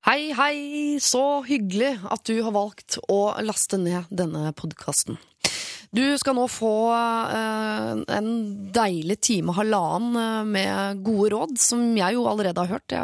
Hei, 0.00 0.30
hei! 0.32 0.96
Så 0.96 1.42
hyggelig 1.44 1.90
at 2.08 2.22
du 2.24 2.38
har 2.40 2.54
valgt 2.56 2.96
å 3.12 3.34
laste 3.44 3.76
ned 3.76 4.08
denne 4.08 4.48
podkasten. 4.56 5.18
Du 5.92 6.00
skal 6.16 6.38
nå 6.38 6.46
få 6.48 6.70
eh, 6.96 7.90
en 8.16 8.30
deilig 8.72 9.18
time, 9.26 9.52
halvannen, 9.52 10.14
eh, 10.16 10.46
med 10.48 11.02
gode 11.04 11.34
råd, 11.34 11.52
som 11.60 11.82
jeg 11.98 12.16
jo 12.16 12.22
allerede 12.30 12.64
har 12.64 12.78
hørt. 12.78 12.94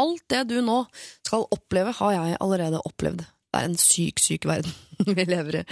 Alt 0.00 0.24
det 0.32 0.46
du 0.48 0.62
nå 0.64 0.78
skal 1.26 1.44
oppleve, 1.52 1.92
har 1.98 2.14
jeg 2.14 2.38
allerede 2.40 2.80
opplevd. 2.88 3.26
Det 3.26 3.60
er 3.60 3.68
en 3.68 3.76
syk, 3.82 4.22
syk 4.24 4.46
verden 4.48 4.72
vi 5.18 5.26
lever 5.28 5.58
i. 5.60 5.64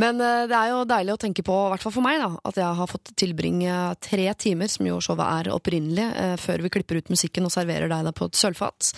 Men 0.00 0.22
eh, 0.24 0.46
det 0.48 0.56
er 0.56 0.70
jo 0.72 0.86
deilig 0.88 1.18
å 1.18 1.20
tenke 1.26 1.44
på, 1.44 1.58
i 1.66 1.74
hvert 1.74 1.84
fall 1.84 1.94
for 1.98 2.06
meg, 2.06 2.22
da, 2.22 2.30
at 2.48 2.62
jeg 2.62 2.78
har 2.80 2.88
fått 2.94 3.12
tilbringe 3.12 3.76
tre 4.08 4.30
timer, 4.40 4.72
som 4.72 4.88
jo 4.88 5.02
showet 5.04 5.26
er 5.26 5.52
opprinnelig, 5.52 6.08
før 6.40 6.64
vi 6.64 6.72
klipper 6.78 7.02
ut 7.02 7.12
musikken 7.12 7.50
og 7.50 7.52
serverer 7.52 7.92
deg 7.92 8.08
det 8.08 8.14
på 8.16 8.30
et 8.30 8.40
sølvfat. 8.40 8.94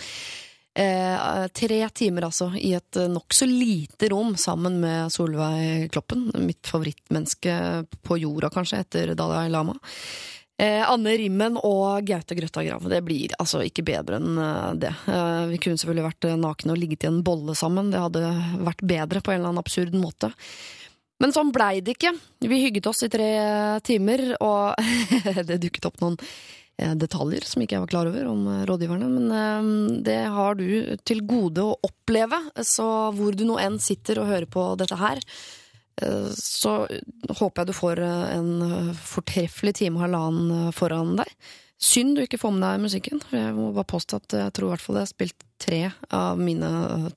Eh, 0.73 1.47
tre 1.51 1.89
timer, 1.89 2.29
altså, 2.29 2.47
i 2.55 2.71
et 2.77 2.99
nokså 3.11 3.47
lite 3.49 4.07
rom 4.13 4.37
sammen 4.39 4.79
med 4.79 5.11
Solveig 5.11 5.89
Kloppen. 5.91 6.29
Mitt 6.45 6.67
favorittmenneske 6.67 7.55
på 8.01 8.19
jorda, 8.21 8.49
kanskje, 8.53 8.79
etter 8.85 9.15
Dalai 9.19 9.49
Lama. 9.51 9.75
Eh, 10.61 10.83
Anne 10.85 11.15
Rimmen 11.17 11.57
og 11.57 12.05
Gaute 12.05 12.35
Grøtta 12.37 12.63
Grav. 12.63 12.85
Det 12.89 13.01
blir 13.03 13.33
altså 13.41 13.63
ikke 13.65 13.83
bedre 13.87 14.19
enn 14.21 14.37
eh, 14.37 14.67
det. 14.83 14.93
Eh, 15.09 15.47
vi 15.49 15.59
kunne 15.63 15.81
selvfølgelig 15.81 16.05
vært 16.05 16.29
eh, 16.29 16.37
nakne 16.37 16.75
og 16.75 16.79
ligget 16.79 17.07
i 17.07 17.09
en 17.09 17.23
bolle 17.25 17.55
sammen. 17.57 17.89
Det 17.91 18.03
hadde 18.03 18.29
vært 18.61 18.85
bedre 18.85 19.23
på 19.25 19.33
en 19.33 19.41
eller 19.41 19.51
annen 19.51 19.63
absurd 19.63 19.97
måte. 19.97 20.29
Men 21.21 21.33
sånn 21.33 21.51
blei 21.53 21.81
det 21.81 21.97
ikke. 21.97 22.13
Vi 22.45 22.63
hygget 22.63 22.87
oss 22.89 23.03
i 23.05 23.11
tre 23.11 23.31
timer, 23.85 24.23
og 24.41 24.77
det 25.49 25.59
dukket 25.65 25.89
opp 25.89 25.99
noen 26.01 26.17
Eh, 26.21 26.60
detaljer 26.99 27.45
som 27.47 27.63
ikke 27.63 27.77
jeg 27.77 27.85
var 27.85 27.91
klar 27.91 28.09
over 28.11 28.27
om 28.31 28.43
eh, 28.49 28.65
rådgiverne. 28.69 29.07
Men 29.11 29.31
eh, 29.37 29.71
det 30.07 30.19
har 30.35 30.59
du 30.59 30.67
til 31.07 31.23
gode 31.27 31.65
å 31.65 31.77
oppleve, 31.87 32.39
så 32.67 32.85
hvor 33.15 33.37
du 33.37 33.45
nå 33.47 33.57
enn 33.61 33.79
sitter 33.81 34.21
og 34.21 34.31
hører 34.31 34.49
på 34.51 34.71
dette 34.81 34.99
her, 35.01 35.23
så 36.01 36.71
håper 36.87 37.61
jeg 37.61 37.67
du 37.67 37.73
får 37.77 37.99
en 38.01 38.93
fortreffelig 38.97 39.73
time 39.77 39.99
og 39.99 40.05
halvannen 40.07 40.71
foran 40.73 41.11
deg. 41.19 41.29
Synd 41.83 42.15
du 42.17 42.23
ikke 42.23 42.39
får 42.41 42.55
med 42.55 42.63
deg 42.63 42.81
musikken. 42.87 43.21
Jeg 43.29 43.51
må 43.53 43.67
bare 43.75 43.89
påstå 43.91 44.21
at 44.21 44.35
jeg 44.39 44.53
tror 44.55 44.69
i 44.69 44.71
hvert 44.71 44.85
fall 44.85 44.97
jeg 44.97 45.05
har 45.05 45.11
spilt 45.11 45.45
tre 45.61 45.81
av 46.15 46.41
mine 46.41 46.71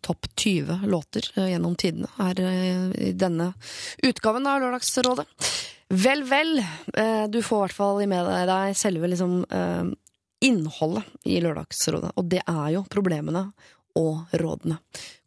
topp 0.04 0.28
20 0.34 0.84
låter 0.90 1.30
gjennom 1.38 1.78
tidene 1.80 2.10
her 2.18 2.42
i 2.42 3.14
denne 3.16 3.54
utgaven 4.04 4.50
av 4.50 4.60
Lørdagsrådet. 4.66 5.28
Vel, 5.88 6.24
vel. 6.24 6.58
Eh, 6.94 7.26
du 7.28 7.42
får 7.42 7.58
i 7.58 7.62
hvert 7.66 7.76
fall 7.76 8.06
med 8.08 8.30
deg 8.48 8.76
selve 8.78 9.10
liksom, 9.10 9.44
eh, 9.50 9.84
innholdet 10.44 11.04
i 11.24 11.40
Lørdagsrådet. 11.44 12.14
Og 12.16 12.28
det 12.30 12.42
er 12.46 12.70
jo 12.76 12.84
problemene 12.90 13.46
og 14.00 14.34
rådene. 14.40 14.80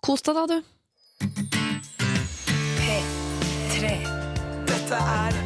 Kos 0.04 0.26
deg 0.26 0.36
da, 0.36 0.46
du. 0.48 0.62
P3. 2.82 3.94
Dette 4.68 5.04
er 5.04 5.40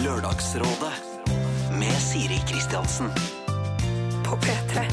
Lørdagsrådet 0.00 0.94
med 1.78 1.96
Siri 2.02 2.40
Kristiansen. 2.48 3.10
på 4.30 4.36
P3. 4.36 4.86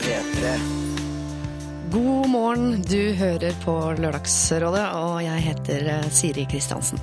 P3. 0.00 0.91
God 1.92 2.28
morgen, 2.30 2.82
du 2.88 3.12
hører 3.12 3.52
på 3.64 3.72
Lørdagsrådet, 4.00 4.84
og 4.96 5.18
jeg 5.20 5.42
heter 5.44 5.88
eh, 5.92 6.06
Siri 6.08 6.46
Kristiansen. 6.48 7.00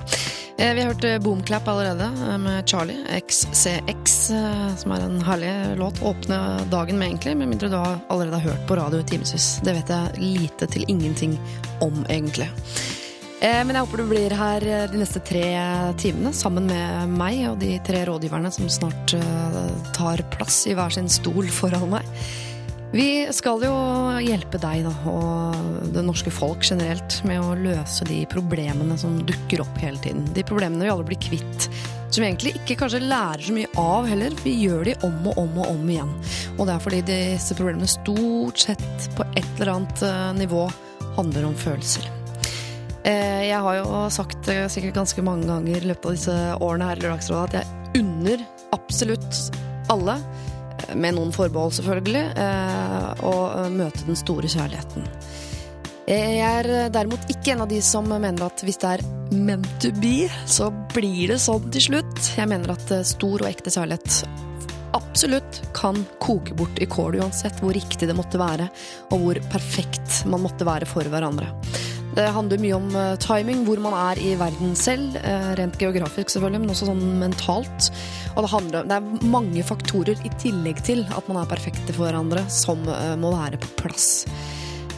Eh, 0.58 0.72
Vi 0.74 0.82
har 0.82 0.90
hørt 0.90 1.04
Boomklapp 1.22 1.22
Boomclap 1.22 1.68
allerede, 1.70 2.08
eh, 2.26 2.38
med 2.42 2.66
Charlie, 2.66 3.04
XCX, 3.20 4.16
eh, 4.34 4.74
som 4.82 4.94
er 4.96 5.04
en 5.06 5.22
herlig 5.22 5.52
låt. 5.78 6.02
Åpne 6.02 6.40
dagen 6.72 6.98
med, 6.98 7.08
egentlig, 7.12 7.36
med 7.36 7.52
mindre 7.52 7.70
du 7.70 7.76
har 7.78 8.00
allerede 8.10 8.40
har 8.40 8.50
hørt 8.50 8.66
på 8.66 8.80
radio 8.80 8.98
i 8.98 9.06
timevis. 9.06 9.60
Det 9.62 9.76
vet 9.78 9.94
jeg 9.94 10.24
lite 10.24 10.66
til 10.74 10.88
ingenting 10.88 11.38
om, 11.80 12.02
egentlig. 12.08 12.50
Eh, 13.40 13.62
Men 13.64 13.76
jeg 13.76 13.86
håper 13.86 13.96
du 14.02 14.08
blir 14.10 14.36
her 14.42 14.68
eh, 14.68 14.86
de 14.90 14.98
neste 14.98 15.22
tre 15.22 15.46
timene 16.02 16.34
sammen 16.34 16.66
med 16.66 17.14
meg 17.14 17.46
og 17.48 17.60
de 17.62 17.76
tre 17.86 18.02
rådgiverne 18.10 18.50
som 18.52 18.66
snart 18.68 19.14
eh, 19.14 19.74
tar 19.94 20.26
plass 20.34 20.64
i 20.66 20.74
hver 20.74 20.90
sin 20.90 21.08
stol 21.08 21.46
foran 21.46 21.92
meg. 21.94 22.16
Vi 22.90 23.28
skal 23.30 23.62
jo 23.62 23.74
hjelpe 24.18 24.58
deg 24.58 24.82
da, 24.82 24.90
og 25.06 25.90
det 25.94 26.02
norske 26.02 26.32
folk 26.34 26.64
generelt 26.66 27.20
med 27.28 27.38
å 27.38 27.54
løse 27.54 28.06
de 28.08 28.24
problemene 28.30 28.96
som 28.98 29.20
dukker 29.28 29.62
opp 29.62 29.78
hele 29.78 30.00
tiden. 30.02 30.24
De 30.34 30.42
problemene 30.46 30.88
vi 30.88 30.90
alle 30.90 31.06
blir 31.06 31.20
kvitt. 31.22 31.68
Som 32.10 32.24
vi 32.24 32.26
egentlig 32.26 32.56
ikke 32.58 32.80
kanskje 32.80 33.04
lærer 33.04 33.46
så 33.46 33.54
mye 33.54 33.70
av 33.78 34.08
heller. 34.10 34.34
Vi 34.42 34.56
gjør 34.64 34.88
de 34.88 34.96
om 35.06 35.20
og 35.30 35.38
om 35.38 35.60
og 35.62 35.70
om 35.70 35.84
igjen. 35.94 36.10
Og 36.56 36.66
det 36.66 36.74
er 36.74 36.82
fordi 36.82 37.02
disse 37.12 37.54
problemene 37.54 37.90
stort 37.92 38.64
sett 38.66 39.06
på 39.14 39.28
et 39.38 39.46
eller 39.60 39.76
annet 39.76 40.02
eh, 40.08 40.24
nivå 40.40 40.66
handler 41.14 41.46
om 41.46 41.54
følelser. 41.62 42.10
Eh, 43.06 43.46
Jeg 43.46 43.62
har 43.62 43.78
jo 43.78 44.02
sagt 44.10 44.50
sikkert 44.50 44.98
ganske 44.98 45.22
mange 45.22 45.46
ganger 45.46 45.78
i 45.78 45.92
løpet 45.92 46.10
av 46.10 46.18
disse 46.18 46.38
årene 46.58 46.90
her 46.90 46.98
i 46.98 47.06
Lørdagsrådet 47.06 47.46
at 47.46 47.60
jeg 47.60 48.02
unner 48.02 48.42
absolutt 48.74 49.44
alle, 49.94 50.18
eh, 50.18 50.49
med 50.94 51.16
noen 51.16 51.32
forbehold 51.34 51.76
selvfølgelig, 51.78 52.24
og 53.26 53.72
møte 53.74 54.06
den 54.08 54.18
store 54.18 54.50
kjærligheten. 54.50 55.06
Eh, 56.10 56.36
Jeg 56.40 56.66
er 56.66 56.90
derimot 56.90 57.28
ikke 57.30 57.54
en 57.54 57.64
av 57.64 57.70
de 57.70 57.80
som 57.84 58.08
mener 58.10 58.42
at 58.46 58.64
hvis 58.66 58.80
det 58.82 58.94
er 58.96 59.04
meant 59.30 59.68
to 59.82 59.92
be, 60.00 60.28
så 60.48 60.70
blir 60.94 61.34
det 61.34 61.40
sånn 61.42 61.70
til 61.70 61.84
slutt. 61.90 62.22
Jeg 62.36 62.50
mener 62.50 62.74
at 62.74 62.94
eh, 62.96 63.06
stor 63.06 63.44
og 63.44 63.50
ekte 63.50 63.70
kjærlighet 63.70 64.24
absolutt 64.96 65.60
kan 65.76 66.00
koke 66.18 66.56
bort 66.58 66.80
i 66.82 66.88
kål, 66.90 67.20
uansett 67.22 67.60
hvor 67.62 67.74
riktig 67.76 68.08
det 68.10 68.16
måtte 68.18 68.40
være, 68.40 68.66
og 69.14 69.22
hvor 69.22 69.38
perfekt 69.52 70.24
man 70.26 70.42
måtte 70.42 70.66
være 70.66 70.88
for 70.90 71.06
hverandre. 71.06 71.46
Det 72.16 72.26
handler 72.34 72.58
mye 72.58 72.76
om 72.76 72.88
eh, 72.98 73.16
timing, 73.22 73.64
hvor 73.66 73.80
man 73.82 73.94
er 73.94 74.20
i 74.22 74.32
verden 74.38 74.74
selv, 74.78 75.14
eh, 75.20 75.50
rent 75.60 75.78
geografisk 75.78 76.32
selvfølgelig, 76.34 76.62
men 76.64 76.72
også 76.74 76.88
sånn 76.88 77.04
mentalt. 77.20 77.90
Og 78.34 78.42
det, 78.44 78.50
handler, 78.50 78.88
det 78.90 78.96
er 78.96 79.28
mange 79.30 79.66
faktorer 79.66 80.24
i 80.26 80.32
tillegg 80.42 80.82
til 80.86 81.04
at 81.06 81.30
man 81.30 81.42
er 81.42 81.50
perfekte 81.50 81.94
for 81.94 82.08
hverandre, 82.08 82.42
som 82.50 82.82
eh, 82.90 83.14
må 83.20 83.34
være 83.36 83.60
på 83.62 83.70
plass. 83.84 84.10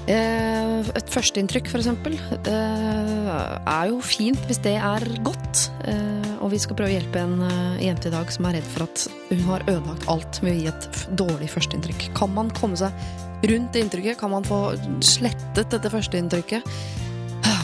Et 0.02 1.10
førsteinntrykk, 1.14 1.68
eh, 1.70 2.48
er 2.50 3.84
jo 3.92 4.00
fint 4.02 4.40
hvis 4.48 4.58
det 4.64 4.74
er 4.74 5.04
godt. 5.22 5.68
Og 6.42 6.50
vi 6.50 6.58
skal 6.58 6.74
prøve 6.74 6.90
å 6.90 6.96
hjelpe 6.96 7.22
en 7.22 7.44
jente 7.78 8.10
i 8.10 8.14
dag 8.14 8.32
som 8.34 8.48
er 8.48 8.56
redd 8.58 8.66
for 8.72 8.88
at 8.88 9.04
hun 9.28 9.44
har 9.46 9.62
ødelagt 9.68 10.08
alt 10.10 10.40
med 10.42 10.56
å 10.56 10.58
gi 10.58 10.66
et 10.72 10.88
dårlig 11.22 11.52
førsteinntrykk. 11.52 12.08
Kan 12.18 12.34
man 12.34 12.50
komme 12.56 12.80
seg 12.80 12.90
rundt 13.50 13.78
inntrykket? 13.78 14.18
Kan 14.20 14.32
man 14.34 14.46
få 14.46 14.74
slettet 15.04 15.72
dette 15.72 15.92
førsteinntrykket? 15.92 16.66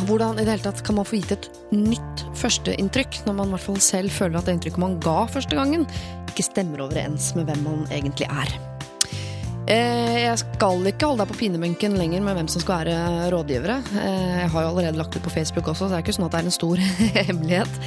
Hvordan 0.09 0.39
i 0.39 0.45
det 0.47 0.55
hele 0.55 0.65
tatt 0.65 0.81
kan 0.87 0.97
man 0.99 1.07
få 1.07 1.19
gitt 1.19 1.35
et 1.35 1.49
nytt 1.75 2.25
førsteinntrykk, 2.39 3.23
når 3.27 3.35
man 3.41 3.51
i 3.51 3.57
hvert 3.57 3.67
fall 3.67 3.81
selv 3.83 4.15
føler 4.15 4.39
at 4.39 4.47
det 4.47 4.57
inntrykket 4.57 4.83
man 4.83 4.99
ga 5.03 5.21
første 5.31 5.59
gangen, 5.59 5.87
ikke 6.31 6.47
stemmer 6.47 6.87
overens 6.87 7.33
med 7.37 7.51
hvem 7.51 7.65
man 7.67 7.87
egentlig 7.91 8.31
er? 8.31 8.78
Eh, 9.69 10.15
Jeg 10.25 10.39
skal 10.41 10.87
ikke 10.89 11.05
holde 11.11 11.21
deg 11.25 11.29
på 11.33 11.37
pinebenken 11.43 11.97
lenger 11.99 12.23
med 12.25 12.39
hvem 12.39 12.49
som 12.49 12.63
skal 12.63 12.87
være 12.87 13.29
rådgivere. 13.35 13.77
Eh, 14.01 14.39
Jeg 14.41 14.51
har 14.55 14.63
jo 14.65 14.69
allerede 14.71 14.97
lagt 14.97 15.17
ut 15.17 15.23
på 15.27 15.33
Facebook 15.35 15.69
også, 15.69 15.85
så 15.87 15.89
det 15.93 15.99
er 15.99 16.05
ikke 16.07 16.15
sånn 16.17 16.25
at 16.29 16.33
det 16.33 16.41
er 16.41 16.49
en 16.49 16.57
stor 16.57 16.77
hemmelighet. 17.29 17.79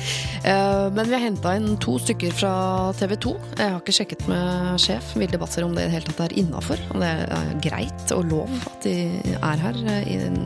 Eh, 0.46 0.90
Men 0.94 1.10
vi 1.10 1.16
har 1.18 1.24
henta 1.26 1.56
inn 1.58 1.78
to 1.82 1.98
stykker 1.98 2.32
fra 2.38 2.54
TV 3.00 3.16
2. 3.26 3.34
Jeg 3.58 3.72
har 3.74 3.82
ikke 3.82 3.98
sjekket 3.98 4.28
med 4.30 4.78
sjef 4.84 5.16
Vilde 5.18 5.40
Batzer 5.42 5.66
om 5.66 5.74
det 5.76 5.88
i 5.88 5.90
det 5.90 5.96
hele 5.98 6.12
tatt 6.12 6.26
er 6.30 6.38
innafor. 6.44 6.78
Om 6.94 7.02
det 7.02 7.12
er 7.40 7.54
greit 7.66 8.14
og 8.18 8.30
lov 8.30 8.50
at 8.70 8.86
de 8.86 8.96
er 9.42 9.66
her, 9.66 9.82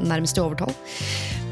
nærmest 0.07 0.37
i 0.39 0.43
overtall. 0.45 0.71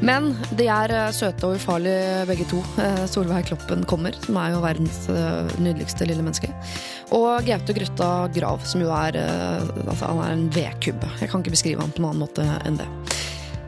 Men 0.02 0.32
de 0.58 0.66
er 0.70 0.92
eh, 0.92 1.12
søte 1.14 1.48
og 1.48 1.58
ufarlige 1.58 2.24
begge 2.28 2.46
to. 2.50 2.62
Eh, 2.82 3.04
Solveig 3.10 3.46
Kloppen 3.48 3.84
kommer, 3.88 4.16
som 4.24 4.38
er 4.40 4.54
jo 4.54 4.62
verdens 4.64 5.04
eh, 5.12 5.54
nydeligste 5.62 6.08
lille 6.08 6.24
menneske. 6.24 6.50
Og 7.14 7.44
Gaute 7.46 7.76
Grøtta 7.76 8.10
Grav, 8.34 8.64
som 8.66 8.82
jo 8.82 8.90
er 8.94 9.20
altså 9.84 10.10
er 10.10 10.32
en 10.32 10.48
vedkubbe. 10.54 11.10
Jeg 11.20 11.30
kan 11.30 11.44
ikke 11.44 11.54
beskrive 11.54 11.84
han 11.84 11.94
på 11.94 12.02
noen 12.02 12.16
annen 12.16 12.26
måte 12.26 12.48
enn 12.66 12.80
det. 12.80 12.88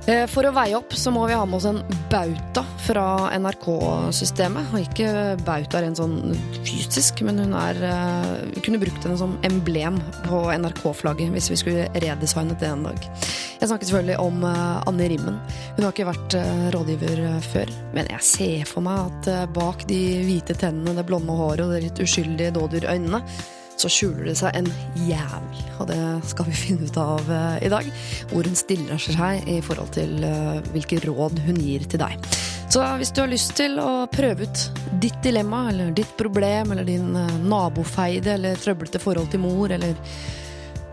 Eh, 0.07 0.23
For 0.31 0.47
å 0.47 0.53
veie 0.55 0.77
opp 0.79 0.95
så 0.95 1.11
må 1.11 1.25
vi 1.27 1.35
ha 1.35 1.43
med 1.49 1.59
oss 1.59 1.67
en 1.67 1.81
bauta 2.13 2.63
fra 2.87 3.27
NRK-systemet. 3.35 4.71
Ikke 4.85 5.09
bauta 5.43 5.81
rent 5.83 5.99
sånn 5.99 6.37
fysisk, 6.67 7.25
men 7.27 7.41
hun 7.43 7.57
er 7.59 7.81
eh, 7.83 8.29
Vi 8.55 8.63
kunne 8.63 8.81
brukt 8.83 9.03
henne 9.03 9.19
som 9.19 9.35
emblem 9.47 9.99
på 10.29 10.45
NRK-flagget 10.55 11.35
hvis 11.35 11.51
vi 11.51 11.59
skulle 11.59 11.89
redesignet 11.99 12.63
det 12.63 12.71
en 12.71 12.87
dag. 12.87 13.11
Jeg 13.57 13.67
snakker 13.67 13.89
selvfølgelig 13.91 14.21
om 14.23 14.47
eh, 14.47 14.89
Anne 14.93 15.11
Rimmen. 15.11 15.43
Hun 15.75 15.83
har 15.83 15.91
ikke 15.91 16.09
vært 16.13 16.39
rådgiver 16.77 17.27
før, 17.51 17.75
men 17.97 18.15
jeg 18.15 18.31
ser 18.31 18.71
for 18.71 18.87
meg 18.87 19.11
at 19.11 19.51
bak 19.57 19.83
de 19.91 20.01
hvite 20.23 20.55
tennene, 20.61 20.95
det 21.01 21.07
blonde 21.09 21.35
håret 21.35 21.67
og 21.67 21.75
de 21.75 21.83
litt 21.89 22.03
uskyldige 22.03 22.55
dådyrøynene, 22.55 23.25
så 23.77 23.91
skjuler 23.93 24.31
det 24.31 24.37
seg 24.39 24.57
en 24.57 24.69
jævel. 25.07 25.63
Og 25.81 25.89
det 25.91 26.01
skal 26.31 26.49
vi 26.49 26.57
finne 26.57 26.89
ut 26.89 26.99
av 27.01 27.31
eh, 27.33 27.67
i 27.67 27.73
dag. 27.73 27.91
Hvor 28.33 28.49
hun 28.49 28.59
stiller 28.59 29.01
seg 29.03 29.49
i 29.51 29.61
forhold 29.65 29.93
til 29.97 30.25
eh, 30.27 30.61
hvilke 30.75 31.01
råd 31.05 31.43
hun 31.47 31.61
gir 31.61 31.85
til 31.87 32.03
deg. 32.03 32.29
Så 32.73 32.83
hvis 32.99 33.13
du 33.15 33.23
har 33.23 33.31
lyst 33.31 33.55
til 33.59 33.79
å 33.79 34.09
prøve 34.11 34.49
ut 34.49 34.65
ditt 35.01 35.21
dilemma, 35.23 35.69
eller 35.71 35.93
ditt 35.95 36.17
problem, 36.19 36.73
eller 36.75 36.89
din 36.89 37.13
eh, 37.17 37.37
nabofeide, 37.47 38.35
eller 38.39 38.59
trøblete 38.61 39.03
forhold 39.03 39.31
til 39.33 39.45
mor, 39.45 39.71
eller 39.77 39.95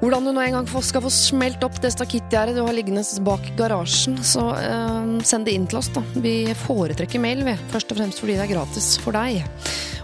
Hvordan 0.03 0.25
du 0.27 0.33
nå 0.35 0.41
en 0.43 0.51
gang 0.57 0.65
skal 0.83 0.99
få 1.05 1.09
smelt 1.15 1.61
opp 1.63 1.77
det 1.79 1.93
stakittgjerdet 1.93 2.57
du 2.57 2.59
har 2.65 2.75
liggende 2.75 3.05
bak 3.23 3.45
garasjen, 3.55 4.17
så 4.19 4.49
eh, 4.59 5.05
send 5.23 5.47
det 5.47 5.53
inn 5.55 5.63
til 5.71 5.79
oss, 5.79 5.87
da. 5.95 6.03
Vi 6.19 6.51
foretrekker 6.65 7.23
mail, 7.23 7.45
vi. 7.47 7.53
Først 7.71 7.93
og 7.93 8.01
fremst 8.01 8.19
fordi 8.19 8.35
det 8.35 8.43
er 8.43 8.51
gratis 8.51 8.99
for 8.99 9.15
deg. 9.15 9.39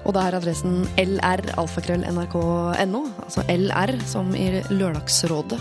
Og 0.07 0.15
det 0.15 0.21
er 0.23 0.37
adressen 0.37 0.87
lralfakrøll.nrk.no, 1.03 3.01
altså 3.25 3.43
LR 3.51 3.91
som 4.07 4.31
i 4.39 4.63
Lørdagsrådet. 4.71 5.59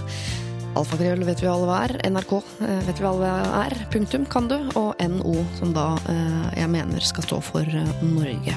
Alfakrøll 0.78 1.26
vet 1.26 1.42
vi 1.42 1.50
alle 1.50 1.66
hva 1.66 1.82
er. 1.88 1.98
NRK 2.06 2.38
eh, 2.38 2.80
vet 2.86 3.02
vi 3.02 3.10
alle 3.10 3.26
hva 3.26 3.64
er. 3.64 3.74
Punktum 3.90 4.22
kan 4.30 4.46
du. 4.46 4.54
Og 4.78 4.94
NO, 5.18 5.34
som 5.58 5.74
da 5.74 5.90
eh, 6.14 6.62
jeg 6.62 6.70
mener 6.78 7.10
skal 7.10 7.26
stå 7.26 7.42
for 7.50 7.66
eh, 7.66 8.02
Norge. 8.06 8.54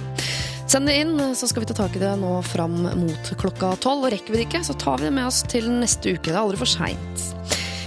Send 0.71 0.87
det 0.87 0.93
inn, 1.01 1.35
så 1.35 1.47
skal 1.47 1.65
vi 1.65 1.67
ta 1.67 1.73
tak 1.75 1.95
i 1.95 1.99
det 1.99 2.13
nå 2.21 2.29
fram 2.47 2.77
mot 2.95 3.31
klokka 3.41 3.73
tolv. 3.83 4.05
Og 4.07 4.13
rekker 4.13 4.31
vi 4.31 4.39
det 4.39 4.45
ikke, 4.45 4.61
så 4.63 4.71
tar 4.79 5.01
vi 5.01 5.09
det 5.09 5.11
med 5.17 5.27
oss 5.27 5.41
til 5.51 5.67
neste 5.67 6.13
uke. 6.15 6.29
Det 6.29 6.37
er 6.37 6.39
aldri 6.45 6.61
for 6.61 6.71
seint. 6.77 7.25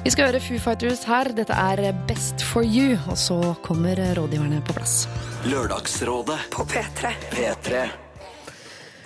Vi 0.05 0.13
skal 0.13 0.29
høre 0.29 0.45
Foo 0.45 0.61
Fighters 0.61 1.07
her. 1.09 1.33
Dette 1.33 1.57
er 1.57 1.97
Best 2.05 2.45
for 2.45 2.61
you. 2.61 2.99
Og 3.09 3.17
så 3.17 3.41
kommer 3.65 4.05
rådgiverne 4.21 4.61
på 4.69 4.77
plass. 4.77 5.07
Lørdagsrådet 5.49 6.43
På 6.53 6.69
P3. 6.69 7.17
P3 7.33 8.04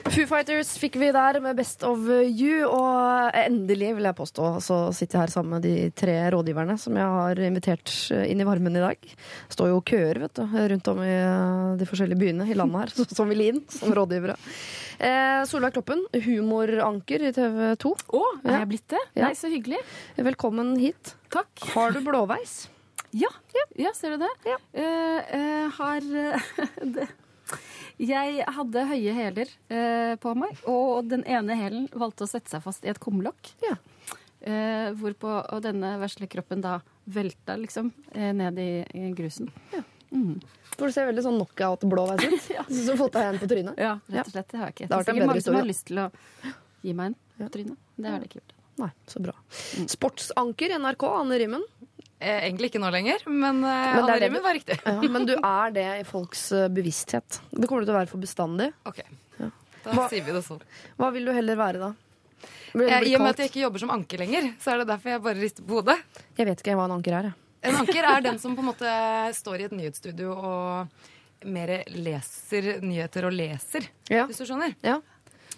Foo 0.07 0.25
Fighters 0.31 0.71
fikk 0.81 0.97
vi 1.01 1.09
der 1.13 1.37
med 1.43 1.57
Best 1.59 1.83
of 1.87 2.01
You, 2.09 2.69
og 2.71 3.35
endelig, 3.37 3.91
vil 3.99 4.07
jeg 4.09 4.17
påstå, 4.17 4.47
så 4.65 4.77
sitter 4.97 5.19
jeg 5.19 5.25
her 5.27 5.33
sammen 5.33 5.57
med 5.57 5.67
de 5.67 5.91
tre 5.99 6.15
rådgiverne 6.33 6.77
som 6.81 6.97
jeg 6.97 7.11
har 7.19 7.41
invitert 7.45 7.93
inn 8.25 8.41
i 8.41 8.47
varmen 8.47 8.79
i 8.79 8.83
dag. 8.85 9.11
Står 9.53 9.73
jo 9.73 9.83
køer 9.91 10.21
vet 10.23 10.39
du, 10.39 10.45
rundt 10.73 10.91
om 10.95 11.03
i 11.05 11.11
eh, 11.13 11.75
de 11.83 11.89
forskjellige 11.91 12.21
byene 12.23 12.47
i 12.49 12.57
landet 12.57 12.87
her, 12.97 13.09
som 13.19 13.29
vil 13.35 13.45
inn 13.51 13.61
som 13.75 13.93
rådgivere. 13.99 14.39
Eh, 15.03 15.43
Solveig 15.51 15.77
Kloppen, 15.77 16.07
humoranker 16.25 17.29
i 17.29 17.35
TV 17.37 17.61
2. 17.85 17.95
Å, 18.09 18.25
er 18.47 18.51
Ja. 18.55 18.59
jeg 18.63 18.73
blitt 18.73 18.89
det? 18.95 19.05
Ja. 19.19 19.29
Nei, 19.29 19.35
så 19.39 19.53
hyggelig. 19.53 19.83
Velkommen 20.31 20.75
hit. 20.81 21.15
Takk. 21.35 21.53
Har 21.75 21.93
du 21.95 22.01
blåveis? 22.07 22.61
Ja, 23.17 23.31
ja 23.77 23.93
ser 23.97 24.17
du 24.17 24.25
det? 24.25 24.33
Ja. 24.47 24.59
Uh, 24.73 25.33
uh, 25.33 25.79
har 25.79 26.13
uh, 26.13 26.53
det. 26.99 27.09
Jeg 27.99 28.45
hadde 28.55 28.85
høye 28.91 29.15
hæler 29.17 29.51
eh, 29.73 30.15
på 30.23 30.35
meg, 30.39 30.61
og 30.71 31.09
den 31.11 31.25
ene 31.27 31.57
hælen 31.59 31.89
valgte 31.99 32.27
å 32.27 32.31
sette 32.31 32.53
seg 32.53 32.63
fast 32.63 32.85
i 32.87 32.93
et 32.93 33.01
kumlokk. 33.03 33.51
Ja. 33.65 33.75
Eh, 34.41 34.91
hvorpå 34.95 35.33
og 35.51 35.63
denne 35.65 35.97
vesle 35.99 36.29
kroppen 36.31 36.61
da 36.63 36.77
velta 37.11 37.57
liksom 37.59 37.91
eh, 38.15 38.31
ned 38.37 38.61
i, 38.63 38.71
i 38.95 39.09
grusen. 39.19 39.49
For 40.79 40.87
du 40.89 40.95
ser 40.95 41.09
veldig 41.11 41.25
sånn 41.27 41.41
knockout-blåveis 41.41 42.23
ut. 42.29 42.47
Ja. 42.57 42.63
Syns 42.69 42.87
du 42.87 42.93
har 42.95 43.01
fått 43.03 43.17
deg 43.19 43.27
en 43.33 43.41
på 43.43 43.49
trynet? 43.51 43.81
Ja, 43.83 43.97
Ja. 44.07 44.21
rett 44.21 44.31
og 44.31 44.37
slett. 44.37 44.49
Det 44.53 44.61
har 44.61 44.71
jeg 44.71 44.77
ikke. 44.77 44.87
Det 44.89 44.95
en 44.95 45.05
sikkert 45.09 45.27
bedre 45.27 45.41
historie 45.41 45.49
som 45.49 45.59
har 45.59 45.69
lyst 45.73 45.87
til 45.91 46.01
å 46.05 46.07
gi 46.87 46.95
meg 46.97 47.11
en 47.11 47.19
på 47.43 47.51
trynet. 47.57 47.83
Det 47.99 48.13
har 48.15 48.23
de 48.23 48.31
ikke 48.31 48.41
gjort. 48.41 48.55
Nei, 48.79 48.91
så 49.11 49.21
bra. 49.25 49.35
Sportsanker 49.91 50.77
NRK, 50.79 51.05
Anne 51.19 51.39
Rimmen. 51.43 51.65
Eh, 52.21 52.41
egentlig 52.49 52.73
ikke 52.73 52.81
nå 52.83 52.89
lenger, 52.91 53.23
men, 53.31 53.61
uh, 53.63 53.95
Men 53.95 54.21
Rimmen 54.21 54.43
var 54.43 54.55
riktig. 54.57 54.79
Ja, 54.85 54.97
men 55.09 55.25
du 55.29 55.37
er 55.39 55.71
det 55.71 55.85
i 56.01 56.05
folks 56.05 56.51
eh, 56.53 56.67
bevissthet. 56.69 57.41
Det 57.53 57.69
kommer 57.71 57.85
du 57.85 57.87
til 57.87 57.95
å 57.95 57.99
være 58.01 58.11
for 58.11 58.19
bestandig. 58.19 58.73
Ok, 58.91 58.99
Ja. 59.39 59.51
Da 59.85 59.93
Hva- 59.95 60.09
sier 60.11 60.25
vi 60.27 60.33
det 60.35 60.43
sånn. 60.43 60.61
Hva 60.99 61.13
vil 61.15 61.25
du 61.25 61.33
heller 61.33 61.57
være, 61.57 61.79
da? 61.79 61.93
Vil 62.75 62.89
Eh, 62.91 63.05
I 63.07 63.15
og 63.15 63.23
med 63.23 63.31
at 63.31 63.37
jeg 63.45 63.51
ikke 63.53 63.63
jobber 63.63 63.79
som 63.79 63.91
anker 63.95 64.19
lenger, 64.19 64.49
så 64.61 64.73
er 64.75 64.79
det 64.83 64.89
derfor 64.91 65.11
jeg 65.15 65.23
bare 65.23 65.39
rister 65.41 65.63
på 65.63 65.79
hodet. 65.79 65.97
Jeg 66.37 66.47
vet 66.51 66.59
ikke 66.65 66.75
hva 66.77 66.85
en 66.91 66.97
anker 66.99 67.13
er. 67.21 67.23
jeg. 67.31 67.35
En 67.71 67.77
anker 67.77 68.05
er 68.05 68.21
den 68.27 68.39
som 68.43 68.57
på 68.57 68.61
en 68.61 68.69
måte 68.73 68.91
står 69.35 69.61
i 69.61 69.65
et 69.71 69.73
nyhetsstudio 69.79 70.35
og 70.35 70.89
mer 71.47 71.85
leser 71.95 72.81
nyheter 72.83 73.25
og 73.27 73.33
leser, 73.33 73.87
Ja. 74.11 74.27
hvis 74.27 74.39
du 74.43 74.45
skjønner. 74.45 74.75
Ja. 74.83 74.99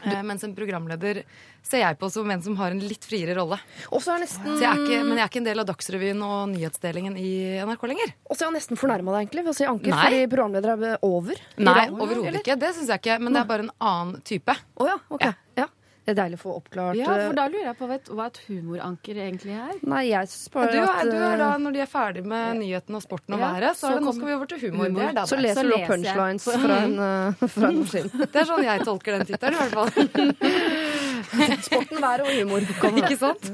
Eh, 0.04 0.22
mens 0.22 0.44
en 0.44 0.54
programleder 0.54 1.24
ser 1.62 1.82
jeg 1.84 1.98
på 2.00 2.10
som 2.10 2.30
en 2.30 2.42
som 2.42 2.56
har 2.56 2.70
en 2.74 2.80
litt 2.80 3.04
friere 3.04 3.34
rolle. 3.38 3.58
Og 3.92 4.00
så 4.02 4.14
er 4.16 4.24
nesten, 4.24 4.44
Så 4.56 4.60
jeg 4.64 4.70
er 4.70 4.84
ikke, 4.84 5.00
men 5.06 5.16
jeg 5.18 5.24
er 5.24 5.30
ikke 5.32 5.42
en 5.42 5.48
del 5.50 5.60
av 5.60 5.66
Dagsrevyen 5.70 6.22
og 6.26 6.48
nyhetsdelingen 6.54 7.16
i 7.20 7.32
NRK 7.64 7.82
lenger. 7.88 8.14
og 8.28 8.36
så 8.36 8.46
er 8.46 8.50
jeg 8.50 8.58
nesten 8.60 8.76
fornærma 8.80 9.12
deg, 9.16 9.26
egentlig, 9.28 9.44
ved 9.44 9.52
å 9.54 9.58
si 9.60 9.64
anker, 9.64 9.90
Nei. 9.90 10.04
fordi 10.06 10.26
programleder 10.36 10.74
er 10.94 10.98
over. 11.02 11.34
Nei, 11.58 11.88
overhodet 11.90 12.40
ikke. 12.42 12.58
Det 12.58 12.74
syns 12.74 12.88
jeg 12.88 13.02
ikke. 13.04 13.20
Men 13.20 13.32
det 13.34 13.40
er 13.44 13.50
bare 13.52 13.66
en 13.68 13.74
annen 13.80 14.22
type. 14.22 14.56
Oh, 14.76 14.86
ja, 14.86 14.96
ok. 15.10 15.22
Ja. 15.28 15.34
Ja. 15.56 15.66
Det 16.00 16.14
er 16.18 16.24
deilig 16.24 16.38
å 16.40 16.42
få 16.42 16.52
oppklart. 16.56 16.96
Ja, 16.96 17.10
eh, 17.12 17.26
for 17.28 17.36
da 17.36 17.44
lurer 17.52 17.66
jeg 17.68 17.76
på 17.78 17.86
vet, 17.86 18.06
hva 18.08 18.24
et 18.30 18.38
humoranker 18.48 19.18
egentlig 19.20 19.52
er. 19.54 19.74
Nei, 19.86 20.00
jeg 20.08 20.26
syns 20.32 20.48
Ja, 20.48 20.54
bare 20.56 20.72
du, 20.72 20.78
at 20.80 20.88
er, 21.04 21.10
du 21.12 21.16
er 21.20 21.36
da, 21.38 21.48
eh, 21.54 21.58
Når 21.60 21.72
de 21.76 21.80
er 21.84 21.90
ferdig 21.92 22.24
med 22.24 22.56
nyhetene 22.56 22.96
og 22.96 23.02
sporten 23.04 23.34
og 23.36 23.38
Ja, 23.38 23.50
været, 23.52 23.76
så 23.76 23.84
så 23.84 23.90
er 23.90 23.94
det 24.00 24.06
nå 24.08 24.14
skal 24.16 24.26
vi 24.26 24.32
over 24.34 24.46
til 24.46 24.58
humor. 24.64 24.86
humor. 24.88 25.12
Da 25.14 25.22
Så 25.28 25.36
leser 25.38 25.60
så 25.60 25.62
du 25.62 25.68
leser 25.68 25.86
jeg. 25.86 25.88
punchlines 25.92 26.42
fra 26.64 26.76
en, 26.80 26.98
eh, 26.98 27.46
fra 27.46 27.68
en 27.68 27.78
maskin. 27.84 28.10
det 28.32 28.34
er 28.42 28.48
sånn 28.48 28.64
jeg 28.64 28.80
tolker 28.88 29.18
den 29.18 29.26
tittelen, 29.28 29.54
i 29.54 29.60
hvert 29.60 29.76
fall. 29.76 29.90
Sporten, 31.66 32.00
været 32.00 32.24
og 32.24 32.30
humor. 32.34 32.66
kommer. 32.80 33.04
Ikke 33.04 33.18
sant? 33.20 33.48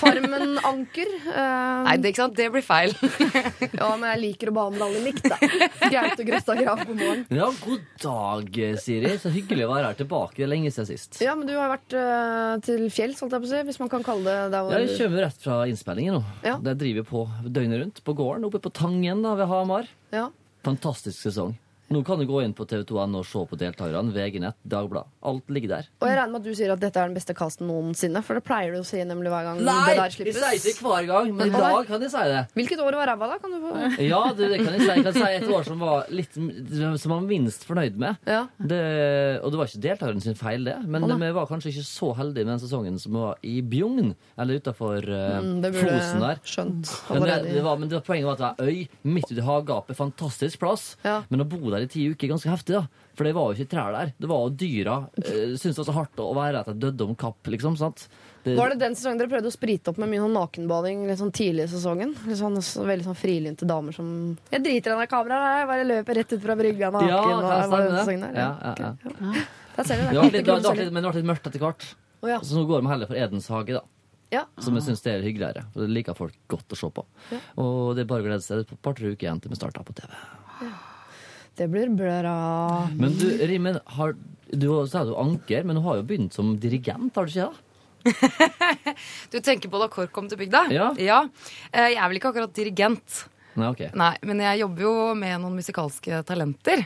Farmen-anker. 0.00 1.12
Um... 1.26 1.86
Nei, 1.86 1.96
det, 2.02 2.12
ikke 2.12 2.22
sant? 2.22 2.36
det 2.38 2.48
blir 2.54 2.66
feil. 2.66 2.94
Ja, 3.76 3.90
men 3.98 4.06
jeg 4.08 4.20
liker 4.22 4.50
å 4.50 4.54
behandle 4.56 4.86
alle 4.86 5.00
likt, 5.04 5.26
da. 5.28 5.36
Gaute 5.92 6.24
Grøstad 6.26 6.60
Grav, 6.62 6.80
god 6.88 6.98
morgen. 6.98 7.24
Ja, 7.34 7.48
god 7.60 7.82
dag, 8.02 8.60
Siri. 8.80 9.12
Så 9.20 9.32
hyggelig 9.34 9.66
å 9.66 9.72
være 9.72 9.90
her 9.90 9.98
tilbake. 9.98 10.38
Det 10.38 10.46
er 10.46 10.52
lenge 10.52 10.72
siden 10.72 10.88
sist. 10.88 11.20
Ja, 11.24 11.34
men 11.38 11.48
du 11.48 11.54
har 11.58 11.70
vært 11.72 11.96
uh, 11.96 12.56
til 12.64 12.86
fjells, 12.94 13.20
holdt 13.22 13.36
jeg 13.36 13.44
på 13.44 13.50
å 13.50 13.52
si, 13.52 13.62
hvis 13.68 13.80
man 13.82 13.92
kan 13.92 14.06
kalle 14.06 14.24
det 14.24 14.54
der 14.54 14.64
hvor 14.64 14.86
Jeg 14.86 14.96
kommer 14.96 15.26
rett 15.26 15.44
fra 15.44 15.60
innspillingen 15.68 16.18
nå. 16.18 16.24
Ja. 16.46 16.56
Der 16.62 16.78
driver 16.78 17.04
vi 17.04 17.10
på 17.10 17.26
døgnet 17.44 17.82
rundt 17.82 18.02
på 18.06 18.16
gården 18.16 18.48
oppe 18.48 18.62
på 18.64 18.72
Tangen 18.76 19.22
da, 19.26 19.36
ved 19.38 19.50
Hamar. 19.52 19.92
Ja. 20.14 20.30
Fantastisk 20.66 21.20
sesong. 21.28 21.56
Nå 21.92 22.00
kan 22.06 22.18
du 22.18 22.26
gå 22.26 22.40
inn 22.42 22.52
på 22.56 22.64
TV2N 22.66 23.14
og 23.20 23.26
se 23.28 23.42
på 23.50 23.56
deltakerne. 23.60 24.10
VG-nett, 24.14 24.56
Dagblad. 24.66 25.06
Alt 25.26 25.50
ligger 25.54 25.68
der. 25.76 25.88
Og 26.02 26.08
jeg 26.08 26.16
regner 26.18 26.32
med 26.34 26.40
at 26.42 26.46
du 26.48 26.56
sier 26.58 26.72
at 26.74 26.80
dette 26.82 26.98
er 26.98 27.10
den 27.10 27.14
beste 27.18 27.34
casten 27.38 27.68
noensinne, 27.70 28.22
for 28.26 28.38
det 28.38 28.44
pleier 28.46 28.74
du 28.74 28.80
å 28.80 28.86
si 28.86 28.98
nemlig 29.06 29.30
hver 29.30 29.44
gang 29.46 29.60
Nei, 29.62 29.76
det 29.86 29.96
der 30.00 30.16
jeg 30.26 30.34
sier 30.62 30.72
ikke 30.72 30.86
hver 30.88 31.06
gang, 31.10 31.30
men 31.36 31.52
i 31.52 31.54
dag 31.54 31.86
kan 31.86 32.02
jeg 32.02 32.10
si 32.14 32.24
det. 32.32 32.42
Hvilket 32.58 32.82
år 32.82 32.98
var 32.98 33.10
ræva, 33.12 33.28
da? 33.30 33.38
Kan 33.42 33.54
du 33.54 33.58
få 33.62 34.02
Ja, 34.02 34.22
det, 34.36 34.50
det 34.54 34.58
kan 34.64 34.72
jeg 34.74 34.82
si. 34.82 34.88
Jeg 34.90 35.04
kan 35.06 35.16
si 35.16 35.24
et 35.36 35.48
år 35.58 35.66
som 35.68 35.82
var 35.84 36.10
litt 36.10 36.34
Som 36.36 37.12
man 37.12 37.20
var 37.22 37.28
minst 37.28 37.66
fornøyd 37.68 38.00
med. 38.02 38.18
Ja. 38.26 38.42
Det, 38.58 38.80
og 39.44 39.52
det 39.54 39.60
var 39.60 39.70
ikke 39.70 39.82
deltakeren 39.86 40.22
sin 40.24 40.38
feil, 40.38 40.64
det. 40.66 40.76
Men 40.90 41.06
vi 41.20 41.30
var 41.36 41.46
kanskje 41.50 41.70
ikke 41.74 41.86
så 41.86 42.10
heldige 42.18 42.46
med 42.46 42.54
den 42.56 42.62
sesongen 42.66 42.98
som 43.02 43.16
var 43.20 43.38
i 43.46 43.60
Bjugn, 43.62 44.14
eller 44.38 44.58
utafor 44.62 45.06
Mm, 45.06 45.62
Fosen 45.76 46.20
der. 46.22 46.38
skjønt 46.46 46.90
Men, 47.10 47.22
det, 47.26 47.36
det 47.54 47.62
var, 47.64 47.76
men 47.80 47.88
det 47.90 47.96
var 47.98 48.04
poenget 48.06 48.26
var 48.28 48.36
at 48.36 48.40
det 48.40 48.64
var 48.66 48.70
øy 48.70 48.86
midt 49.06 49.30
ute 49.30 49.40
i 49.40 49.44
havgapet. 49.44 49.96
Fantastisk 49.98 50.60
plass. 50.62 50.84
Ja. 51.04 51.18
Men 51.30 51.42
å 51.44 51.46
bo 51.48 51.58
der 51.72 51.75
i 51.84 51.88
ti 51.90 52.06
uker 52.10 52.26
er 52.26 52.32
ganske 52.34 52.50
heftig, 52.50 52.74
da. 52.78 52.86
For 53.16 53.24
det 53.24 53.34
var 53.36 53.50
jo 53.50 53.56
ikke 53.56 53.70
trær 53.72 53.92
der. 53.92 54.12
Det 54.20 54.28
var 54.28 54.44
jo 54.46 54.54
dyra. 54.60 54.96
Eh, 55.20 55.56
syntes 55.56 55.76
det 55.76 55.82
var 55.82 55.88
så 55.88 55.94
hardt 55.96 56.16
å 56.22 56.34
være 56.36 56.60
at 56.60 56.66
jeg 56.72 56.80
døde 56.80 57.04
om 57.08 57.14
kapp, 57.14 57.42
liksom. 57.52 57.76
sant? 57.80 58.08
Det, 58.44 58.54
Var 58.56 58.70
det 58.70 58.78
den 58.78 58.94
sesongen 58.94 59.18
dere 59.18 59.28
prøvde 59.32 59.50
å 59.50 59.54
sprite 59.54 59.90
opp 59.90 59.98
med 59.98 60.08
mye 60.12 60.22
sånn 60.22 60.36
nakenbading 60.36 61.06
litt 61.08 61.18
sånn 61.18 61.32
tidlig 61.34 61.66
i 61.66 61.72
sesongen? 61.72 62.14
Litt 62.28 62.38
sånn, 62.38 62.56
så, 62.62 62.84
veldig 62.86 63.08
sånn 63.08 63.18
frilynte 63.18 63.66
damer 63.66 63.96
som 63.96 64.08
Jeg 64.52 64.62
driter 64.62 64.94
i 64.94 65.00
det 65.00 65.08
kameraet, 65.10 65.60
jeg 65.62 65.70
bare 65.72 65.86
løper 65.88 66.20
rett 66.20 66.32
ut 66.36 66.42
fra 66.44 66.56
brygga 66.56 66.92
naken. 66.94 67.08
ja, 67.08 67.22
og- 67.22 67.42
det 67.42 67.90
der? 67.90 68.32
Ja, 68.36 68.50
ja, 68.62 68.74
ja. 68.78 69.44
Der 69.76 69.84
ser 69.84 69.96
du, 69.96 70.08
Det 70.08 70.16
var 70.16 70.30
litt, 70.30 70.44
det 70.46 70.62
var 70.62 70.74
litt, 70.76 70.92
men 70.92 71.02
det 71.02 71.12
ble 71.12 71.20
litt 71.20 71.30
mørkt 71.32 71.46
etter 71.50 71.58
hvert. 71.60 71.94
Oh, 72.22 72.28
ja. 72.30 72.38
Så 72.40 72.54
nå 72.56 72.66
går 72.66 72.82
vi 72.82 72.88
heller 72.88 73.06
for 73.06 73.14
Edens 73.16 73.48
hage, 73.48 73.74
da. 73.74 73.82
Ja. 74.32 74.44
Som 74.58 74.74
jeg 74.74 74.82
syns 74.86 75.04
er 75.06 75.22
hyggeligere. 75.22 75.66
For 75.72 75.84
det 75.86 75.90
liker 75.94 76.14
folk 76.14 76.34
godt 76.48 76.68
å 76.74 76.76
se 76.78 76.88
på. 76.90 77.04
Og 77.62 77.94
det 77.94 78.02
er 78.02 78.10
bare 78.10 78.22
å 78.22 78.26
glede 78.26 78.42
seg. 78.42 78.58
Det 78.62 78.70
er 78.70 78.74
et 78.74 78.82
par-tre 78.82 79.12
uker 79.12 79.26
igjen 79.28 79.42
til 79.42 79.50
vi 79.50 79.58
starter 79.58 79.84
på 79.86 79.94
TV. 79.94 80.10
Det 81.56 81.68
blir 81.72 81.92
bra. 81.96 82.88
Men 82.96 83.14
du, 83.16 83.28
Rimmen, 83.48 83.78
har, 83.96 84.16
du 84.52 84.66
sa 84.90 85.04
du 85.08 85.14
anker, 85.16 85.64
men 85.64 85.78
du 85.78 85.84
har 85.86 86.00
jo 86.00 86.08
begynt 86.08 86.36
som 86.36 86.56
dirigent, 86.60 87.14
har 87.16 87.28
du 87.28 87.32
ikke 87.32 87.46
det? 87.46 87.62
Du 89.32 89.40
tenker 89.42 89.72
på 89.72 89.80
da 89.80 89.88
KORK 89.90 90.12
kom 90.14 90.28
til 90.30 90.38
bygda? 90.38 90.66
Ja. 90.70 90.90
ja. 91.00 91.22
Jeg 91.72 91.96
er 91.96 92.04
vel 92.06 92.20
ikke 92.20 92.30
akkurat 92.34 92.52
dirigent, 92.54 93.24
Nei, 93.56 93.70
okay. 93.72 93.88
Nei, 93.96 94.12
men 94.28 94.40
jeg 94.44 94.60
jobber 94.60 94.84
jo 94.84 94.94
med 95.16 95.40
noen 95.40 95.56
musikalske 95.56 96.20
talenter 96.28 96.84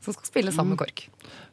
som 0.00 0.14
skal 0.16 0.24
spille 0.30 0.52
sammen 0.52 0.72
med 0.74 0.80
KORK. 0.80 1.02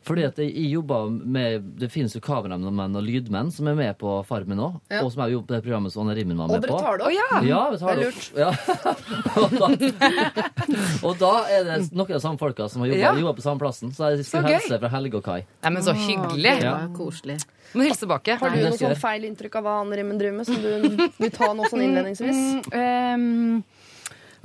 Fordi 0.08 0.24
at 0.24 0.38
jeg, 0.40 0.54
jobber 0.72 1.10
med 1.12 1.66
Det 1.82 1.90
finnes 1.92 2.14
jo 2.16 2.22
kameramenn 2.24 2.96
og 2.96 3.04
lydmenn 3.04 3.50
som 3.52 3.68
er 3.68 3.76
med 3.76 3.98
på 4.00 4.14
Farmen 4.26 4.56
nå. 4.58 4.70
Ja. 4.90 5.02
Og 5.04 5.12
som 5.12 5.26
er 5.26 5.34
jo 5.34 5.42
på 5.44 5.52
det 5.54 5.60
programmet 5.66 5.92
som 5.92 6.06
Anne 6.06 6.16
Rimmen 6.16 6.38
var 6.40 6.48
Og 6.48 6.56
med 6.56 6.64
dere 6.64 6.72
på. 6.72 6.80
tar 6.80 6.98
det 6.98 7.06
opp? 7.10 7.14
ja! 7.18 7.42
Ja, 7.44 7.70
vi 7.74 7.78
tar 7.82 7.96
Det 7.96 8.06
er 8.06 8.14
opp. 8.14 8.24
Ja. 8.40 8.52
og, 9.42 9.52
da, 9.60 9.68
og 11.10 11.20
da 11.20 11.34
er 11.52 11.68
det 11.68 11.78
noen 11.92 12.06
av 12.08 12.14
de 12.16 12.22
samme 12.24 12.40
folka 12.42 12.70
som 12.72 12.82
har 12.86 12.94
jobba 12.94 13.20
Ja. 13.20 13.34
på 13.36 13.44
samme 13.44 13.60
plassen. 13.60 13.92
Så 13.92 14.14
jeg 14.16 14.26
gøy. 14.32 14.56
hilse 14.56 14.80
fra 14.80 14.90
Helge 14.96 15.20
og 15.20 15.24
Kai. 15.28 15.42
Nei, 15.64 15.70
men 15.76 15.84
så 15.84 15.94
hyggelig. 15.98 16.56
Ja. 16.64 16.78
koselig. 16.96 17.40
Må 17.76 17.84
hilse 17.84 18.06
tilbake. 18.06 18.38
Har 18.40 18.50
du 18.50 18.62
noe 18.64 18.78
sånn 18.80 18.96
feil 18.96 19.26
inntrykk 19.28 19.56
av 19.60 19.64
hva 19.68 19.74
Anne 19.84 19.98
Rimmen 20.00 20.18
driver 20.18 20.38
med, 20.38 20.46
som 20.48 20.56
du 20.56 21.10
vil 21.20 21.32
ta 21.36 21.52
nå 21.54 21.68
sånn 21.68 21.84
innledningsvis? 21.84 22.40
Mm, 22.72 22.72
ehm, 22.72 23.64
Spør 23.68 23.77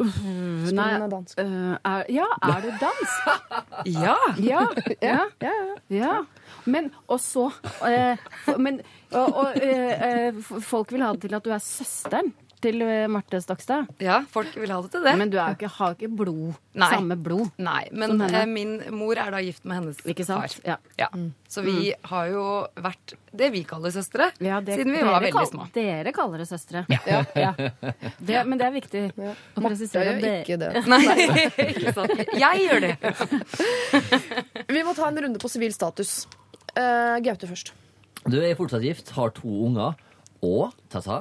nei, 0.03 0.95
om 0.97 1.03
er 1.03 1.09
dansk. 1.13 1.39
øh, 1.41 1.77
er, 1.85 2.05
ja, 2.11 2.27
er 2.43 2.61
det 2.65 2.75
dans? 2.81 3.13
Ja! 4.03 4.17
Ja. 4.39 4.67
ja. 5.03 5.19
Ja, 5.43 5.51
ja. 5.91 5.97
Ja. 5.97 6.13
Men 6.65 6.91
og 7.09 7.21
så 7.21 7.49
eh, 7.89 8.17
for- 8.45 8.59
Men 8.59 8.81
og, 9.13 9.37
og, 9.37 9.53
eh, 9.57 10.27
eh, 10.27 10.33
f- 10.35 10.61
folk 10.61 10.93
vil 10.93 11.03
ha 11.03 11.13
det 11.13 11.21
til 11.27 11.35
at 11.35 11.45
du 11.45 11.51
er 11.51 11.59
søsteren. 11.59 12.33
Til 12.63 12.81
eh, 12.87 13.05
Marte 13.11 13.41
Stokstad. 13.43 13.89
Ja, 14.03 14.21
folk 14.31 14.55
vil 14.57 14.71
ha 14.73 14.79
det 14.85 14.91
til 14.95 15.03
det. 15.05 15.13
Men 15.19 15.31
du 15.33 15.37
er 15.43 15.53
jo 15.53 15.59
ikke, 15.59 15.71
har 15.77 15.97
ikke 15.97 16.09
blod, 16.23 16.55
Nei. 16.79 16.89
samme 16.95 17.17
blod. 17.21 17.51
Nei, 17.63 17.83
men 17.93 18.21
eh, 18.29 18.45
min 18.49 18.77
mor 18.97 19.19
er 19.19 19.31
da 19.35 19.41
gift 19.45 19.65
med 19.69 19.81
hennes 19.81 20.01
Ikke 20.09 20.25
sant? 20.29 20.57
far. 20.63 20.67
Ja. 20.73 20.77
Ja. 21.03 21.09
Så 21.53 21.65
vi 21.67 21.91
har 22.09 22.29
jo 22.33 22.45
vært 22.81 23.15
det 23.37 23.51
vi 23.53 23.63
kaller 23.69 23.93
søstre, 23.93 24.31
Ja, 24.41 24.61
det- 24.65 24.79
siden 24.81 24.93
vi 24.97 25.03
var 25.05 25.21
veldig 25.21 25.45
små. 25.51 25.67
Dere 25.75 26.13
kaller 26.17 26.39
det 26.45 26.49
søstre. 26.49 26.85
Ja. 27.07 27.23
Det, 28.19 28.39
men 28.47 28.57
det 28.59 28.67
er 28.69 28.75
viktig 28.79 29.03
å 29.19 29.35
presisere. 29.61 30.15
Marte 30.15 30.15
gjør 30.15 30.21
det- 30.23 30.35
ikke 30.47 30.59
det. 30.63 30.71
Nei, 30.89 31.03
ikke 31.73 31.93
sant. 31.99 32.17
Jeg 32.39 32.65
gjør 32.67 32.81
det. 32.87 32.95
Vi 34.73 34.83
må 34.87 34.95
ta 34.97 35.09
en 35.11 35.19
runde 35.27 35.39
på 35.43 35.51
sivil 35.53 35.73
status. 35.75 36.23
Uh, 36.77 37.19
Gaute 37.25 37.49
først. 37.51 37.73
Du 38.31 38.39
er 38.41 38.55
fortsatt 38.57 38.85
gift, 38.87 39.11
har 39.17 39.33
to 39.35 39.51
unger. 39.67 39.97
Og 40.43 40.73
tata, 40.91 41.21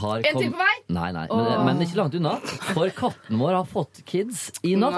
har 0.00 0.22
En 0.24 0.38
til 0.40 0.48
på 0.50 0.56
vei? 0.58 0.76
Nei, 0.96 1.10
nei, 1.12 1.26
men, 1.28 1.64
men 1.66 1.82
ikke 1.84 1.98
langt 1.98 2.14
unna. 2.16 2.38
For 2.72 2.88
katten 2.96 3.36
vår 3.36 3.52
har 3.58 3.66
fått 3.68 4.00
kids 4.08 4.46
i 4.64 4.72
natt. 4.80 4.96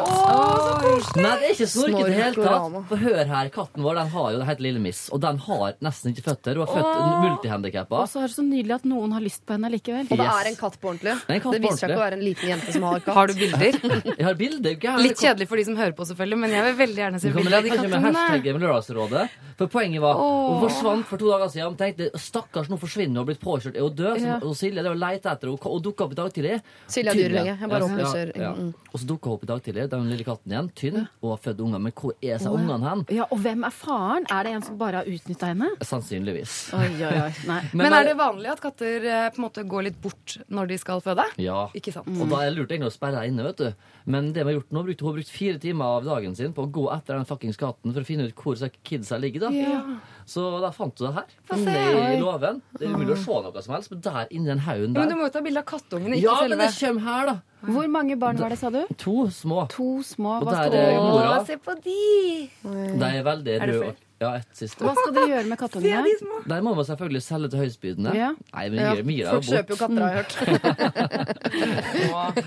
Nei, 1.19 1.33
det 1.41 1.49
er 1.49 1.55
ikke 1.57 1.67
snorket 1.73 1.99
i 1.99 2.05
det 2.07 2.19
hele 2.21 2.45
tatt. 2.47 2.77
For 2.93 3.03
hør 3.03 3.25
her, 3.33 3.51
katten 3.53 3.83
vår 3.83 3.99
den 3.99 4.13
har 4.15 4.29
jo, 4.31 4.39
den 4.39 4.47
heter 4.47 4.63
Lille 4.69 4.83
Miss, 4.85 5.01
og 5.13 5.21
den 5.25 5.41
har 5.49 5.75
nesten 5.83 6.15
ikke 6.15 6.25
føtter. 6.29 6.61
Hun 6.61 6.69
er 6.69 6.71
født 6.71 6.87
Åh. 7.03 7.17
multihandikappa. 7.27 7.99
Og 8.05 8.09
så 8.13 8.23
er 8.23 8.31
det 8.31 8.37
så 8.39 8.45
nydelig 8.47 8.77
at 8.79 8.87
noen 8.93 9.17
har 9.19 9.27
lyst 9.27 9.43
på 9.49 9.57
henne 9.57 9.73
likevel. 9.75 10.07
Og 10.07 10.15
det 10.15 10.23
Yes. 10.23 10.39
er 10.39 10.51
en 10.53 10.59
katt 10.63 10.79
på 10.79 10.93
ordentlig. 10.93 11.17
Det 11.27 11.43
katt 11.43 11.53
Det 11.59 11.63
viser 11.67 11.83
seg 11.83 11.91
ikke 11.91 11.99
å 11.99 12.05
være 12.07 12.19
en 12.21 12.25
liten 12.29 12.49
jente 12.55 12.73
som 12.79 12.83
har 12.89 13.01
katt. 13.03 13.15
Har 13.19 13.27
du 13.27 13.35
bilder? 13.43 13.81
Jeg 14.23 14.27
har 14.31 14.39
bilder. 14.39 14.79
gæren. 14.87 15.03
Litt 15.03 15.19
kjedelig 15.19 15.49
for 15.51 15.57
de 15.59 15.65
som 15.67 15.77
hører 15.83 15.99
på, 15.99 16.07
selvfølgelig, 16.07 16.39
men 16.47 16.51
jeg 16.55 16.65
vil 16.71 16.79
veldig 16.87 17.03
gjerne 17.03 17.21
se 17.27 17.35
bilder 17.35 17.59
av 17.59 17.67
de 17.67 17.75
kattene. 17.75 19.29
For 19.59 19.67
poenget 19.69 20.01
var, 20.01 20.15
Hun 20.17 20.63
forsvant 20.65 21.07
for 21.11 21.19
to 21.21 21.29
dager 21.29 21.51
siden. 21.53 21.77
Tenkte 21.77 22.09
stakkars, 22.19 22.71
nå 22.71 22.79
forsvinner 22.81 23.19
hun 23.19 23.27
har 23.27 23.32
blitt 23.33 23.43
påkjørt. 23.43 23.77
Er 23.77 23.87
hun 23.89 23.97
død? 23.97 24.21
Så, 24.21 24.27
Ja. 24.27 24.37
og 24.43 24.55
Silje 24.57 24.83
det 24.85 24.93
å 24.93 24.99
lete 24.99 25.29
etter 25.33 25.49
henne 25.49 25.59
og 25.73 25.83
dukka 25.83 26.05
opp 26.07 26.13
i 26.13 26.19
dag 26.21 26.33
tidlig. 26.33 26.61
Silje 26.87 27.11
er 27.11 27.19
dyrlege. 27.19 27.59
Jeg 27.59 27.69
bare 27.69 27.81
Ja, 27.83 27.89
opplyser. 27.89 28.33
Ja, 28.37 28.43
ja. 28.43 28.53
Mm. 28.55 28.75
Og 28.93 29.01
så 29.01 29.07
dukka 29.09 29.25
hun 29.31 29.35
opp 29.39 29.43
i 29.43 29.51
dag 29.53 29.63
tidlig, 29.63 29.89
den 29.91 30.09
lille 30.11 30.25
katten 30.25 30.53
igjen. 30.53 30.71
Tynn 30.77 31.09
og 31.23 31.29
har 31.33 31.41
født 31.47 31.61
unger. 31.65 31.81
Men 31.81 31.93
hvor 31.93 32.13
er 32.23 32.39
seg 32.39 32.53
ungene 32.53 32.89
hen? 32.89 33.05
Ja, 33.11 33.25
Og 33.33 33.39
hvem 33.41 33.65
er 33.65 33.71
faren? 33.73 34.27
Er 34.31 34.43
det 34.45 34.53
en 34.53 34.63
som 34.63 34.77
bare 34.79 35.01
har 35.03 35.05
utnytta 35.09 35.47
henne? 35.53 35.71
Sannsynligvis. 35.81 36.73
Oi, 36.75 36.89
oi, 37.01 37.13
oi. 37.23 37.33
Nei. 37.51 37.61
Men 37.73 37.93
er 37.93 38.05
det 38.05 38.17
vanlig 38.19 38.51
at 38.53 38.61
katter 38.61 39.05
eh, 39.05 39.31
på 39.33 39.41
en 39.41 39.47
måte 39.49 39.65
går 39.69 39.83
litt 39.89 40.01
bort 40.03 40.37
når 40.53 40.69
de 40.69 40.79
skal 40.79 41.01
føde? 41.01 41.25
Ja. 41.39 41.69
Ikke 41.75 41.93
sant? 41.95 42.09
Og 42.09 42.29
da 42.29 42.43
er 42.43 42.51
det 42.51 42.59
lurt 42.59 42.71
egentlig 42.75 42.93
å 42.93 42.97
sperre 42.97 43.21
deg 43.23 43.33
inne, 43.33 43.45
vet 43.49 43.57
du. 43.57 43.73
Men 44.07 44.33
det 44.33 44.45
vi 44.45 44.53
har 44.53 44.61
gjort 44.61 44.73
nå, 44.75 44.85
brukte, 44.85 45.03
hun 45.07 45.13
har 45.13 45.19
brukt 45.21 45.31
fire 45.33 45.59
timer 45.63 45.85
av 45.99 46.05
dagen 46.05 46.35
sin 46.37 46.53
på 46.53 46.67
å 46.67 46.71
gå 46.73 46.89
etter 46.95 47.17
den 47.17 47.25
fuckings 47.29 47.57
katten 47.61 47.93
for 47.95 48.03
å 48.03 48.09
finne 48.09 48.27
ut 48.29 48.35
hvor 48.37 48.57
kidsa 48.85 49.19
ligger. 49.19 49.41
da. 49.49 50.01
Så 50.29 50.45
da 50.63 50.71
fant 50.75 50.95
du 50.99 51.07
det 51.07 51.15
her. 51.17 51.33
Inne 51.57 52.13
i 52.17 52.21
låven. 52.21 52.61
Det 52.79 52.87
er 52.87 52.95
umulig 52.95 53.17
å 53.17 53.23
se 53.23 53.41
noe 53.47 53.65
som 53.65 53.75
helst, 53.77 53.91
men 53.93 54.05
der 54.05 54.29
inni 54.31 54.53
den 54.53 54.63
haugen 54.67 54.95
Men 54.97 55.11
du 55.11 55.17
må 55.19 55.27
jo 55.29 55.35
ta 55.35 55.43
bilde 55.45 55.63
av 55.63 55.69
kattungene, 55.69 56.19
ikke 56.19 56.29
Ja, 56.29 56.37
men 56.49 56.63
det 56.63 56.71
kommer 56.79 57.09
her, 57.09 57.33
da. 57.33 57.37
Hvor 57.63 57.91
mange 57.95 58.17
barn 58.19 58.41
var 58.43 58.51
det, 58.51 58.59
sa 58.59 58.71
du? 58.75 58.81
To 59.05 59.29
små. 59.31 59.67
To 59.71 59.91
små. 60.07 60.41
Og 60.43 60.49
Hva 60.49 60.65
der 60.67 60.79
er 60.81 60.97
mora. 60.99 61.37
Å, 61.39 61.45
se 61.47 61.59
på 61.63 61.77
de! 61.85 62.49
De 62.63 63.11
er 63.13 63.23
veldig 63.27 63.61
røde. 63.63 63.93
Ja, 64.23 64.37
ett 64.39 64.55
siste. 64.55 64.85
hva 64.87 64.93
skal 64.95 65.15
du 65.17 65.21
gjøre 65.27 65.49
med 65.51 65.59
kattungene? 65.59 66.03
de 66.07 66.51
Der 66.51 66.61
må 66.63 66.75
man 66.79 66.87
selvfølgelig 66.87 67.23
selge 67.27 67.49
til 67.51 67.63
høystbydende. 67.65 68.13
Ja. 68.15 68.29
Nei, 68.53 68.67
men 68.71 68.79
Ja, 68.79 68.93
mye 69.09 69.25
folk 69.27 69.35
bort 69.35 69.47
Folk 69.47 69.57
kjøper 69.57 69.71
jo 69.73 69.79
katter, 69.81 70.01
har 70.03 70.11
jeg 70.13 70.19
hørt. 70.23 70.33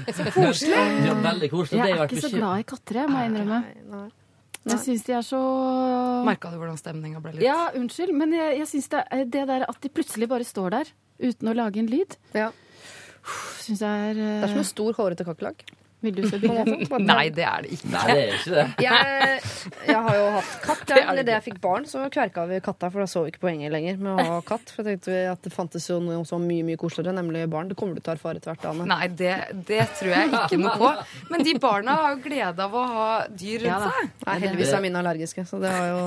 Så 0.17 0.27
koselig. 0.35 0.83
Ja, 1.07 1.17
veldig 1.25 1.49
koselig. 1.51 1.81
Jeg 1.81 1.85
Det 1.85 1.97
er 1.99 2.05
ikke 2.07 2.27
så 2.29 2.31
glad 2.37 2.63
i 2.63 2.69
katter, 2.71 3.01
jeg, 3.01 3.11
må 3.11 3.23
jeg 3.23 3.33
innrømme. 3.33 3.59
Nei. 3.91 4.07
Jeg 4.65 4.79
syns 4.81 5.03
de 5.05 5.13
er 5.13 5.21
så 5.21 5.39
Merka 6.25 6.49
du 6.49 6.57
hvordan 6.57 6.77
stemninga 6.79 7.19
ble 7.21 7.35
litt 7.35 7.45
Ja, 7.45 7.69
unnskyld, 7.77 8.13
men 8.17 8.33
jeg, 8.33 8.57
jeg 8.63 8.67
syns 8.71 8.87
det, 8.89 9.03
det 9.33 9.43
der 9.51 9.65
at 9.69 9.77
de 9.83 9.89
plutselig 9.93 10.27
bare 10.31 10.43
står 10.47 10.69
der 10.79 10.89
uten 11.21 11.51
å 11.51 11.53
lage 11.55 11.77
en 11.83 11.89
lyd, 11.91 12.17
Ja. 12.33 12.49
syns 13.61 13.81
jeg 13.85 14.09
er 14.09 14.13
Det 14.17 14.43
er 14.43 14.53
som 14.53 14.57
en 14.63 14.71
stor, 14.71 14.93
hårete 14.97 15.25
kakerlakk. 15.27 15.63
Vil 16.05 16.15
du 16.19 16.23
se 16.29 16.37
bildet? 16.41 16.91
Nei, 17.01 17.25
det 17.33 17.45
er 17.49 17.65
det 17.65 17.71
ikke. 17.75 17.89
Nei, 17.93 18.05
det 18.11 18.21
er 18.21 18.35
ikke 18.37 18.55
det. 18.55 18.65
Jeg, 18.85 19.39
jeg 19.89 20.01
har 20.07 20.17
jo 20.19 20.25
hatt 20.37 20.51
katt. 20.65 20.83
Er 20.95 21.01
Ja. 21.01 21.11
det 21.15 21.23
Idet 21.25 21.33
jeg 21.35 21.43
fikk 21.47 21.59
barn, 21.63 21.85
så 21.89 22.03
kverka 22.13 22.43
vi 22.49 22.59
katta, 22.63 22.89
for 22.93 23.01
da 23.01 23.07
så 23.09 23.23
vi 23.25 23.31
ikke 23.33 23.41
poenget 23.47 23.71
lenger 23.73 23.97
med 23.97 24.19
å 24.21 24.25
ha 24.29 24.39
katt. 24.45 24.69
For 24.75 24.83
jeg 24.85 24.99
tenkte 24.99 25.13
vi 25.15 25.21
at 25.31 25.41
det 25.47 25.51
fantes 25.55 25.87
jo 25.89 25.97
noe 26.03 26.21
så 26.27 26.37
mye 26.41 26.65
mye 26.67 26.77
koseligere, 26.79 27.15
nemlig 27.17 27.45
barn. 27.49 27.69
Det 27.71 27.77
kommer 27.79 27.97
du 27.97 28.01
til 28.05 28.13
å 28.13 28.15
erfare 28.17 28.37
etter 28.41 28.53
hvert. 28.53 28.67
Anne. 28.71 28.85
Nei, 28.91 29.07
det, 29.17 29.33
det 29.67 29.81
tror 29.97 30.11
jeg 30.13 30.31
ikke 30.35 30.59
noe 30.61 30.75
på. 30.81 30.91
Men 31.33 31.45
de 31.47 31.55
barna 31.63 31.95
har 32.01 32.15
jo 32.15 32.21
glede 32.27 32.67
av 32.67 32.75
å 32.77 32.83
ha 32.93 33.07
dyr 33.31 33.65
rundt 33.65 33.87
seg. 33.87 34.11
Ja, 34.11 34.29
Nei, 34.29 34.37
heldigvis 34.45 34.73
er 34.77 34.83
mine 34.85 35.01
allergiske, 35.01 35.45
så 35.49 35.59
det 35.63 35.71
har 35.73 35.87
jo 35.93 36.03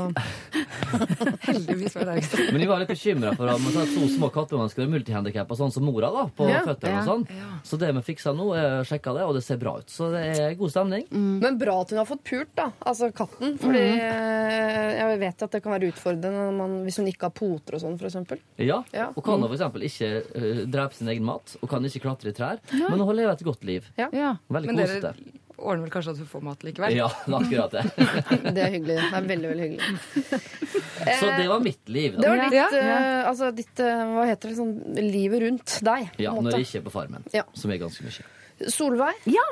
Heldigvis 1.49 1.95
var 1.97 2.03
allergiske. 2.07 2.47
Men 2.53 2.61
de 2.63 2.69
var 2.71 2.83
litt 2.83 2.91
bekymra 2.93 3.33
for 3.37 3.51
at 3.53 3.61
man 3.63 3.75
sa 3.75 3.85
to 3.91 4.09
små 4.13 4.31
kattemennesker 4.35 4.77
skulle 4.79 4.87
være 4.89 4.95
multihandikappa, 4.99 5.57
sånn 5.59 5.73
som 5.75 5.87
mora, 5.89 6.11
da, 6.15 6.27
på 6.39 6.49
Ja. 6.51 6.63
føttene 6.67 7.01
og 7.03 7.09
sånn. 7.09 7.27
Så 7.67 7.79
det 7.81 7.91
vi 7.97 8.03
fiksa 8.13 8.35
nå, 8.37 8.51
er 8.59 8.85
sjekka 8.89 9.15
det, 9.17 9.25
og 9.29 9.35
det 9.39 9.43
ser 9.47 9.57
bra 9.61 9.77
ut. 9.81 9.88
Så 9.89 10.11
det 10.13 10.23
er 10.37 10.55
god 10.59 10.73
stemning. 10.73 11.07
Men 11.11 11.57
bra 11.61 11.79
at 11.83 11.95
hun 11.95 12.01
har 12.03 12.09
fått 12.09 12.25
pult, 12.29 12.51
da. 12.59 12.69
Altså 12.85 13.09
katten. 13.17 13.57
Fordi 13.61 13.85
mm. 13.97 14.99
jeg 14.99 15.21
vet 15.25 15.47
at 15.47 15.57
det 15.57 15.63
kan 15.65 15.75
være 15.75 15.91
utfordrende 15.95 16.45
når 16.45 16.55
man, 16.59 16.77
hvis 16.85 17.01
hun 17.01 17.09
ikke 17.09 17.31
har 17.31 17.35
poter 17.39 17.79
og 17.79 17.85
sånn, 17.85 17.99
for 18.01 18.11
eksempel. 18.11 18.43
Ja, 18.61 18.83
Ja. 18.93 19.09
Og 19.17 19.25
kan 19.25 19.41
da 19.41 19.49
for 19.49 19.57
eksempel 19.57 19.87
ikke 19.89 20.13
uh, 20.29 20.63
drepe 20.69 20.97
sin 20.99 21.09
egen 21.13 21.27
mat, 21.27 21.57
og 21.63 21.71
kan 21.71 21.85
ikke 21.89 22.05
klatre 22.05 22.33
i 22.33 22.37
trær. 22.37 22.61
Men 22.75 23.01
hun 23.01 23.17
lever 23.17 23.33
et 23.33 23.45
godt 23.47 23.65
liv. 23.69 23.89
Ja. 23.99 24.11
Veldig 24.53 24.73
Men 24.73 24.83
dere 24.85 25.15
ordner 25.59 25.87
vel 25.87 25.93
kanskje 25.93 26.15
at 26.15 26.21
hun 26.23 26.29
får 26.31 26.45
mat 26.47 26.65
likevel? 26.67 26.97
Ja, 26.97 27.09
akkurat 27.27 27.75
det. 27.75 27.85
Det 28.55 28.63
er 28.63 28.73
hyggelig. 28.75 28.99
Det 29.03 29.19
er 29.19 29.29
veldig, 29.33 29.51
veldig 29.53 29.67
hyggelig. 29.67 30.41
Så 31.21 31.31
det 31.39 31.47
var 31.49 31.63
mitt 31.65 31.89
liv. 31.89 32.17
Da. 32.17 32.23
Det 32.23 32.31
var 32.31 32.43
ditt, 32.45 32.59
Ja. 32.59 32.67
uh, 32.71 33.29
altså 33.31 33.51
ditt 33.55 33.83
uh, 33.83 34.03
Hva 34.15 34.27
heter 34.29 34.53
det? 34.53 34.59
Sånn, 34.59 34.75
livet 34.99 35.45
rundt 35.45 35.79
deg. 35.89 36.11
Ja, 36.23 36.35
når 36.35 36.59
jeg 36.59 36.69
ikke 36.69 36.83
er 36.83 36.87
på 36.89 36.95
Farmen, 36.95 37.27
Ja. 37.35 37.47
som 37.59 37.73
er 37.75 37.81
ganske 37.83 38.07
mye. 38.07 38.27
Solveig, 38.75 39.15
ja, 39.31 39.47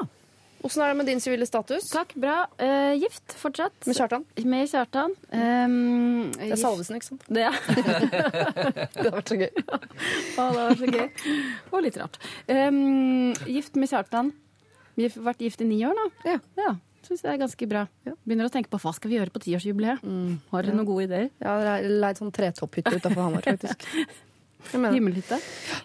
åssen 0.64 0.82
er 0.84 0.92
det 0.92 0.98
med 1.00 1.08
din 1.10 1.20
sivile 1.22 1.46
status? 1.48 1.90
takk. 1.92 2.14
Bra. 2.20 2.36
Uh, 2.60 2.94
gift 2.96 3.34
fortsatt. 3.40 3.76
Med 3.86 3.98
Kjartan? 3.98 4.24
Med 4.44 4.70
Kjartan. 4.70 5.14
Um, 5.32 6.32
Det 6.36 6.52
er 6.54 6.60
Salvesen, 6.60 7.00
ikke 7.00 7.10
sant? 7.10 7.28
Det, 7.28 7.44
ja. 7.44 7.52
Det 8.96 9.06
har 9.06 9.16
vært 9.18 9.32
så 9.32 9.38
gøy. 9.40 9.52
Å, 9.66 10.48
det 10.48 10.64
vært 10.64 10.82
så 10.82 10.90
gøy. 10.94 11.06
Og 11.72 11.86
litt 11.86 12.00
rart. 12.00 12.18
Um, 12.48 13.32
gift 13.44 13.78
med 13.80 13.92
Kjartan. 13.92 14.32
Vi 14.96 15.08
har 15.08 15.16
vært 15.32 15.44
gift 15.44 15.62
i 15.62 15.68
ni 15.68 15.82
år 15.86 15.96
nå. 15.96 16.10
Ja. 16.24 16.40
ja 16.56 16.76
Syns 17.06 17.22
jeg 17.22 17.36
er 17.36 17.38
ganske 17.38 17.66
bra. 17.70 17.84
Begynner 18.26 18.48
å 18.48 18.52
tenke 18.52 18.72
på 18.72 18.80
hva 18.82 18.90
skal 18.96 19.12
vi 19.12 19.20
gjøre 19.20 19.30
på 19.30 19.44
tiårsjubileet. 19.44 20.02
Har 20.50 20.66
dere 20.66 20.74
noen 20.74 20.88
gode 20.88 21.06
ideer? 21.06 21.28
Har 21.44 21.84
leid 21.86 22.18
sånn 22.18 22.32
tretopphytte 22.34 22.96
utafor 22.98 23.28
Hamar, 23.28 23.46
faktisk. 23.46 23.86
Himmelhytte. 24.72 25.38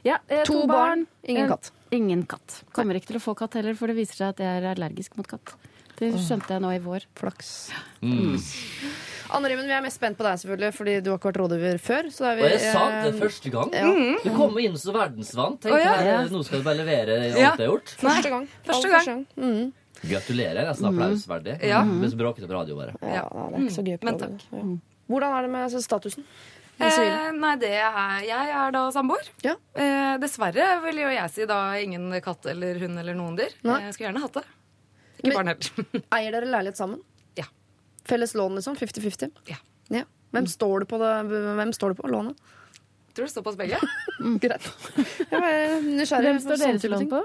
Ja, 0.03 0.17
eh, 0.29 0.43
To 0.45 0.65
barn, 0.67 1.07
ingen 1.23 1.43
En- 1.45 1.49
katt. 1.49 1.71
Ingen 1.91 2.23
katt. 2.25 2.63
Kommer 2.71 2.95
ikke 2.95 3.07
til 3.11 3.17
å 3.17 3.23
få 3.23 3.35
katt 3.35 3.53
heller, 3.59 3.75
for 3.75 3.87
det 3.87 3.97
viser 3.97 4.15
seg 4.15 4.29
at 4.29 4.37
jeg 4.37 4.63
er 4.63 4.69
allergisk 4.75 5.17
mot 5.17 5.27
katt. 5.27 5.55
Det 5.99 6.13
skjønte 6.17 6.47
jeg 6.55 6.61
nå 6.63 6.69
i 6.73 6.79
vår. 6.79 7.03
Flaks. 7.15 7.69
Mm. 8.01 8.39
Anne 9.31 9.49
Rimmen, 9.51 9.67
vi 9.67 9.71
er 9.75 9.83
mest 9.83 9.99
spent 9.99 10.17
på 10.17 10.23
deg, 10.25 10.39
selvfølgelig, 10.41 10.71
fordi 10.73 10.95
du 11.03 11.11
har 11.11 11.19
ikke 11.19 11.29
vært 11.29 11.39
rådgiver 11.43 11.77
før. 11.79 12.09
Så 12.11 12.25
er 12.25 12.35
vi, 12.39 12.41
Og 12.43 12.49
jeg 12.49 12.73
sa 12.73 12.85
det 13.03 13.13
eh, 13.13 13.19
første 13.19 13.51
gang. 13.53 13.69
Ja. 13.75 13.91
Du 14.23 14.29
kom 14.35 14.57
inn 14.59 14.73
så 14.81 14.95
verdensvant. 14.95 15.61
Tenk, 15.61 15.75
oh, 15.75 15.79
ja. 15.79 15.93
her, 16.01 16.31
nå 16.33 16.41
skal 16.43 16.59
du 16.59 16.65
bare 16.65 16.79
levere 16.81 17.19
alt 17.21 17.37
Ja. 17.37 17.51
jeg 17.55 17.67
har 17.67 17.67
gjort. 17.69 17.93
Første 18.01 18.29
gang. 18.33 18.47
Første 18.65 18.89
Aller 18.89 19.05
gang. 19.05 19.25
Mm. 19.37 19.73
Gratulerer. 20.01 20.63
Nesten 20.71 20.89
applausverdig. 20.89 21.57
Ja. 21.69 21.83
Det 21.85 22.07
er 22.09 22.15
så 22.15 22.17
bråkete 22.23 22.47
på 22.49 22.57
radio, 22.57 22.75
bare. 22.75 22.95
Ja, 23.03 23.27
det 23.29 23.59
er 23.59 23.67
ikke 23.67 23.77
så 23.77 23.85
gøy. 23.85 23.97
på 24.01 24.09
Men 24.09 24.17
takk. 24.19 24.47
Ja. 24.51 24.63
Hvordan 25.11 25.37
er 25.37 25.41
det 25.45 25.51
med 25.51 25.81
statusen? 25.83 26.23
Eh, 26.81 27.31
nei, 27.37 27.55
det 27.61 27.69
er 27.77 28.23
Jeg 28.25 28.49
er 28.61 28.71
da 28.75 28.81
samboer. 28.95 29.27
Ja. 29.45 29.55
Eh, 29.75 30.17
dessverre 30.21 30.67
vil 30.85 31.01
jo 31.03 31.09
jeg 31.13 31.29
si 31.33 31.45
da 31.49 31.59
ingen 31.79 32.09
katt 32.23 32.45
eller 32.51 32.79
hund 32.81 32.99
eller 32.99 33.15
noen 33.17 33.37
dyr. 33.37 33.53
Nei. 33.67 33.79
Jeg 33.87 33.93
skulle 33.97 34.09
gjerne 34.11 34.23
hatt 34.25 34.39
det. 34.39 34.43
Ikke 35.21 35.27
Men- 35.27 35.37
barn 35.37 35.51
heller. 35.53 36.05
Eier 36.17 36.31
dere 36.37 36.49
leilighet 36.49 36.77
sammen? 36.81 37.01
Ja. 37.37 37.45
Felles 38.09 38.33
lån, 38.33 38.55
liksom? 38.57 38.75
50-50? 38.79 39.31
Ja. 39.51 39.59
Ja. 39.89 40.03
Hvem 40.31 40.47
står 40.47 40.79
det 40.85 40.87
på 40.89 40.97
det? 41.01 41.11
Hvem 41.29 41.73
står 41.75 41.93
det 41.93 42.01
på 42.01 42.07
lånet? 42.09 42.37
Tror 43.11 43.25
du 43.25 43.27
det 43.27 43.31
står 43.33 43.43
på 43.43 43.51
oss 43.51 43.59
begge? 43.59 43.77
Greit. 44.43 44.67
Er 45.31 45.81
nysgjerrig 45.83 46.29
Hvem 46.37 46.43
står 46.45 46.61
dere 46.61 46.79
til 46.79 46.93
lån 46.95 47.09
på? 47.11 47.23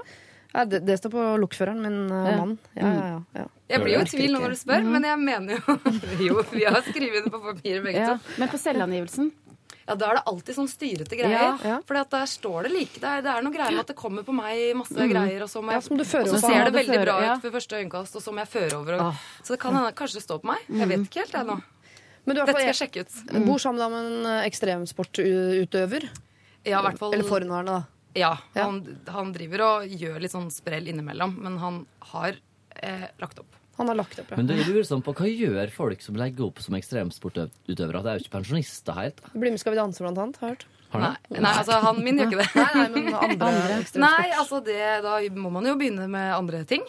Ja, 0.53 0.63
det, 0.65 0.79
det 0.87 0.95
står 0.99 1.11
på 1.13 1.23
lokføreren, 1.41 1.79
min 1.83 1.97
uh, 2.11 2.27
Ja. 2.27 2.35
mann. 2.39 2.53
Ja, 2.75 2.87
ja, 2.87 3.07
ja, 3.07 3.41
ja. 3.41 3.45
Jeg 3.69 3.81
blir 3.83 3.93
jo 3.97 3.99
i 4.03 4.07
tvil 4.11 4.31
nå 4.33 4.39
når 4.41 4.53
du 4.55 4.59
spør, 4.59 4.85
men 4.87 5.03
jeg 5.03 5.19
mener 5.19 5.57
jo 5.57 5.75
Jo, 6.27 6.43
vi 6.53 6.63
har 6.65 6.79
skrevet 6.85 7.25
det 7.27 7.31
på 7.33 7.41
papiret 7.43 7.83
begge 7.83 7.99
Ja. 8.03 8.13
to. 8.15 8.35
Men 8.41 8.51
på 8.53 8.59
selvangivelsen 8.61 9.31
Ja, 9.87 9.95
Da 9.95 10.09
er 10.09 10.17
det 10.19 10.23
alltid 10.27 10.57
sånn 10.57 10.67
styrete 10.67 11.15
greier. 11.15 11.55
Ja. 11.63 11.77
For 11.87 11.95
der 11.95 12.27
står 12.27 12.67
det 12.67 12.73
like. 12.73 12.99
Det 12.99 13.07
er, 13.07 13.23
det 13.23 13.31
er 13.31 13.45
noen 13.45 13.55
greier 13.55 13.71
med 13.71 13.85
at 13.85 13.93
det 13.93 13.95
kommer 13.99 14.25
på 14.27 14.35
meg 14.35 14.75
masse 14.75 15.07
greier, 15.13 15.45
og 15.45 15.51
så, 15.51 15.63
må 15.63 15.77
Ja, 15.77 15.81
som 15.85 15.99
du 15.99 16.03
fører 16.03 16.27
og 16.27 16.35
så 16.35 16.51
ser 16.51 16.67
det 16.67 16.73
veldig 16.75 16.97
fører, 16.97 17.05
bra 17.05 17.15
fører, 17.15 17.29
ja. 17.29 17.37
ut 17.39 17.47
ved 17.47 17.55
første 17.55 17.79
øyekast, 17.79 18.19
og 18.19 18.25
så 18.25 18.35
må 18.35 18.43
jeg 18.43 18.51
føre 18.51 18.79
over. 18.81 18.97
Og, 18.97 19.01
ah. 19.07 19.25
Så 19.47 19.55
det 19.55 19.61
kan 19.63 19.77
hende 19.79 19.93
kanskje 19.95 20.19
det 20.19 20.25
står 20.27 20.41
på 20.43 20.51
meg. 20.51 20.65
Jeg 20.67 20.91
vet 20.91 21.05
ikke 21.07 21.23
helt, 21.23 21.37
jeg 21.39 21.47
nå. 21.47 21.59
Men 22.27 22.35
du 22.35 22.41
Dette 22.41 22.57
skal 22.57 22.67
jeg 22.67 22.79
sjekke 22.81 23.05
ut. 23.05 23.19
Mm. 23.31 23.45
bor 23.47 23.61
sammen 23.63 23.93
med 23.93 24.09
en 24.11 24.31
eh, 24.33 24.47
ekstremsportutøver. 24.49 26.09
Ja, 26.67 26.81
i 26.81 26.83
hvert 26.89 26.99
fall 26.99 27.15
Eller 27.15 27.29
forhenværende, 27.29 27.77
da. 27.77 27.93
Ja. 28.17 28.33
han, 28.57 28.81
han 29.13 29.31
driver 29.31 29.63
og 29.67 29.93
gjør 30.01 30.19
litt 30.19 30.33
sånn 30.33 30.49
sprell 30.51 30.89
innimellom, 30.91 31.37
men 31.45 31.55
han 31.61 31.79
har 32.11 32.35
eh, 32.81 33.07
lagt 33.21 33.39
opp. 33.39 33.55
Han 33.77 33.91
har 33.91 33.97
lagt 33.99 34.17
opp, 34.17 34.31
ja. 34.31 34.37
Men 34.39 34.47
det 34.49 34.55
er 34.57 34.71
lurer 34.71 34.87
sånn 34.87 35.03
på 35.05 35.13
hva 35.17 35.27
gjør 35.29 35.69
folk 35.73 36.01
som 36.01 36.17
legger 36.17 36.47
opp 36.47 36.61
som 36.63 36.77
ekstremsportutøvere? 36.79 38.01
Det 38.01 38.09
er 38.11 38.17
jo 38.17 38.25
ikke 38.25 38.35
pensjonister 38.39 38.97
helt. 38.97 39.21
Blir 39.35 39.53
med 39.53 39.61
Skal 39.61 39.75
vi 39.75 39.79
danse, 39.81 40.01
blant 40.01 40.21
annet. 40.23 40.39
Hørt. 40.41 40.65
Har 40.93 41.03
Nei, 41.03 41.41
nei, 41.43 41.51
altså 41.51 41.77
han 41.83 41.99
min 41.99 42.21
gjør 42.21 42.31
ikke 42.31 42.39
det. 42.41 42.47
Nei, 42.55 42.71
nei, 42.73 42.87
men 42.95 43.19
andre. 43.19 43.77
Nei, 44.07 44.27
altså 44.39 44.61
det, 44.63 44.79
da 45.03 45.19
må 45.35 45.51
man 45.53 45.67
jo 45.67 45.75
begynne 45.79 46.07
med 46.09 46.31
andre 46.31 46.63
ting. 46.69 46.85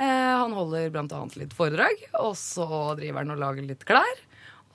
Eh, 0.00 0.32
han 0.40 0.54
holder 0.56 0.88
annet 0.96 1.36
litt 1.36 1.54
foredrag, 1.54 2.00
og 2.22 2.32
så 2.40 2.66
driver 2.98 3.20
han 3.22 3.34
og 3.36 3.42
lager 3.42 3.68
litt 3.68 3.84
klær. 3.86 4.22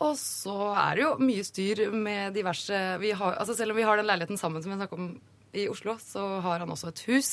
Og 0.05 0.13
så 0.19 0.55
er 0.77 0.99
det 0.99 1.03
jo 1.07 1.13
mye 1.25 1.43
styr 1.45 1.87
med 1.89 2.35
diverse 2.37 2.81
vi 3.01 3.15
har, 3.17 3.33
altså 3.41 3.55
Selv 3.57 3.73
om 3.73 3.79
vi 3.79 3.85
har 3.87 3.97
den 3.97 4.05
leiligheten 4.05 4.37
sammen 4.37 4.61
som 4.61 4.69
vi 4.69 4.77
snakket 4.77 4.99
om 4.99 5.07
i 5.57 5.65
Oslo, 5.71 5.95
så 5.97 6.21
har 6.45 6.61
han 6.61 6.69
også 6.69 6.91
et 6.91 7.01
hus 7.07 7.31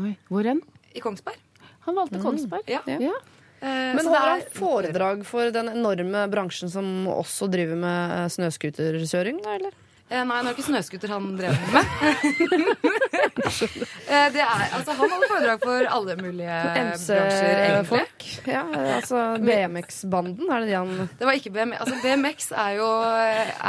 Oi, 0.00 0.14
hvor 0.30 0.46
hen? 0.48 0.62
i 0.96 1.02
Kongsberg. 1.04 1.36
Han 1.84 1.98
valgte 1.98 2.20
Kongsberg. 2.22 2.70
Ja. 2.70 2.80
Ja. 2.88 3.12
Eh, 3.60 3.66
Men 3.68 3.98
så 3.98 4.10
det 4.12 4.14
holder 4.14 4.28
han 4.30 4.40
er- 4.40 4.54
foredrag 4.58 5.26
for 5.26 5.50
den 5.50 5.68
enorme 5.72 6.26
bransjen 6.30 6.70
som 6.70 7.06
også 7.10 7.48
driver 7.50 7.76
med 7.76 8.16
eh, 8.20 8.28
snøscooterkjøring, 8.36 9.42
da, 9.42 9.56
eller? 9.58 9.72
Eh, 10.10 10.22
nei, 10.24 10.38
det 10.40 10.46
var 10.46 10.54
ikke 10.54 10.68
snøscooter 10.70 11.10
han 11.12 11.24
drev 11.36 11.52
med. 11.74 11.84
eh, 14.08 14.28
det 14.32 14.40
er, 14.40 14.62
altså, 14.72 14.94
han 14.96 15.10
holder 15.12 15.28
foredrag 15.32 15.60
for 15.64 15.88
alle 15.98 16.14
mulige 16.20 16.60
bransjer, 16.64 17.28
egentlig. 17.34 18.04
Ja, 18.48 18.62
altså 18.96 19.20
BMX-banden, 19.48 20.48
er 20.48 20.64
det 20.64 20.70
de 20.70 20.76
han 20.78 20.94
Det 21.18 21.28
var 21.28 21.36
ikke 21.38 21.52
BMX. 21.54 21.80
Altså, 21.84 21.98
BMX 22.04 22.48
er 22.64 22.72
jo, 22.78 22.88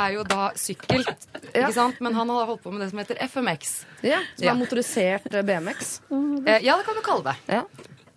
er 0.05 0.15
jo 0.15 0.24
da 0.31 0.50
sykkel, 0.60 1.03
Ja. 1.50 1.65
ikke 1.65 1.74
sant? 1.75 2.00
Men 2.03 2.15
han 2.15 2.29
har 2.31 2.46
holdt 2.53 2.63
på 2.63 2.72
med 2.72 2.86
det 2.86 2.91
som 2.93 3.01
heter 3.03 3.19
FMX. 3.27 3.75
Ja, 4.05 4.22
som 4.38 4.46
Ja. 4.48 4.51
er 4.53 4.60
motorisert 4.62 5.27
eh, 5.34 5.43
BMX. 5.43 5.96
Eh, 6.13 6.60
ja, 6.63 6.77
det 6.79 6.86
kan 6.88 6.96
du 6.96 7.01
kalle 7.05 7.24
det. 7.34 7.38
Ja. 7.58 7.63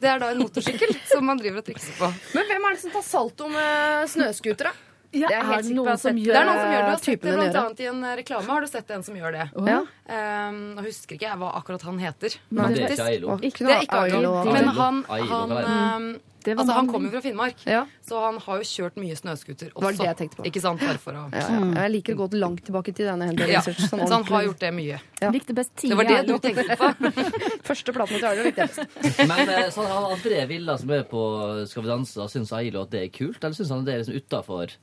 Det 0.03 0.11
er 0.11 0.23
da 0.23 0.31
en 0.35 0.41
motorsykkel 0.43 0.97
som 1.13 1.27
man 1.29 1.39
driver 1.39 1.63
og 1.63 1.67
trikser 1.69 1.95
på. 1.99 2.09
Men 2.35 2.49
hvem 2.51 2.65
er 2.71 2.75
det 2.75 2.81
som 2.83 2.95
tar 2.95 3.05
salto 3.07 3.51
med 3.53 4.09
snøskutere? 4.11 4.73
Ja, 5.13 5.29
Det 5.29 5.37
er 5.37 5.45
er 5.45 5.63
det 5.63 5.75
noen 5.77 5.99
som 6.01 6.17
dette- 6.17 6.25
Det 6.25 6.25
gjør 6.25 6.37
er 6.41 6.47
noen 6.49 6.57
som 6.59 6.71
gjør 6.73 6.79
det. 6.81 6.87
Du 6.89 6.93
har 6.93 7.01
sett 7.05 7.21
det 7.23 7.33
blant 7.37 7.57
annet 7.61 7.81
i 7.85 7.87
en 7.91 8.05
reklame. 8.17 8.47
Har 8.49 8.61
du 8.65 8.67
sett 8.71 8.91
en 8.97 9.03
som 9.05 9.19
gjør 9.19 9.35
det? 9.37 9.45
Ja. 9.69 9.81
Um, 10.09 10.61
nå 10.79 10.85
husker 10.87 11.19
ikke 11.19 11.27
jeg 11.29 11.39
hva 11.43 11.51
akkurat 11.59 11.83
han 11.85 11.99
heter. 12.01 12.37
Men 12.49 12.73
det 12.73 12.87
er 12.87 12.95
ikke 12.97 13.09
Ailo. 13.11 13.37
Det 13.37 13.61
er 13.61 13.85
ikke 13.85 14.01
Ailo. 14.07 14.33
Men 14.49 14.71
han, 14.79 15.03
han, 15.11 15.53
um, 15.53 16.09
altså, 16.51 16.73
han 16.75 16.87
kommer 16.91 17.07
jo 17.09 17.13
fra 17.15 17.21
Finnmark, 17.23 17.57
Ja. 17.67 17.87
så 18.05 18.19
han 18.25 18.39
har 18.39 18.59
jo 18.59 18.65
kjørt 18.67 18.97
mye 18.97 19.15
snøscooter 19.17 19.71
også. 19.73 19.83
var 19.83 19.93
det 19.93 20.07
jeg 20.09 20.17
tenkte 20.17 20.37
på. 20.37 20.47
Ikke 20.51 20.61
sant? 20.61 20.81
Derfor, 20.81 20.99
for 20.99 21.13
Ja, 21.13 21.29
ja. 21.33 21.61
Jeg 21.83 21.91
liker 21.93 22.15
å 22.15 22.29
gå 22.29 22.39
langt 22.41 22.65
tilbake 22.67 22.95
til 22.95 23.07
denne 23.07 23.29
hendelsen. 23.31 23.53
ja. 23.53 23.61
Sånn 23.63 24.07
Så 24.09 24.13
han 24.13 24.25
har 24.25 24.43
gjort 24.49 24.59
det 24.59 24.73
mye. 24.75 25.01
Ja. 25.23 25.31
Likte 25.31 25.55
best 25.55 25.77
Det 25.77 25.97
var 25.97 26.05
det 26.05 26.27
du 26.27 26.39
tenkte 26.39 26.77
på. 26.77 26.93
Første 27.69 27.93
platen 27.95 28.19
til 28.19 28.27
Arlo 28.27 28.43
likte 28.43 28.67
jeg 28.67 28.71
best. 28.75 29.27
Men 29.29 29.47
så 29.47 29.71
sånn, 29.79 29.91
han 29.93 30.11
André 30.17 30.47
Villa 30.49 30.77
som 30.79 30.91
er 30.91 31.05
på 31.05 31.23
Skal 31.69 31.83
vi 31.83 31.89
danse, 31.89 32.29
syns 32.33 32.53
Ailo 32.53 32.83
at 32.83 32.91
det 32.91 33.03
er 33.07 33.09
kult? 33.15 33.39
Eller 33.43 33.55
syns 33.55 33.71
han 33.71 33.85
det 33.85 33.95
er 33.95 34.03
liksom 34.05 34.19
utafor? 34.19 34.75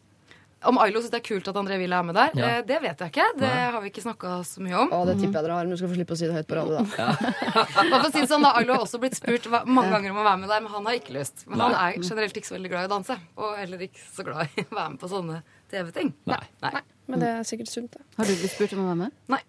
Om 0.67 0.75
Ailo 0.83 0.99
syns 0.99 1.13
det 1.13 1.19
er 1.21 1.23
kult 1.23 1.47
at 1.47 1.55
André 1.55 1.77
Villa 1.79 1.99
er 2.01 2.03
med 2.03 2.15
der, 2.17 2.31
Ja. 2.35 2.47
eh, 2.57 2.61
det 2.67 2.81
vet 2.83 2.99
jeg 2.99 3.11
ikke. 3.13 3.27
Det 3.39 3.47
Nei. 3.47 3.69
har 3.71 3.79
vi 3.81 3.89
ikke 3.93 4.01
snakka 4.03 4.31
så 4.43 4.59
mye 4.65 4.75
om. 4.75 4.89
Å, 4.91 5.05
det 5.07 5.15
tipper 5.21 5.39
jeg 5.39 5.45
dere 5.45 5.55
har, 5.55 5.63
men 5.63 5.71
du 5.71 5.77
skal 5.79 5.87
få 5.93 5.95
slippe 5.95 6.15
å 6.15 6.19
si 6.19 6.27
det 6.27 6.35
høyt 6.35 6.49
på 6.51 6.57
radio, 6.59 6.81
da. 6.81 6.83
Ja. 6.99 7.63
for 7.93 8.07
å 8.09 8.11
si 8.11 8.19
det 8.19 8.27
sånn, 8.27 8.43
da, 8.43 8.51
Ailo 8.59 8.75
har 8.75 8.83
også 8.83 8.99
blitt 8.99 9.15
spurt 9.15 9.47
mange 9.65 9.89
ganger 9.93 10.11
om 10.11 10.19
å 10.19 10.25
være 10.27 10.41
med 10.43 10.51
der, 10.51 10.65
men 10.65 10.71
han 10.75 10.89
har 10.91 10.99
ikke 10.99 11.15
lyst. 11.15 11.45
Men 11.47 11.63
han 11.63 11.77
er 11.79 11.95
generelt 12.03 12.35
ikke 12.41 12.51
så 12.51 12.57
veldig 12.57 12.73
glad 12.75 12.83
i 12.83 12.89
å 12.89 12.93
danse, 12.97 13.17
og 13.39 13.55
heller 13.61 13.85
ikke 13.87 14.03
så 14.11 14.27
glad 14.27 14.51
i 14.59 14.65
å 14.69 14.75
være 14.75 14.89
med 14.97 14.99
på 14.99 15.11
sånne 15.15 15.39
TV-ting. 15.71 16.11
Nei. 16.27 16.41
Nei. 16.67 16.83
Men 17.07 17.23
det 17.23 17.31
er 17.39 17.47
sikkert 17.47 17.71
sunt, 17.71 17.95
det. 17.95 18.03
Har 18.19 18.27
du 18.27 18.35
blitt 18.35 18.51
spurt 18.57 18.75
om 18.75 18.83
å 18.83 18.89
være 18.91 19.01
med? 19.05 19.15
Nei. 19.31 19.41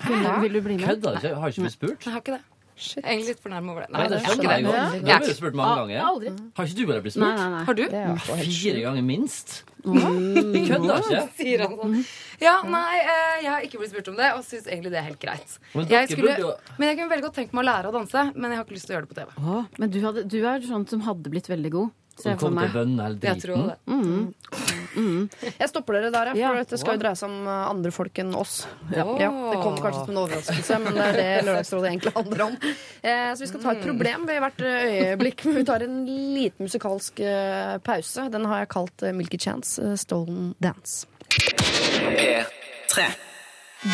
Vil, 0.00 0.26
vil 0.48 0.52
du 0.58 0.60
bli 0.64 0.76
med? 0.80 0.98
Du 1.04 1.10
ikke? 1.14 1.34
Har 1.38 1.52
ikke 1.52 1.62
blitt 1.68 1.76
spurt? 1.78 2.04
Jeg 2.08 2.12
har 2.16 2.22
ikke 2.24 2.38
det. 2.40 2.42
Shit. 2.80 3.04
Jeg 3.04 3.20
er 3.20 3.26
litt 3.28 3.40
fornærma 3.44 3.72
over 3.74 3.82
det. 3.84 3.90
Nei, 3.92 4.04
det 4.08 4.18
har 4.24 4.30
skjønner 4.34 4.54
jeg 4.56 4.64
godt. 4.64 4.94
Du 5.04 5.10
har 5.12 5.20
blitt 5.24 5.36
spurt 5.36 5.56
mange 5.58 5.70
Ah, 5.70 5.80
ganger. 5.82 5.98
Aldri. 6.08 6.30
Har 6.56 6.64
ikke 6.70 6.76
du 6.78 6.86
bare 6.88 7.02
blitt 7.04 7.14
spurt? 7.16 7.36
nei, 7.36 7.48
nei. 7.54 7.64
Har 7.68 7.76
du? 7.76 7.82
Det 7.92 8.04
sjukt. 8.24 8.54
Fire 8.62 8.80
ganger 8.86 9.04
minst. 9.10 9.52
Vi 9.84 10.62
kødder 10.70 11.04
ikke. 11.04 11.20
Sier 11.40 11.64
han 11.66 11.76
sånn. 11.76 11.98
Ja, 12.40 12.54
nei, 12.64 12.96
eh, 13.04 13.36
jeg 13.44 13.50
har 13.52 13.66
ikke 13.68 13.82
blitt 13.82 13.92
spurt 13.92 14.08
om 14.12 14.16
det, 14.16 14.30
og 14.36 14.42
syns 14.48 14.66
egentlig 14.66 14.94
det 14.94 15.00
er 15.02 15.06
helt 15.10 15.20
greit. 15.20 15.58
Men 15.76 15.88
Jeg 15.92 16.08
skulle, 16.14 16.36
men 16.80 16.88
jeg 16.88 16.96
kunne 17.02 17.12
veldig 17.12 17.26
godt 17.28 17.36
tenkt 17.42 17.52
meg 17.56 17.64
å 17.66 17.68
lære 17.68 17.92
å 17.92 17.96
danse, 18.00 18.26
men 18.34 18.48
jeg 18.50 18.60
har 18.62 18.64
ikke 18.64 18.76
lyst 18.78 18.88
til 18.88 18.94
å 18.94 18.98
gjøre 18.98 19.08
det 19.08 19.12
på 19.14 19.20
TV. 19.20 19.64
Men 19.84 19.90
du, 19.94 20.00
hadde, 20.08 20.24
du 20.32 20.38
er 20.40 20.68
sånn 20.72 20.88
som 20.88 21.04
hadde 21.08 21.32
blitt 21.36 21.52
veldig 21.52 21.72
god. 21.76 21.96
Som 22.20 22.32
kom 22.36 22.40
for 22.40 22.48
til 22.48 22.56
meg. 22.58 22.72
bønne 22.74 23.04
hele 23.06 23.20
Jeg 23.24 23.40
tror 23.40 23.60
driten. 23.86 24.79
Det. 24.94 25.52
Jeg 25.60 25.68
stopper 25.70 25.96
dere 25.98 26.10
der, 26.14 26.30
ja, 26.30 26.32
for 26.34 26.56
Ja. 26.56 26.64
dette 26.64 26.78
skal 26.80 26.96
jo 26.96 27.02
dreie 27.02 27.16
seg 27.20 27.28
om 27.30 27.46
uh, 27.46 27.70
andre 27.70 27.90
folk 27.94 28.18
enn 28.22 28.34
oss. 28.34 28.66
Ja. 28.94 29.04
Ja, 29.20 29.30
det 29.30 29.60
kommer 29.62 29.80
kanskje 29.84 30.04
som 30.04 30.10
en 30.14 30.20
overraskelse, 30.24 30.78
men 30.84 30.98
det 30.98 31.04
er 31.06 31.18
det 31.20 31.28
Lørdagsrådet 31.46 31.90
egentlig 31.92 32.12
handler 32.16 32.44
om. 32.46 32.56
Eh, 33.02 33.30
så 33.34 33.40
vi 33.44 33.50
skal 33.52 33.62
ta 33.64 33.72
et 33.76 33.84
problem 33.86 34.26
ved 34.28 34.40
hvert 34.44 34.60
uh, 34.60 34.74
øyeblikk. 34.90 35.44
Men 35.48 35.56
vi 35.60 35.64
tar 35.70 35.86
en 35.86 35.96
liten 36.34 36.66
musikalsk 36.68 37.20
uh, 37.24 37.78
pause. 37.86 38.28
Den 38.32 38.44
har 38.50 38.64
jeg 38.64 38.72
kalt 38.76 39.02
uh, 39.06 39.12
Milky 39.16 39.38
Chance, 39.40 39.80
uh, 39.82 39.96
Stolen 39.96 40.54
Dance. 40.62 41.06
P3. 41.30 43.10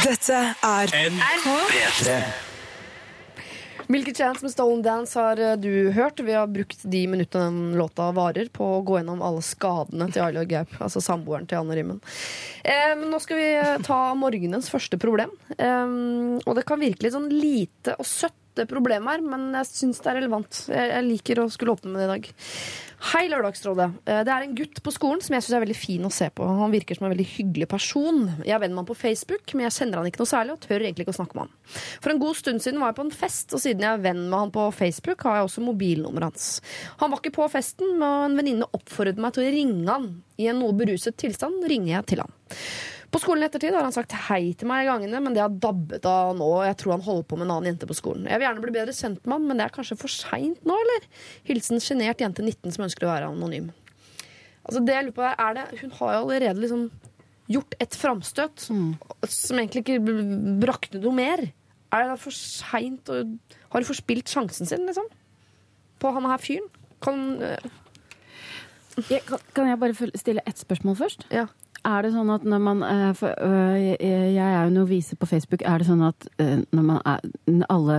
Dette 0.03 0.43
er 0.67 0.87
P3. 0.91 2.21
Milky 3.89 4.15
Chance 4.15 4.43
med 4.43 4.53
Stolen 4.53 4.83
Dance 4.83 5.19
har 5.19 5.41
uh, 5.41 5.57
du 5.57 5.91
hørt. 5.95 6.21
Vi 6.21 6.33
har 6.33 6.47
brukt 6.47 6.83
de 6.83 7.03
minuttene 7.07 7.45
den 7.45 7.77
låta 7.79 8.09
varer, 8.13 8.49
på 8.53 8.67
å 8.79 8.81
gå 8.87 8.99
gjennom 8.99 9.23
alle 9.23 9.45
skadene 9.47 10.09
til 10.11 10.25
Ailo 10.25 10.43
Gaup, 10.49 10.73
altså 10.83 11.03
samboeren 11.05 11.47
til 11.47 11.61
Anne 11.61 11.77
Rimmen. 11.79 12.01
Eh, 12.67 12.97
nå 12.99 13.21
skal 13.23 13.39
vi 13.39 13.51
ta 13.87 14.01
morgenens 14.19 14.71
første 14.73 14.99
problem. 14.99 15.31
Um, 15.59 16.41
og 16.43 16.57
det 16.59 16.67
kan 16.67 16.83
virke 16.83 17.07
litt 17.07 17.15
sånn 17.15 17.31
lite 17.31 17.95
og 18.01 18.09
søtt 18.11 18.35
det 18.57 18.69
her, 18.73 19.23
men 19.23 19.53
jeg 19.55 19.69
syns 19.71 20.01
det 20.03 20.11
er 20.11 20.19
relevant. 20.21 20.61
Jeg 20.73 21.05
liker 21.07 21.43
å 21.43 21.51
skulle 21.53 21.77
åpne 21.77 21.93
med 21.93 22.01
det 22.01 22.07
i 22.07 22.13
dag. 22.15 22.29
Hei, 23.13 23.27
Lørdagsrådet. 23.29 23.87
Eh, 24.09 24.23
Det 24.25 24.33
er 24.33 24.43
en 24.43 24.55
gutt 24.57 24.81
på 24.83 24.91
skolen 24.91 25.21
som 25.23 25.35
jeg 25.37 25.45
syns 25.45 25.57
er 25.59 25.65
veldig 25.67 25.77
fin 25.77 26.03
å 26.09 26.11
se 26.11 26.31
på. 26.31 26.43
Han 26.43 26.73
virker 26.73 26.97
som 26.97 27.07
en 27.07 27.13
veldig 27.13 27.27
hyggelig 27.37 27.69
person. 27.69 28.23
Jeg 28.43 28.55
er 28.57 28.59
venn 28.59 28.73
med 28.73 28.83
han 28.83 28.89
på 28.89 28.97
Facebook, 28.97 29.53
men 29.55 29.69
jeg 29.69 29.77
kjenner 29.77 30.01
han 30.01 30.07
ikke 30.09 30.23
noe 30.25 30.33
særlig 30.33 30.57
og 30.57 30.61
tør 30.65 30.81
egentlig 30.81 31.05
ikke 31.05 31.15
å 31.15 31.21
snakke 31.21 31.37
med 31.37 31.45
han. 31.45 31.53
For 32.01 32.11
en 32.11 32.19
god 32.25 32.37
stund 32.41 32.65
siden 32.65 32.81
var 32.81 32.91
jeg 32.93 32.99
på 32.99 33.07
en 33.07 33.15
fest, 33.21 33.53
og 33.53 33.61
siden 33.61 33.85
jeg 33.85 33.93
er 33.93 34.05
venn 34.09 34.25
med 34.31 34.39
han 34.39 34.51
på 34.57 34.67
Facebook, 34.73 35.23
har 35.29 35.37
jeg 35.37 35.51
også 35.51 35.67
mobilnummeret 35.69 36.33
hans. 36.33 36.49
Han 37.05 37.13
var 37.13 37.21
ikke 37.21 37.37
på 37.37 37.51
festen, 37.53 37.99
men 38.01 38.31
en 38.33 38.41
venninne 38.41 38.71
oppfordret 38.73 39.21
meg 39.21 39.37
til 39.37 39.45
å 39.45 39.55
ringe 39.55 39.89
han. 39.93 40.11
I 40.41 40.49
en 40.49 40.61
noe 40.65 40.73
beruset 40.77 41.17
tilstand 41.21 41.65
ringer 41.69 41.99
jeg 41.99 42.07
til 42.15 42.25
han. 42.25 42.33
På 43.13 43.21
skolen 43.23 43.45
i 43.45 43.47
ettertid 43.47 43.75
har 43.77 43.87
han 43.87 43.95
sagt 43.95 44.15
hei 44.27 44.51
til 44.59 44.69
meg 44.71 44.85
i 44.85 44.89
gangene, 44.89 45.21
men 45.23 45.35
det 45.37 45.43
har 45.45 45.53
dabbet 45.63 46.07
av 46.11 46.33
nå. 46.39 46.49
Jeg 46.67 46.79
tror 46.81 46.97
han 46.97 47.05
holder 47.07 47.27
på 47.31 47.39
med 47.39 47.47
en 47.47 47.55
annen 47.55 47.71
jente 47.71 47.89
på 47.89 47.97
skolen. 47.97 48.27
Jeg 48.27 48.41
vil 48.41 48.49
gjerne 48.49 48.65
bli 48.65 48.75
bedre 48.75 48.95
kjent 48.97 49.21
med 49.25 49.37
han, 49.37 49.49
men 49.49 49.61
det 49.61 49.67
er 49.67 49.75
kanskje 49.77 49.99
for 50.01 50.13
seint 50.13 50.67
nå, 50.67 50.79
eller? 50.85 51.07
Hilsen 51.47 51.83
sjenert 51.83 52.23
jente 52.25 52.45
19 52.45 52.75
som 52.75 52.87
ønsker 52.89 53.07
å 53.07 53.13
være 53.13 53.31
anonym. 53.31 53.71
Altså 54.67 54.83
det 54.83 54.97
jeg 54.97 55.07
lurer 55.07 55.17
på 55.17 55.27
er, 55.29 55.59
det, 55.59 55.67
Hun 55.83 55.93
har 56.01 56.15
jo 56.17 56.23
allerede 56.25 56.63
liksom 56.65 56.89
gjort 57.47 57.77
et 57.79 57.95
framstøt 57.95 58.65
som 58.67 59.61
egentlig 59.61 59.85
ikke 59.85 60.01
brakte 60.65 60.99
noe 60.99 61.15
mer. 61.15 61.45
Er 61.95 62.03
det 62.03 62.11
da 62.11 62.17
for 62.19 62.35
seint 62.35 63.07
Har 63.07 63.79
hun 63.79 63.87
forspilt 63.87 64.33
sjansen 64.33 64.67
sin, 64.67 64.89
liksom? 64.89 65.07
På 66.03 66.11
han 66.17 66.27
her 66.27 66.43
fyren? 66.43 66.67
Kan 67.05 67.39
øh, 67.39 67.71
Jeg, 69.11 69.23
kan, 69.29 69.39
kan 69.55 69.69
jeg 69.69 69.79
bare 69.79 70.11
stille 70.17 70.43
ett 70.49 70.59
spørsmål 70.59 70.97
først? 70.99 71.27
Ja. 71.31 71.47
Er 71.87 72.03
det 72.03 72.11
sånn 72.15 72.31
at 72.35 72.45
når 72.49 72.63
man 72.63 72.83
eh, 72.83 73.11
for, 73.15 73.31
øh, 73.47 73.77
jeg, 73.79 74.37
er 74.43 74.67
jo 74.67 74.73
novise 74.75 75.17
på 75.19 75.29
Facebook. 75.31 75.63
Er 75.63 75.83
det 75.83 75.89
sånn 75.89 76.03
at 76.07 76.27
eh, 76.43 76.63
når 76.75 76.87
man 76.89 77.01
er, 77.07 77.27
alle 77.73 77.99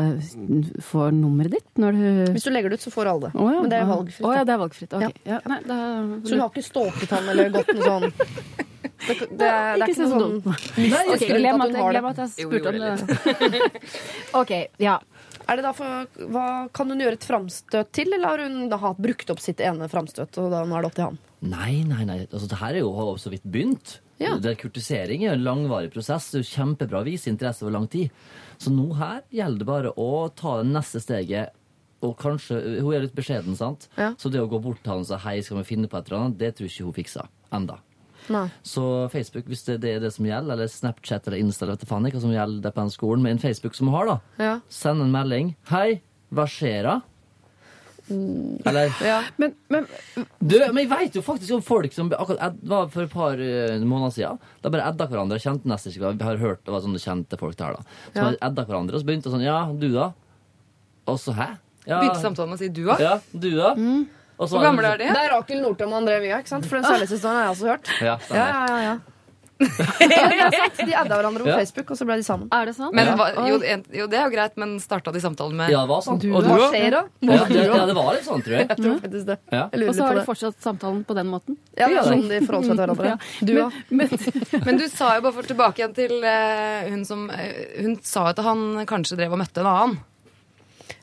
får 0.84 1.14
nummeret 1.16 1.56
ditt 1.56 1.82
når 1.82 1.96
du 1.96 2.08
Hvis 2.36 2.48
du 2.48 2.52
legger 2.52 2.74
det 2.74 2.82
ut, 2.82 2.86
så 2.88 2.94
får 2.94 3.12
alle 3.14 3.30
det. 3.30 3.40
Å 3.40 3.50
ja, 3.54 3.62
Men 3.64 3.72
det 3.72 3.80
er 3.80 3.90
valgfritt. 3.92 4.26
Oh, 4.28 4.34
ja, 4.36 4.44
det 4.48 4.56
er 4.56 4.62
valgfritt. 4.64 4.98
Okay. 5.00 5.22
Ja. 5.24 5.38
Ja. 5.38 5.42
nei, 5.54 5.60
da, 5.70 5.78
Så 6.24 6.34
du 6.34 6.42
har 6.44 6.52
ikke 6.52 6.66
stalket 6.66 7.16
han 7.16 7.30
eller 7.34 7.54
gått 7.56 7.72
noe 7.78 7.92
sånn 7.92 8.08
Det, 8.08 9.14
det, 9.20 9.30
det, 9.30 9.30
er, 9.30 9.38
det 9.38 9.52
er 9.52 9.78
Ikke 9.78 9.92
ikke 9.94 10.02
noe 10.02 10.12
sånn 10.16 10.90
Nei, 10.96 11.04
ok, 11.14 11.28
glem 11.38 11.64
at 11.68 11.78
glem 11.78 12.10
at 12.12 12.24
jeg 12.24 12.34
spurte 12.36 12.74
om 12.74 12.82
det. 12.84 13.62
OK. 14.42 14.54
Ja. 14.84 14.98
Er 15.48 15.60
det 15.60 15.64
da 15.64 15.72
for, 15.76 16.28
hva, 16.34 16.48
Kan 16.76 16.92
hun 16.92 17.06
gjøre 17.06 17.20
et 17.20 17.28
framstøt 17.28 17.94
til, 17.96 18.12
eller 18.12 18.34
har 18.34 18.44
hun 18.44 18.68
da 18.72 18.82
hatt 18.82 19.00
brukt 19.00 19.32
opp 19.32 19.40
sitt 19.44 19.64
ene 19.64 19.88
framstøt? 19.92 20.36
Og 20.44 20.52
da 20.52 20.66
nå 20.68 20.76
er 20.76 20.84
det 20.84 20.92
opp 20.92 21.00
til 21.00 21.08
han? 21.08 21.22
Nei, 21.42 21.84
nei, 21.86 22.04
nei. 22.08 22.20
Altså, 22.32 22.48
det 22.50 22.58
her 22.62 22.74
er 22.76 22.82
jo 22.82 23.16
så 23.22 23.30
vidt 23.30 23.46
begynt. 23.46 24.00
Ja. 24.18 24.36
Det 24.42 24.50
er 24.52 24.58
Kurtisering 24.58 25.24
er 25.28 25.36
en 25.36 25.44
langvarig 25.46 25.92
prosess. 25.94 26.32
Det 26.32 26.40
er 26.40 26.44
jo 26.46 26.54
kjempebra 26.56 27.04
å 27.04 27.06
vise 27.06 27.30
interesse 27.30 27.62
over 27.64 27.76
lang 27.76 27.88
tid. 27.94 28.10
Så 28.58 28.72
nå 28.74 28.88
her 28.98 29.22
gjelder 29.30 29.62
det 29.62 29.68
bare 29.70 29.92
å 29.94 30.10
ta 30.34 30.56
det 30.64 30.72
neste 30.72 31.02
steget. 31.04 31.54
Og 32.06 32.16
kanskje, 32.18 32.58
Hun 32.82 32.94
er 32.94 33.06
litt 33.06 33.16
beskjeden, 33.18 33.56
sant? 33.58 33.88
Ja. 33.98 34.12
Så 34.18 34.30
det 34.34 34.42
å 34.42 34.50
gå 34.50 34.60
bort 34.62 34.82
til 34.84 34.92
han 34.94 35.02
og 35.06 35.10
si 35.10 35.18
hei, 35.24 35.40
skal 35.42 35.58
vi 35.62 35.68
finne 35.76 35.90
på 35.90 35.98
et 35.98 36.10
eller 36.10 36.26
annet, 36.28 36.38
det 36.38 36.56
tror 36.58 36.70
ikke 36.70 36.86
hun 36.86 36.94
fikser 36.98 37.30
enda. 37.54 37.80
Nei. 38.30 38.48
Så 38.66 38.84
Facebook, 39.14 39.46
hvis 39.48 39.64
det, 39.66 39.80
det 39.82 39.94
er 39.96 40.00
det 40.04 40.12
som 40.14 40.26
gjelder, 40.28 40.58
eller 40.58 40.68
Snapchat 40.70 41.28
eller 41.30 41.40
Insta, 41.40 41.66
eller 41.66 41.78
hva 41.78 42.22
som 42.22 42.34
gjelder 42.34 42.74
på 42.74 42.82
den 42.84 42.92
skolen, 42.94 43.24
men 43.24 43.38
en 43.38 43.42
Facebook 43.42 43.74
som 43.78 43.88
hun 43.88 43.96
har, 43.96 44.06
da, 44.06 44.18
Ja. 44.44 44.60
send 44.70 45.02
en 45.02 45.12
melding. 45.14 45.56
Hei, 45.72 46.02
hva 46.34 46.46
skjer 46.50 46.84
da? 46.84 47.02
Eller 48.10 48.92
Ja. 49.04 49.22
Men, 49.38 49.54
men 49.70 49.88
du, 50.40 50.56
men 50.72 50.80
jeg 50.84 50.90
vet 50.92 51.16
jo 51.20 51.22
faktisk 51.26 51.54
om 51.58 51.62
folk 51.66 51.94
som 51.94 52.10
akkurat 52.16 52.40
ed, 52.50 52.60
var 52.70 52.88
for 52.94 53.04
et 53.04 53.12
par 53.14 53.34
eh, 53.44 53.78
måneder 53.84 54.14
siden. 54.16 54.40
Da 54.64 54.70
bare 54.74 54.88
edda 54.92 55.08
hverandre. 55.12 55.40
Kjente 55.44 55.68
nesten 55.68 55.92
ikke 55.92 56.14
Vi 56.18 56.24
har 56.28 56.38
hørt 56.42 56.64
det 56.66 56.72
var 56.76 56.84
sånne 56.86 57.02
kjente 57.04 57.40
folk 57.40 57.58
der, 57.60 57.78
da. 57.80 57.98
Som 58.16 58.34
Ja. 58.34 58.48
edda 58.50 58.66
hverandre, 58.68 58.96
og 58.96 59.02
så 59.04 59.10
begynte 59.10 59.34
sånn 59.34 59.44
Ja, 59.46 59.60
du 59.74 59.90
da? 59.94 60.12
Og 61.08 61.20
så 61.20 61.34
hæ? 61.36 61.50
Ja, 61.88 62.02
Begynte 62.02 62.20
samtalen 62.24 62.50
med 62.52 62.60
å 62.60 62.64
si 62.64 62.70
du 62.70 62.84
da? 62.86 62.98
Ja, 63.00 63.14
du 63.32 63.52
da? 63.56 63.74
Mm. 63.76 64.08
så 64.40 64.48
Hvor 64.52 64.62
gamle 64.64 64.84
er 64.88 64.98
det? 64.98 65.08
de? 65.08 65.14
Det 65.16 65.22
er 65.24 65.32
Rakel 65.36 65.62
Nordtun 65.64 65.94
og 65.94 66.02
André 66.04 66.18
Via, 66.22 66.40
ikke 66.44 66.52
sant? 66.52 66.66
For 66.68 66.76
den 66.80 66.84
kjærlighetshistorien 66.86 67.38
har 67.40 67.46
jeg 67.48 67.54
også 67.56 67.70
hørt. 67.72 67.94
Ja, 68.02 68.18
Ja, 68.36 68.48
ja, 68.68 68.80
ja, 68.84 68.98
ja. 69.58 70.50
De 70.86 70.94
adda 70.96 71.18
hverandre 71.18 71.44
på 71.44 71.50
Ja. 71.50 71.58
Facebook, 71.58 71.92
og 71.92 71.98
så 71.98 72.06
ble 72.06 72.18
de 72.20 72.26
sammen. 72.26 72.48
Er 72.54 72.66
det 72.70 72.76
sant? 72.78 72.94
Men 72.94 73.08
Ja. 73.08 73.30
jo, 73.48 73.58
jo, 74.00 74.08
det 74.08 74.18
er 74.20 74.26
jo 74.28 74.34
greit, 74.36 74.58
men 74.58 74.76
starta 74.84 75.12
de 75.14 75.22
samtalen 75.24 75.56
med 75.58 75.72
Ja, 75.74 75.82
det 75.86 75.90
var 75.90 76.02
sånn. 76.06 76.20
Du, 76.22 76.28
Og 76.36 76.44
du 76.44 76.50
òg. 76.50 76.74
Ja, 76.78 77.04
ja, 77.22 77.86
det 77.90 77.96
var 77.98 78.14
litt 78.14 78.26
sånn, 78.28 78.44
tror 78.46 78.58
jeg. 78.58 78.68
Jeg 78.70 78.78
tror 78.78 79.00
faktisk 79.02 79.26
det. 79.32 79.38
Ja. 79.52 79.64
Jeg 79.72 79.80
lurer 79.82 79.90
Og 79.90 79.96
så 79.96 80.08
har 80.08 80.16
de 80.20 80.26
fortsatt 80.28 80.62
samtalen 80.62 81.04
på 81.08 81.16
den 81.18 81.28
måten? 81.32 81.58
Ja, 81.78 81.88
det 81.88 81.98
er 81.98 82.10
sånn 82.12 82.28
de 82.30 82.42
forholder 82.46 82.68
seg 82.68 82.76
til 82.76 82.86
hverandre. 82.86 83.08
Ja. 83.08 83.18
Du 83.46 83.54
Men, 83.54 83.64
òg. 83.64 83.74
men, 83.90 84.08
Men 84.68 84.78
du 84.78 84.88
sa 84.90 85.16
jo 85.16 85.22
bare 85.26 85.34
for 85.34 85.44
tilbake 85.50 85.82
igjen 85.82 85.96
til 85.98 86.14
uh, 86.24 86.90
hun 86.92 87.06
som 87.06 87.30
uh, 87.30 87.50
Hun 87.82 87.98
sa 88.04 88.28
at 88.30 88.38
han 88.46 88.86
kanskje 88.86 89.18
drev 89.18 89.34
og 89.34 89.40
møtte 89.42 89.64
en 89.64 89.72
annen. 89.74 89.98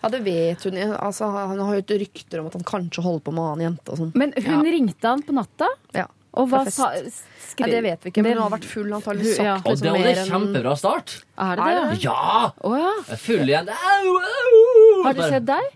Ja, 0.02 0.08
det 0.12 0.20
vet 0.24 0.62
hun. 0.64 0.76
Altså, 0.96 1.24
han 1.32 1.58
har 1.58 1.74
hørt 1.74 1.88
rykter 1.90 2.40
om 2.40 2.46
at 2.50 2.52
han 2.58 2.64
kanskje 2.64 3.02
holder 3.04 3.20
på 3.24 3.32
med 3.32 3.40
en 3.42 3.50
annen 3.52 3.64
jente 3.68 3.92
og 3.92 3.98
sånn. 4.00 4.12
men 4.14 4.32
hun 4.36 4.64
ringte 4.64 5.08
han 5.08 5.22
på 5.24 5.32
natta, 5.36 5.68
Ja. 5.96 6.06
Og 6.34 6.48
hva 6.50 6.64
sa 6.66 6.88
skrev, 6.98 7.70
det 7.70 7.82
vet 7.84 8.06
vi 8.06 8.10
ikke, 8.10 8.24
men 8.26 8.34
hun 8.34 8.44
har 8.48 8.52
vært 8.56 8.66
full 8.66 8.90
antakelig 8.96 9.36
Ja. 9.38 9.54
Og 9.62 9.78
det 9.78 9.92
var 9.94 10.08
en 10.10 10.30
kjempebra 10.32 10.74
start. 10.78 11.14
Er 11.38 11.60
det 11.60 11.68
det? 11.76 11.98
Ja! 12.02 12.50
Oh, 12.66 12.74
ja. 12.78 12.90
Jeg 13.06 13.14
er 13.14 13.22
Full 13.22 13.52
igjen. 13.52 13.70
Au, 13.70 14.16
au! 14.18 15.04
Har 15.06 15.14
du 15.14 15.22
sett 15.22 15.46
deg? 15.50 15.70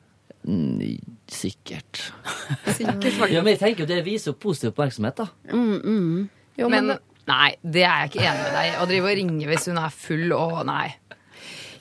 Mm, 0.49 1.15
Sikkert. 1.29 2.01
Sikkert. 2.79 3.21
Ja, 3.31 3.43
men 3.45 3.53
jeg 3.53 3.61
tenker 3.61 3.85
jo 3.85 3.91
det 3.91 4.01
viser 4.07 4.33
jo 4.33 4.39
positiv 4.41 4.73
oppmerksomhet, 4.73 5.21
da. 5.21 5.29
Jo, 5.53 6.71
Men 6.73 6.89
men, 6.89 6.97
nei, 7.29 7.51
det 7.63 7.85
er 7.85 8.07
jeg 8.07 8.13
ikke 8.13 8.25
enig 8.25 8.47
med 8.47 8.57
deg 8.57 8.71
i. 8.71 8.79
Å 8.81 8.87
drive 8.89 9.11
og 9.13 9.19
ringe 9.21 9.51
hvis 9.51 9.69
hun 9.71 9.79
er 9.83 9.93
full 9.95 10.33
og 10.35 10.63
Nei. 10.67 10.87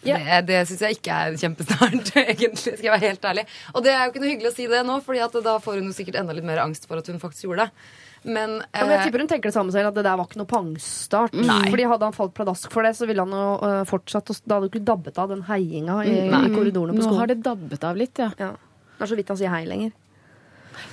Ja. 0.05 0.17
Det, 0.21 0.41
det 0.47 0.59
syns 0.69 0.83
jeg 0.85 0.97
ikke 0.99 1.15
er 1.15 1.37
kjempesnart, 1.41 2.11
egentlig. 2.21 2.75
Skal 2.77 2.85
jeg 2.85 2.93
være 2.93 3.07
helt 3.09 3.25
ærlig. 3.27 3.47
Og 3.73 3.83
det 3.85 3.93
er 3.95 4.03
jo 4.03 4.11
ikke 4.13 4.21
noe 4.23 4.31
hyggelig 4.33 4.51
å 4.51 4.55
si 4.55 4.67
det 4.71 4.83
nå, 4.87 4.99
Fordi 5.03 5.23
at 5.25 5.39
da 5.47 5.55
får 5.63 5.79
hun 5.81 5.89
jo 5.89 5.95
sikkert 5.97 6.19
enda 6.21 6.35
litt 6.37 6.47
mer 6.47 6.61
angst 6.63 6.85
for 6.89 7.01
at 7.01 7.09
hun 7.11 7.19
faktisk 7.23 7.47
gjorde 7.47 7.65
det. 7.65 7.87
Men, 8.23 8.57
ja, 8.73 8.81
men 8.81 8.91
jeg 8.91 8.99
eh, 8.99 9.05
tipper 9.07 9.23
hun 9.23 9.29
tenker 9.31 9.51
det 9.51 9.55
samme 9.55 9.73
selv, 9.75 9.91
at 9.91 9.99
det 9.99 10.03
der 10.07 10.17
var 10.19 10.27
ikke 10.27 10.39
noe 10.41 10.49
pangstart. 10.49 11.35
Nei. 11.37 11.59
Fordi 11.69 11.87
hadde 11.91 12.09
han 12.09 12.15
falt 12.15 12.33
pladask 12.37 12.73
for 12.73 12.87
det, 12.87 12.93
så 12.97 13.07
ville 13.09 13.23
han 13.23 13.35
jo 13.35 13.45
øh, 13.67 13.81
fortsatt 13.87 14.33
Da 14.43 14.57
hadde 14.57 14.67
du 14.67 14.73
ikke 14.73 14.87
dabbet 14.87 15.21
av 15.21 15.31
den 15.31 15.45
heiinga 15.47 16.01
i, 16.03 16.17
i 16.27 16.51
korridorene 16.55 16.97
på 16.97 17.05
skolen. 17.05 17.13
Nå 17.13 17.21
har 17.21 17.31
det 17.31 17.39
dabbet 17.45 17.87
av 17.87 17.99
litt, 17.99 18.23
ja. 18.23 18.31
Ja. 18.41 18.53
Det 18.97 19.05
er 19.05 19.11
så 19.13 19.17
vidt 19.19 19.33
han 19.33 19.39
sier 19.39 19.53
hei 19.53 19.63
lenger. 19.69 19.91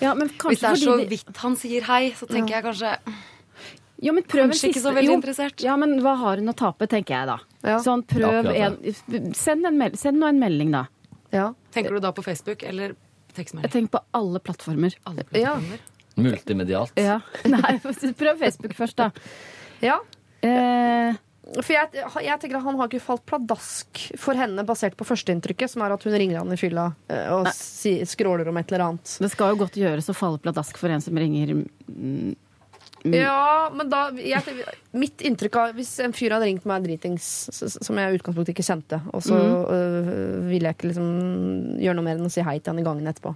ja 0.01 0.11
men 0.17 0.29
hvis 0.29 0.61
det 0.61 0.71
er 0.71 0.81
så 0.81 0.97
det, 1.01 1.09
vidt 1.13 1.39
han 1.41 1.57
sier 1.61 1.87
hei, 1.89 2.03
så 2.17 2.29
tenker 2.29 2.59
jeg 2.59 2.67
kanskje 2.67 2.97
jo, 4.05 4.13
men 4.13 4.25
prøv 4.27 4.51
Kanskje 4.51 4.69
ikke 4.73 4.83
så 4.83 4.93
veldig 4.93 5.13
jo, 5.13 5.17
interessert. 5.17 5.63
Ja, 5.65 5.77
men 5.81 5.95
hva 6.05 6.17
har 6.21 6.41
hun 6.43 6.51
å 6.51 6.55
tape, 6.59 6.89
tenker 6.91 7.15
jeg 7.15 7.29
da. 7.31 7.39
Ja. 7.65 7.79
Sånn, 7.81 8.03
prøv 8.09 8.51
en 8.51 8.77
Send, 9.39 9.65
en 9.65 9.79
meld, 9.81 9.97
send 10.01 10.21
nå 10.21 10.29
en 10.29 10.41
melding, 10.43 10.75
da. 10.75 10.85
Ja. 11.33 11.47
Tenker 11.73 11.97
du 11.97 12.03
da 12.05 12.11
på 12.15 12.25
Facebook 12.27 12.67
eller 12.69 12.93
tekstmelding? 13.35 13.65
Jeg 13.69 13.73
tenker 13.73 13.97
på 13.97 14.03
alle 14.19 14.43
plattformer. 14.45 14.99
Alle 15.09 15.25
Ja. 15.41 15.57
Multimedialt. 16.21 16.95
Ja. 17.01 17.21
Nei, 17.55 17.77
prøv 17.83 18.39
Facebook 18.41 18.75
først, 18.79 18.99
da. 19.01 19.11
ja. 19.83 19.99
Eh, 20.45 21.17
For 21.57 21.73
jeg, 21.73 22.05
jeg 22.25 22.41
tenker 22.41 22.59
at 22.59 22.65
Han 22.67 22.77
har 22.77 22.91
ikke 22.91 23.01
falt 23.01 23.25
pladask 23.29 24.01
for 24.21 24.37
henne 24.37 24.65
basert 24.69 24.97
på 24.99 25.07
førsteinntrykket, 25.09 25.73
som 25.73 25.85
er 25.85 25.95
at 25.97 26.05
hun 26.05 26.13
ringer 26.17 26.41
han 26.43 26.53
i 26.53 26.59
fylla 26.61 26.91
øh, 27.09 27.29
og 27.39 27.51
si, 27.57 27.97
skråler 28.09 28.49
om 28.53 28.61
et 28.61 28.73
eller 28.73 28.87
annet. 28.91 29.17
det 29.25 29.31
skal 29.33 29.55
jo 29.55 29.63
godt 29.65 29.79
gjøres 29.81 30.11
å 30.13 30.17
falle 30.17 30.43
pladask 30.45 30.81
for 30.81 30.93
en 30.93 31.05
som 31.05 31.17
ringer 31.21 31.55
mm, 31.57 32.35
Ja, 33.13 33.71
men 33.73 33.91
da 33.93 34.07
jeg, 34.17 34.65
Mitt 34.97 35.21
inntrykk 35.25 35.59
av 35.61 35.75
Hvis 35.77 35.91
en 36.05 36.15
fyr 36.17 36.33
hadde 36.37 36.49
ringt 36.49 36.69
meg 36.69 36.87
dritings, 36.87 37.27
som 37.53 38.01
jeg 38.01 38.13
i 38.15 38.21
utgangspunktet 38.21 38.55
ikke 38.55 38.65
kjente, 38.65 39.01
og 39.13 39.25
så 39.25 39.37
øh, 39.41 40.39
ville 40.49 40.71
jeg 40.71 40.79
ikke 40.79 40.93
liksom 40.93 41.11
gjøre 41.85 41.99
noe 41.99 42.07
mer 42.09 42.21
enn 42.21 42.31
å 42.31 42.33
si 42.33 42.45
hei 42.45 42.57
til 42.61 42.73
han 42.73 42.81
i 42.81 42.87
gangen 42.87 43.13
etterpå 43.13 43.35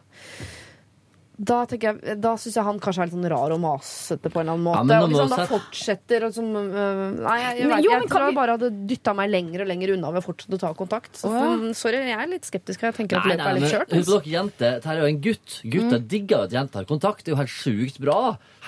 da 1.38 1.58
jeg, 1.70 2.18
da 2.18 2.32
syns 2.34 2.56
jeg 2.58 2.66
han 2.66 2.80
kanskje 2.82 3.04
er 3.04 3.08
litt 3.08 3.14
sånn 3.14 3.28
rar 3.30 3.52
og 3.54 3.60
masete 3.62 4.30
på 4.30 4.40
en 4.40 4.48
eller 4.48 4.56
annen 4.56 4.66
måte. 4.66 4.90
Ja, 4.90 5.04
og 5.04 5.12
hvis 5.12 5.20
han 5.22 5.32
da 5.32 5.46
fortsetter 5.48 6.26
og 6.26 6.34
som, 6.34 6.50
uh, 6.50 7.02
Nei, 7.14 7.36
jeg, 7.44 7.54
jeg, 7.62 7.70
vet, 7.70 7.84
jo, 7.86 7.92
jeg 7.94 8.10
tror 8.10 8.26
jeg 8.26 8.36
bare 8.40 8.56
hadde 8.58 8.70
dytta 8.90 9.14
meg 9.16 9.30
lenger 9.32 9.64
og 9.64 9.70
lenger 9.70 9.94
unna 9.94 10.12
ved 10.12 10.20
å 10.20 10.26
fortsette 10.26 10.58
å 10.58 10.62
ta 10.64 10.72
kontakt. 10.76 11.14
Så 11.20 11.30
oh, 11.30 11.38
ja. 11.38 11.54
mm, 11.62 11.72
sorry, 11.78 12.02
jeg 12.10 12.18
er 12.18 12.30
litt 12.34 12.50
skeptisk. 12.50 12.84
Jeg 12.84 12.98
tenker 12.98 13.22
at 13.22 13.30
løpet 13.30 13.44
nei, 13.44 13.48
er 13.54 13.60
litt 13.62 13.72
kjørt. 13.72 13.94
husk 13.94 14.02
altså. 14.02 14.20
dere 14.20 14.34
jenter, 14.34 14.76
dette 14.76 14.92
er 14.92 15.00
jo 15.00 15.08
en 15.08 15.22
gutt. 15.28 15.56
Gutter 15.76 16.04
digger 16.14 16.44
at 16.48 16.58
jenter 16.58 16.82
har 16.82 16.90
kontakt. 16.90 17.24
Det 17.24 17.32
er 17.32 17.36
jo 17.36 17.40
helt 17.44 17.54
sjukt 17.54 18.02
bra. 18.02 18.18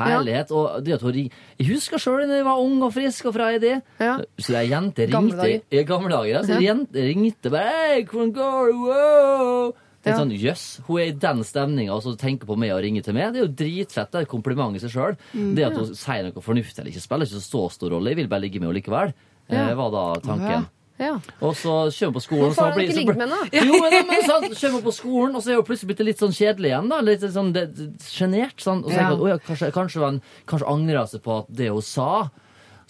Herlighet. 0.00 0.54
Og 0.56 0.80
det 0.86 0.96
at 0.96 1.02
hun 1.04 1.12
ringer 1.12 1.42
Jeg 1.58 1.68
husker 1.74 2.00
sjøl 2.00 2.22
da 2.30 2.38
jeg 2.38 2.46
var 2.46 2.62
ung 2.62 2.78
og 2.86 2.94
frisk 2.94 3.28
og 3.28 3.34
fra 3.36 3.50
freidig. 3.50 3.76
Ja. 3.98 4.16
Så 4.38 4.56
ei 4.58 4.68
jente 4.70 5.06
ringte 5.10 5.36
dager. 5.42 5.62
I 5.70 5.84
gamle 5.84 6.10
dager. 6.14 6.32
Ja. 6.32 6.42
Så 6.42 6.56
Ja. 6.56 6.60
jente 6.70 7.06
ringte 7.10 7.50
bare 7.50 7.70
Hei, 7.70 8.04
hvordan 8.04 8.32
går 8.32 8.66
det? 8.66 8.76
Wow! 8.80 9.72
Det 10.02 10.12
er 10.14 10.16
sånn, 10.16 10.30
Jøss, 10.32 10.80
hun 10.86 10.98
er 10.98 11.10
i 11.10 11.12
den 11.12 11.42
stemninga 11.44 11.92
og 11.92 12.02
så 12.02 12.14
tenker 12.16 12.46
på 12.48 12.56
meg 12.56 12.70
og 12.72 12.80
ringer 12.82 13.02
til 13.04 13.12
meg. 13.14 13.34
Det 13.34 13.42
er 13.42 13.46
jo 13.46 13.52
dritfett. 13.52 14.10
Det 14.10 14.18
er 14.22 14.22
et 14.24 14.28
kompliment 14.32 14.74
i 14.74 14.80
seg 14.80 14.90
sjøl. 14.94 15.16
Mm. 15.36 15.54
det 15.58 15.64
at 15.66 15.76
hun 15.76 15.94
sier 15.94 16.22
noe 16.24 16.40
fornuftig 16.40 16.78
eller 16.80 16.90
ikke, 16.94 17.02
spiller 17.04 17.26
ikke 17.28 17.42
så 17.44 17.64
stor 17.70 17.90
rolle. 17.92 18.08
Jeg 18.14 18.16
vil 18.22 18.28
bare 18.32 18.40
ligge 18.46 18.60
med 18.62 18.70
henne 18.70 18.78
likevel. 18.80 19.12
Ja. 19.50 19.68
Eh, 19.68 19.74
var 19.76 19.90
da 19.92 20.04
tanken. 20.24 20.68
Ja. 21.00 21.14
Og 21.40 21.54
så 21.56 21.88
kommer 21.88 22.10
hun 22.10 22.16
på 22.16 22.20
skolen 22.20 22.42
Hvorfor 22.52 22.64
har 22.68 22.74
du 22.76 22.80
ikke 22.84 22.96
ligget 22.96 23.16
med 23.16 23.28
henne? 23.28 23.48
jo, 23.56 23.78
men, 23.80 24.06
men 24.08 24.22
sant, 24.28 24.48
så 24.52 24.68
kommer 24.68 24.82
på 24.84 24.92
skolen, 24.92 25.34
og 25.36 25.42
så 25.44 25.52
er 25.52 25.56
hun 25.56 25.64
plutselig 25.64 25.88
blitt 25.94 26.02
litt 26.10 26.20
sånn 26.20 26.32
kjedelig 26.36 26.68
igjen. 26.72 26.90
da 26.92 26.98
Litt 27.00 27.20
sånn 27.24 27.52
sjenert. 28.04 28.60
Sånn, 28.60 28.82
og 28.84 28.90
så 28.92 28.96
tenker 28.96 29.04
Ja. 29.04 29.16
jeg 29.16 29.20
at, 29.20 29.28
ja, 29.32 29.38
kanskje, 29.48 29.70
kanskje, 29.72 30.02
han, 30.04 30.22
kanskje 30.46 30.68
angrer 30.68 31.06
seg 31.08 31.22
på 31.24 31.38
at 31.40 31.48
det 31.56 31.68
hun 31.72 31.82
sa. 31.82 32.30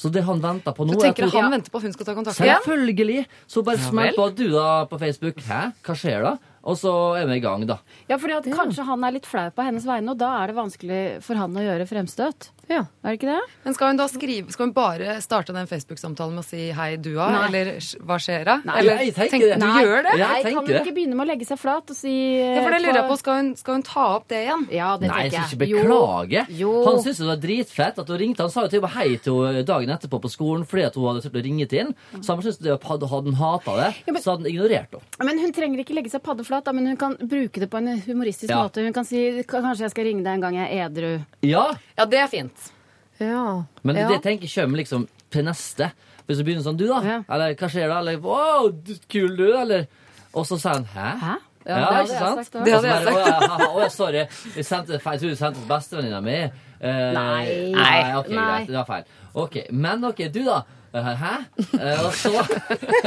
Så 0.00 0.10
det 0.10 0.22
han 0.24 0.40
venter 0.40 0.72
på 0.74 0.86
nå 0.88 0.94
Du 0.96 0.98
er 1.04 1.10
at 1.10 1.16
tenker 1.16 1.26
at 1.28 1.32
hun- 1.34 1.42
han 1.42 1.52
venter 1.52 1.70
på 1.70 1.76
at 1.76 1.82
hun 1.82 1.92
skal 1.92 2.06
ta 2.06 2.14
kontakt 2.14 2.40
igjen? 2.40 2.62
Selvfølgelig! 2.64 3.26
Så 3.46 3.62
bare 3.64 3.76
Ja 3.78 3.90
smell 3.90 4.14
på 4.16 4.26
at 4.26 4.34
du 4.36 4.46
da 4.50 4.86
på 4.86 4.98
Facebook. 4.98 5.36
Hæ, 5.44 5.72
hva 5.84 5.94
skjer 5.94 6.22
da? 6.24 6.38
Og 6.62 6.76
så 6.76 6.92
er 7.16 7.26
vi 7.26 7.38
i 7.38 7.40
gang, 7.40 7.66
da. 7.66 7.78
Ja, 8.08 8.16
fordi 8.20 8.36
at 8.36 8.44
Kanskje 8.44 8.84
han 8.84 9.02
er 9.04 9.12
litt 9.12 9.24
flau 9.26 9.48
på 9.50 9.64
hennes 9.64 9.84
vegne, 9.88 10.10
og 10.12 10.18
da 10.18 10.42
er 10.42 10.48
det 10.48 10.56
vanskelig 10.56 11.22
for 11.24 11.34
han 11.40 11.54
å 11.56 11.62
gjøre 11.64 11.86
fremstøt. 11.88 12.50
Ja. 12.70 12.84
Er 13.02 13.16
det 13.16 13.18
ikke 13.18 13.30
det? 13.32 13.40
Men 13.64 13.74
skal 13.74 13.88
hun 13.90 13.96
da 13.98 14.04
skrive 14.06 14.52
Skal 14.52 14.66
hun 14.68 14.72
bare 14.76 15.16
starte 15.24 15.50
den 15.52 15.66
Facebook-samtalen 15.66 16.36
med 16.36 16.44
å 16.44 16.46
si 16.46 16.70
'hei, 16.70 16.96
dua'? 17.02 17.26
Nei. 17.32 17.46
Eller 17.48 17.66
'hva 17.80 18.14
skjer 18.22 18.44
da?' 18.44 18.60
Nei, 18.64 18.78
Eller, 18.78 18.98
jeg 19.02 19.14
tenker 19.16 19.30
tenk- 19.30 19.42
det. 19.42 19.58
Du 19.58 19.66
Nei. 19.66 19.82
gjør 19.82 20.02
det? 20.04 20.18
Ja. 20.20 20.28
Nei, 20.28 20.42
kan 20.44 20.54
hun 20.54 20.66
ikke 20.78 20.94
begynne 20.94 21.16
med 21.16 21.26
å 21.26 21.30
legge 21.32 21.46
seg 21.48 21.58
flat 21.58 21.90
og 21.90 21.96
si 21.96 22.14
Ja, 22.38 22.62
for 22.62 22.70
det 22.70 22.82
lurer 22.82 22.94
jeg 23.00 23.08
på. 23.10 23.16
Skal 23.18 23.34
hun, 23.40 23.56
skal 23.56 23.74
hun 23.74 23.82
ta 23.82 24.04
opp 24.14 24.28
det 24.28 24.46
igjen? 24.46 24.68
Ja, 24.70 24.96
det 24.96 25.08
Nei, 25.08 25.22
jeg 25.22 25.32
tenker 25.32 25.48
skal 25.48 25.66
ikke 25.66 25.82
beklage. 25.82 26.46
Jo. 26.50 26.84
Han 26.84 27.02
syntes 27.02 27.18
det 27.18 27.26
var 27.26 27.36
dritfett 27.42 27.98
at 27.98 28.06
hun 28.06 28.18
ringte. 28.18 28.38
Han 28.46 28.50
sa 28.50 28.60
jo 28.62 28.68
til 28.68 28.78
og 28.78 28.82
med 28.86 28.90
hei 28.94 29.16
til 29.16 29.32
henne 29.34 29.64
dagen 29.66 29.88
etterpå 29.90 30.20
på 30.22 30.30
skolen 30.30 30.62
fordi 30.64 30.84
at 30.86 30.94
hun 30.94 31.04
hadde 31.10 31.22
turt 31.26 31.40
å 31.40 31.42
ringe 31.42 31.66
til 31.68 31.84
ham. 31.86 31.94
Så 32.22 32.34
han 32.36 32.42
syntes 32.42 32.58
det 32.62 32.70
var- 32.70 32.86
hadde, 32.86 33.08
hadde 33.10 33.34
han 33.34 33.34
hata 33.34 33.76
det, 33.82 33.94
Ja, 34.06 34.12
men- 34.12 34.22
så 34.22 34.30
hadde 34.36 34.44
han 34.46 34.52
ignorert 34.54 34.90
henne. 34.94 35.26
Men 35.26 35.38
hun 35.40 35.52
trenger 35.52 35.78
ikke 35.82 35.94
legge 35.96 36.10
seg 36.10 36.22
paddeflat, 36.50 36.64
da, 36.66 36.72
men 36.72 36.86
hun 36.90 36.96
kan 37.00 37.16
bruke 37.20 37.60
det 37.62 37.68
på 37.70 37.78
en 37.78 38.00
humoristisk 38.06 38.50
Ja. 38.50 38.62
måte. 38.64 38.82
Hun 38.84 38.92
kan 38.92 39.04
si 39.04 39.42
kanskje 39.46 39.82
jeg 39.86 39.90
skal 39.94 40.04
ringe 40.04 40.24
deg 40.24 40.34
en 40.34 40.40
gang 40.40 40.54
jeg 40.56 40.78
er 40.78 40.88
edru. 40.88 41.24
Ja, 41.42 41.66
Ja, 41.98 42.04
det 42.04 42.18
er 42.18 42.26
fint. 42.28 42.72
Ja. 43.20 43.64
men 43.82 43.96
ja. 43.96 44.08
det 44.08 44.22
tenker 44.22 44.46
jeg 44.48 44.54
kommer 44.64 44.78
liksom 44.78 45.08
til 45.30 45.44
neste. 45.44 45.92
Hvis 46.26 46.38
du 46.38 46.44
begynner 46.44 46.62
sånn, 46.62 46.76
du 46.78 46.86
da? 46.88 47.00
Ja. 47.02 47.22
Eller 47.28 47.54
hva 47.54 47.68
skjer 47.68 47.88
da? 47.88 47.98
Eller 48.00 48.16
wow, 48.18 48.70
du, 48.70 48.94
kul 49.08 49.36
du, 49.36 49.56
eller? 49.56 49.86
Og 50.34 50.46
så 50.46 50.58
sier 50.58 50.72
han 50.78 50.84
hæ? 50.84 51.18
Hæ? 51.20 51.36
Ja, 51.66 51.74
det 51.76 51.84
hadde 51.84 52.02
ikke 52.02 52.12
jeg 52.12 52.20
sant? 52.20 52.38
sagt 52.46 52.54
også. 52.54 52.64
Det 52.64 52.72
hadde 52.74 52.88
jeg 52.88 53.04
bare, 53.04 53.14
«Å, 53.14 53.26
ja, 53.26 53.66
å, 53.68 53.80
ja, 53.82 53.88
sorry. 53.88 54.22
Jeg, 54.56 54.64
sendte, 54.64 54.98
feil- 54.98 55.12
jeg 55.12 55.20
tror 55.20 55.28
du 55.30 55.36
sendte 55.36 55.60
til 55.60 55.68
bestevenninna 55.68 56.20
mi. 56.24 56.38
Eh, 56.80 57.12
Nei. 57.12 57.72
nei. 57.74 58.14
Ok, 58.16 58.28
Nei. 58.30 58.46
greit. 58.46 58.66
Det 58.70 58.76
var 58.78 58.86
feil. 58.88 59.04
Ok, 59.34 59.58
Men 59.70 60.04
ok, 60.04 60.22
du, 60.32 60.44
da? 60.44 60.62
Eh, 60.94 61.04
Hæ? 61.20 61.34
Eh, 61.78 62.00
og 62.06 62.14
så 62.14 62.32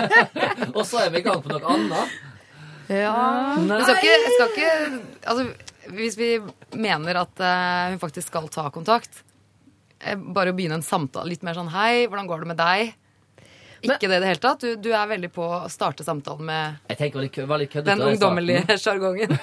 Og 0.77 0.85
så 0.85 0.97
er 1.05 1.09
vi 1.09 1.17
i 1.19 1.25
gang 1.25 1.41
på 1.43 1.49
noe 1.49 1.73
annet. 1.73 2.13
Ja. 2.91 3.55
Nei. 3.63 3.77
Du 3.79 3.83
skal 3.85 3.99
ikke, 4.01 4.33
skal 4.33 4.49
ikke 4.51 4.73
altså, 5.29 5.45
Hvis 5.95 6.17
vi 6.19 6.31
mener 6.79 7.21
at 7.23 7.39
eh, 7.39 7.91
hun 7.93 7.99
faktisk 8.01 8.27
skal 8.31 8.49
ta 8.51 8.65
kontakt, 8.75 9.21
eh, 10.03 10.15
bare 10.15 10.51
å 10.51 10.57
begynne 10.57 10.79
en 10.81 10.85
samtale 10.85 11.31
litt 11.31 11.43
mer 11.47 11.55
sånn 11.55 11.71
Hei, 11.71 12.05
hvordan 12.07 12.27
går 12.27 12.43
det 12.43 12.51
med 12.53 12.59
deg? 12.59 12.93
Ikke 13.83 14.07
det 14.07 14.15
i 14.15 14.21
det 14.23 14.29
hele 14.29 14.39
tatt. 14.39 14.61
Du, 14.63 14.75
du 14.79 14.93
er 14.95 15.07
veldig 15.11 15.27
på 15.35 15.43
å 15.43 15.61
starte 15.71 16.05
samtalen 16.07 16.45
med 16.47 16.77
Jeg 16.93 16.99
tenker 17.01 17.19
veldig, 17.19 17.47
var 17.51 17.59
litt 17.59 17.71
køddete. 17.73 17.89
den 17.91 17.99
i 17.99 17.99
starten. 17.99 18.15
ungdommelige 18.15 18.77
sjargongen. 18.79 19.37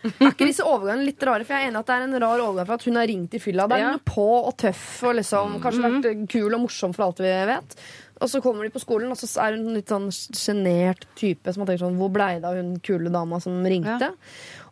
Er 0.00 0.30
ikke 0.30 0.46
disse 0.48 0.64
overgangene 0.64 1.04
litt 1.10 1.20
rare? 1.28 1.44
For 1.44 1.52
jeg 1.52 1.66
er 1.66 1.68
enig 1.68 1.80
at 1.82 1.88
det 1.90 1.96
er 1.98 2.04
en 2.06 2.14
rar 2.22 2.40
overgang 2.40 2.64
for 2.70 2.78
at 2.80 2.84
hun 2.88 2.96
har 2.96 3.04
ringt 3.10 3.34
i 3.36 3.40
fylla. 3.42 3.66
Det 3.68 3.76
er 3.76 3.82
Ja. 3.82 3.90
noe 3.98 4.00
på 4.08 4.24
og 4.48 4.54
tøff 4.62 4.86
og 5.04 5.18
liksom 5.18 5.58
kanskje 5.60 5.82
vært 5.84 6.22
kul 6.32 6.54
og 6.56 6.62
morsom 6.62 6.94
for 6.96 7.04
alt 7.04 7.20
vi 7.20 7.32
vet. 7.50 7.76
Og 8.20 8.28
så 8.28 8.40
kommer 8.44 8.66
de 8.66 8.70
på 8.74 8.80
skolen, 8.82 9.08
og 9.12 9.16
så 9.16 9.26
er 9.40 9.54
hun 9.56 9.68
en 9.70 9.76
litt 9.78 9.88
sånn 9.88 10.10
sjenert 10.12 11.06
type 11.16 11.52
som 11.54 11.62
har 11.62 11.70
tenkt 11.70 11.80
sånn 11.84 11.96
Hvor 11.96 12.10
blei 12.12 12.34
det 12.40 12.44
av 12.50 12.58
hun 12.58 12.74
kule 12.84 13.08
dama 13.14 13.38
som 13.40 13.56
ringte? 13.64 14.10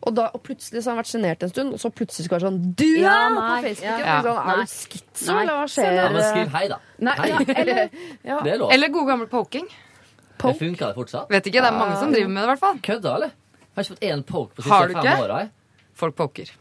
Og, 0.05 0.13
da, 0.15 0.27
og 0.37 0.43
plutselig 0.45 0.83
så 0.83 0.91
har 0.91 0.95
han 0.95 1.01
vært 1.01 1.09
sjenert 1.11 1.43
en 1.43 1.49
stund, 1.51 1.73
og 1.75 1.81
så 1.81 1.89
plutselig 1.91 2.27
skal 2.29 2.37
han 2.39 2.45
være 2.45 2.51
sånn 2.53 2.75
Du 2.77 2.85
Ja, 3.01 3.15
nei, 3.33 3.47
på 3.49 3.67
Facebook! 3.67 4.05
ja. 4.05 4.19
Sånn, 4.23 4.39
er 4.53 4.61
du 4.61 4.71
skitso, 4.75 5.33
eller 5.33 5.59
hva 5.59 5.67
Ja, 5.89 6.07
men 6.13 6.25
skriv 6.29 6.53
hei, 6.55 6.63
da. 6.71 6.79
Nei, 7.09 7.15
Hei. 7.19 7.29
ja, 7.29 7.39
eller, 7.63 7.81
Ja. 8.23 8.39
Det 8.45 8.53
er 8.53 8.61
lov. 8.61 8.71
Eller 8.77 8.93
god 8.93 9.07
gammel 9.13 9.31
poking. 9.31 9.67
Det 10.39 10.53
funker 10.61 10.85
det 10.87 10.95
fortsatt? 10.95 11.29
Vet 11.33 11.49
ikke, 11.49 11.61
det 11.65 11.67
er 11.73 11.75
mange 11.75 11.97
som 11.99 12.13
driver 12.13 12.29
med 12.31 12.43
det, 12.43 12.45
i 12.47 12.51
hvert 12.53 12.61
fall. 12.63 12.77
Kødda, 12.85 13.15
eller? 13.17 13.33
Jeg 13.59 13.75
Har 13.75 13.83
ikke 13.83 13.95
fått 13.95 14.05
én 14.11 14.21
poke 14.29 14.55
på 14.55 14.63
siste 14.63 14.77
fem 14.79 14.93
ikke? 15.01 15.15
åra. 15.25 15.39
jeg. 15.43 15.49
Folk 15.99 16.15
poker. 16.15 16.53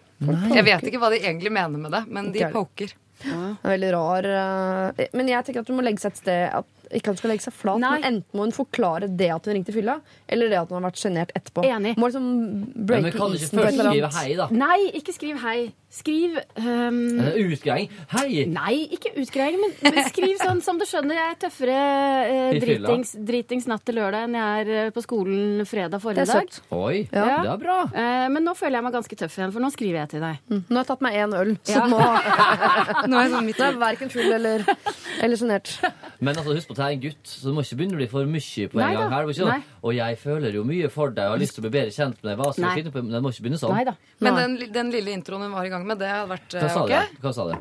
Jeg 0.57 0.65
vet 0.67 0.89
ikke 0.91 0.99
hva 0.99 1.13
de 1.15 1.21
egentlig 1.23 1.53
mener 1.55 1.79
med 1.79 1.95
det, 1.95 2.03
men 2.11 2.33
de 2.35 2.43
poker. 2.51 2.91
Det 3.23 3.31
er 3.35 3.73
veldig 3.73 3.89
rar 3.97 4.27
eh, 4.31 5.07
Men 5.19 5.27
jeg 5.27 5.47
tenker 5.47 5.65
at 5.65 5.67
du 5.67 5.73
må 5.75 5.83
legge 5.83 5.99
seg 5.99 6.13
et 6.15 6.21
sted 6.21 6.43
at 6.55 6.67
ikke 6.95 7.13
han 7.13 7.17
skal 7.21 7.31
legge 7.35 7.45
seg 7.45 7.53
flat, 7.53 7.81
Nei. 7.83 7.91
men 8.01 8.05
enten 8.13 8.39
må 8.39 8.47
hun 8.49 8.53
forklare 8.57 9.09
det 9.09 9.31
at 9.35 9.45
hun 9.49 9.55
ringte 9.59 9.73
fylla, 9.75 9.99
eller 10.29 10.49
det 10.53 10.59
at 10.61 10.69
hun 10.73 10.81
har 10.83 10.91
vært 10.91 11.03
sjenert 11.03 11.33
etterpå. 11.37 11.65
Enig. 11.69 11.97
Må 11.99 12.09
liksom 12.11 12.29
Men 12.29 12.87
breake 12.87 13.03
du 13.03 13.19
ikke 13.19 13.35
isen 13.37 13.59
på 13.59 13.65
et 13.65 13.69
først 13.69 13.79
eller 13.81 13.91
skrive 13.91 14.09
annet. 14.09 14.19
hei, 14.23 14.37
da. 14.39 14.49
Nei, 14.51 14.79
ikke 15.01 15.13
skriv 15.17 15.43
hei. 15.45 15.59
Skriv 15.89 16.35
ehm, 16.61 16.99
Eh, 17.19 17.37
Utgreiing. 17.49 17.89
Hei! 18.13 18.43
Nei, 18.53 18.75
ikke 18.93 19.15
utgreiing, 19.23 19.57
men, 19.63 19.73
men 19.87 20.05
skriv 20.11 20.35
sånn 20.43 20.61
som 20.63 20.77
du 20.77 20.85
skjønner. 20.85 21.17
Jeg 21.17 21.33
er 21.33 21.39
tøffere 21.47 21.77
eh, 22.29 22.59
dritings, 22.61 23.15
dritings 23.25 23.67
natt 23.71 23.87
til 23.89 23.97
lørdag 23.97 24.27
enn 24.29 24.37
jeg 24.37 24.67
er 24.67 24.73
eh, 24.83 24.91
på 24.93 25.01
skolen 25.05 25.65
fredag 25.69 26.03
Det 26.05 26.25
er 26.27 26.29
søtt. 26.29 26.59
Oi, 26.77 27.07
Ja. 27.09 27.39
det 27.41 27.53
er 27.55 27.63
bra. 27.63 27.79
Eh, 27.89 28.27
men 28.35 28.45
nå 28.45 28.53
føler 28.59 28.79
jeg 28.79 28.85
meg 28.89 28.97
ganske 28.99 29.17
tøff 29.23 29.39
igjen, 29.41 29.53
for 29.55 29.65
nå 29.65 29.71
skriver 29.73 30.03
jeg 30.03 30.13
til 30.13 30.21
deg. 30.27 30.43
Mm. 30.53 30.61
Nå 30.69 30.77
har 30.77 30.85
jeg 30.85 30.91
tatt 30.93 31.05
meg 31.09 31.17
én 31.23 31.37
øl, 31.41 31.55
så 31.65 31.79
Ja. 31.79 31.87
nå, 31.89 32.03
Nå 33.09 33.17
er 33.17 33.25
jeg 33.25 33.33
sånn 33.33 33.49
midt 33.49 33.63
i. 33.63 33.67
er 33.71 33.81
verken 33.81 34.13
full 34.13 34.33
eller, 34.39 34.65
eller 35.25 35.41
sjenert. 35.41 35.73
Men 36.21 36.37
altså, 36.37 36.53
husk 36.59 36.69
på 36.69 36.78
at 36.79 36.85
jeg 36.85 36.89
er 36.89 36.97
en 36.97 37.03
gutt, 37.05 37.33
så 37.33 37.51
du 37.51 37.57
må 37.57 37.65
ikke 37.67 37.79
begynne 37.81 37.99
å 37.99 38.01
bli 38.01 38.09
for 38.13 38.31
mye 38.31 38.69
på 38.73 38.79
en 38.79 38.85
Nei 38.85 38.93
gang. 38.95 39.11
her. 39.17 39.33
Ikke 39.35 39.49
Nei. 39.51 39.59
Og 39.83 39.97
jeg 39.99 40.21
føler 40.23 40.55
jo 40.59 40.63
mye 40.69 40.93
for 40.95 41.17
deg 41.17 41.27
og 41.27 41.37
har 41.37 41.43
lyst 41.43 41.59
til 41.59 41.65
å 41.65 41.67
bli 41.67 41.75
bedre 41.79 41.95
kjent 41.95 42.23
med 42.23 42.31
deg. 42.31 42.39
Hva 42.39 42.53
skal 42.53 42.65
Nei. 42.65 42.71
jeg 42.71 42.85
finne 42.85 42.95
på? 42.95 43.03
Men 43.03 43.19
det 43.19 43.25
må 43.25 43.35
ikke 43.35 43.45
begynne 43.49 43.61
sånn. 43.65 43.75
Nei 43.77 43.85
da. 43.89 43.97
Men 44.25 44.41
den, 44.43 44.57
den 44.79 44.95
lille 44.95 45.19
introen 45.19 45.49
hun 45.49 45.59
var 45.59 45.69
i 45.69 45.75
gang 45.75 45.85
med, 45.89 46.01
det 46.01 46.09
hadde 46.13 46.33
vært 46.33 46.57
Hva 46.59 46.65
eh, 46.65 46.75
sa 46.75 46.87
ok. 46.87 46.95
du? 46.95 47.21
Hva 47.27 47.35
sa 47.37 47.51
det? 47.51 47.59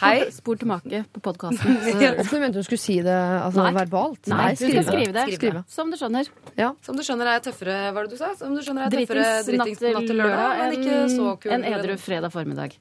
Hei. 0.00 0.30
Spor 0.34 0.58
tilbake 0.58 1.04
på 1.14 1.20
podkasten. 1.24 1.76
Hvorfor 2.18 2.40
mente 2.42 2.58
hun 2.58 2.66
skulle 2.66 2.82
si 2.82 2.96
det 3.04 3.14
altså, 3.14 3.62
Nei. 3.62 3.72
verbalt. 3.76 4.26
Nei, 4.32 4.50
du 4.58 4.64
skal 4.64 4.86
skrive 4.88 5.14
det. 5.14 5.26
Skrive. 5.38 5.62
Som 5.70 5.92
du 5.92 5.98
skjønner. 6.00 6.30
Ja. 6.58 6.72
Som 6.84 6.98
du 6.98 7.04
skjønner 7.06 7.30
er 7.30 7.38
jeg 7.38 7.46
tøffere, 7.50 7.76
hva 7.86 7.94
var 7.98 8.08
det 8.08 8.16
du 8.16 8.20
sa? 8.20 8.32
Som 8.38 8.56
du 8.56 8.62
skjønner 8.64 8.86
er 8.86 8.90
jeg 8.90 9.06
tøffere 9.06 9.28
Dritings 9.46 9.84
natt 9.94 10.08
til 10.10 10.20
lørdag 10.20 10.62
men 10.62 10.78
ikke 10.78 10.98
så 11.14 11.28
enn 11.30 11.42
kul. 11.44 11.54
en 11.56 11.68
edru 11.70 11.96
fredag 12.02 12.34
formiddag. 12.34 12.78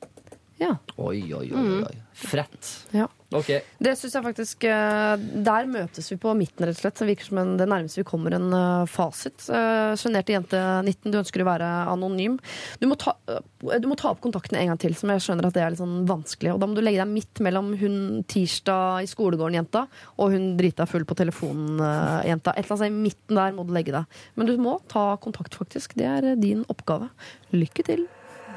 ja. 0.63 0.73
Oi, 0.97 1.19
oi, 1.29 1.45
oi. 1.51 1.51
oi, 1.51 1.83
oi. 1.83 1.99
Frett. 2.23 2.73
ja. 2.95 3.07
OK. 3.39 3.49
Det 3.83 3.95
syns 3.99 4.15
jeg 4.17 4.25
faktisk 4.25 4.65
eh, 4.69 5.13
Der 5.45 5.69
møtes 5.69 6.11
vi 6.11 6.17
på 6.21 6.33
midten, 6.37 6.67
rett 6.67 6.77
og 6.77 6.83
slett. 6.83 6.99
Det 6.99 7.09
virker 7.09 7.29
som 7.29 7.41
en, 7.41 7.55
det 7.59 7.67
nærmeste 7.69 8.01
vi 8.01 8.07
kommer 8.07 8.35
en 8.37 8.49
eh, 8.57 8.85
fasit. 8.91 9.47
Uh, 9.49 9.93
Sjenerte 9.99 10.35
jente 10.35 10.59
19, 10.59 11.11
du 11.13 11.19
ønsker 11.21 11.43
å 11.43 11.49
være 11.49 11.69
anonym. 11.91 12.37
Du 12.81 12.87
må, 12.89 12.97
ta, 12.99 13.15
eh, 13.31 13.79
du 13.81 13.89
må 13.89 13.97
ta 13.99 14.13
opp 14.13 14.21
kontakten 14.23 14.59
en 14.59 14.73
gang 14.73 14.81
til, 14.81 14.95
som 14.99 15.11
jeg 15.13 15.25
skjønner 15.25 15.49
at 15.49 15.57
det 15.57 15.63
er 15.65 15.73
litt 15.73 15.81
sånn 15.81 16.03
vanskelig. 16.09 16.53
Og 16.55 16.61
da 16.61 16.69
må 16.69 16.77
du 16.77 16.83
legge 16.85 17.01
deg 17.01 17.11
midt 17.11 17.43
mellom 17.45 17.73
hun 17.79 17.97
tirsdag 18.29 19.03
i 19.03 19.09
skolegården-jenta 19.09 19.85
og 20.17 20.33
hun 20.35 20.53
drita 20.59 20.87
full 20.89 21.07
på 21.09 21.17
telefonen-jenta. 21.19 22.53
Et 22.53 22.63
eller 22.63 22.75
annet 22.75 22.83
sted 22.83 22.91
i 22.91 23.03
midten 23.09 23.39
der 23.39 23.55
må 23.55 23.67
du 23.67 23.73
legge 23.75 23.95
deg. 23.95 24.19
Men 24.35 24.49
du 24.49 24.55
må 24.61 24.77
ta 24.91 25.13
kontakt, 25.23 25.57
faktisk. 25.59 25.97
Det 25.99 26.09
er 26.09 26.33
eh, 26.33 26.39
din 26.39 26.65
oppgave. 26.71 27.09
Lykke 27.53 27.87
til. 27.87 28.07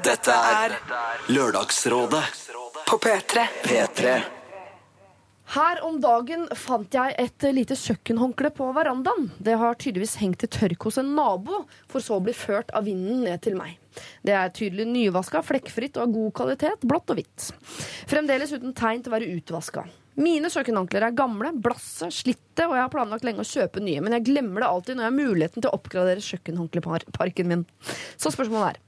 Dette 0.05 0.31
er 0.31 0.75
Lørdagsrådet 1.33 2.23
På 2.87 2.99
P3. 3.01 3.47
P3. 3.65 4.36
Her 5.47 5.79
om 5.87 5.95
dagen 6.03 6.41
fant 6.59 6.91
jeg 6.91 7.13
et 7.23 7.45
lite 7.55 7.75
kjøkkenhåndkle 7.79 8.49
på 8.55 8.65
verandaen. 8.75 9.29
Det 9.39 9.55
har 9.55 9.77
tydeligvis 9.79 10.17
hengt 10.19 10.43
i 10.43 10.49
tørk 10.51 10.89
hos 10.89 10.97
en 10.99 11.13
nabo, 11.15 11.61
for 11.87 12.03
så 12.03 12.17
å 12.17 12.23
bli 12.23 12.33
ført 12.35 12.73
av 12.75 12.83
vinden 12.89 13.23
ned 13.23 13.39
til 13.45 13.55
meg. 13.55 13.77
Det 14.27 14.35
er 14.35 14.51
tydelig 14.51 14.89
nyvaska, 14.89 15.39
flekkfritt 15.47 15.95
og 15.95 16.03
av 16.03 16.17
god 16.17 16.33
kvalitet, 16.41 16.83
blått 16.83 17.13
og 17.15 17.21
hvitt. 17.21 17.47
Fremdeles 18.11 18.51
uten 18.57 18.75
tegn 18.75 19.05
til 19.05 19.13
å 19.13 19.15
være 19.15 19.31
utvaska. 19.37 19.85
Mine 20.17 20.49
kjøkkenhåndklær 20.51 21.05
er 21.07 21.15
gamle, 21.15 21.53
blasse, 21.63 22.09
slitte, 22.11 22.65
og 22.65 22.73
jeg 22.73 22.83
har 22.83 22.91
planlagt 22.91 23.23
lenge 23.23 23.43
å 23.43 23.47
kjøpe 23.47 23.83
nye, 23.85 24.01
men 24.03 24.17
jeg 24.17 24.25
glemmer 24.31 24.65
det 24.65 24.69
alltid 24.71 24.97
når 24.97 25.05
jeg 25.05 25.13
har 25.13 25.17
muligheten 25.21 25.63
til 25.63 25.69
å 25.69 25.77
oppgradere 25.77 26.25
kjøkkenhåndkleparken 26.27 27.51
min. 27.53 27.63
Så 28.17 28.33
spørsmålet 28.33 28.75
er 28.75 28.83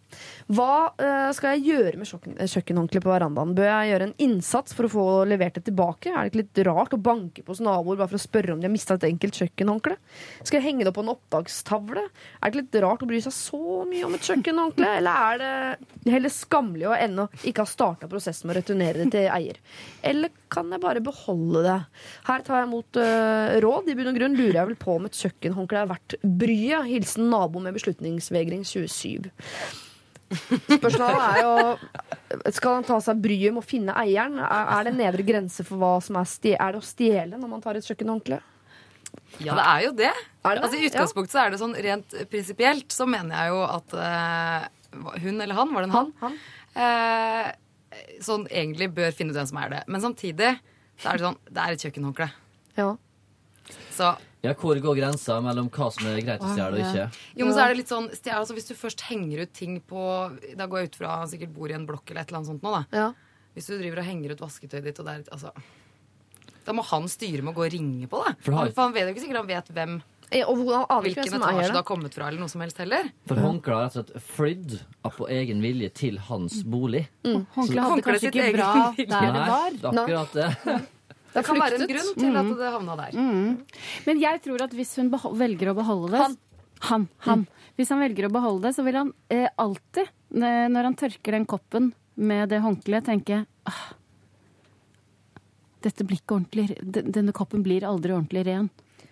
hva 0.50 0.96
eh, 0.98 1.30
skal 1.38 1.60
jeg 1.60 1.76
gjøre 1.76 1.98
med 2.02 2.08
kjøkken, 2.10 2.34
eh, 2.42 2.50
kjøkkenhåndkleet 2.50 3.04
på 3.06 3.12
verandaen? 3.12 3.52
Bør 3.54 3.68
jeg 3.70 3.92
gjøre 3.92 4.06
en 4.08 4.16
innsats 4.26 4.74
for 4.74 4.88
å 4.88 4.90
få 4.90 5.04
levert 5.30 5.60
det 5.60 5.68
tilbake? 5.68 6.10
Er 6.10 6.26
det 6.26 6.32
ikke 6.32 6.40
litt 6.42 6.62
rart 6.66 6.96
å 6.96 6.98
banke 7.06 7.44
på 7.46 7.54
hos 7.54 7.62
naboer 7.62 8.00
bare 8.00 8.10
for 8.10 8.18
å 8.18 8.24
spørre 8.24 8.56
om 8.56 8.62
de 8.62 8.66
har 8.66 8.74
mista 8.74 8.96
et 8.98 9.06
enkelt 9.12 9.38
kjøkkenhåndkle? 9.38 10.00
Skal 10.42 10.58
jeg 10.58 10.66
henge 10.66 10.88
det 10.88 10.90
opp 10.90 10.98
på 10.98 11.04
en 11.06 11.12
oppdagstavle? 11.14 12.06
Er 12.10 12.42
det 12.42 12.50
ikke 12.50 12.64
litt 12.64 12.78
rart 12.82 13.04
å 13.06 13.10
bry 13.12 13.20
seg 13.22 13.36
så 13.36 13.60
mye 13.92 14.08
om 14.08 14.16
et 14.18 14.26
kjøkkenhåndkle? 14.26 14.90
Eller 15.04 15.28
er 15.28 15.44
det 15.44 16.16
heller 16.16 16.34
skammelig 16.34 16.88
å 16.90 16.96
ennå 16.98 17.28
ikke 17.44 17.68
ha 17.68 17.70
starta 17.70 18.10
prosessen 18.10 18.50
med 18.50 18.56
å 18.56 18.64
returnere 18.64 19.04
det 19.04 19.14
til 19.14 19.30
eier? 19.30 19.60
Eller 20.02 20.34
kan 20.50 20.74
jeg 20.74 20.82
bare 20.82 21.04
beholde 21.06 21.62
det? 21.68 21.78
Her 22.26 22.48
tar 22.48 22.64
jeg 22.64 22.72
imot 22.72 22.98
uh, 22.98 23.60
råd. 23.62 23.92
I 23.94 23.98
bunn 24.00 24.10
og 24.16 24.18
grunn 24.18 24.40
lurer 24.40 24.58
jeg 24.64 24.72
vel 24.72 24.82
på 24.82 24.98
om 24.98 25.06
et 25.06 25.22
kjøkkenhåndkle 25.22 25.84
er 25.84 25.94
verdt 25.94 26.18
bryet. 26.26 26.90
Hilsen 26.90 27.30
nabo 27.30 27.62
med 27.62 27.78
beslutningsvegring 27.78 28.66
27. 28.66 29.30
Spørsmålet 30.30 31.24
er 31.26 31.40
jo 31.42 32.52
Skal 32.54 32.76
han 32.78 32.86
ta 32.86 33.00
seg 33.02 33.22
bryet 33.24 33.54
med 33.56 33.64
å 33.64 33.66
finne 33.66 33.96
eieren? 33.98 34.38
Er 34.46 34.72
er 34.76 34.90
det 34.90 34.94
nedre 35.00 35.26
grense 35.26 35.66
for 35.66 35.82
hva 35.82 35.96
som 36.06 36.20
er 36.22 36.28
stje 36.30 36.54
Er 36.54 36.76
det 36.76 36.82
å 36.84 36.86
stjele 36.86 37.40
når 37.40 37.50
man 37.56 37.64
tar 37.64 37.80
et 37.80 37.88
kjøkkenhåndkle? 37.90 38.38
Ja, 39.42 39.56
det 39.58 39.64
er 39.66 39.82
jo 39.88 39.92
det. 39.98 40.12
Er 40.46 40.56
det? 40.60 40.62
Altså, 40.64 40.78
I 40.78 40.86
utgangspunktet 40.90 41.34
så 41.34 41.42
er 41.42 41.54
det 41.54 41.60
sånn 41.62 41.74
rent 41.82 42.14
prinsipielt 42.30 42.94
så 42.94 43.08
mener 43.10 43.34
jeg 43.34 43.54
jo 43.56 43.64
at 43.66 43.96
uh, 43.98 44.68
hun 45.24 45.42
eller 45.42 45.58
han, 45.58 45.74
var 45.74 45.86
det 45.86 45.90
en 45.90 45.96
han, 45.96 46.12
Han? 46.22 46.36
eh, 46.78 47.50
sånn 48.26 48.46
egentlig 48.50 48.92
bør 48.94 49.14
finne 49.18 49.34
ut 49.34 49.40
hvem 49.40 49.50
som 49.50 49.60
er 49.64 49.74
det. 49.74 49.82
Men 49.90 50.04
samtidig 50.06 50.52
så 51.02 51.10
er 51.10 51.18
det 51.18 51.26
sånn 51.26 51.40
det 51.50 51.64
er 51.66 51.76
et 51.78 51.86
kjøkkenhåndkle. 51.88 52.30
Ja. 52.78 52.90
Så 53.98 54.12
Ja, 54.46 54.54
hvor 54.56 54.78
går 54.80 54.96
grensa 54.96 55.42
mellom 55.44 55.68
hva 55.74 55.90
som 55.92 56.06
er 56.08 56.22
greit 56.24 56.44
å 56.44 56.52
stjele 56.54 56.78
og 56.80 56.84
ikke? 56.86 57.08
jo, 57.36 57.46
men 57.46 57.56
så 57.56 57.64
er 57.64 57.74
det 57.74 57.80
litt 57.82 57.92
sånn 57.92 58.06
stjel, 58.16 58.38
altså, 58.38 58.56
Hvis 58.56 58.70
du 58.70 58.76
først 58.80 59.02
henger 59.10 59.42
ut 59.44 59.52
ting 59.56 59.80
på 59.84 60.04
Da 60.56 60.68
går 60.70 60.86
jeg 60.86 60.92
ut 60.94 61.00
fra 61.02 61.18
han 61.24 61.32
sikkert 61.32 61.52
bor 61.56 61.72
i 61.72 61.76
en 61.76 61.88
blokk 61.90 62.12
eller 62.12 62.24
et 62.24 62.32
eller 62.32 62.40
annet 62.40 62.52
sånt 62.54 62.64
nå, 62.64 62.72
da. 62.78 62.86
ja. 62.96 63.10
Hvis 63.58 63.68
du 63.68 63.74
driver 63.76 64.00
og 64.00 64.08
henger 64.08 64.32
ut 64.36 64.44
vasketøyet 64.46 64.86
ditt, 64.88 65.02
og 65.02 65.10
det 65.10 65.12
er 65.12 65.24
litt 65.26 65.34
Altså 65.36 65.52
Da 66.64 66.76
må 66.78 66.86
han 66.88 67.10
styre 67.12 67.44
med 67.44 67.52
å 67.52 67.58
gå 67.58 67.66
og 67.66 67.74
ringe 67.74 68.08
på, 68.08 68.22
da. 68.24 68.36
For 68.40 68.54
For 68.54 68.60
han, 68.62 68.72
han 68.78 68.96
vet 68.96 69.10
jo 69.10 69.16
ikke 69.16 69.26
sikkert 69.26 69.42
han 69.42 69.52
vet 69.52 69.72
hvem 69.76 69.98
Og 70.46 70.60
han 70.78 71.04
hvilken 71.04 71.36
etasje 71.40 71.66
det 71.66 71.80
har 71.80 71.88
kommet 71.90 72.14
fra, 72.16 72.28
eller 72.30 72.44
noe 72.44 72.52
som 72.52 72.62
helst 72.62 72.78
heller. 72.78 73.08
For 73.28 73.42
håndkleet 73.42 73.76
har 73.76 73.88
rett 73.88 73.98
og 73.98 74.12
slett 74.14 74.28
flydd 74.38 74.76
av 75.10 75.16
på 75.18 75.28
egen 75.34 75.64
vilje 75.66 75.90
til 75.98 76.20
hans 76.30 76.60
bolig. 76.70 77.08
Håndkleet 77.26 77.58
hadde 77.58 77.88
Håndkleet 77.90 78.06
kanskje 78.06 78.30
sitt 78.30 78.38
ikke 78.38 78.54
bra 78.54 78.70
der 78.94 79.10
det 79.10 79.10
Nei, 79.10 79.50
var. 79.50 79.74
det 79.74 79.90
er 79.90 80.02
akkurat 80.04 80.38
det. 80.38 80.80
Det 81.34 81.46
kan 81.46 81.60
være 81.62 81.78
en 81.78 81.90
grunn 81.90 82.12
til 82.18 82.38
at 82.42 82.52
det 82.60 82.74
havna 82.74 82.96
der. 83.00 83.18
Men 84.08 84.22
jeg 84.22 84.42
tror 84.46 84.66
at 84.66 84.76
hvis 84.76 84.96
hun 85.00 85.12
velger 85.14 85.72
å 85.72 85.78
beholde 85.78 86.12
det 86.16 86.24
Han. 86.24 86.38
Han. 86.90 87.08
han. 87.28 87.46
Hvis 87.78 87.92
han 87.92 88.02
velger 88.02 88.28
å 88.30 88.34
beholde 88.34 88.68
det, 88.68 88.76
så 88.76 88.84
vil 88.88 88.98
han 88.98 89.14
eh, 89.30 89.48
alltid, 89.60 90.12
når 90.32 90.88
han 90.88 90.98
tørker 91.00 91.36
den 91.36 91.48
koppen 91.50 91.92
med 92.20 92.50
det 92.52 92.62
håndkleet, 92.64 93.08
tenke 93.08 93.44
ah, 93.68 93.82
Dette 95.84 96.04
blir 96.04 96.20
ikke 96.20 96.36
ordentlig 96.36 96.76
Denne 96.84 97.32
koppen 97.36 97.64
blir 97.64 97.86
aldri 97.88 98.12
ordentlig 98.12 98.44
ren. 98.50 98.68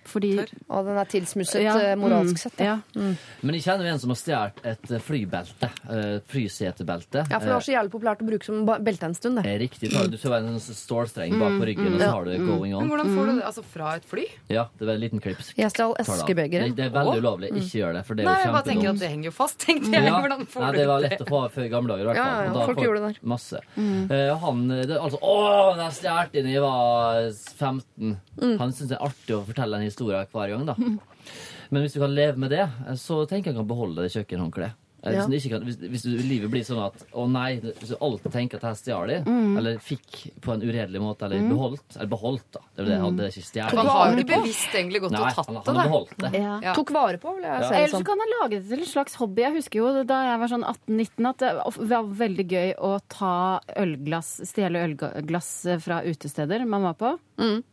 Fordi 0.08 0.32
Og 0.40 0.88
den 0.88 0.98
er 1.02 1.10
tilsmusset 1.12 1.64
Ja, 1.64 1.76
eh, 1.82 1.96
moralsk 2.00 2.38
mm, 2.38 2.42
sett. 2.42 2.62
Ja. 2.64 2.78
Mm. 2.96 3.16
Men 3.42 3.58
jeg 3.58 3.66
kjenner 3.68 3.90
jo 3.90 3.96
en 3.96 4.04
som 4.04 4.14
har 4.14 4.20
stjålet 4.22 4.62
et 4.74 4.92
eh, 4.92 5.04
flybelte. 5.04 5.72
Et 5.88 6.28
Flysetebelte. 6.28 7.26
ja, 7.30 7.40
for 7.40 7.48
det 7.48 7.56
var 7.56 7.66
så 7.66 7.74
jævlig 7.74 7.94
populært 7.94 8.24
å 8.24 8.28
bruke 8.28 8.48
som 8.48 8.64
belte 8.68 9.10
en 9.10 9.18
stund. 9.18 9.42
Det. 9.42 9.46
Er 9.48 9.62
Riktig. 9.62 9.92
Du 9.92 10.18
skal 10.18 10.38
være 10.38 10.54
en 10.54 10.60
stålstreng 10.62 11.38
bak 11.40 11.58
på 11.60 11.68
ryggen, 11.70 11.94
og 11.94 12.02
så 12.02 12.12
har 12.14 12.28
du 12.28 12.34
going 12.38 12.68
going 12.72 12.74
Men 12.82 12.92
hvordan 12.92 13.14
får 13.16 13.26
du 13.30 13.32
det? 13.32 13.46
Altså 13.48 13.64
fra 13.64 13.96
et 13.98 14.06
fly? 14.08 14.26
Ja, 14.52 14.68
det 14.80 14.88
var 14.88 14.94
en 14.98 15.04
liten 15.04 15.24
klips. 15.24 15.52
Jeg 15.58 15.72
stjal 15.74 15.94
det 15.98 16.06
eskebegeret. 16.06 16.72
Det, 16.72 16.78
det 16.78 16.86
er 16.88 16.94
veldig 16.96 17.22
ulovlig. 17.24 17.52
Ikke 17.62 17.82
gjør 17.82 17.98
det, 17.98 18.04
for 18.08 18.18
det 18.18 18.24
er 18.26 18.30
Nei, 18.30 18.38
jo 18.38 18.48
jeg 18.48 18.56
bare 18.56 18.68
tenker 18.70 18.90
at 18.92 19.02
det 19.02 19.12
henger 19.14 19.30
jo 19.30 19.34
fast, 19.36 19.60
tenkte 19.64 19.92
jeg. 19.94 20.08
Ja. 20.08 20.20
Hvordan 20.24 20.46
får 20.52 20.66
Nei, 20.66 20.72
du 20.72 20.80
det 20.80 20.88
var 20.92 21.04
lett 21.04 21.24
å 21.24 21.30
få 21.30 21.44
før 21.54 21.68
i 21.68 21.72
gamle 21.74 21.94
dager. 21.94 22.04
i 22.04 22.10
hvert 22.12 22.22
fall. 22.22 22.34
ja, 22.34 22.46
ja. 22.48 22.54
Da 22.58 22.68
Folk 22.72 22.84
gjorde 22.84 23.02
det 23.02 23.12
der. 23.12 23.20
Masse. 23.34 23.64
Eh, 23.78 24.34
han 24.46 24.64
det, 24.68 24.98
altså, 24.98 25.22
Å, 25.22 25.36
den 25.78 25.96
stjal 25.96 26.32
da 26.34 26.44
jeg 26.48 26.64
var 26.64 27.22
15. 27.58 28.16
Mm. 28.38 28.56
Han 28.62 28.74
syns 28.76 28.92
det 28.92 28.98
er 28.98 29.06
artig 29.08 29.36
å 29.36 29.42
fortelle 29.48 29.80
en 29.80 29.84
historie 29.84 29.97
hver 30.06 30.50
gang, 30.56 30.66
da. 30.66 30.76
Men 31.72 31.82
hvis 31.84 31.94
du 31.94 32.00
kan 32.00 32.14
leve 32.16 32.38
med 32.38 32.50
det, 32.52 32.68
så 32.96 33.26
tenker 33.28 33.52
jeg 33.52 33.56
han 33.58 33.64
kan 33.66 33.68
beholde 33.76 34.02
det 34.06 34.14
kjøkkenhåndkleet. 34.16 34.74
Ja. 35.08 35.22
Hvis, 35.30 35.46
ikke 35.46 35.60
kan, 35.60 35.64
hvis, 35.68 35.76
hvis 35.78 36.02
du, 36.04 36.10
livet 36.26 36.50
blir 36.52 36.64
sånn 36.66 36.80
at 36.84 37.04
å 37.16 37.28
nei, 37.30 37.60
hvis 37.62 37.92
du 37.94 37.98
alltid 38.04 38.32
tenker 38.34 38.58
at 38.58 38.64
jeg 38.74 38.80
stjal 38.82 39.08
det, 39.08 39.18
Mm. 39.28 39.54
eller 39.60 39.78
fikk 39.80 40.42
på 40.42 40.52
en 40.56 40.62
uredelig 40.66 41.00
måte, 41.00 41.24
eller 41.28 41.46
beholdt, 41.48 41.96
eller 41.96 42.10
beholdt, 42.12 42.48
da. 42.52 42.60
Det 42.76 42.82
er 42.82 42.88
jo 42.88 42.90
det, 42.90 42.98
jeg 42.98 43.16
det 43.16 43.24
er 43.28 43.30
ikke 43.38 43.46
stjålet. 43.48 43.78
Han 43.78 43.88
har 43.94 44.16
jo 44.18 44.26
bevisst 44.32 44.74
egentlig 44.76 45.02
gått 45.06 45.12
Nei, 45.14 45.22
og 45.22 45.28
han, 45.28 45.36
tatt 45.38 45.48
det. 45.54 45.64
han 45.70 45.76
har 45.80 45.88
beholdt 45.88 46.18
det. 46.26 46.32
Ja. 46.42 46.60
Ja. 46.66 46.74
Tok 46.76 46.92
vare 46.98 47.18
på, 47.24 47.36
vil 47.38 47.44
jeg 47.46 47.54
Ja. 47.54 47.62
si 47.62 47.70
det 47.70 47.78
Eller 47.78 47.88
så 47.88 47.98
sånn. 48.02 48.06
kan 48.10 48.20
han 48.26 48.34
lage 48.42 48.50
det 48.60 48.68
til 48.70 48.80
en 48.80 48.92
slags 48.92 49.16
hobby. 49.22 49.42
Jeg 49.46 49.54
husker 49.54 49.78
jo 49.80 50.04
da 50.04 50.18
jeg 50.32 50.40
var 50.40 50.48
sånn 50.48 50.66
18-19 50.74 51.30
at 51.30 51.38
det 51.38 51.54
var 51.94 52.04
veldig 52.26 52.48
gøy 52.58 52.76
å 52.80 53.00
ta 53.08 53.34
ølglass, 53.78 54.34
stjele 54.50 54.84
ølglass 54.90 55.54
fra 55.80 56.02
utesteder 56.04 56.66
man 56.68 56.82
var 56.90 56.94
på. 56.96 57.20
Mm. 57.38 57.64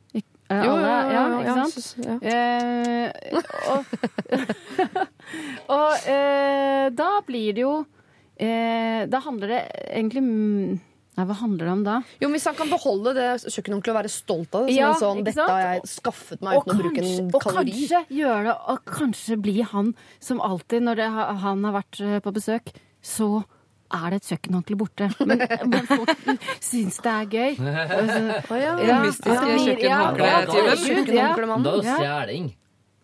Eh, 0.52 0.60
Jo, 0.64 0.72
alle, 0.76 0.88
ja, 1.08 1.22
ja, 1.24 1.38
ikke 1.40 1.54
sant? 1.72 1.96
ja. 2.04 2.16
Eh, 2.20 3.08
og 3.72 3.84
og 5.78 6.08
eh, 6.10 6.88
da 6.94 7.10
blir 7.26 7.54
det 7.56 7.62
jo 7.64 7.74
eh, 8.36 9.04
Da 9.10 9.20
handler 9.24 9.54
det 9.54 9.60
egentlig 9.88 10.24
Nei, 11.14 11.22
hva 11.30 11.36
handler 11.38 11.68
det 11.68 11.72
om 11.76 11.82
da? 11.86 11.96
Jo, 12.18 12.28
Hvis 12.32 12.44
han 12.50 12.56
kan 12.58 12.70
beholde 12.72 13.12
det 13.14 13.26
kjøkkenhåndkleet 13.46 13.92
og 13.94 13.98
være 14.00 14.10
stolt 14.10 14.56
av 14.58 14.64
det, 14.66 14.74
Ja, 14.74 14.88
sånn, 14.98 15.20
dette 15.22 15.44
har 15.46 15.60
jeg 15.76 15.84
skaffet 15.92 16.42
meg 16.42 16.58
uten 16.58 16.74
å 16.74 16.78
bruke 16.80 17.04
en 17.04 17.28
kalori. 17.30 17.34
og 17.38 17.44
kanskje 17.46 18.00
gjøre 18.18 18.42
det, 18.48 18.54
og 18.72 18.82
kanskje 18.98 19.36
bli 19.44 19.54
han 19.70 19.92
som 20.18 20.42
alltid, 20.42 20.82
når 20.88 20.98
det, 20.98 21.06
han 21.44 21.62
har 21.68 21.76
vært 21.76 22.00
eh, 22.02 22.18
på 22.24 22.32
besøk, 22.34 22.72
så 22.98 23.28
er 23.96 24.10
det 24.14 24.18
et 24.22 24.28
kjøkkenhåndkle 24.32 24.76
borte. 24.80 25.06
Men, 25.28 25.38
men 25.70 25.86
folk 25.86 26.10
syns 26.64 26.96
det 27.04 27.12
er 27.12 27.26
gøy. 27.30 27.52
Å 27.60 27.62
ja. 28.60 28.72
Ja, 28.82 28.96
mystiske 29.04 29.56
kjøkkenhåndkle-tyven. 29.64 31.62
Da 31.64 31.70
er 31.70 31.80
det 31.80 31.86
Ja. 31.86 31.96
stjeling. 31.98 32.46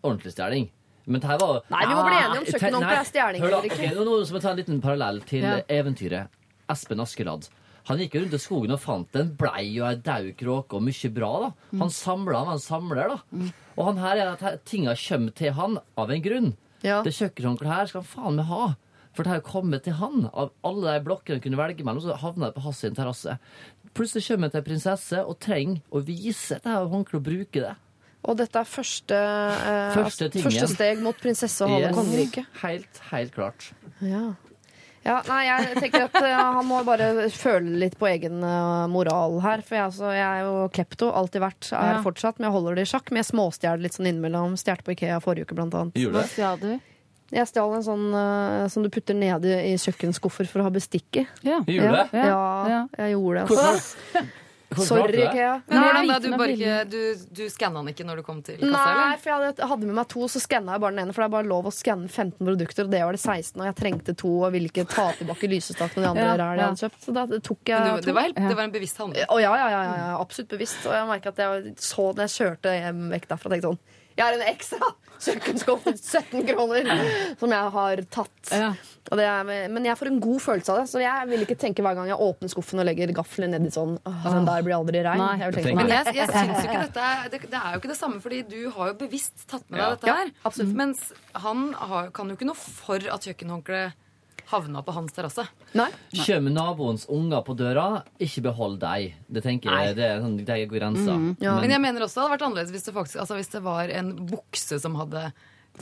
Ordentlig 0.03 0.31
stjeling. 0.35 0.65
Men 1.11 1.19
her 1.25 1.37
var 1.41 1.61
Nei, 1.73 1.81
vi 1.89 1.93
må 1.97 2.01
bli 2.05 2.17
enige 2.19 2.39
om 2.41 2.45
kjøkkenhåndkle 2.51 2.97
er 2.99 3.07
stjeling 3.09 3.41
hør 3.41 3.49
da, 3.55 3.59
eller 3.63 3.73
ikke. 3.73 3.87
nå, 3.97 4.01
nå 4.05 4.13
skal 4.29 4.41
ta 4.43 4.49
en 4.51 4.59
liten 4.61 4.81
parallell 4.83 5.17
til 5.27 5.41
Ja. 5.47 5.55
eventyret 5.67 6.27
Espen 6.69 6.99
Askeladd. 7.01 7.47
Han 7.89 7.97
gikk 7.97 8.13
rundt 8.19 8.33
i 8.37 8.39
skogen 8.39 8.71
og 8.75 8.79
fant 8.79 9.15
en 9.17 9.31
blei 9.35 9.65
og 9.81 9.87
ei 9.89 9.95
daud 10.05 10.35
kråke 10.37 10.73
og 10.77 10.83
mye 10.85 11.09
bra. 11.13 11.31
da. 11.41 11.49
Mm. 11.73 11.79
Han 11.81 11.89
samla, 11.89 12.43
han 12.45 12.53
en 12.53 12.59
samler. 12.61 13.07
da. 13.09 13.17
Og 13.77 13.85
han 13.89 13.97
her 13.97 14.15
er 14.21 14.27
at 14.37 14.61
tinga 14.69 14.93
kommer 14.95 15.33
til 15.33 15.51
han 15.57 15.79
av 15.97 16.11
en 16.13 16.21
grunn. 16.21 16.51
Ja. 16.85 17.01
Det 17.01 17.13
kjøkkenhåndkleet 17.17 17.73
her 17.73 17.85
skal 17.89 18.01
han 18.05 18.11
faen 18.13 18.35
meg 18.37 18.45
ha. 18.45 18.75
For 19.13 19.23
det 19.23 19.31
har 19.33 19.39
jo 19.41 19.47
kommet 19.49 19.83
til 19.83 19.93
han. 19.99 20.29
Av 20.33 20.51
alle 20.63 20.93
de 20.97 21.05
blokkene 21.05 21.35
han 21.39 21.43
kunne 21.43 21.59
velge 21.59 21.83
mellom, 21.83 21.99
så 22.03 22.15
havna 22.21 22.47
det 22.47 22.55
på 22.55 22.63
hans 22.63 22.79
terrasse. 22.95 23.37
Plutselig 23.93 24.23
kommer 24.29 24.47
han 24.47 24.53
til 24.53 24.61
ei 24.61 24.67
prinsesse 24.69 25.23
og 25.27 25.39
trenger 25.43 25.81
å 25.91 25.99
vise 26.07 26.55
dette 26.55 26.71
her 26.71 26.85
håndkleet 26.87 27.19
og 27.19 27.25
bruke 27.27 27.65
det. 27.65 27.73
Og 28.21 28.37
dette 28.37 28.55
er 28.61 28.67
første, 28.69 29.17
eh, 29.17 29.95
Første 29.97 30.27
altså, 30.29 30.43
første 30.45 30.67
steg 30.75 30.99
mot 31.01 31.17
prinsesse 31.17 31.65
og 31.65 31.71
halve 31.73 31.89
Yes. 31.89 31.95
kongeriket. 31.97 32.45
Helt, 32.61 32.99
helt 33.09 33.33
klart. 33.33 33.71
Ja. 33.99 34.35
ja, 35.03 35.15
nei, 35.27 35.39
jeg 35.47 35.75
tenker 35.81 36.03
at 36.05 36.15
eh, 36.21 36.35
han 36.37 36.65
må 36.69 36.83
bare 36.85 37.07
føle 37.33 37.73
litt 37.81 37.97
på 37.99 38.07
egen 38.11 38.43
eh, 38.45 38.85
moral 38.93 39.39
her. 39.41 39.63
For 39.65 39.75
jeg, 39.75 39.87
altså, 39.89 40.11
jeg 40.13 40.21
er 40.21 40.45
jo 40.45 40.69
klepto, 40.77 41.09
alltid 41.11 41.41
vært, 41.41 41.71
er 41.73 41.97
Ja. 41.97 42.01
fortsatt, 42.05 42.37
men 42.39 42.47
jeg 42.51 42.55
holder 42.59 42.75
det 42.77 42.85
i 42.87 42.91
sjakk. 42.93 43.09
Men 43.11 43.23
jeg 43.23 43.31
småstjeler 43.33 43.81
litt 43.81 43.97
sånn 43.97 44.07
innimellom. 44.13 44.53
Stjal 44.55 44.85
på 44.85 44.93
Ikea 44.95 45.19
forrige 45.19 45.49
uke, 45.49 45.57
blant 45.57 45.73
annet. 45.73 45.97
Gjorde 45.99 46.21
Hva 46.21 46.27
stjal 46.29 46.61
du? 46.61 46.71
Jeg 47.31 47.47
stjal 47.47 47.73
en 47.77 47.85
sånn 47.85 48.05
eh, 48.13 48.67
som 48.73 48.83
du 48.83 48.89
putter 48.91 49.15
ned 49.15 49.45
i, 49.47 49.55
i 49.71 49.77
kjøkkenskuffer 49.79 50.49
for 50.51 50.61
å 50.63 50.67
ha 50.67 50.73
bestikk 50.75 51.21
i. 51.23 51.27
Ja. 51.47 51.61
Gjorde 51.63 51.87
Ja, 51.87 52.03
det? 52.11 52.27
Ja, 52.27 52.43
ja, 52.75 52.83
jeg 53.05 53.13
gjorde 53.17 53.39
det. 53.41 53.47
Hvordan- 53.51 53.81
Altså. 53.81 53.97
hvordan 54.71 54.87
klarte 54.87 54.87
Sorry, 54.87 55.11
du 55.11 55.17
det? 55.19 55.23
Ikea. 55.31 55.53
Men 55.67 55.81
hvordan 55.83 56.07
da? 56.07 56.17
Du, 56.23 56.27
noe 56.31 56.37
bare 56.39 56.53
ikke, 56.55 56.75
du, 56.87 56.99
du 57.35 57.41
skanna 57.51 57.81
den 57.83 57.89
ikke 57.91 58.05
når 58.07 58.21
du 58.21 58.23
kom 58.23 58.37
til 58.47 58.55
kassa, 58.55 58.71
Nei, 58.71 58.91
eller? 58.93 59.17
for 59.19 59.31
jeg 59.31 59.35
hadde, 59.51 59.67
hadde 59.71 59.87
med 59.89 59.97
meg 59.97 60.07
to, 60.13 60.27
så 60.31 60.39
skanna 60.43 60.75
jeg 60.77 60.83
bare 60.85 60.95
den 60.95 61.01
ene. 61.03 61.15
For 61.15 61.23
det 61.23 61.27
er 61.27 61.33
bare 61.35 61.49
lov 61.51 61.67
å 61.67 61.73
skanne 61.75 62.07
15 62.07 62.37
produkter, 62.39 62.87
og 62.87 62.93
det 62.95 63.01
var 63.03 63.17
det 63.17 63.19
16. 63.23 63.59
Og 63.59 63.67
jeg 63.67 63.77
trengte 63.81 64.15
to 64.23 64.31
og 64.47 64.51
ville 64.55 64.71
ikke 64.71 64.85
ta 64.91 65.09
tilbake 65.19 65.49
lysestakene 65.51 66.03
og 66.03 66.07
de 66.07 66.09
andre 66.13 66.27
Ja, 66.27 66.35
ræl 66.39 66.55
jeg 66.55 66.63
ja. 66.63 66.69
hadde 66.71 66.83
kjøpt. 66.85 67.03
Så 67.03 67.15
da 67.19 67.25
tok 67.51 67.59
Men 67.67 67.75
jeg 67.75 67.83
du, 67.83 67.91
to. 67.99 68.05
det, 68.07 68.15
var 68.15 68.27
helt, 68.29 68.39
det 68.47 68.55
var 68.61 68.63
en 68.69 68.75
bevisst 68.79 69.03
handling. 69.03 69.27
Å 69.27 69.39
ja, 69.43 69.51
ja, 69.59 69.67
ja, 69.75 69.81
ja, 69.89 69.95
ja, 70.07 70.11
absolutt 70.23 70.51
bevisst. 70.55 70.79
Og 70.87 70.95
jeg 70.95 71.09
merket 71.11 71.33
at 71.35 71.43
jeg 71.47 71.75
så 71.91 72.07
da 72.15 72.27
jeg 72.29 72.35
kjørte 72.39 72.77
hjem 72.79 73.03
vekk 73.15 73.27
derfra, 73.35 73.51
tenkte 73.55 73.73
sånn 73.73 73.81
Jeg 74.21 74.27
har 74.27 74.37
en 74.37 74.47
ekstra 74.53 74.91
kjøkkenskuff 75.21 75.83
for 75.85 75.97
17 75.97 76.45
kroner 76.47 76.87
som 77.37 77.51
jeg 77.53 77.71
har 77.75 78.01
tatt. 78.13 78.51
Ja. 78.53 78.71
Og 79.11 79.17
det 79.19 79.25
er, 79.27 79.49
men 79.73 79.85
jeg 79.85 79.97
får 79.97 80.09
en 80.11 80.19
god 80.23 80.39
følelse 80.41 80.71
av 80.73 80.79
det, 80.81 80.85
så 80.91 81.01
jeg 81.01 81.27
vil 81.29 81.43
ikke 81.45 81.57
tenke 81.61 81.83
hver 81.85 81.97
gang 81.97 82.09
jeg 82.09 82.17
åpner 82.21 82.51
skuffen 82.53 82.81
og 82.81 82.87
legger 82.87 83.13
gaffelen 83.17 83.53
nedi 83.53 83.71
sånn 83.73 83.95
Åh, 84.07 84.25
den 84.29 84.45
der 84.49 84.65
blir 84.65 84.77
aldri 84.77 85.01
rein. 85.05 85.21
Nei. 85.21 85.31
Jeg 85.41 85.51
vil 85.51 85.57
tenke, 85.59 85.75
Men 85.81 85.93
jeg, 85.93 86.13
jeg 86.21 86.29
syns 86.31 86.61
jo 86.61 86.69
ikke 86.69 86.83
dette 86.87 87.07
det, 87.33 87.41
det 87.51 87.59
er 87.61 87.73
jo 87.75 87.81
ikke 87.81 87.91
det 87.93 87.97
samme, 87.99 88.21
fordi 88.23 88.41
du 88.49 88.59
har 88.77 88.91
jo 88.93 88.97
bevisst 89.01 89.45
tatt 89.49 89.65
med 89.69 89.79
deg 89.79 89.83
Ja. 89.83 89.89
dette 89.97 90.11
Ja, 90.13 90.15
her. 90.21 90.31
absolutt. 90.51 90.77
Mens 90.83 91.03
han 91.45 91.65
har, 91.77 92.09
kan 92.17 92.29
jo 92.33 92.37
ikke 92.39 92.49
noe 92.49 92.61
for 92.61 93.09
at 93.17 93.27
kjøkkenhåndkleet 93.29 93.97
havna 94.51 94.81
på 94.85 94.93
hans 94.95 95.13
terrasse. 95.15 95.45
Kommer 95.73 96.53
naboens 96.53 97.05
unger 97.11 97.41
på 97.47 97.55
døra, 97.59 97.85
ikke 98.21 98.43
behold 98.49 98.79
deg. 98.81 99.15
Det 99.31 99.43
tenker 99.45 99.71
jeg, 99.71 99.95
det 99.97 100.07
er 100.09 100.21
sånn, 100.23 100.37
det 100.39 100.55
er 100.57 100.65
grensa. 100.71 101.15
ja. 101.43 101.55
Men 101.59 101.73
jeg 101.75 101.81
mener 101.83 102.05
også 102.05 102.19
det 102.19 102.25
hadde 102.25 102.35
vært 102.37 102.45
annerledes 102.49 102.75
hvis 102.75 102.87
det, 102.89 102.93
faktisk, 102.95 103.19
altså 103.23 103.39
hvis 103.39 103.51
det 103.55 103.63
var 103.65 103.89
en 104.01 104.11
bukse 104.29 104.79
som 104.83 104.95
hadde 104.99 105.31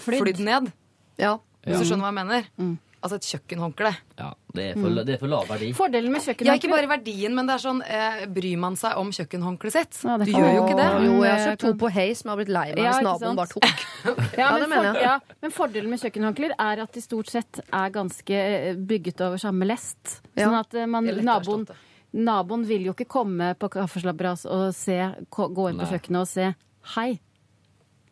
Flydd. 0.06 0.40
ned. 0.46 0.72
Ja. 1.20 1.38
Hvis 1.66 1.82
du 1.82 1.90
skjønner 1.90 2.08
hva 2.08 2.14
jeg 2.14 2.20
mener? 2.22 2.78
Altså 3.00 3.16
et 3.16 3.28
kjøkkenhåndkle. 3.30 3.90
Ja, 4.20 4.26
det, 4.52 4.64
er 4.74 4.74
for, 4.76 4.98
det 5.08 5.14
er 5.14 5.20
for 5.22 5.32
lav 5.32 5.46
verdi. 5.48 5.70
Fordelen 5.78 6.12
med 6.12 6.26
Ja, 6.44 6.56
ikke 6.60 6.68
bare 6.68 6.90
verdien, 6.92 7.32
men 7.38 7.48
det 7.48 7.54
er 7.56 7.62
sånn 7.64 7.78
eh, 7.88 8.26
Bryr 8.36 8.58
man 8.60 8.76
seg 8.76 8.98
om 9.00 9.14
kjøkkenhåndkleet 9.16 9.76
sitt? 9.78 10.00
Ja, 10.04 10.18
du 10.20 10.26
kan- 10.28 10.34
gjør 10.44 10.56
jo 10.58 10.64
ikke 10.66 10.78
det. 10.82 10.88
Jo, 11.06 11.14
jeg 11.24 11.32
har 11.32 11.44
kjøpt 11.46 11.62
to 11.64 11.72
på 11.80 11.92
Hay 11.96 12.14
som 12.20 12.28
jeg 12.28 12.34
har 12.34 12.40
blitt 12.42 12.52
lei 12.58 12.66
meg 12.74 12.82
Ja, 12.84 12.92
hvis 12.98 13.06
naboen 13.08 13.40
bare 13.40 13.54
tok. 13.54 13.86
Ja, 14.10 14.16
Ja, 14.42 14.50
men, 14.52 14.60
det 14.66 14.70
mener 14.74 14.90
for, 14.90 15.00
jeg. 15.00 15.04
ja, 15.08 15.36
men 15.46 15.52
fordelen 15.56 15.94
med 15.94 16.02
kjøkkenhåndklær 16.04 16.56
er 16.66 16.82
at 16.84 16.92
de 16.98 17.04
stort 17.06 17.32
sett 17.32 17.62
er 17.70 17.94
ganske 17.96 18.42
eh, 18.42 18.74
bygget 18.76 19.24
over 19.30 19.40
samme 19.40 19.68
lest. 19.70 20.18
Sånn 20.36 20.58
at 20.60 20.76
eh, 20.76 20.86
man, 20.92 21.08
Det 21.08 21.24
naboen, 21.24 21.64
naboen 22.20 22.66
vil 22.68 22.90
jo 22.90 22.98
ikke 22.98 23.08
komme 23.16 23.54
på 23.60 23.70
kaffeslabberas 23.78 24.44
og 24.50 24.74
se, 24.76 25.00
gå 25.32 25.70
inn 25.72 25.80
på 25.80 25.86
Nei. 25.86 25.92
kjøkkenet 25.94 26.20
og 26.26 26.28
se 26.28 26.50
Hei, 26.98 27.10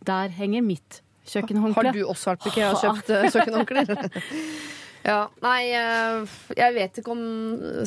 der 0.07 0.29
henger 0.37 0.63
mitt 0.63 1.01
Har 1.27 1.91
du 1.91 2.03
også 2.07 2.29
vært 2.31 2.43
på 2.45 2.51
Ikea 2.53 2.67
og 2.71 2.77
kjøpt 2.83 3.09
uh, 3.11 3.25
kjøkkenhåndklær? 3.33 4.21
ja, 5.07 5.19
nei, 5.41 5.61
eh, 5.71 6.37
jeg 6.57 6.73
vet 6.75 6.99
ikke 7.01 7.13
om 7.15 7.21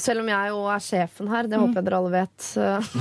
Selv 0.00 0.22
om 0.24 0.28
jeg 0.32 0.48
jo 0.54 0.62
er 0.72 0.80
sjefen 0.84 1.28
her, 1.28 1.46
det 1.50 1.60
håper 1.60 1.80
jeg 1.82 1.84
dere 1.90 1.98
alle 2.00 2.12
vet. 2.14 2.50
eh, 2.56 2.90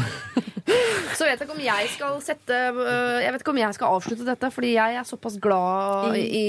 Så 1.17 1.25
vet 1.25 1.39
jeg 1.39 1.47
ikke 1.47 1.55
om 1.55 1.61
jeg 1.63 1.87
skal 1.95 2.19
sette 2.21 2.53
eh, 2.53 3.15
Jeg 3.23 3.31
vet 3.33 3.41
ikke 3.41 3.53
om 3.55 3.59
jeg 3.61 3.73
skal 3.77 3.95
avslutte 3.95 4.27
dette, 4.27 4.51
fordi 4.53 4.73
jeg 4.75 4.99
er 4.99 5.07
såpass 5.07 5.39
glad 5.41 6.17
i 6.19 6.43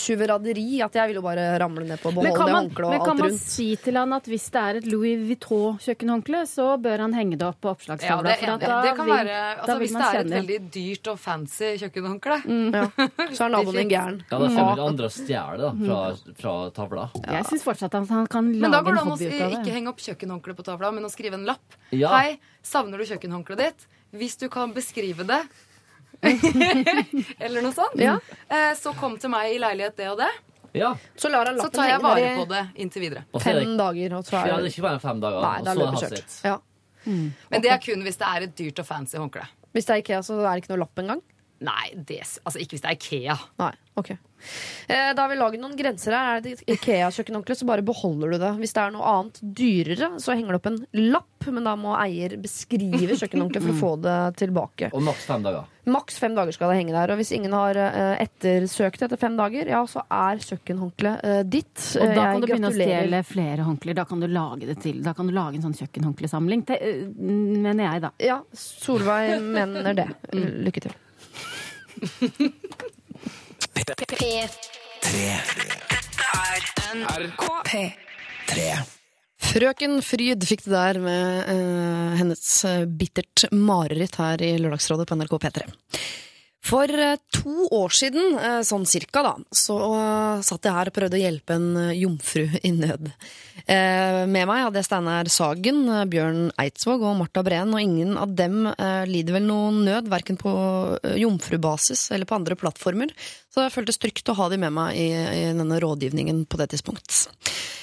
tjuveraderi 0.00 0.80
at 0.82 0.96
jeg 0.98 1.10
vil 1.12 1.20
jo 1.20 1.22
bare 1.24 1.44
ramle 1.62 1.84
ned 1.86 2.00
på 2.02 2.10
beholde 2.10 2.32
det 2.32 2.54
håndkleet 2.56 2.96
men 2.96 3.04
kan 3.06 3.20
man 3.20 3.36
si 3.38 3.68
til 3.84 3.98
han 4.00 4.12
at 4.16 4.26
hvis 4.30 4.48
det 4.50 4.60
er 4.64 4.80
et 4.80 4.88
Louis 4.90 5.20
Vuitton-kjøkkenhåndkle, 5.28 6.42
så 6.50 6.66
bør 6.82 7.04
han 7.06 7.14
henge 7.16 7.38
det 7.38 7.46
opp 7.46 7.60
på 7.62 7.70
Ja, 7.70 7.76
oppslagstavla? 7.76 8.26
det, 8.26 8.36
enig. 8.48 8.58
da 8.64 8.80
det 8.84 8.94
kan 8.96 9.06
vil- 9.06 9.14
være, 9.14 9.38
altså, 9.60 9.78
Hvis 9.84 9.94
det 9.94 10.08
er 10.08 10.20
et 10.24 10.32
veldig 10.34 10.58
dyrt 10.74 11.12
og 11.14 11.18
fancy 11.20 11.70
kjøkkenhåndkle 11.84 12.40
Ja. 12.74 12.84
Så 13.36 13.44
er 13.46 13.54
naboen 13.54 13.76
din 13.80 13.90
gæren. 13.92 14.18
Ja, 14.30 14.38
Da 14.38 14.50
kommer 14.50 14.84
andre 14.88 15.06
og 15.10 15.14
stjeler 15.14 15.62
det 15.62 15.72
fra, 15.86 16.00
fra 16.40 16.54
tavla. 16.74 17.09
Jeg 17.26 17.44
syns 17.48 17.64
fortsatt 17.66 17.94
at 17.94 18.08
han 18.08 18.26
kan 18.30 18.50
Men 18.50 18.70
da 18.70 18.80
hobby 18.80 18.90
går 18.90 18.98
av 19.00 19.04
det 19.04 19.04
Men 19.04 19.12
å 19.12 19.16
går 19.16 19.28
det 19.30 19.40
an 19.42 19.52
å 19.54 19.60
ikke 19.62 19.74
henge 19.76 19.88
opp 19.92 20.00
kjøkkenhåndkleet 20.04 20.56
på 20.60 20.66
tavla, 20.66 20.90
men 20.96 21.04
å 21.04 21.10
skrive 21.12 21.34
en 21.38 21.46
lapp. 21.48 21.78
Ja. 21.92 22.12
Hei, 22.16 22.38
savner 22.62 22.98
du 22.98 23.04
kjøkkenhåndkleet 23.08 23.58
ditt? 23.64 23.86
Hvis 24.12 24.36
du 24.40 24.48
kan 24.52 24.72
beskrive 24.74 25.26
det, 25.26 25.40
eller 27.40 27.62
noe 27.64 27.72
sånt, 27.72 27.96
Ja. 28.00 28.18
eh, 28.48 28.72
så 28.76 28.92
kom 28.98 29.16
til 29.18 29.30
meg 29.32 29.54
i 29.54 29.58
leilighet 29.62 29.96
det 29.96 30.08
og 30.10 30.18
det. 30.18 30.30
Ja, 30.72 30.94
Så 31.16 31.28
lar 31.30 31.46
Så 31.58 31.68
tar 31.72 31.88
jeg 31.88 32.00
vare 32.00 32.36
på 32.38 32.46
det 32.48 32.62
inntil 32.76 33.02
videre. 33.02 33.24
er 33.34 33.40
fem 33.40 33.56
det, 33.58 33.76
dager, 33.78 34.12
og 34.18 34.24
så 34.24 34.36
er 34.38 34.44
det 34.44 34.52
er 34.54 34.62
det 34.62 34.70
ikke 34.72 34.82
bare 34.86 35.00
fem 35.02 35.20
dager, 35.20 35.40
Nei, 35.42 35.56
da 35.58 35.58
er 35.58 35.64
så 35.64 35.70
er 35.70 35.74
det 35.74 35.80
løpet 35.80 36.00
hans 36.00 36.42
kjørt. 36.42 36.60
Men 37.50 37.62
det 37.64 37.70
er 37.70 37.78
kun 37.82 38.02
hvis 38.06 38.16
det 38.20 38.26
er 38.28 38.42
et 38.46 38.54
dyrt 38.56 38.78
og 38.78 38.86
fancy 38.86 39.16
håndkle. 39.18 39.46
Hvis 39.74 39.86
det 39.86 39.94
er 39.96 40.02
Ikea, 40.04 40.20
så 40.22 40.38
er 40.44 40.54
det 40.54 40.62
ikke 40.64 40.72
noe 40.76 40.82
lapp 40.84 41.02
engang? 41.02 41.22
Nei, 41.60 41.90
det, 41.94 42.20
altså 42.44 42.58
ikke 42.62 42.76
hvis 42.76 42.82
det 42.84 42.90
er 42.90 42.98
Ikea. 42.98 43.36
Nei, 43.58 43.72
ok. 43.96 44.12
Eh, 44.90 45.10
da 45.14 45.22
har 45.24 45.30
vi 45.32 45.38
laget 45.40 45.62
noen 45.62 45.76
grenser 45.78 46.14
her. 46.16 46.38
Er 46.38 46.44
det 46.44 46.52
et 46.58 46.76
Ikea-kjøkkenhåndkle, 46.76 47.56
så 47.58 47.68
bare 47.68 47.84
beholder 47.86 48.34
du 48.34 48.38
det. 48.42 48.52
Hvis 48.62 48.74
det 48.76 48.82
er 48.84 48.94
noe 48.94 49.10
annet 49.16 49.40
dyrere, 49.60 50.12
så 50.22 50.34
henger 50.36 50.54
det 50.56 50.60
opp 50.62 50.70
en 50.70 50.80
lapp, 51.10 51.26
men 51.50 51.64
da 51.64 51.74
må 51.80 51.94
eier 51.96 52.34
beskrive 52.40 53.16
kjøkkenhåndkleet 53.20 53.64
for 53.64 53.74
å 53.74 53.80
få 53.80 53.92
det 54.04 54.16
tilbake. 54.42 54.90
Og 54.96 55.04
maks 55.06 55.24
fem 55.28 55.44
dager. 55.46 55.68
Maks 55.90 56.18
fem 56.20 56.34
dager 56.36 56.52
skal 56.54 56.70
det 56.70 56.76
henge 56.82 56.92
der. 56.92 57.12
Og 57.14 57.18
hvis 57.22 57.30
ingen 57.34 57.54
har 57.56 57.78
eh, 57.80 58.20
ettersøkt 58.26 59.02
etter 59.06 59.18
fem 59.20 59.38
dager, 59.38 59.70
ja, 59.72 59.80
så 59.88 60.02
er 60.12 60.42
kjøkkenhåndkleet 60.44 61.24
eh, 61.24 61.40
ditt. 61.48 61.72
Og 61.96 62.04
da 62.04 62.14
kan 62.14 62.20
jeg 62.20 62.42
du 62.42 62.46
begynne 62.50 62.68
å 62.68 62.74
gratulerer. 62.74 63.06
stjele 63.06 63.22
flere 63.30 63.66
håndklær. 63.68 63.98
Da 64.02 64.04
kan 64.10 64.20
du 64.20 64.28
lage 64.28 64.68
det 64.68 64.76
til. 64.84 65.00
Da 65.06 65.14
kan 65.16 65.30
du 65.30 65.34
lage 65.36 65.56
en 65.60 65.64
sånn 65.68 65.78
kjøkkenhåndklesamling. 65.80 66.66
Mener 66.68 67.84
jeg, 67.86 68.04
da. 68.04 68.12
Ja, 68.22 68.40
Solveig 68.52 69.40
mener 69.40 69.96
det. 69.96 70.08
Lykke 70.36 70.84
til. 70.88 70.98
P3. 73.80 74.48
NRK 76.90 77.44
P3 77.64 78.64
Frøken 79.40 80.02
Fryd 80.04 80.44
fikk 80.44 80.66
det 80.66 80.74
der 80.74 80.98
med 81.00 81.48
eh, 81.48 82.18
hennes 82.20 82.42
eh, 82.68 82.84
bittert 82.84 83.46
mareritt 83.56 84.18
her 84.20 84.42
i 84.44 84.52
Lørdagsrådet 84.60 85.08
på 85.08 85.16
NRK 85.16 85.32
P3. 85.46 85.64
For 86.60 86.92
eh, 86.92 87.16
to 87.32 87.68
år 87.72 87.94
siden, 87.96 88.34
eh, 88.36 88.60
sånn 88.68 88.84
cirka, 88.88 89.22
da, 89.24 89.32
så 89.48 89.78
eh, 89.96 90.42
satt 90.44 90.66
jeg 90.66 90.76
her 90.76 90.90
og 90.90 90.96
prøvde 90.96 91.16
å 91.16 91.22
hjelpe 91.22 91.56
en 91.56 91.70
jomfru 91.96 92.44
i 92.68 92.72
nød. 92.76 93.12
Med 93.70 94.48
meg 94.48 94.62
hadde 94.64 94.80
jeg 94.80 94.86
Steinar 94.88 95.28
Sagen, 95.30 95.84
Bjørn 96.10 96.48
Eidsvåg 96.58 97.04
og 97.06 97.18
Marta 97.20 97.42
Breen, 97.46 97.70
og 97.76 97.82
ingen 97.84 98.16
av 98.18 98.32
dem 98.34 98.64
lider 99.06 99.36
vel 99.36 99.44
noen 99.46 99.82
nød, 99.86 100.08
verken 100.10 100.38
på 100.40 100.50
jomfrubasis 101.20 102.06
eller 102.16 102.26
på 102.26 102.38
andre 102.38 102.56
plattformer, 102.58 103.12
så 103.52 103.62
det 103.62 103.74
føltes 103.76 104.00
trygt 104.00 104.32
å 104.32 104.36
ha 104.40 104.48
de 104.50 104.58
med 104.64 104.74
meg 104.74 104.96
i 104.98 105.44
denne 105.60 105.78
rådgivningen 105.84 106.46
på 106.50 106.58
det 106.58 106.70
tidspunkt. 106.72 107.28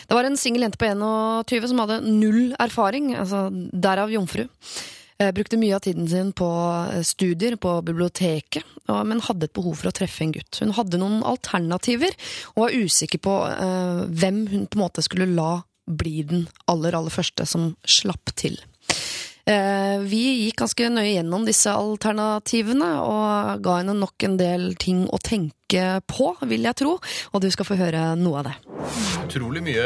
Det 0.10 0.18
var 0.18 0.28
en 0.28 0.36
singel 0.42 0.66
jente 0.66 0.82
på 0.82 0.90
21 0.90 1.72
som 1.72 1.86
hadde 1.86 2.02
null 2.10 2.42
erfaring, 2.58 3.14
altså 3.16 3.46
derav 3.54 4.12
jomfru. 4.12 4.48
Eh, 5.20 5.32
Brukte 5.34 5.58
mye 5.58 5.76
av 5.76 5.80
tiden 5.80 6.08
sin 6.10 6.32
på 6.32 6.48
eh, 6.94 7.02
studier 7.02 7.56
på 7.56 7.82
biblioteket, 7.82 8.66
men 8.88 9.20
hadde 9.26 9.50
et 9.50 9.56
behov 9.58 9.80
for 9.80 9.90
å 9.90 9.96
treffe 9.96 10.24
en 10.24 10.34
gutt. 10.36 10.62
Hun 10.62 10.76
hadde 10.78 11.00
noen 11.02 11.24
alternativer, 11.28 12.14
og 12.54 12.68
var 12.68 12.76
usikker 12.78 13.22
på 13.26 13.38
eh, 13.50 14.04
hvem 14.08 14.44
hun 14.52 14.68
på 14.70 14.78
en 14.78 14.84
måte 14.86 15.04
skulle 15.06 15.30
la 15.34 15.64
bli 15.88 16.22
den 16.28 16.46
aller, 16.70 16.96
aller 16.96 17.14
første 17.14 17.48
som 17.48 17.72
slapp 17.88 18.36
til. 18.36 18.60
Vi 19.48 20.18
gikk 20.44 20.58
ganske 20.60 20.90
nøye 20.92 21.14
gjennom 21.14 21.46
disse 21.48 21.72
alternativene 21.72 22.90
og 23.00 23.62
ga 23.64 23.78
henne 23.78 23.94
nok 23.96 24.26
en 24.28 24.34
del 24.36 24.66
ting 24.76 25.06
å 25.08 25.20
tenke 25.24 25.67
tenke 25.68 26.02
på, 26.08 26.36
vil 26.48 26.64
jeg 26.64 26.76
tro. 26.76 26.98
Og 27.34 27.42
du 27.42 27.50
skal 27.52 27.66
få 27.68 27.78
høre 27.78 28.16
noe 28.18 28.40
av 28.40 28.48
det. 28.48 28.56
utrolig 29.28 29.60
mye, 29.60 29.84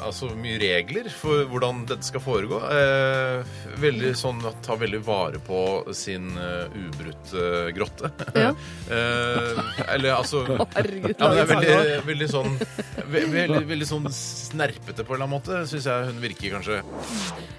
altså 0.00 0.30
mye 0.32 0.56
regler 0.58 1.10
for 1.12 1.44
hvordan 1.50 1.84
dette 1.86 2.06
skal 2.06 2.22
foregå. 2.24 2.60
Eh, 2.72 3.44
veldig 3.78 4.14
sånn 4.16 4.40
at 4.48 4.62
ta 4.64 4.78
veldig 4.80 5.00
vare 5.04 5.38
på 5.44 5.92
sin 5.92 6.30
uh, 6.38 6.64
ubrutte 6.72 7.72
grotte. 7.76 8.10
Ja. 8.34 8.54
eh, 8.96 9.60
eller 9.92 10.16
altså 10.16 10.44
Herregud, 10.78 11.14
ja, 11.18 11.28
men 11.28 11.36
det 11.36 11.42
er 11.42 11.50
veldig, 11.52 11.98
veldig 12.08 12.30
sånn 12.32 12.56
ve 13.08 13.22
veldig, 13.32 13.60
veldig 13.68 13.88
sånn 13.88 14.08
snerpete 14.12 15.04
på 15.04 15.14
en 15.14 15.18
eller 15.18 15.28
annen 15.28 15.34
måte, 15.36 15.60
syns 15.68 15.88
jeg 15.88 16.08
hun 16.08 16.22
virker, 16.22 16.56
kanskje. 16.56 16.80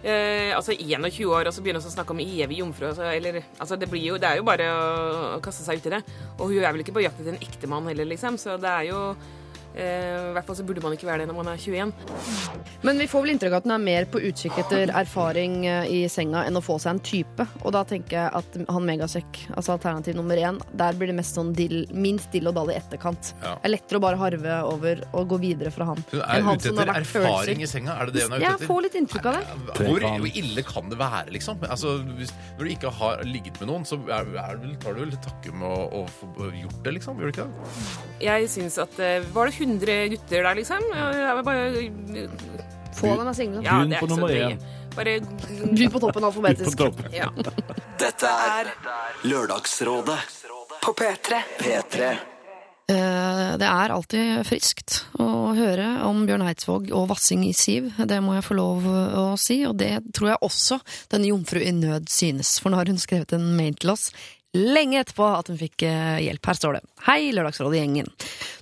Eh, 0.02 0.56
altså 0.56 0.74
21 0.74 1.22
år, 1.30 1.50
og 1.50 1.54
så 1.54 1.64
begynner 1.64 1.84
hun 1.84 1.92
å 1.92 1.94
snakke 1.94 2.16
om 2.16 2.22
evig 2.24 2.62
jomfru. 2.62 2.90
Altså, 2.90 3.06
eller, 3.10 3.42
altså 3.58 3.78
det, 3.80 3.90
blir 3.92 4.06
jo, 4.12 4.20
det 4.22 4.30
er 4.30 4.42
jo 4.42 4.48
bare 4.48 4.70
å 4.74 5.40
kaste 5.44 5.66
seg 5.66 5.82
ut 5.82 5.90
i 5.90 5.96
det. 5.98 6.02
Og 6.38 6.52
hun 6.52 6.62
er 6.64 6.74
vel 6.74 6.84
ikke 6.86 6.96
på 6.96 7.04
jakt 7.06 7.22
etter 7.22 7.34
en 7.36 7.42
ektemann 7.60 7.92
heller, 7.92 8.08
liksom. 8.08 8.40
Så 8.40 8.56
det 8.58 8.72
er 8.72 8.88
jo 8.88 9.04
I 9.80 10.34
hvert 10.36 10.46
fall 10.48 10.58
så 10.60 10.66
burde 10.68 10.84
man 10.84 10.94
ikke 10.96 11.08
være 11.08 11.24
det 11.24 11.30
når 11.30 11.38
man 11.40 11.50
er 11.54 11.62
21. 11.62 11.94
Men 12.86 13.00
vi 13.02 13.08
får 13.10 13.24
vel 13.26 13.34
inntrykk 13.34 13.56
av 13.56 13.62
at 13.62 13.68
hun 13.70 13.76
er 13.76 13.84
mer 13.84 14.08
på 14.12 14.22
utkikk 14.30 14.58
etter 14.64 14.92
erfaring 14.96 15.56
eh, 15.70 15.90
i 15.90 16.00
senga 16.12 16.44
enn 16.48 16.60
å 16.60 16.64
få 16.64 16.78
seg 16.82 16.96
en 16.98 17.02
type. 17.04 17.46
Og 17.64 17.74
da 17.76 17.84
tenker 17.88 18.18
jeg 18.20 18.34
at 18.40 18.58
han 18.70 18.88
Megasekk, 18.90 19.42
altså 19.56 19.76
alternativ 19.76 20.18
nummer 20.18 20.40
én, 20.40 20.60
der 20.80 20.98
blir 21.00 21.12
det 21.12 21.18
mest 21.20 21.38
sånn 21.38 21.52
dill, 21.58 21.84
minst 21.94 22.32
dill 22.36 22.50
og 22.52 22.58
dall 22.58 22.72
i 22.74 22.78
etterkant. 22.80 23.34
Ja. 23.44 23.56
Det 23.60 23.70
er 23.70 23.74
lettere 23.76 24.02
å 24.02 24.04
bare 24.08 24.20
harve 24.22 24.60
over 24.70 25.04
og 25.14 25.30
gå 25.34 25.40
videre 25.44 25.74
fra 25.76 25.90
han. 25.92 26.04
Hun 26.12 26.24
er 26.24 26.46
ute 26.48 26.72
etter 26.74 26.94
erfaring 26.96 27.08
følelser. 27.10 27.64
i 27.64 27.70
senga? 27.74 27.98
Er 28.00 28.10
det 28.10 28.18
det 28.18 28.26
hun 28.28 28.36
er 28.36 28.40
ute 28.40 28.46
Jeg 28.48 28.58
etter? 28.60 28.72
får 28.72 28.82
litt 28.88 29.00
inntrykk 29.02 29.30
av 29.30 29.40
det. 29.40 29.88
Hvor 29.90 30.30
ille 30.44 30.66
kan 30.68 30.90
det 30.92 31.00
være, 31.00 31.36
liksom? 31.36 31.64
Altså, 31.70 31.96
hvis, 32.18 32.34
når 32.58 32.64
du 32.66 32.74
ikke 32.76 32.94
har 33.00 33.24
ligget 33.28 33.60
med 33.62 33.72
noen, 33.72 33.86
så 33.88 34.00
er, 34.08 34.34
er 34.40 34.64
tar 34.84 34.98
du 34.98 35.04
vel 35.04 35.16
takke 35.24 35.54
med 35.56 35.68
å, 35.70 36.02
å 36.02 36.06
få 36.20 36.50
gjort 36.56 36.80
det, 36.86 36.96
liksom? 37.00 37.20
Gjør 37.22 37.32
du 37.32 37.36
ikke 37.36 37.48
det? 37.48 37.86
Jeg 38.24 38.50
syns 38.52 38.78
at 38.82 38.98
eh, 39.04 39.20
Var 39.34 39.50
det 39.50 39.56
100 39.60 39.69
gutter 39.78 40.44
der, 40.44 40.56
liksom? 40.56 40.82
Jeg 40.94 41.44
bare 41.46 42.30
Få 43.00 43.14
dem 43.16 43.28
av 43.28 43.34
single. 43.38 43.62
Ja, 43.64 43.78
Begynn 43.80 44.00
på 44.00 44.08
nummer 44.10 44.30
én. 44.34 44.58
Bare 44.96 45.20
Begynn 45.76 45.92
på 45.94 46.00
toppen 46.02 46.24
alfabetisk. 46.24 46.82
ja. 47.14 47.30
Dette 48.00 48.28
er 48.32 48.74
Lørdagsrådet 49.24 50.18
På 50.82 50.94
P3. 50.98 51.40
P3. 51.60 52.10
Eh, 52.90 53.58
Det 53.60 53.68
er 53.70 53.92
alltid 53.94 54.42
friskt 54.48 55.04
å 55.22 55.54
høre 55.54 56.02
om 56.08 56.24
Bjørn 56.26 56.42
Eidsvåg 56.48 56.90
og 56.96 57.08
vassing 57.12 57.44
i 57.46 57.54
siv. 57.54 57.92
Det 58.10 58.18
må 58.24 58.34
jeg 58.40 58.44
få 58.48 58.58
lov 58.58 58.88
å 58.90 59.26
si, 59.38 59.62
og 59.68 59.78
det 59.78 59.92
tror 60.16 60.32
jeg 60.34 60.42
også 60.48 60.80
denne 61.12 61.30
jomfru 61.30 61.62
i 61.62 61.72
nød 61.76 62.10
synes. 62.10 62.58
For 62.60 62.72
nå 62.74 62.80
har 62.82 62.90
hun 62.90 62.98
skrevet 63.02 63.34
en 63.38 63.52
mail 63.60 63.76
til 63.78 63.92
oss 63.94 64.10
lenge 64.58 65.04
etterpå 65.04 65.28
at 65.38 65.52
hun 65.52 65.60
fikk 65.60 65.86
eh, 65.86 66.22
hjelp. 66.26 66.50
Her 66.50 66.58
står 66.58 66.80
det. 66.80 66.86
Hei, 67.06 67.20
Lørdagsrådet-gjengen. 67.36 68.10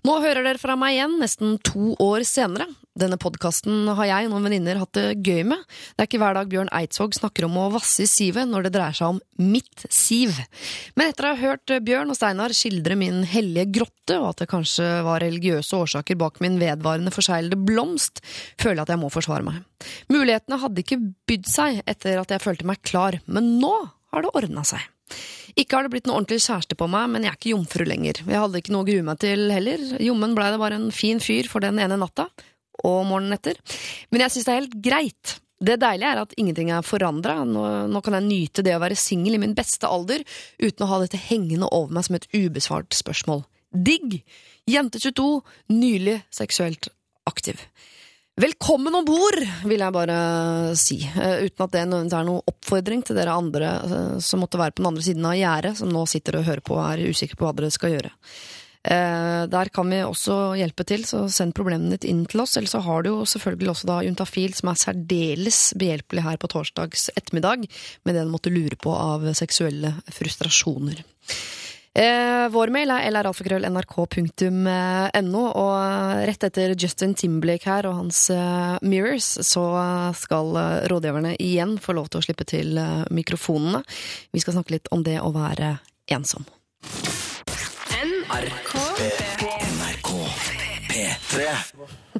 Nå 0.07 0.17
hører 0.23 0.43
dere 0.43 0.61
fra 0.61 0.75
meg 0.79 0.97
igjen, 0.97 1.15
nesten 1.21 1.55
to 1.65 1.93
år 2.03 2.25
senere. 2.27 2.67
Denne 2.97 3.19
podkasten 3.21 3.85
har 3.93 4.07
jeg 4.09 4.25
og 4.25 4.31
noen 4.31 4.47
venninner 4.47 4.79
hatt 4.81 4.97
det 4.97 5.19
gøy 5.21 5.43
med. 5.45 5.61
Det 5.93 6.01
er 6.01 6.07
ikke 6.09 6.19
hver 6.21 6.37
dag 6.37 6.49
Bjørn 6.49 6.71
Eidsvåg 6.73 7.13
snakker 7.13 7.45
om 7.45 7.59
å 7.61 7.67
vasse 7.75 8.01
i 8.03 8.09
sivet 8.09 8.49
når 8.49 8.65
det 8.65 8.71
dreier 8.73 8.97
seg 8.97 9.13
om 9.13 9.19
mitt 9.53 9.85
siv. 9.93 10.33
Men 10.97 11.11
etter 11.11 11.27
å 11.27 11.33
ha 11.35 11.39
hørt 11.39 11.75
Bjørn 11.85 12.11
og 12.13 12.17
Steinar 12.17 12.55
skildre 12.57 12.97
min 12.97 13.21
hellige 13.29 13.69
grotte, 13.77 14.17
og 14.17 14.31
at 14.31 14.41
det 14.41 14.49
kanskje 14.49 14.87
var 15.05 15.21
religiøse 15.21 15.77
årsaker 15.77 16.17
bak 16.19 16.41
min 16.43 16.57
vedvarende 16.61 17.13
forseglede 17.13 17.59
blomst, 17.69 18.23
føler 18.57 18.81
jeg 18.81 18.87
at 18.87 18.95
jeg 18.95 19.03
må 19.03 19.13
forsvare 19.13 19.45
meg. 19.45 19.61
Mulighetene 20.09 20.61
hadde 20.63 20.83
ikke 20.83 21.01
bydd 21.29 21.49
seg 21.53 21.83
etter 21.85 22.17
at 22.23 22.33
jeg 22.33 22.43
følte 22.43 22.67
meg 22.67 22.81
klar, 22.81 23.21
men 23.29 23.59
nå 23.61 23.75
har 24.15 24.25
det 24.25 24.33
ordna 24.33 24.65
seg. 24.65 24.81
Ikke 25.57 25.77
har 25.77 25.87
det 25.87 25.93
blitt 25.95 26.05
noe 26.09 26.19
ordentlig 26.19 26.43
kjæreste 26.45 26.77
på 26.77 26.85
meg, 26.91 27.09
men 27.09 27.25
jeg 27.25 27.33
er 27.33 27.39
ikke 27.39 27.53
jomfru 27.55 27.85
lenger. 27.87 28.21
Jeg 28.27 28.41
hadde 28.43 28.61
ikke 28.61 28.75
noe 28.75 28.85
å 28.85 28.89
grue 28.91 29.05
meg 29.07 29.17
til 29.23 29.47
heller. 29.49 29.83
Jommen 30.05 30.35
blei 30.37 30.51
det 30.53 30.61
bare 30.61 30.77
en 30.77 30.91
fin 30.93 31.21
fyr 31.23 31.49
for 31.49 31.65
den 31.65 31.81
ene 31.81 31.97
natta, 31.97 32.27
og 32.85 32.99
morgenen 33.09 33.37
etter. 33.39 33.57
Men 34.13 34.25
jeg 34.25 34.35
syns 34.35 34.47
det 34.47 34.53
er 34.53 34.61
helt 34.61 34.77
greit. 34.85 35.37
Det 35.57 35.79
deilige 35.81 36.11
er 36.13 36.21
at 36.21 36.35
ingenting 36.37 36.69
er 36.69 36.85
forandra. 36.85 37.39
Nå, 37.49 37.63
nå 37.89 38.01
kan 38.05 38.19
jeg 38.19 38.27
nyte 38.27 38.65
det 38.65 38.75
å 38.77 38.83
være 38.83 38.99
singel 38.99 39.39
i 39.39 39.41
min 39.41 39.57
beste 39.57 39.89
alder 39.89 40.21
uten 40.61 40.85
å 40.85 40.91
ha 40.91 41.01
dette 41.01 41.17
hengende 41.17 41.69
over 41.73 41.97
meg 41.97 42.05
som 42.05 42.19
et 42.19 42.29
ubesvart 42.37 42.93
spørsmål. 42.93 43.41
Digg! 43.73 44.21
Jente 44.67 44.99
22, 45.01 45.41
nylig 45.73 46.19
seksuelt 46.35 46.91
aktiv. 47.25 47.61
Velkommen 48.37 48.93
om 48.93 49.01
bord, 49.01 49.39
vil 49.65 49.81
jeg 49.81 49.93
bare 49.95 50.15
si, 50.77 50.99
eh, 51.01 51.39
uten 51.47 51.63
at 51.63 51.71
det 51.73 51.79
er 51.81 51.87
noen 51.89 52.43
oppfordring 52.45 53.01
til 53.01 53.17
dere 53.17 53.33
andre 53.33 53.71
eh, 53.81 54.19
som 54.21 54.43
måtte 54.43 54.59
være 54.61 54.75
på 54.77 54.83
den 54.83 54.89
andre 54.91 55.05
siden 55.07 55.25
av 55.25 55.33
gjerdet, 55.39 55.71
som 55.79 55.89
nå 55.89 56.03
sitter 56.05 56.37
og 56.37 56.45
hører 56.45 56.61
på 56.61 56.75
og 56.77 56.83
er 56.85 57.09
usikre 57.09 57.39
på 57.39 57.47
hva 57.47 57.55
dere 57.57 57.73
skal 57.73 57.95
gjøre. 57.95 58.11
Eh, 58.85 59.47
Der 59.49 59.73
kan 59.73 59.89
vi 59.89 60.03
også 60.05 60.53
hjelpe 60.53 60.85
til, 60.85 61.01
så 61.09 61.23
send 61.33 61.57
problemet 61.57 61.95
ditt 61.95 62.05
inn 62.11 62.27
til 62.29 62.45
oss. 62.45 62.53
Eller 62.61 62.69
så 62.69 62.83
har 62.85 63.01
du 63.01 63.09
jo 63.09 63.25
selvfølgelig 63.25 63.73
også 63.73 63.89
da 63.89 63.99
Juntafil, 64.05 64.53
som 64.53 64.69
er 64.69 64.83
særdeles 64.85 65.61
behjelpelig 65.73 66.29
her 66.29 66.37
på 66.37 66.53
torsdags 66.53 67.09
ettermiddag 67.17 67.65
med 68.05 68.13
det 68.13 68.21
du 68.21 68.29
måtte 68.29 68.53
lure 68.53 68.77
på 68.77 68.93
av 68.93 69.25
seksuelle 69.33 69.95
frustrasjoner. 70.13 71.01
Eh, 71.97 72.45
vår 72.53 72.69
mail 72.69 72.91
er 72.93 73.07
lralfakrøll.nrk.no, 73.09 75.43
og 75.49 75.77
rett 76.29 76.43
etter 76.45 76.75
Justin 76.77 77.17
Timberlake 77.17 77.65
her 77.65 77.89
og 77.89 77.97
hans 78.03 78.29
eh, 78.29 78.77
Mirrors, 78.85 79.41
så 79.41 79.65
skal 80.17 80.53
eh, 80.61 80.85
rådgiverne 80.91 81.33
igjen 81.41 81.77
få 81.81 81.97
lov 81.97 82.13
til 82.13 82.21
å 82.21 82.25
slippe 82.27 82.45
til 82.45 82.77
eh, 82.77 83.01
mikrofonene. 83.09 83.81
Vi 84.29 84.37
skal 84.43 84.53
snakke 84.59 84.77
litt 84.77 84.91
om 84.93 85.01
det 85.07 85.17
å 85.23 85.33
være 85.33 85.79
ensom. 86.13 86.45
NRK 87.97 89.56
P3. 90.97 91.45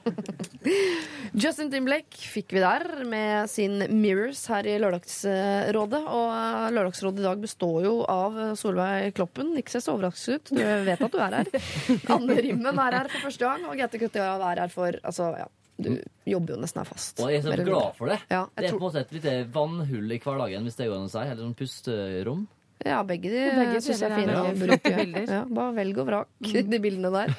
Justin 1.38 1.70
Timblake 1.72 2.18
fikk 2.30 2.54
vi 2.54 2.62
der 2.62 2.84
med 3.10 3.50
sin 3.50 3.80
Mirrors 4.02 4.44
her 4.52 4.68
i 4.70 4.76
Lørdagsrådet. 4.82 6.02
Og 6.06 6.74
Lørdagsrådet 6.76 7.22
i 7.24 7.26
dag 7.26 7.42
består 7.42 7.86
jo 7.88 7.94
av 8.10 8.38
Solveig 8.60 9.16
Kloppen. 9.18 9.54
Ikke 9.58 9.74
se 9.74 9.82
så 9.84 9.96
overrasket 9.96 10.52
ut, 10.52 10.52
du 10.58 10.62
vet 10.88 11.02
at 11.08 11.14
du 11.16 11.22
er 11.24 11.38
her. 11.40 11.50
Anne 12.16 12.38
Rimmen 12.46 12.82
er 12.86 13.00
her 13.02 13.10
for 13.14 13.28
første 13.30 13.48
gang, 13.48 13.66
og 13.72 13.80
Gaute 13.82 14.02
Kuttia 14.02 14.28
er 14.38 14.62
her 14.66 14.74
for 14.74 15.00
altså, 15.02 15.32
ja, 15.42 15.48
Du 15.82 15.90
jobber 16.30 16.56
jo 16.56 16.60
nesten 16.62 16.84
her 16.84 16.90
fast. 16.92 17.24
Og 17.24 17.32
jeg 17.34 17.42
er 17.42 17.48
så 17.48 17.58
glad 17.72 17.98
for 17.98 18.14
det. 18.14 18.20
Ja, 18.34 18.44
det 18.54 18.68
er 18.68 18.70
tror- 18.76 18.84
på 18.84 18.86
en 18.86 18.92
måte 18.92 19.04
et 19.08 19.16
lite 19.18 19.36
vannhull 19.58 20.14
i 20.14 20.22
hverdagen, 20.22 20.70
hvis 20.70 20.78
det 20.80 20.92
går 20.92 21.00
an 21.02 21.10
å 21.10 21.14
si. 21.16 21.24
Eller 21.26 21.42
sånn 21.48 21.58
pusterom. 21.64 22.46
Ja, 22.86 23.00
begge 23.02 23.32
de 23.34 23.40
Begge 23.58 23.80
syns 23.82 24.04
jeg 24.04 24.12
er 24.12 24.20
fine 24.22 24.38
å 24.38 24.52
bruke. 24.54 24.92
Ja, 25.34 25.42
bare 25.50 25.74
velg 25.80 25.98
og 26.04 26.12
vrak 26.12 26.52
de 26.76 26.78
bildene 26.84 27.10
der. 27.16 27.34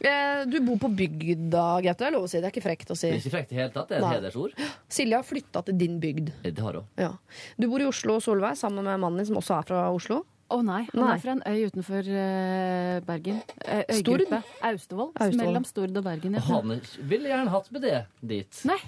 Eh, 0.00 0.44
Du 0.46 0.60
bor 0.62 0.78
på 0.78 0.88
bygda, 0.94 1.64
Gaute. 1.82 1.98
Det 1.98 2.06
er 2.06 2.14
lov 2.14 2.24
å 2.24 2.30
si. 2.30 2.38
Det 2.40 2.46
er 2.46 2.52
ikke 2.54 2.62
frekt 2.68 2.90
å 2.90 2.96
si. 2.96 3.10
Det 3.10 3.16
er 3.18 3.22
ikke 3.24 3.34
frekt 3.36 3.52
i 3.52 3.58
hele 3.58 3.70
tatt. 3.74 3.88
Det 3.88 3.96
er 3.98 4.00
Nei. 4.04 4.10
et 4.14 4.20
hedersord. 4.22 4.52
Silje 4.88 5.16
har 5.18 5.26
flytta 5.26 5.64
til 5.66 5.78
din 5.80 5.98
bygd. 6.00 6.32
Det 6.44 6.58
har 6.62 6.72
hun. 6.80 6.84
Ja. 6.96 7.12
Du 7.58 7.66
bor 7.68 7.80
i 7.82 7.88
Oslo, 7.88 8.20
Solveig, 8.20 8.56
sammen 8.56 8.84
med 8.84 9.00
mannen 9.00 9.18
din, 9.18 9.26
som 9.26 9.36
også 9.40 9.58
er 9.58 9.62
fra 9.72 9.84
Oslo. 9.94 10.24
Å 10.48 10.62
nei, 10.64 10.86
han 10.94 11.02
Nei. 11.04 11.08
er 11.12 11.18
fra 11.20 11.32
en 11.34 11.42
øy 11.44 11.66
utenfor 11.68 12.06
uh, 12.08 13.00
Bergen. 13.04 13.42
Eh? 13.66 13.82
Øygruppe. 13.98 14.38
Austevoll. 14.64 15.10
Austevoll. 15.12 15.42
Mellom 15.42 15.66
Stord 15.68 15.98
og 16.00 16.04
Bergen. 16.06 16.38
Ja. 16.38 16.40
han 16.40 16.72
ville 17.10 17.28
gjerne 17.28 17.52
hatt 17.52 17.68
med 17.74 17.82
det 17.84 17.98
dit. 18.22 18.62
Nei, 18.64 18.78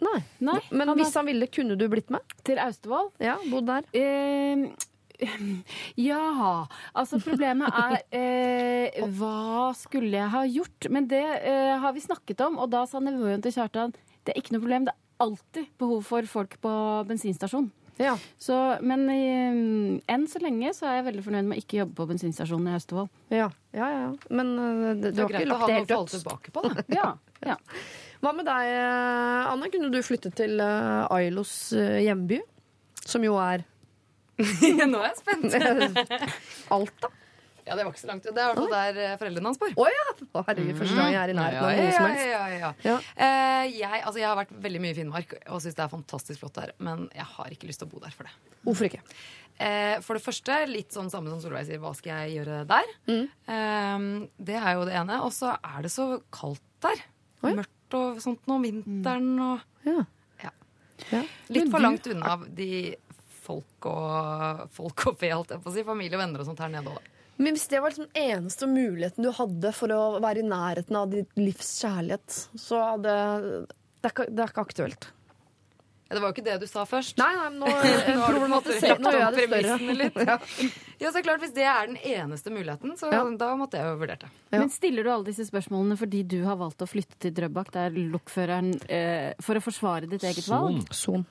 Nei. 0.00 0.22
nei. 0.40 0.56
Men 0.72 0.88
han 0.88 0.96
hvis 0.98 1.12
er 1.12 1.20
han 1.20 1.26
ville, 1.28 1.46
kunne 1.52 1.76
du 1.76 1.84
blitt 1.92 2.08
med? 2.10 2.20
til 2.44 2.56
Austevoll. 2.58 3.10
Ja, 3.20 3.36
bodd 3.50 3.66
der. 3.68 3.84
Eh, 3.92 4.64
ja 6.00 6.66
Altså, 6.94 7.20
problemet 7.22 7.70
er 7.78 7.94
eh, 8.18 9.04
Hva 9.18 9.70
skulle 9.78 10.16
jeg 10.18 10.32
ha 10.32 10.42
gjort? 10.48 10.88
Men 10.94 11.06
det 11.10 11.22
eh, 11.42 11.74
har 11.82 11.94
vi 11.96 12.02
snakket 12.04 12.40
om, 12.46 12.58
og 12.62 12.70
da 12.74 12.84
sa 12.90 13.00
nevøen 13.04 13.42
til 13.44 13.54
Kjartan 13.54 13.94
det 14.24 14.32
er 14.32 14.38
ikke 14.40 14.54
noe 14.54 14.62
problem. 14.64 14.84
Det 14.88 14.92
er 14.94 15.20
alltid 15.20 15.66
behov 15.78 15.98
for 16.08 16.24
folk 16.30 16.54
på 16.64 16.70
bensinstasjon. 17.10 17.66
Ja. 18.00 18.14
Så, 18.40 18.56
men 18.80 19.02
eh, 19.12 19.58
enn 20.14 20.24
så 20.32 20.40
lenge 20.40 20.70
så 20.74 20.86
er 20.88 20.94
jeg 20.98 21.04
veldig 21.10 21.24
fornøyd 21.26 21.50
med 21.50 21.58
å 21.58 21.60
ikke 21.60 21.76
jobbe 21.82 21.94
på 21.98 22.06
bensinstasjonen 22.08 22.70
i 22.70 22.78
Austevoll. 22.78 23.10
Ja, 23.28 23.50
ja, 23.76 23.90
ja. 23.92 24.06
Men 24.32 24.54
øh, 24.56 24.88
det- 25.02 25.12
du 25.12 25.20
har 25.26 25.36
ikke 25.36 25.50
lagt 25.52 25.66
det 25.68 25.76
helt 25.76 25.92
dødt. 25.92 26.14
tilbake 26.16 26.54
på. 26.56 26.64
Da. 26.64 26.86
Ja, 26.96 27.10
ja. 27.52 27.58
Hva 28.24 28.32
med 28.32 28.48
deg, 28.48 28.72
eh, 28.80 29.52
Anne? 29.52 29.68
Kunne 29.76 29.92
du 29.92 30.00
flyttet 30.08 30.34
til 30.40 30.56
øh, 30.64 31.04
Ailos 31.12 31.52
hjemby? 31.76 32.40
Som 33.04 33.28
jo 33.28 33.36
er 33.44 33.66
Nå 34.92 35.02
er 35.02 35.12
jeg 35.12 35.20
spent. 35.20 35.54
Alta. 36.74 37.10
Ja, 37.64 37.76
det 37.78 37.84
var 37.86 37.94
ikke 37.94 38.02
så 38.02 38.08
langt. 38.10 38.26
Det 38.26 38.32
er 38.36 38.42
i 38.42 38.48
hvert 38.50 38.58
fall 38.60 38.72
der 38.74 38.98
eh, 39.00 39.12
foreldrene 39.20 39.48
hans 39.48 39.60
bor. 39.60 39.70
Å 39.72 39.84
ja! 39.88 40.02
Å, 40.36 40.40
herregud, 40.50 40.74
første 40.82 40.96
gang 40.98 41.14
jeg 41.14 41.20
er 41.22 41.30
i 41.32 41.36
nærheten 41.38 41.64
av 41.64 41.78
noe 41.78 41.94
som 41.94 42.08
helst. 42.10 42.26
ja, 42.28 42.42
ja, 42.52 42.72
Ja. 42.84 42.96
Uh, 43.16 43.62
jeg, 43.72 44.00
altså, 44.02 44.18
jeg 44.20 44.28
har 44.28 44.36
vært 44.36 44.52
veldig 44.66 44.82
mye 44.84 44.92
i 44.92 44.98
Finnmark 44.98 45.32
og 45.46 45.62
syns 45.64 45.78
det 45.78 45.84
er 45.86 45.92
fantastisk 45.94 46.42
flott 46.42 46.58
der. 46.58 46.74
Men 46.84 47.06
jeg 47.16 47.24
har 47.30 47.54
ikke 47.56 47.70
lyst 47.70 47.80
til 47.80 47.88
å 47.88 47.94
bo 47.94 48.02
der 48.04 48.12
for 48.12 48.28
det. 48.28 48.34
Hvorfor 48.66 48.90
ikke? 48.90 49.00
Eh, 49.64 49.96
for 50.02 50.18
det 50.18 50.24
første, 50.24 50.58
litt 50.66 50.92
sånn 50.92 51.08
samme 51.12 51.30
som 51.30 51.40
Solveig 51.40 51.68
sier, 51.68 51.80
hva 51.80 51.94
skal 51.96 52.24
jeg 52.24 52.40
gjøre 52.40 52.60
der? 52.68 52.92
Mm. 53.08 53.24
Eh, 53.54 54.06
det 54.50 54.58
er 54.60 54.76
jo 54.76 54.84
det 54.90 54.98
ene. 55.00 55.20
Og 55.24 55.32
så 55.36 55.54
er 55.56 55.86
det 55.86 55.92
så 55.94 56.08
kaldt 56.34 56.64
der. 56.84 57.00
Mm. 57.44 57.62
Mørkt 57.62 57.96
og 57.96 58.20
sånt 58.24 58.44
nå 58.50 58.58
om 58.58 58.66
vinteren 58.66 59.32
og 59.44 59.88
Ja. 59.88 60.04
Ja. 60.42 60.52
Ja. 61.12 61.24
Litt 61.52 61.72
for 61.72 61.84
langt 61.84 62.06
unna 62.12 62.36
de 62.44 62.68
folk 63.44 63.88
og, 63.90 64.64
folk 64.74 65.06
og 65.12 65.18
fe, 65.20 65.32
holdt 65.34 65.54
jeg 65.56 65.62
på 65.64 65.72
å 65.72 65.76
si. 65.76 65.84
Familie 65.86 66.18
og 66.18 66.24
venner 66.24 66.44
og 66.44 66.48
sånt 66.50 66.62
her 66.64 66.72
nede 66.72 66.92
òg. 66.94 67.10
Men 67.36 67.56
hvis 67.56 67.66
det 67.72 67.80
var 67.82 67.90
liksom 67.90 68.06
den 68.12 68.22
eneste 68.36 68.68
muligheten 68.70 69.26
du 69.26 69.32
hadde 69.34 69.72
for 69.74 69.90
å 69.90 70.02
være 70.22 70.44
i 70.44 70.46
nærheten 70.46 70.98
av 71.00 71.10
ditt 71.10 71.32
livs 71.40 71.72
kjærlighet, 71.82 72.36
så 72.62 72.82
hadde 72.92 73.14
det 73.64 74.06
er, 74.06 74.12
ikke, 74.12 74.26
det 74.30 74.42
er 74.44 74.52
ikke 74.52 74.62
aktuelt. 74.68 75.08
Ja, 76.04 76.18
det 76.18 76.20
var 76.20 76.28
jo 76.28 76.34
ikke 76.36 76.44
det 76.46 76.54
du 76.60 76.66
sa 76.68 76.82
først. 76.86 77.16
Nei, 77.18 77.30
nei, 77.34 77.46
nå 77.56 77.70
Nå 78.20 78.26
problematiserer 78.28 79.00
Nå 79.02 79.12
gjør 79.16 79.22
jeg 79.40 79.50
det 79.50 79.62
større. 79.64 79.94
litt. 79.98 80.18
Ja. 80.28 80.36
Ja, 81.00 81.10
så 81.10 81.22
klart, 81.24 81.40
Hvis 81.42 81.54
det 81.56 81.64
er 81.66 81.88
den 81.90 81.96
eneste 81.98 82.52
muligheten, 82.54 82.92
så 83.00 83.10
Ja. 83.10 83.22
da 83.40 83.48
måtte 83.58 83.80
jeg 83.80 83.88
jo 83.88 83.96
vurdert 84.04 84.22
det. 84.26 84.30
Ja. 84.52 84.60
Men 84.60 84.70
stiller 84.70 85.02
du 85.02 85.10
alle 85.10 85.26
disse 85.26 85.48
spørsmålene 85.48 85.96
fordi 85.98 86.20
du 86.36 86.36
har 86.46 86.60
valgt 86.60 86.84
å 86.84 86.88
flytte 86.88 87.18
til 87.24 87.34
Drøbak, 87.34 87.72
der 87.74 87.96
lokføreren 88.14 88.76
eh, 88.86 89.32
For 89.42 89.58
å 89.58 89.64
forsvare 89.64 90.06
ditt 90.12 90.22
eget 90.28 90.46
valg? 90.52 90.84
Son. 90.92 91.24
Son. 91.24 91.26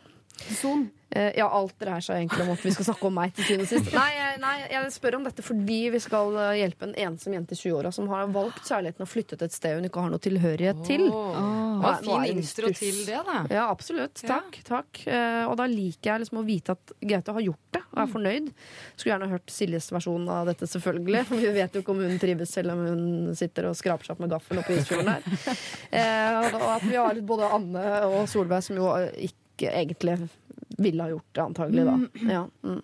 Eh, 1.14 1.30
ja, 1.38 1.46
alt 1.46 1.76
dreier 1.78 2.02
seg 2.02 2.18
egentlig 2.24 2.42
om 2.42 2.52
at 2.56 2.62
vi 2.66 2.72
skal 2.74 2.88
snakke 2.88 3.06
om 3.06 3.14
meg 3.14 3.34
til 3.38 3.46
syvende 3.46 3.68
og 3.68 3.70
sist. 3.70 3.92
Nei, 3.94 4.10
jeg- 4.18 4.40
nei, 4.42 4.54
jeg 4.72 4.94
spør 4.96 5.16
om 5.20 5.24
dette 5.28 5.44
fordi 5.46 5.92
vi 5.94 6.00
skal 6.02 6.34
eh, 6.42 6.54
hjelpe 6.58 6.88
en 6.88 6.96
ensom 7.06 7.36
jente 7.36 7.54
i 7.54 7.60
20-åra 7.60 7.92
som 7.94 8.08
har 8.10 8.26
valgt 8.34 8.64
kjærligheten 8.66 9.06
og 9.06 9.12
flyttet 9.12 9.44
et 9.46 9.54
sted 9.54 9.76
hun 9.78 9.86
ikke 9.86 10.02
har 10.02 10.10
noe 10.10 10.24
tilhørighet 10.24 10.82
til. 10.88 11.06
Oh. 11.14 11.38
Nei, 11.84 11.92
Det 11.94 12.08
fin 12.08 12.26
intro 12.34 12.72
til 12.74 12.98
det, 13.06 13.20
da. 13.30 13.38
Ja, 13.54 13.68
absolutt. 13.70 14.24
Ja. 14.24 14.40
Takk. 14.40 14.58
takk. 14.66 15.04
Eh, 15.06 15.44
og 15.46 15.54
da 15.62 15.68
liker 15.70 16.10
jeg 16.16 16.24
liksom 16.26 16.42
å 16.42 16.46
vite 16.48 16.74
at 16.80 16.96
Gaute 17.14 17.38
har 17.38 17.46
gjort 17.46 17.78
det 17.78 17.84
og 17.94 18.02
er 18.02 18.10
fornøyd. 18.16 18.50
Skulle 18.98 19.14
gjerne 19.14 19.30
hørt 19.36 19.54
Siljes 19.54 19.92
versjon 19.94 20.26
av 20.34 20.50
dette, 20.50 20.66
selvfølgelig. 20.66 21.26
For 21.30 21.36
vi 21.46 21.54
vet 21.60 21.78
jo 21.78 21.84
ikke 21.86 21.94
om 21.94 22.02
hun 22.08 22.18
trives 22.26 22.50
selv 22.58 22.74
om 22.74 22.84
hun 22.88 23.36
sitter 23.38 23.70
og 23.70 23.78
skraper 23.78 24.10
seg 24.10 24.16
opp 24.18 24.26
med 24.26 24.34
gaffel 24.34 24.58
oppe 24.64 24.74
i 24.74 24.82
isfjorden 24.82 25.14
der. 25.14 25.22
Eh, 25.94 26.50
og 26.58 26.62
at 26.74 26.82
vi 26.90 26.96
har 26.98 27.14
både 27.22 27.54
Anne 27.54 27.82
og 28.10 28.24
Solveig 28.32 28.64
som 28.66 28.80
jo 28.80 28.90
ikke 29.14 29.43
egentlig 29.62 30.30
ville 30.78 31.04
ha 31.04 31.10
gjort 31.10 31.28
det, 31.32 31.42
antagelig, 31.42 31.86
da. 31.86 32.00
Ja, 32.32 32.48
mm. 32.64 32.82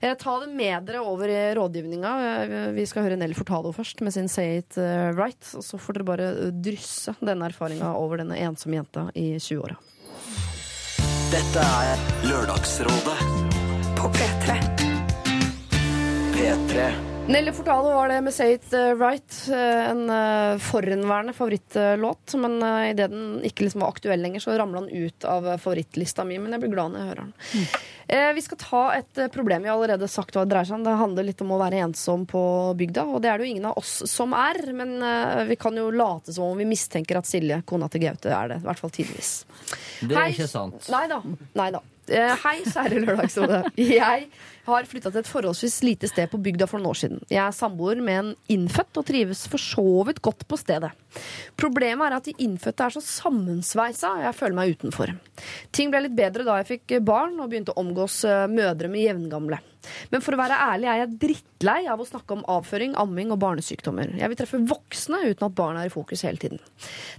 Eh, 0.00 0.14
ta 0.14 0.40
det 0.40 0.46
med 0.54 0.84
dere 0.86 1.00
over 1.00 1.28
i 1.28 1.54
rådgivninga. 1.54 2.12
Eh, 2.42 2.70
Vi 2.76 2.86
skal 2.86 3.02
høre 3.06 3.16
Nell 3.16 3.34
Fortado 3.34 3.72
først 3.72 4.00
med 4.00 4.14
sin 4.14 4.28
Say 4.28 4.58
It 4.58 4.78
eh, 4.78 5.10
Right. 5.16 5.42
Og 5.56 5.64
så 5.64 5.78
får 5.80 5.98
dere 5.98 6.08
bare 6.08 6.28
drysse 6.52 7.16
denne 7.20 7.48
erfaringa 7.50 7.94
over 7.98 8.22
denne 8.22 8.38
ensomme 8.38 8.78
jenta 8.78 9.08
i 9.14 9.34
20-åra. 9.38 9.76
Dette 11.34 11.64
er 11.64 12.04
Lørdagsrådet 12.28 13.18
På 13.98 14.12
P3. 14.14 14.60
P3. 16.36 17.13
Nelly 17.28 17.52
Fortalo 17.52 17.88
var 17.94 18.08
det 18.08 18.20
med 18.20 18.34
Say 18.34 18.52
It 18.52 18.72
eh, 18.72 18.94
Right. 18.94 19.48
eh, 19.48 19.90
En 19.90 20.10
uh, 20.10 20.58
forhenværende 20.60 21.32
favorittlåt. 21.32 22.34
Men 22.36 22.58
uh, 22.62 22.90
idet 22.90 23.08
den 23.10 23.38
ikke 23.48 23.64
liksom 23.64 23.80
var 23.80 23.94
aktuell 23.94 24.20
lenger, 24.20 24.42
så 24.44 24.58
ramla 24.58 24.82
den 24.84 25.06
ut 25.06 25.24
av 25.24 25.46
favorittlista 25.58 26.24
mi. 26.28 26.36
Men 26.38 26.52
jeg 26.52 26.60
blir 26.66 26.74
glad 26.74 26.92
når 26.92 27.00
jeg 27.00 27.08
hører 27.08 27.22
den. 27.22 27.64
Eh, 28.12 28.28
vi 28.36 28.44
skal 28.44 28.60
ta 28.60 28.82
et 28.98 29.22
problem 29.32 29.64
vi 29.64 29.70
har 29.72 29.78
allerede 29.78 30.08
sagt 30.12 30.36
hva 30.36 30.44
det 30.44 30.52
dreier 30.52 30.68
seg 30.68 30.76
om. 30.76 30.84
Det 30.84 30.98
handler 31.00 31.28
litt 31.30 31.40
om 31.46 31.54
å 31.56 31.60
være 31.64 31.80
ensom 31.86 32.26
på 32.28 32.44
bygda. 32.76 33.06
Og 33.16 33.24
det 33.24 33.32
er 33.32 33.40
det 33.40 33.48
jo 33.48 33.54
ingen 33.54 33.70
av 33.72 33.80
oss 33.80 33.94
som 34.12 34.36
er. 34.36 34.60
Men 34.76 34.92
vi 35.48 35.56
kan 35.56 35.80
jo 35.80 35.88
late 35.96 36.36
som 36.36 36.50
om 36.52 36.60
vi 36.60 36.68
mistenker 36.68 37.22
at 37.22 37.30
Silje, 37.30 37.62
kona 37.64 37.88
til 37.88 38.04
Gaute, 38.04 38.28
er 38.36 38.52
det. 38.52 38.60
I 38.60 38.68
hvert 38.68 38.84
fall 38.84 38.92
tidvis. 39.00 39.32
Det 40.04 40.12
er 40.12 40.20
Hei. 40.26 40.30
ikke 40.36 40.50
sant. 40.52 40.92
Nei 40.92 41.06
da. 41.08 41.22
Nei 41.56 41.70
da. 41.72 41.80
Eh, 42.08 42.34
hei, 42.44 42.58
kjære 42.68 43.00
Lørdagsrådet. 43.00 43.60
Jeg 43.80 44.26
har 44.64 44.88
flytta 44.88 45.10
til 45.12 45.22
et 45.22 45.28
forholdsvis 45.28 45.78
lite 45.84 46.08
sted 46.08 46.28
på 46.32 46.40
bygda 46.44 46.68
for 46.68 46.80
noen 46.80 46.92
år 46.92 47.00
siden. 47.00 47.22
Jeg 47.32 47.40
er 47.44 47.56
samboer 47.56 48.00
med 48.04 48.20
en 48.20 48.30
innfødt 48.52 49.00
og 49.00 49.06
trives 49.08 49.44
for 49.50 49.60
så 49.60 49.84
vidt 50.08 50.20
godt 50.24 50.46
på 50.48 50.58
stedet. 50.60 50.92
Problemet 51.60 52.08
er 52.08 52.16
at 52.18 52.28
de 52.28 52.36
innfødte 52.44 52.88
er 52.88 52.96
så 52.96 53.04
sammensveisa, 53.04 54.14
og 54.18 54.26
jeg 54.28 54.38
føler 54.40 54.58
meg 54.60 54.74
utenfor. 54.76 55.14
Ting 55.72 55.92
ble 55.92 56.04
litt 56.06 56.16
bedre 56.16 56.46
da 56.46 56.58
jeg 56.60 56.72
fikk 56.74 56.98
barn 57.04 57.38
og 57.40 57.52
begynte 57.52 57.74
å 57.74 57.80
omgås 57.84 58.22
eh, 58.28 58.44
mødre 58.52 58.92
med 58.92 59.08
jevngamle. 59.08 59.60
Men 60.12 60.24
for 60.24 60.36
å 60.36 60.40
være 60.40 60.60
ærlig 60.70 60.90
er 60.90 61.00
jeg 61.02 61.16
drittlei 61.24 61.80
av 61.90 62.00
å 62.00 62.06
snakke 62.08 62.36
om 62.36 62.44
avføring, 62.50 62.94
amming 63.00 63.32
og 63.34 63.40
barnesykdommer. 63.42 64.14
Jeg 64.20 64.30
vil 64.30 64.40
treffe 64.40 64.62
voksne 64.70 65.22
uten 65.26 65.48
at 65.48 65.56
barna 65.56 65.82
er 65.84 65.90
i 65.90 65.94
fokus 65.94 66.24
hele 66.26 66.40
tiden. 66.40 66.62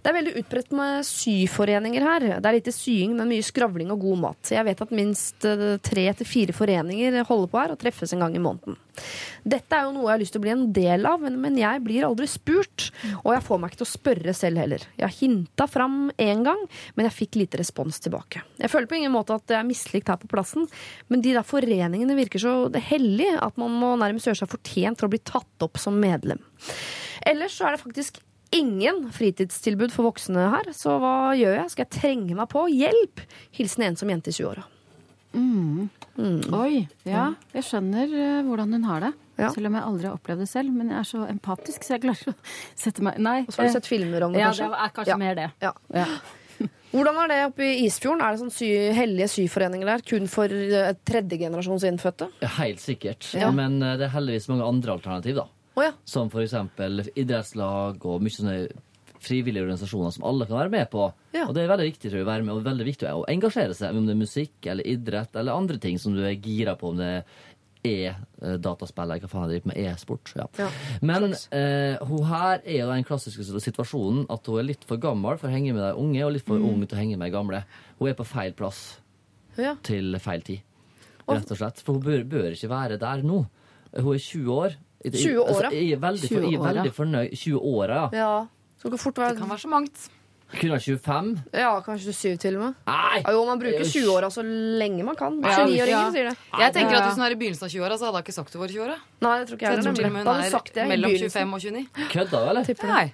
Det 0.01 0.11
er 0.11 0.17
veldig 0.19 0.35
utbredt 0.41 0.75
med 0.77 1.07
syforeninger 1.09 2.07
her. 2.07 2.27
Det 2.39 2.49
er 2.51 2.59
lite 2.59 2.75
sying, 2.75 3.15
men 3.17 3.31
mye 3.31 3.45
skravling 3.45 3.93
og 3.93 4.03
god 4.05 4.23
mat. 4.27 4.53
Jeg 4.55 4.67
vet 4.67 4.85
at 4.85 4.95
minst 4.95 5.47
eh, 5.49 5.67
tre 5.83 6.07
til 6.19 6.29
fire 6.29 6.55
foreninger 6.55 7.21
holder 7.25 7.51
på 7.51 7.61
her 7.61 7.75
og 7.75 7.81
treffes 7.81 8.15
en 8.15 8.25
gang 8.25 8.37
i 8.37 8.43
måneden. 8.43 8.79
Dette 9.45 9.77
er 9.77 9.85
jo 9.85 9.93
noe 9.95 10.07
jeg 10.07 10.13
har 10.13 10.21
lyst 10.23 10.35
til 10.35 10.41
å 10.41 10.45
bli 10.45 10.53
en 10.53 10.65
del 10.75 11.05
av, 11.09 11.21
men- 11.21 11.55
jeg 11.55 11.83
blir 11.83 12.05
aldri 12.07 12.27
spurt. 12.27 12.91
Og 13.23 13.33
jeg 13.33 13.43
får 13.43 13.59
meg 13.59 13.71
ikke 13.71 13.81
til 13.81 13.87
å 13.87 13.93
spørre 13.93 14.35
selv 14.35 14.57
heller. 14.57 14.85
Jeg 14.97 15.05
har 15.07 15.15
hinta 15.15 15.67
fram 15.69 16.11
én 16.17 16.43
gang, 16.43 16.61
men 16.95 17.05
jeg 17.05 17.15
fikk 17.15 17.39
lite 17.39 17.57
respons 17.61 17.99
tilbake. 17.99 18.41
Jeg 18.59 18.69
føler 18.69 18.87
på 18.87 18.97
ingen 18.99 19.13
måte 19.13 19.35
at 19.35 19.47
jeg 19.47 19.59
er 19.59 19.67
mislikt 19.67 20.07
her 20.11 20.17
på 20.17 20.27
plassen, 20.31 20.67
men 21.09 21.21
de 21.21 21.33
der 21.33 21.43
foreningene 21.43 22.15
virker 22.17 22.39
så 22.41 22.55
hellige 22.75 23.39
at 23.41 23.57
man 23.57 23.71
må 23.71 23.95
nærmest 23.97 24.27
gjøre 24.27 24.43
seg 24.43 24.49
fortjent 24.49 24.99
for 24.99 25.07
å 25.07 25.13
bli 25.15 25.19
tatt 25.23 25.65
opp 25.65 25.77
som 25.81 25.99
medlem. 25.99 26.39
Ellers 27.25 27.57
så 27.57 27.67
er 27.67 27.75
det 27.75 27.83
faktisk 27.85 28.21
ingen 28.55 29.09
fritidstilbud 29.11 29.91
for 29.91 30.11
voksne 30.11 30.49
her, 30.53 30.71
så 30.75 30.99
hva 31.01 31.33
gjør 31.37 31.57
jeg? 31.59 31.71
Skal 31.73 31.85
jeg 31.87 31.95
trenge 31.99 32.37
meg 32.37 32.49
på? 32.51 32.67
Hjelp! 32.71 33.23
Hilsen 33.57 33.83
en 33.87 33.99
som 33.99 34.11
jente 34.11 34.31
i 34.31 34.37
20-åra. 34.37 34.63
Oi. 35.35 36.85
Ja, 37.07 37.25
jeg 37.55 37.65
skjønner 37.67 38.11
eh, 38.15 38.39
hvordan 38.47 38.71
hun 38.77 38.87
har 38.87 39.03
det. 39.07 39.11
Ja. 39.35 39.49
Selv 39.51 39.67
om 39.67 39.75
jeg 39.75 39.83
aldri 39.89 40.07
har 40.07 40.15
opplevd 40.15 40.45
det 40.45 40.47
selv. 40.51 40.71
Men 40.71 40.93
jeg 40.93 41.01
er 41.01 41.09
så 41.09 41.25
empatisk, 41.27 41.83
så 41.83 41.97
jeg 41.97 42.05
klarer 42.05 42.21
ikke 42.23 42.33
å 42.35 42.55
sette 42.85 43.03
meg 43.03 43.19
Nei. 43.19 43.37
Og 43.43 43.51
så 43.51 43.61
har 43.61 43.67
du 43.67 43.71
eh, 43.73 43.75
sett 43.77 43.89
filmer 43.89 44.25
om 44.27 44.35
det, 44.35 44.41
ja, 44.43 44.49
kanskje? 44.53 44.69
det 44.71 44.81
er 44.85 44.93
kanskje 44.95 45.11
Ja. 45.13 45.17
mer 45.19 45.39
det. 45.41 45.47
Ja. 45.65 45.73
Ja. 45.95 46.07
Hvordan 46.95 47.17
er 47.25 47.31
det 47.33 47.39
oppe 47.49 47.65
i 47.67 47.83
Isfjorden? 47.89 48.23
Er 48.23 48.31
det 48.35 48.39
sånn 48.45 48.53
sy 48.55 48.69
hellige 48.95 49.27
syforeninger 49.33 49.89
der 49.91 50.05
kun 50.07 50.29
for 50.31 50.47
uh, 50.47 50.93
tredjegenerasjons 51.03 51.83
innfødte? 51.89 52.29
Helt 52.61 52.79
sikkert. 52.79 53.27
Ja. 53.35 53.51
Men 53.51 53.81
eh, 53.83 53.97
det 53.99 54.07
er 54.07 54.15
heldigvis 54.15 54.47
mange 54.53 54.69
andre 54.71 54.95
alternativ, 54.95 55.41
da. 55.41 55.49
Oh, 55.75 55.83
ja. 55.83 55.91
Som 56.07 56.29
for 56.31 56.39
eksempel 56.45 57.03
idrettslag 57.19 57.99
og 58.07 58.23
mye 58.23 58.31
sånne 58.31 58.55
frivillige 59.25 59.65
organisasjoner 59.65 60.13
som 60.15 60.27
alle 60.29 60.45
kan 60.49 60.59
være 60.61 60.73
med 60.73 60.89
på. 60.93 61.07
Ja. 61.35 61.47
Og 61.49 61.55
det 61.57 61.63
er 61.65 61.71
veldig 61.73 61.89
viktig 61.89 62.09
tror 62.11 62.19
jeg, 62.21 62.27
å 62.27 62.31
være 62.31 62.45
med, 62.47 62.53
og 62.55 62.63
veldig 62.67 62.87
viktig 62.87 63.09
å 63.11 63.25
engasjere 63.33 63.75
seg, 63.77 63.97
om 63.97 64.05
det 64.07 64.13
er 64.15 64.21
musikk 64.21 64.69
eller 64.71 64.87
idrett 64.95 65.35
eller 65.41 65.57
andre 65.57 65.81
ting 65.81 65.97
som 66.01 66.13
du 66.15 66.21
er 66.25 66.37
gira 66.37 66.77
på, 66.79 66.93
om 66.93 67.01
det 67.01 67.11
er 67.11 67.25
e-dataspill 67.85 69.03
eller 69.05 69.21
hva 69.21 69.29
faen 69.29 69.43
jeg 69.49 69.59
driver 69.61 69.69
med, 69.71 69.79
e-sport. 69.91 70.31
Ja. 70.37 70.45
Ja, 70.57 70.69
Men 71.05 71.27
eh, 71.53 71.99
hun 72.09 72.23
her 72.29 72.61
er 72.63 72.79
jo 72.79 72.87
den 72.89 73.05
klassiske 73.07 73.45
situasjonen 73.61 74.25
at 74.33 74.47
hun 74.49 74.61
er 74.61 74.69
litt 74.71 74.85
for 74.89 75.01
gammel 75.01 75.37
for 75.41 75.49
å 75.49 75.53
henge 75.53 75.73
med 75.75 75.83
de 75.83 75.91
unge, 76.01 76.23
og 76.25 76.33
litt 76.33 76.47
for 76.47 76.57
Mm. 76.61 76.65
ung 76.71 76.85
til 76.87 76.97
å 76.97 77.01
henge 77.01 77.17
med 77.19 77.29
de 77.29 77.35
gamle. 77.35 77.63
Hun 77.99 78.09
er 78.09 78.17
på 78.17 78.25
feil 78.25 78.55
plass 78.57 78.79
ja. 79.57 79.75
til 79.85 80.17
feil 80.19 80.41
tid, 80.47 80.61
rett 81.29 81.51
og 81.51 81.57
slett. 81.61 81.83
For 81.85 81.97
hun 81.99 82.03
bør, 82.05 82.23
bør 82.29 82.49
ikke 82.55 82.71
være 82.71 82.97
der 83.01 83.21
nå. 83.25 83.43
Hun 83.95 84.13
er 84.15 84.19
20 84.19 84.49
år. 84.55 84.75
20 85.05 85.37
år, 85.37 85.47
altså, 85.47 85.69
jeg 85.75 85.91
er 85.93 85.99
veldig, 86.01 86.29
for, 86.31 86.41
jeg 86.49 86.57
er 86.57 86.63
veldig 86.65 86.93
fornøyd. 86.95 87.33
20 87.37 87.59
år, 87.61 87.91
ja. 88.15 88.29
Ja. 88.85 88.93
kan 88.93 89.01
fort 89.01 89.23
være, 89.23 89.33
Det 89.35 89.43
kan 89.43 89.51
være 89.55 89.65
så 89.65 89.71
mangt. 89.71 90.05
Kunne 90.55 90.77
vært 90.77 90.85
25. 90.85 91.29
Ja, 91.57 91.71
kanskje 91.83 92.13
27 92.13 92.37
til 92.43 92.57
og 92.59 92.63
med. 92.67 92.77
Nei! 92.87 93.17
Ja, 93.23 93.33
jo, 93.33 93.41
man 93.49 93.59
bruker 93.59 93.81
Det 93.81 93.87
er 93.87 93.89
jo 93.89 94.05
20-åra 94.05 94.29
så 94.31 94.45
lenge 94.45 95.03
man 95.07 95.17
kan. 95.19 95.41
Ja, 95.41 95.65
29-åringer 95.65 95.91
ja. 95.95 96.05
sier 96.13 96.29
det. 96.29 96.35
Jeg 96.61 96.75
tenker 96.77 96.99
at. 96.99 97.09
Hvis 97.09 97.19
hun 97.19 97.25
er 97.25 97.35
i 97.35 97.39
begynnelsen 97.41 97.67
av 97.67 97.73
20-åra, 97.73 97.97
så 97.97 98.07
hadde 98.07 98.21
hun 98.21 98.25
ikke 98.27 98.37
sagt 98.37 98.55
hun 98.55 98.63
var 98.63 98.73
20-åra. 98.77 98.97
Nei, 99.25 99.35
det 99.41 99.49
tror 99.49 99.59
ikke 99.59 99.67
jeg 99.67 99.75
jeg 99.79 99.85
tror 99.87 99.99
til 99.99 100.09
og 100.09 100.15
med 100.15 100.21
hun 100.21 100.33
det 100.75 100.83
er 100.85 100.91
mellom 100.93 101.15
25 101.25 101.55
og 101.57 101.63
29. 101.65 102.09
Kødda 102.13 102.41
du, 102.45 102.49
eller? 102.53 102.75
Nei. 102.93 103.05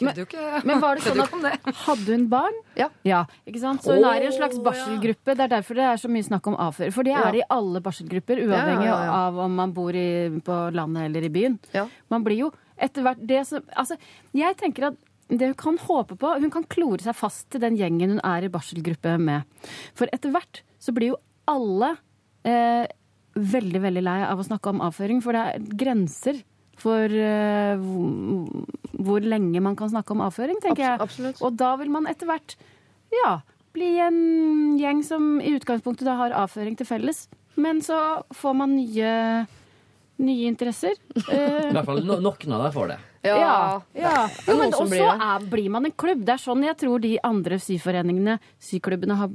Men. 0.00 0.26
Men 0.66 0.80
var 0.82 0.98
det 0.98 1.04
sånn 1.06 1.22
at. 1.22 1.68
Hadde 1.84 2.16
hun 2.16 2.26
barn? 2.30 2.56
Ja. 2.78 2.88
ja 3.06 3.20
ikke 3.46 3.62
sant? 3.62 3.84
Så 3.84 3.94
hun 3.94 4.06
er 4.08 4.24
i 4.24 4.28
en 4.28 4.34
slags 4.34 4.58
barselgruppe. 4.62 5.36
Det 5.38 5.46
er 5.46 5.52
derfor 5.52 5.78
det 5.78 5.86
er 5.86 6.02
så 6.02 6.10
mye 6.10 6.26
snakk 6.26 6.50
om 6.50 6.58
avføring. 6.66 6.94
For 6.94 7.06
det 7.06 7.14
er 7.14 7.30
det 7.36 7.44
i 7.44 7.48
alle 7.54 7.82
barselgrupper, 7.84 8.42
uavhengig 8.42 8.88
Ja, 8.88 8.98
ja, 8.98 9.06
ja. 9.06 9.16
av 9.28 9.38
om 9.46 9.54
man 9.54 9.74
bor 9.76 9.94
i, 9.94 10.08
på 10.44 10.60
landet 10.74 11.08
eller 11.08 11.28
i 11.28 11.32
byen. 11.32 11.58
Ja. 11.76 11.86
Man 12.12 12.26
blir 12.26 12.42
jo 12.42 12.52
etter 12.74 13.06
hvert 13.06 13.20
det 13.22 13.44
som 13.46 13.62
Altså, 13.78 13.94
jeg 14.34 14.56
tenker 14.58 14.90
at 14.90 14.98
det 15.28 15.50
hun 15.50 15.56
kan 15.56 15.78
håpe 15.80 16.18
på 16.20 16.32
Hun 16.42 16.52
kan 16.52 16.66
klore 16.68 17.00
seg 17.00 17.16
fast 17.16 17.46
til 17.52 17.62
den 17.62 17.78
gjengen 17.78 18.16
hun 18.16 18.24
er 18.26 18.44
i 18.44 18.52
barselgruppe 18.52 19.16
med. 19.20 19.46
For 19.96 20.10
etter 20.12 20.34
hvert 20.34 20.60
så 20.82 20.92
blir 20.92 21.14
jo 21.14 21.20
alle 21.50 21.94
eh, 22.44 22.84
veldig, 23.34 23.80
veldig 23.84 24.02
lei 24.04 24.18
av 24.26 24.40
å 24.40 24.46
snakke 24.46 24.72
om 24.72 24.82
avføring, 24.84 25.22
for 25.24 25.36
det 25.36 25.44
er 25.44 25.64
grenser 25.80 26.42
for 26.80 27.08
eh, 27.08 27.80
hvor, 27.80 28.68
hvor 29.06 29.24
lenge 29.24 29.62
man 29.64 29.76
kan 29.78 29.92
snakke 29.92 30.14
om 30.14 30.22
avføring, 30.26 30.60
tenker 30.62 30.84
jeg. 30.84 31.00
Absolutt. 31.02 31.42
Og 31.44 31.56
da 31.58 31.74
vil 31.80 31.92
man 31.94 32.08
etter 32.10 32.28
hvert, 32.30 32.56
ja, 33.14 33.38
bli 33.74 33.94
en 34.02 34.78
gjeng 34.78 35.02
som 35.06 35.36
i 35.42 35.54
utgangspunktet 35.56 36.06
da 36.06 36.16
har 36.20 36.36
avføring 36.44 36.76
til 36.78 36.88
felles. 36.88 37.26
Men 37.60 37.82
så 37.84 37.98
får 38.34 38.56
man 38.58 38.74
nye, 38.74 39.10
nye 40.22 40.46
interesser. 40.48 40.94
Eh, 41.24 41.68
I 41.70 41.74
hvert 41.74 41.88
fall 41.88 42.02
no 42.06 42.20
noen 42.22 42.54
av 42.56 42.66
dem 42.66 42.74
får 42.74 42.92
det. 42.92 42.98
Ja. 43.24 43.36
ja. 43.40 43.58
ja. 43.96 44.14
Jo, 44.46 44.56
men 44.60 44.74
også 44.74 44.86
blir 44.90 45.06
er, 45.08 45.46
blir 45.50 45.70
man 45.72 45.88
en 45.88 45.96
klubb. 45.96 46.24
Det 46.26 46.36
er 46.36 46.42
sånn 46.42 46.64
jeg 46.66 46.76
tror 46.82 47.02
de 47.02 47.14
andre 47.24 47.58
syforeningene, 47.62 48.38
syklubbene, 48.62 49.18
har 49.22 49.32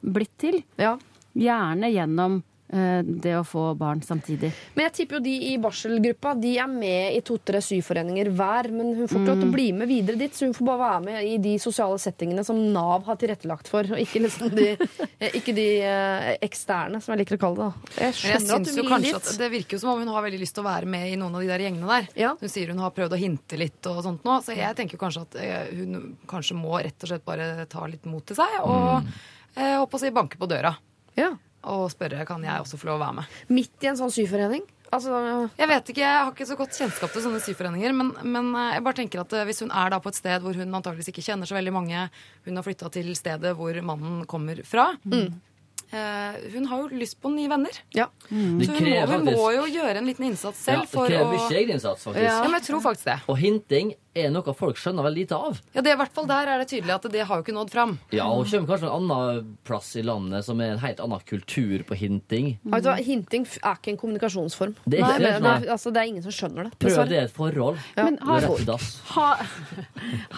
blitt 0.00 0.34
til. 0.40 0.62
Ja. 0.80 0.96
Gjerne 1.36 1.92
gjennom 1.92 2.40
det 2.66 3.32
å 3.38 3.44
få 3.46 3.68
barn 3.78 4.00
samtidig. 4.02 4.50
Men 4.74 4.88
jeg 4.88 4.94
tipper 4.96 5.18
jo 5.18 5.22
de 5.22 5.34
i 5.52 5.52
barselgruppa 5.62 6.32
De 6.34 6.50
er 6.58 6.70
med 6.70 7.14
i 7.14 7.20
to-tre 7.24 7.60
syforeninger 7.62 8.30
hver, 8.34 8.68
men 8.74 8.94
hun 8.96 9.06
får 9.06 9.20
ikke 9.20 9.30
lov 9.30 9.42
til 9.42 9.48
å 9.48 9.54
bli 9.54 9.66
med 9.76 9.90
videre 9.90 10.18
dit, 10.18 10.34
så 10.34 10.48
hun 10.48 10.54
får 10.56 10.66
bare 10.66 10.80
være 10.80 11.04
med 11.04 11.28
i 11.28 11.36
de 11.42 11.52
sosiale 11.62 11.98
settingene 12.02 12.44
som 12.46 12.58
Nav 12.74 13.06
har 13.06 13.18
tilrettelagt 13.20 13.70
for, 13.70 13.86
og 13.94 14.02
ikke, 14.02 14.22
liksom 14.24 14.50
de, 14.56 14.68
eh, 15.20 15.36
ikke 15.38 15.54
de 15.56 15.66
eh, 15.86 16.32
eksterne, 16.46 17.00
som 17.02 17.14
jeg 17.14 17.22
liker 17.22 17.38
å 17.38 17.42
kalle 17.44 17.56
det. 17.60 17.68
da. 17.68 17.94
Jeg 18.06 18.18
skjønner 18.20 18.50
jeg 18.50 18.56
at 18.56 18.68
du 18.68 18.74
vil 18.80 19.06
dit. 19.06 19.30
Det 19.42 19.50
virker 19.52 19.78
jo 19.78 19.82
som 19.84 19.92
om 19.94 20.02
hun 20.02 20.12
har 20.14 20.26
veldig 20.26 20.42
lyst 20.42 20.56
til 20.58 20.64
å 20.64 20.68
være 20.68 20.90
med 20.96 21.08
i 21.12 21.16
noen 21.20 21.38
av 21.38 21.44
de 21.44 21.52
der 21.52 21.66
gjengene 21.66 21.92
der. 21.92 22.10
Ja. 22.18 22.34
Hun 22.40 22.52
sier 22.52 22.74
hun 22.74 22.82
har 22.84 22.94
prøvd 22.96 23.16
å 23.16 23.20
hinte 23.20 23.60
litt 23.60 23.90
og 23.90 24.02
sånt 24.06 24.26
nå, 24.26 24.38
så 24.44 24.56
jeg 24.56 24.78
tenker 24.78 25.00
kanskje 25.00 25.24
at 25.26 25.40
eh, 25.42 25.72
hun 25.78 26.12
kanskje 26.30 26.58
må 26.58 26.76
rett 26.80 26.98
og 27.02 27.12
slett 27.12 27.26
bare 27.26 27.68
ta 27.70 27.86
litt 27.90 28.06
mot 28.10 28.24
til 28.26 28.38
seg 28.38 28.60
og 28.62 29.06
mm. 29.06 29.10
håper 29.56 29.98
å 29.98 30.02
si 30.02 30.14
banke 30.14 30.40
på 30.40 30.50
døra. 30.50 30.74
Ja. 31.16 31.32
Og 31.66 31.88
spørre 31.90 32.24
kan 32.28 32.42
jeg 32.46 32.62
også 32.62 32.78
få 32.78 32.90
lov 32.92 33.00
å 33.00 33.04
være 33.04 33.16
med. 33.20 33.36
Midt 33.56 33.84
i 33.86 33.90
en 33.90 33.98
sånn 33.98 34.12
syforening. 34.14 34.62
Altså, 34.94 35.10
Jeg 35.58 35.66
vet 35.66 35.88
ikke, 35.90 36.02
jeg 36.04 36.18
har 36.22 36.30
ikke 36.30 36.46
så 36.46 36.56
godt 36.58 36.76
kjennskap 36.78 37.10
til 37.10 37.24
sånne 37.24 37.40
syforeninger, 37.42 37.94
men, 37.96 38.12
men 38.22 38.52
eh, 38.54 38.76
jeg 38.76 38.84
bare 38.86 38.98
tenker 39.00 39.22
at 39.24 39.34
eh, 39.34 39.42
hvis 39.48 39.64
hun 39.64 39.72
er 39.74 39.90
da 39.90 39.98
på 40.02 40.12
et 40.12 40.18
sted 40.20 40.44
hvor 40.44 40.54
hun 40.54 40.78
antageligvis 40.78 41.10
ikke 41.10 41.24
kjenner 41.26 41.48
så 41.50 41.56
veldig 41.58 41.74
mange, 41.74 42.04
hun 42.46 42.60
har 42.60 42.66
flytta 42.66 42.92
til 42.94 43.10
stedet 43.18 43.56
hvor 43.58 43.80
mannen 43.82 44.22
kommer 44.30 44.62
fra 44.62 44.92
eh, 45.10 46.38
Hun 46.54 46.70
har 46.70 46.84
jo 46.84 47.00
lyst 47.02 47.18
på 47.22 47.34
nye 47.34 47.50
venner. 47.50 47.82
ja. 47.98 48.06
Mm. 48.30 48.62
Så 48.62 48.70
hun 48.70 48.78
må, 48.78 48.80
krever 48.84 49.12
hun 49.16 49.28
må 49.32 49.50
jo 49.56 49.66
gjøre 49.74 49.98
en 49.98 50.06
liten 50.06 50.30
innsats 50.30 50.62
selv. 50.62 50.84
ja, 50.84 50.86
det 50.86 50.94
for 50.94 51.10
krever 51.10 51.26
å 51.26 51.34
mye 51.34 51.60
egeninnsats, 51.64 52.06
faktisk. 52.06 52.30
Ja, 52.30 52.40
men 52.46 52.58
jeg 52.60 52.68
tror 52.70 52.86
faktisk 52.86 53.10
det. 53.10 53.18
Og 53.26 53.42
hinting 53.42 53.94
er 54.16 54.32
noe 54.34 54.54
folk 54.56 54.80
skjønner 54.80 55.06
veldig 55.06 55.22
lite 55.22 55.38
av. 55.38 55.60
Ja, 55.76 55.84
det 55.84 55.92
er 55.92 55.96
i 55.96 56.00
hvert 56.00 56.14
fall 56.16 56.26
Der 56.30 56.50
er 56.50 56.62
det 56.62 56.68
tydelig 56.72 56.94
at 56.96 57.06
det 57.12 57.22
har 57.28 57.40
jo 57.40 57.44
ikke 57.46 57.54
nådd 57.56 57.72
fram. 57.72 57.94
Ja, 58.14 58.26
og 58.32 58.48
kommer 58.50 58.72
kanskje 58.72 58.88
en 58.90 58.96
annen 58.96 59.52
plass 59.66 59.92
i 59.96 60.04
landet 60.06 60.46
som 60.46 60.60
er 60.60 60.74
en 60.74 60.82
helt 60.82 61.02
annen 61.04 61.24
kultur 61.28 61.84
på 61.86 61.98
hinting. 61.98 62.56
Mm. 62.64 62.78
du 62.82 62.90
Hinting 63.06 63.46
er 63.62 63.78
ikke 63.78 63.94
en 63.94 64.00
kommunikasjonsform. 64.00 64.74
Det 64.84 64.98
er 64.98 65.04
ikke 65.04 65.12
Nei, 65.12 65.18
det, 65.22 65.32
det, 65.36 65.42
nei. 65.46 65.70
altså, 65.76 65.92
det 65.94 66.02
er 66.02 66.10
ingen 66.10 66.26
som 66.26 66.34
skjønner 66.34 66.68
det. 66.68 66.74
Prøv 66.82 67.02
det 67.06 67.18
i 67.18 67.22
et 67.22 67.34
forhold. 67.36 67.80
Men 67.96 68.18
har, 68.26 68.48
er 68.48 68.86
har, 69.14 69.46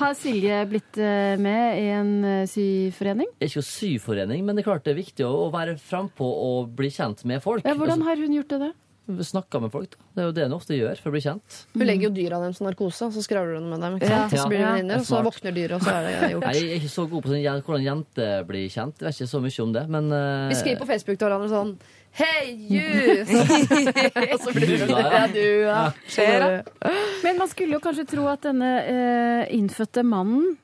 har 0.03 0.17
Silje 0.19 0.61
blitt 0.71 1.01
eh, 1.01 1.35
med 1.41 1.81
i 1.81 1.89
en 1.97 2.13
eh, 2.27 2.45
syforening? 2.51 3.31
Er 3.39 3.51
ikke 3.51 3.65
syforening, 3.65 4.45
men 4.45 4.59
det 4.59 4.65
er 4.65 4.71
klart 4.71 4.87
det 4.87 4.95
er 4.95 5.01
viktig 5.01 5.27
å 5.27 5.39
å 5.39 5.49
være 5.55 5.79
frampå 5.81 6.27
og 6.27 6.75
bli 6.79 6.91
kjent 6.93 7.25
med 7.29 7.43
folk. 7.45 7.67
Ja, 7.67 7.77
hvordan 7.79 8.05
har 8.07 8.21
hun 8.21 8.37
gjort 8.37 8.53
det? 8.53 8.61
da? 8.67 8.73
Snakke 9.09 9.61
med 9.63 9.71
folk, 9.73 9.95
da. 9.97 10.05
Det 10.15 10.21
er 10.23 10.27
jo 10.29 10.33
det 10.37 10.43
hun 10.45 10.53
ofte 10.59 10.77
gjør 10.77 10.99
for 11.01 11.09
å 11.09 11.13
bli 11.15 11.21
kjent. 11.25 11.59
Hun 11.73 11.85
legger 11.89 12.09
jo 12.09 12.11
dyra 12.19 12.41
deres 12.43 12.59
i 12.61 12.65
narkose, 12.67 13.07
og 13.09 13.15
så 13.17 13.23
skravler 13.25 13.57
hun 13.57 13.71
med 13.73 13.81
dem. 13.81 13.95
ikke 13.97 14.09
sant? 14.11 14.33
Ja. 14.37 14.43
så 14.43 14.49
blir 14.53 14.59
de 14.61 14.67
Ja. 14.67 14.99
og 14.99 15.07
så 15.07 15.15
Smart. 15.15 15.25
våkner 15.31 15.55
dyret, 15.57 15.73
og 15.79 15.81
så 15.87 15.95
er 15.95 16.03
det 16.09 16.31
gjort. 16.35 16.45
Nei, 16.45 16.53
Jeg 16.59 16.69
er 16.69 16.81
ikke 16.83 16.93
så 16.93 17.07
god 17.11 17.23
på 17.25 17.29
sånn, 17.33 17.43
jen- 17.43 17.63
hvordan 17.65 17.87
jenter 17.89 18.45
blir 18.51 18.69
kjent. 18.69 19.01
Jeg 19.01 19.07
vet 19.09 19.17
ikke 19.23 19.33
så 19.33 19.41
mye 19.47 19.63
om 19.65 19.73
det, 19.79 19.85
men 19.89 20.13
eh, 20.13 20.49
Vi 20.53 20.61
skriver 20.61 20.83
på 20.85 20.91
Facebook 20.93 21.19
til 21.19 21.29
hverandre 21.29 21.49
sånn 21.55 21.73
Hei, 22.19 22.53
you! 22.69 23.25
og 24.33 24.41
så 24.45 24.53
blir 24.57 24.67
Du, 24.67 24.77
det 24.77 24.89
da, 24.89 25.01
ja. 25.01 25.11
ja, 25.13 25.27
du, 25.33 25.45
ja. 25.65 25.81
Skjer 26.09 26.41
det? 26.45 26.93
Men 27.25 27.37
man 27.39 27.49
skulle 27.53 27.77
jo 27.77 27.81
kanskje 27.85 28.07
tro 28.09 28.25
at 28.33 28.43
denne 28.49 28.71
eh, 28.89 29.43
innfødte 29.57 30.03
mannen 30.05 30.57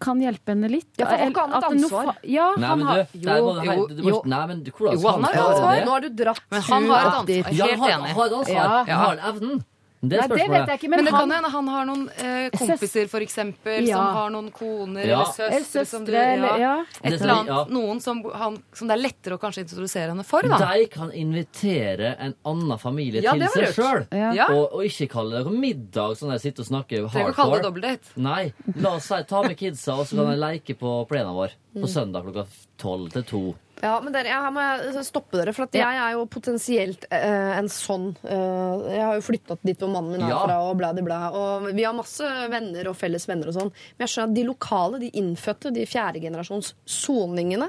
kan 0.00 0.20
hjelpe 0.24 0.54
henne 0.54 0.68
litt. 0.72 0.88
Ja, 0.96 1.06
for 1.10 1.20
ikke 1.28 1.42
annet 1.44 1.64
ansvar. 1.68 2.14
Ja, 2.24 2.46
Nei, 2.56 2.74
men 2.80 2.86
du, 3.12 3.28
jo, 3.28 3.52
hei, 3.60 3.76
du 3.92 4.02
jo. 4.08 4.22
Nei, 4.24 4.42
men 4.48 4.62
hvordan 4.64 4.94
Jo, 4.96 5.00
skal 5.02 5.12
han 5.12 5.24
ansvar. 5.44 5.74
det? 5.76 5.84
Nå 5.84 5.90
har 5.96 6.00
du 6.00 6.08
dratt 6.22 6.42
Men 6.50 6.62
han 6.62 6.86
har 6.90 7.00
et 7.00 7.14
ansvar. 7.20 7.34
helt 7.36 7.80
han 7.80 7.90
enig. 7.92 8.52
Ja. 8.56 8.84
Han 8.84 9.00
har 9.04 9.16
evnen. 9.32 9.64
Det 10.00 10.18
Nei, 10.20 10.26
det 10.28 10.36
vet 10.36 10.68
jeg 10.68 10.78
ikke, 10.78 10.88
Men, 10.90 10.98
men, 10.98 11.04
det 11.06 11.12
kan 11.14 11.30
han 11.30 11.32
hende 11.32 11.50
han 11.50 11.68
har 11.72 11.86
noen 11.88 12.02
eh, 12.20 12.50
kompiser, 12.52 13.08
for 13.08 13.24
eksempel, 13.24 13.86
Ja. 13.88 13.96
som 13.96 14.16
har 14.16 14.30
noen 14.30 14.50
koner 14.52 15.06
Ja. 15.06 15.22
eller 15.22 15.32
søstre. 15.32 15.60
søstre. 15.62 15.86
som 15.86 16.04
du- 16.04 16.12
ja. 16.12 16.84
Et 17.02 17.12
eller 17.14 17.32
annet, 17.32 17.46
ja. 17.46 17.64
Noen 17.70 18.00
som, 18.00 18.22
han, 18.34 18.62
som 18.74 18.88
det 18.88 18.96
er 18.98 19.02
lettere 19.02 19.38
å 19.38 19.40
kanskje 19.40 19.64
introdusere 19.64 20.08
henne 20.12 20.24
for. 20.24 20.42
da. 20.42 20.58
De 20.58 20.86
kan 20.86 21.10
invitere 21.12 22.14
en 22.20 22.34
annen 22.44 22.78
familie 22.78 23.22
Ja, 23.22 23.32
til 23.32 23.48
seg 23.48 23.74
sjøl. 23.74 24.06
Og, 24.52 24.74
og 24.74 24.84
ikke 24.84 25.08
kalle 25.10 25.42
det 25.42 25.52
middag, 25.52 26.16
sånn 26.20 26.30
der 26.30 26.38
sitte 26.38 26.60
og 26.60 26.66
snakke 26.68 27.00
Trenger 27.08 27.30
ikke 27.30 27.32
å 27.32 27.34
kalle 27.34 27.56
det 27.56 27.64
dobbeltdate. 27.64 28.16
Nei, 28.16 28.52
la 28.76 28.94
oss 28.96 29.04
si, 29.08 29.22
ta 29.24 29.42
med 29.42 29.56
kidsa, 29.56 29.96
og 29.98 30.06
så 30.06 30.16
kan 30.16 30.30
de 30.30 30.36
leke 30.36 30.76
på 30.78 31.06
plenen 31.08 31.34
vår. 31.34 31.56
På 31.82 31.88
søndag 31.92 32.24
klokka 32.26 32.46
tolv 32.80 33.12
til 33.12 33.24
to. 33.24 33.44
Ja, 33.82 33.98
men 34.00 34.08
dere, 34.08 34.32
her 34.32 34.48
må 34.56 34.62
jeg 34.64 35.02
stoppe 35.04 35.36
dere, 35.36 35.52
for 35.52 35.66
at 35.66 35.74
jeg 35.76 35.96
er 36.00 36.12
jo 36.16 36.22
potensielt 36.32 37.02
eh, 37.12 37.58
en 37.58 37.66
sånn 37.68 38.06
eh, 38.24 38.84
Jeg 38.94 39.02
har 39.04 39.18
jo 39.18 39.24
flytta 39.26 39.58
dit 39.68 39.76
hvor 39.82 39.90
mannen 39.92 40.14
min 40.14 40.22
er 40.24 40.30
Ja. 40.32 40.38
fra, 40.46 40.54
og 40.64 40.78
bla, 40.80 40.94
bla, 40.96 41.02
bla. 41.04 41.18
Og 41.36 41.66
vi 41.76 41.84
har 41.84 41.92
masse 41.92 42.24
venner 42.48 42.88
og 42.88 42.96
felles 42.96 43.26
venner 43.28 43.50
og 43.52 43.56
sånn. 43.58 43.68
Men 43.98 44.06
jeg 44.06 44.14
skjønner 44.14 44.32
at 44.32 44.38
de 44.38 44.44
lokale, 44.48 45.00
de 45.02 45.10
innfødte, 45.20 45.74
de 45.76 45.84
fjerdegenerasjons 45.92 46.70
soningene, 46.88 47.68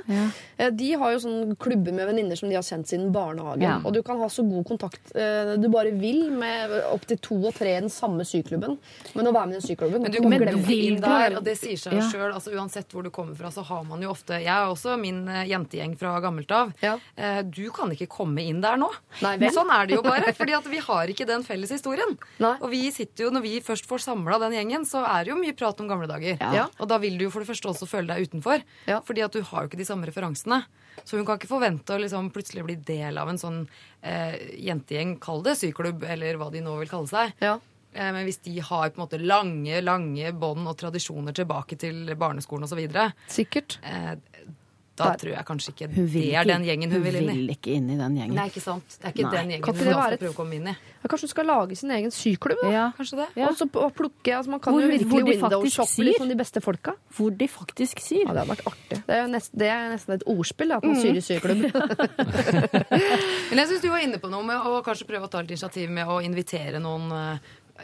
eh, 0.57 0.69
de 0.71 0.93
har 0.95 1.11
jo 1.11 1.19
sånn 1.25 1.57
klubber 1.59 1.91
med 1.99 2.07
venninner 2.07 2.39
som 2.39 2.47
de 2.47 2.55
har 2.55 2.63
kjent 2.63 2.87
siden 2.87 3.11
barnehagen. 3.11 3.67
Ja. 3.67 3.75
Og 3.83 3.91
du 3.97 4.01
kan 4.07 4.19
ha 4.23 4.29
så 4.31 4.47
god 4.47 4.63
kontakt 4.71 5.11
eh, 5.11 5.57
du 5.59 5.67
bare 5.73 5.91
vil 5.91 6.31
med 6.31 6.71
opptil 6.93 7.19
to 7.19 7.41
og 7.49 7.53
tre 7.59 7.75
i 7.75 7.83
den 7.83 7.91
samme 7.91 8.23
syklubben. 8.27 8.77
Men 9.13 9.27
å 9.27 9.35
være 9.35 9.51
med 9.51 9.57
i 9.57 9.59
den 9.59 9.67
syklubben 9.67 10.07
Men 10.07 10.15
du 10.15 10.21
må 10.23 10.39
du 10.39 10.63
vil 10.71 11.01
der, 11.03 11.35
og 11.35 11.43
det 11.43 11.57
sier 11.59 11.75
seg 11.83 11.99
jo 11.99 12.03
Ja. 12.05 12.07
sjøl. 12.15 12.31
Altså, 12.31 12.55
uansett 12.55 12.87
hvor 12.95 13.03
du 13.03 13.11
kommer 13.11 13.35
fra, 13.35 13.51
så 13.51 13.61
har 13.67 13.83
man 13.83 13.96
jo 14.03 14.11
ofte 14.13 14.39
Jeg 14.41 14.51
er 14.53 14.69
også 14.69 14.95
min 14.99 15.23
eh, 15.31 15.47
jentegjeng 15.51 15.95
fra 15.99 16.15
gammelt 16.23 16.51
av. 16.53 16.71
Ja. 16.83 16.95
Eh, 17.15 17.41
du 17.43 17.67
kan 17.75 17.91
ikke 17.93 18.09
komme 18.11 18.43
inn 18.45 18.61
der 18.63 18.79
nå. 18.79 18.89
Nei? 19.25 19.35
Men 19.41 19.53
sånn 19.55 19.71
er 19.73 19.89
det 19.89 19.97
jo 19.97 20.03
bare. 20.05 20.33
fordi 20.37 20.55
at 20.57 20.67
vi 20.71 20.81
har 20.83 21.13
ikke 21.13 21.27
den 21.29 21.45
felles 21.47 21.73
historien. 21.73 22.17
Nei. 22.43 22.55
Og 22.61 22.71
vi 22.73 22.83
sitter 22.95 23.27
jo, 23.27 23.33
når 23.35 23.45
vi 23.45 23.53
først 23.65 23.89
får 23.89 24.05
samla 24.07 24.39
den 24.45 24.57
gjengen, 24.57 24.87
så 24.87 25.03
er 25.07 25.25
det 25.25 25.33
jo 25.33 25.39
mye 25.39 25.55
prat 25.57 25.79
om 25.83 25.89
gamle 25.89 26.09
dager. 26.09 26.37
Ja. 26.41 26.67
Og 26.77 26.89
da 26.91 26.99
vil 27.03 27.17
du 27.19 27.27
jo 27.27 27.33
for 27.33 27.43
det 27.43 27.49
første 27.51 27.71
også 27.71 27.89
føle 27.89 28.13
deg 28.13 28.27
utenfor. 28.29 28.65
Ja. 28.89 29.01
Fordi 29.05 29.25
at 29.25 29.37
du 29.37 29.41
har 29.41 29.63
jo 29.63 29.71
ikke 29.71 29.81
de 29.81 29.87
samme 29.87 30.09
referansene. 30.09 30.63
Så 31.05 31.17
hun 31.17 31.25
kan 31.27 31.37
ikke 31.37 31.49
forvente 31.51 31.93
å 31.93 32.01
liksom 32.01 32.31
plutselig 32.33 32.65
bli 32.65 32.77
del 32.87 33.17
av 33.21 33.29
en 33.31 33.39
sånn 33.39 33.63
eh, 34.01 34.37
jentegjeng, 34.65 35.17
kall 35.23 35.43
det 35.45 35.57
syklubb, 35.59 36.03
eller 36.03 36.39
hva 36.39 36.49
de 36.53 36.63
nå 36.65 36.73
vil 36.81 36.91
kalle 36.91 37.09
seg. 37.11 37.35
Ja. 37.43 37.57
Eh, 37.97 38.11
Men 38.13 38.25
hvis 38.29 38.39
de 38.45 38.59
har 38.61 38.89
på 38.93 39.01
en 39.01 39.07
måte 39.07 39.19
lange 39.25 39.81
lange 39.83 40.31
bånd 40.37 40.67
og 40.69 40.77
tradisjoner 40.77 41.33
tilbake 41.33 41.77
til 41.81 42.05
barneskolen 42.15 42.63
osv., 42.69 42.85
Sikkert. 43.27 43.79
eh, 43.83 44.15
da 44.97 45.11
tror 45.13 45.29
jeg 45.29 45.45
kanskje 45.45 45.71
ikke 45.75 45.87
det 45.93 46.21
er 46.33 46.43
den 46.49 46.63
gjengen 46.65 46.89
hun, 46.89 47.03
vil 47.05 47.15
inn 47.19 47.27
i. 47.27 47.27
Hun 47.29 47.35
vil 47.37 47.51
ikke 47.53 47.69
inn 47.77 47.89
i 47.93 47.97
den 47.99 48.15
gjengen. 48.17 48.33
Nei, 48.33 48.47
ikke 48.49 48.63
sant. 48.63 48.95
Det 48.97 49.05
er 49.05 49.11
ikke 49.13 49.25
Nei. 49.27 49.33
den 49.35 49.49
gjengen 49.51 49.65
Kan 49.67 49.75
hun 49.77 49.83
skal 49.93 50.17
prøve 50.17 50.31
å 50.33 50.37
komme 50.39 50.55
inn 50.57 50.69
i. 50.71 50.73
Ja, 51.03 51.09
kanskje 51.11 51.27
hun 51.27 51.29
skal 51.35 51.45
lage 51.45 51.77
sin 51.77 51.91
egen 51.93 52.09
syklubb? 52.09 52.57
da? 52.63 52.71
Ja. 52.73 52.85
Kanskje 52.97 53.19
det? 53.19 53.27
Ja. 53.37 53.51
Og 53.51 53.59
så 53.59 53.67
plukke, 53.69 54.33
altså 54.33 54.49
Man 54.49 54.59
kan 54.59 54.73
Hvor- 54.73 54.81
jo 54.81 54.87
virkelig 54.87 55.25
de 55.27 55.35
window-shoppe 55.37 56.01
litt 56.03 56.17
syr. 56.17 56.27
de 56.27 56.35
beste 56.41 56.63
folka. 56.65 56.95
Hvor 57.13 57.29
de 57.37 57.47
faktisk 57.47 58.01
syr. 58.01 58.25
Ja, 58.25 58.33
Det 58.33 58.41
hadde 58.41 58.55
vært 58.55 58.65
artig. 58.71 59.05
Det 59.05 59.15
er, 59.19 59.27
nest, 59.27 59.51
det 59.55 59.67
er 59.69 59.89
nesten 59.93 60.13
et 60.17 60.23
ordspill, 60.25 60.71
at 60.73 60.83
man 60.83 60.95
Mm. 60.95 61.01
syr 61.03 61.13
i 61.13 61.21
syklubb. 61.21 61.61
Men 63.51 63.61
jeg 63.61 63.67
syns 63.69 63.81
du 63.85 63.89
var 63.91 64.01
inne 64.01 64.17
på 64.17 64.29
noe 64.31 64.43
med 64.43 64.57
å 64.65 64.81
kanskje 64.85 65.05
prøve 65.09 65.27
å 65.27 65.29
ta 65.31 65.41
litt 65.41 65.53
initiativ 65.53 65.89
med 65.93 66.07
å 66.09 66.19
invitere 66.25 66.81
noen 66.81 67.11
eh, 67.11 67.37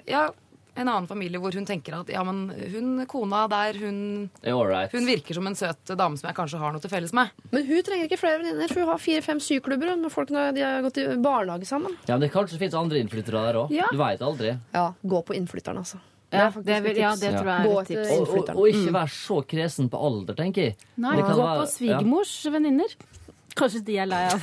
Ja, 0.10 0.30
en 0.76 0.88
annen 0.90 1.06
familie 1.06 1.38
hvor 1.38 1.54
hun 1.54 1.68
tenker 1.70 1.94
at 2.00 2.08
ja, 2.10 2.24
men 2.26 2.48
hun 2.74 3.04
kona 3.06 3.44
der, 3.52 3.78
hun, 3.78 4.30
Det 4.42 4.50
all 4.52 4.66
right. 4.66 4.92
hun 4.96 5.06
virker 5.06 5.38
som 5.38 5.46
en 5.46 5.54
søt 5.56 5.92
dame 6.00 6.18
som 6.18 6.28
jeg 6.32 6.36
kanskje 6.40 6.58
har 6.64 6.74
noe 6.74 6.82
til 6.82 6.90
felles 6.90 7.14
med. 7.14 7.30
Men 7.54 7.68
hun 7.68 7.84
trenger 7.86 8.08
ikke 8.10 8.18
flere 8.18 8.40
venninner. 8.42 8.68
for 8.74 8.82
Hun 8.82 8.90
har 8.90 9.04
fire-fem 9.04 9.40
syklubber 9.44 9.94
med 10.02 10.10
folk 10.12 10.34
når 10.34 10.56
de 10.58 10.64
har 10.66 10.82
gått 10.82 10.98
i 10.98 11.06
barnehage 11.22 11.70
sammen. 11.70 11.94
Ja, 12.08 12.16
men 12.18 12.26
det 12.26 12.32
kanskje 12.34 12.58
finnes 12.58 12.74
andre 12.80 13.04
innflyttere 13.04 13.46
der 13.46 13.62
òg. 13.62 13.76
Ja. 13.76 13.86
Du 13.94 14.02
veit 14.02 14.22
aldri. 14.26 14.56
Ja, 14.74 14.88
Gå 15.06 15.22
på 15.30 15.38
innflytteren, 15.38 15.78
altså. 15.84 16.02
Ja, 16.34 16.48
det, 16.50 16.80
vil, 16.82 16.98
ja, 16.98 17.12
det 17.14 17.30
tror 17.36 17.46
jeg 17.46 17.62
er 17.62 17.82
et 17.84 17.88
tips. 17.92 18.12
Og, 18.18 18.30
og, 18.40 18.56
og 18.58 18.68
ikke 18.72 18.94
være 18.96 19.12
så 19.14 19.36
kresen 19.46 19.90
på 19.94 20.00
alder, 20.02 20.34
tenker 20.34 20.72
jeg. 20.72 20.78
Nei, 20.98 21.20
gå 21.22 21.28
være- 21.38 21.60
på 21.62 21.68
svigermors 21.70 22.32
venninner. 22.50 22.96
Kanskje 23.54 23.84
de 23.86 24.00
er 24.02 24.08
lei 24.10 24.24
av 24.34 24.42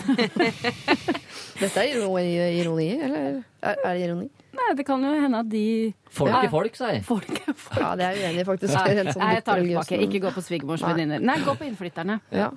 Dette 1.60 1.82
er 1.82 1.96
ironi, 1.96 2.28
ironi 2.60 2.86
eller 3.02 3.24
er, 3.26 3.74
er 3.82 3.96
det 3.98 4.04
ironi? 4.06 4.28
Nei, 4.60 4.74
det 4.76 4.84
kan 4.86 5.02
jo 5.02 5.10
hende 5.16 5.38
at 5.40 5.48
de 5.50 5.64
Folk 6.10 6.34
er 6.36 6.50
folk, 6.52 6.74
sier 6.76 6.92
jeg. 6.98 7.04
folk 7.06 7.28
er 7.30 7.54
folk. 7.54 7.78
Ja, 7.80 7.94
det 7.96 8.04
er 8.04 8.18
jeg 8.18 8.26
uenig 8.28 8.42
i, 8.42 8.48
faktisk. 8.48 8.74
Nei, 8.74 9.04
sånn 9.14 9.30
jeg 9.34 9.44
tar 9.46 9.60
det 9.62 9.68
tilbake. 9.70 9.98
Ikke 10.06 10.20
gå 10.26 10.32
på 10.34 10.42
svigermors 10.44 10.82
Nei. 10.84 10.90
venninner. 10.92 11.20
Nei, 11.24 11.36
gå 11.46 11.54
på 11.56 11.64
innflytterne. 11.70 12.20
Ja. 12.34 12.50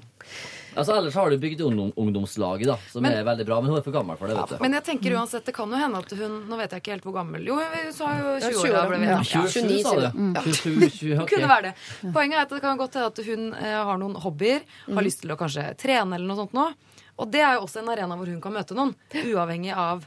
Altså, 0.74 0.96
ellers 0.98 1.14
har 1.14 1.30
du 1.30 1.38
bygd 1.38 1.62
ungdomslaget, 1.62 2.66
da, 2.66 2.76
som 2.90 3.04
Men- 3.06 3.14
er 3.14 3.24
veldig 3.24 3.46
bra. 3.46 3.60
Men 3.62 3.70
hun 3.70 3.78
er 3.78 3.84
for 3.86 3.94
gammel 3.94 4.18
for 4.18 4.28
det, 4.28 4.36
vet 4.36 4.50
du. 4.50 4.58
Men 4.60 4.74
jeg 4.74 4.84
tenker 4.88 5.14
uansett, 5.16 5.46
det 5.46 5.54
kan 5.54 5.70
jo 5.70 5.78
hende 5.78 6.00
at 6.02 6.10
hun 6.18 6.50
Nå 6.50 6.58
vet 6.58 6.72
jeg 6.72 6.82
ikke 6.82 6.92
helt 6.96 7.04
hvor 7.04 7.14
gammel 7.14 7.46
Jo, 7.46 7.56
hun 7.62 7.94
sa 7.94 8.10
jo 8.18 8.40
20 8.42 8.58
år 8.58 8.66
20 8.66 8.74
da 8.74 8.88
ble 8.90 8.98
vi 8.98 9.06
ja. 9.06 9.18
enige. 9.18 9.30
27, 9.30 9.68
29, 9.70 9.84
sa 9.84 9.94
du? 9.94 10.18
Mm. 10.18 10.34
Ja. 10.34 10.42
27, 10.42 10.90
20, 10.90 11.14
okay. 11.22 11.36
Kunne 11.38 11.50
være 11.54 11.62
det. 11.70 11.74
Poenget 12.12 12.38
er 12.38 12.42
at 12.42 12.50
det 12.50 12.62
kan 12.66 12.78
godt 12.82 12.94
hende 12.98 13.12
at 13.14 13.26
hun 13.30 13.54
eh, 13.54 13.84
har 13.92 13.98
noen 14.02 14.16
hobbyer, 14.26 14.62
Mm. 14.88 14.96
har 14.98 15.04
lyst 15.06 15.22
til 15.22 15.30
å 15.32 15.38
kanskje 15.38 15.68
trene 15.78 16.16
eller 16.18 16.26
noe 16.28 16.36
sånt 16.42 16.54
nå. 16.58 16.66
Og 17.22 17.30
det 17.32 17.42
er 17.46 17.54
jo 17.60 17.68
også 17.68 17.84
en 17.84 17.90
arena 17.94 18.18
hvor 18.18 18.26
hun 18.26 18.42
kan 18.42 18.52
møte 18.58 18.74
noen, 18.74 18.96
uavhengig 19.14 19.78
av 19.78 20.04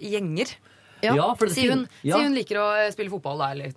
gjenger. 0.00 0.50
Ja. 1.02 1.14
Ja, 1.16 1.28
for 1.34 1.46
det 1.46 1.54
Si 1.54 1.68
hun, 1.68 1.86
ja. 2.02 2.16
si 2.18 2.24
hun 2.26 2.34
liker 2.36 2.60
å 2.60 2.66
eh, 2.80 2.90
spille 2.92 3.10
fotball, 3.12 3.38
der. 3.38 3.72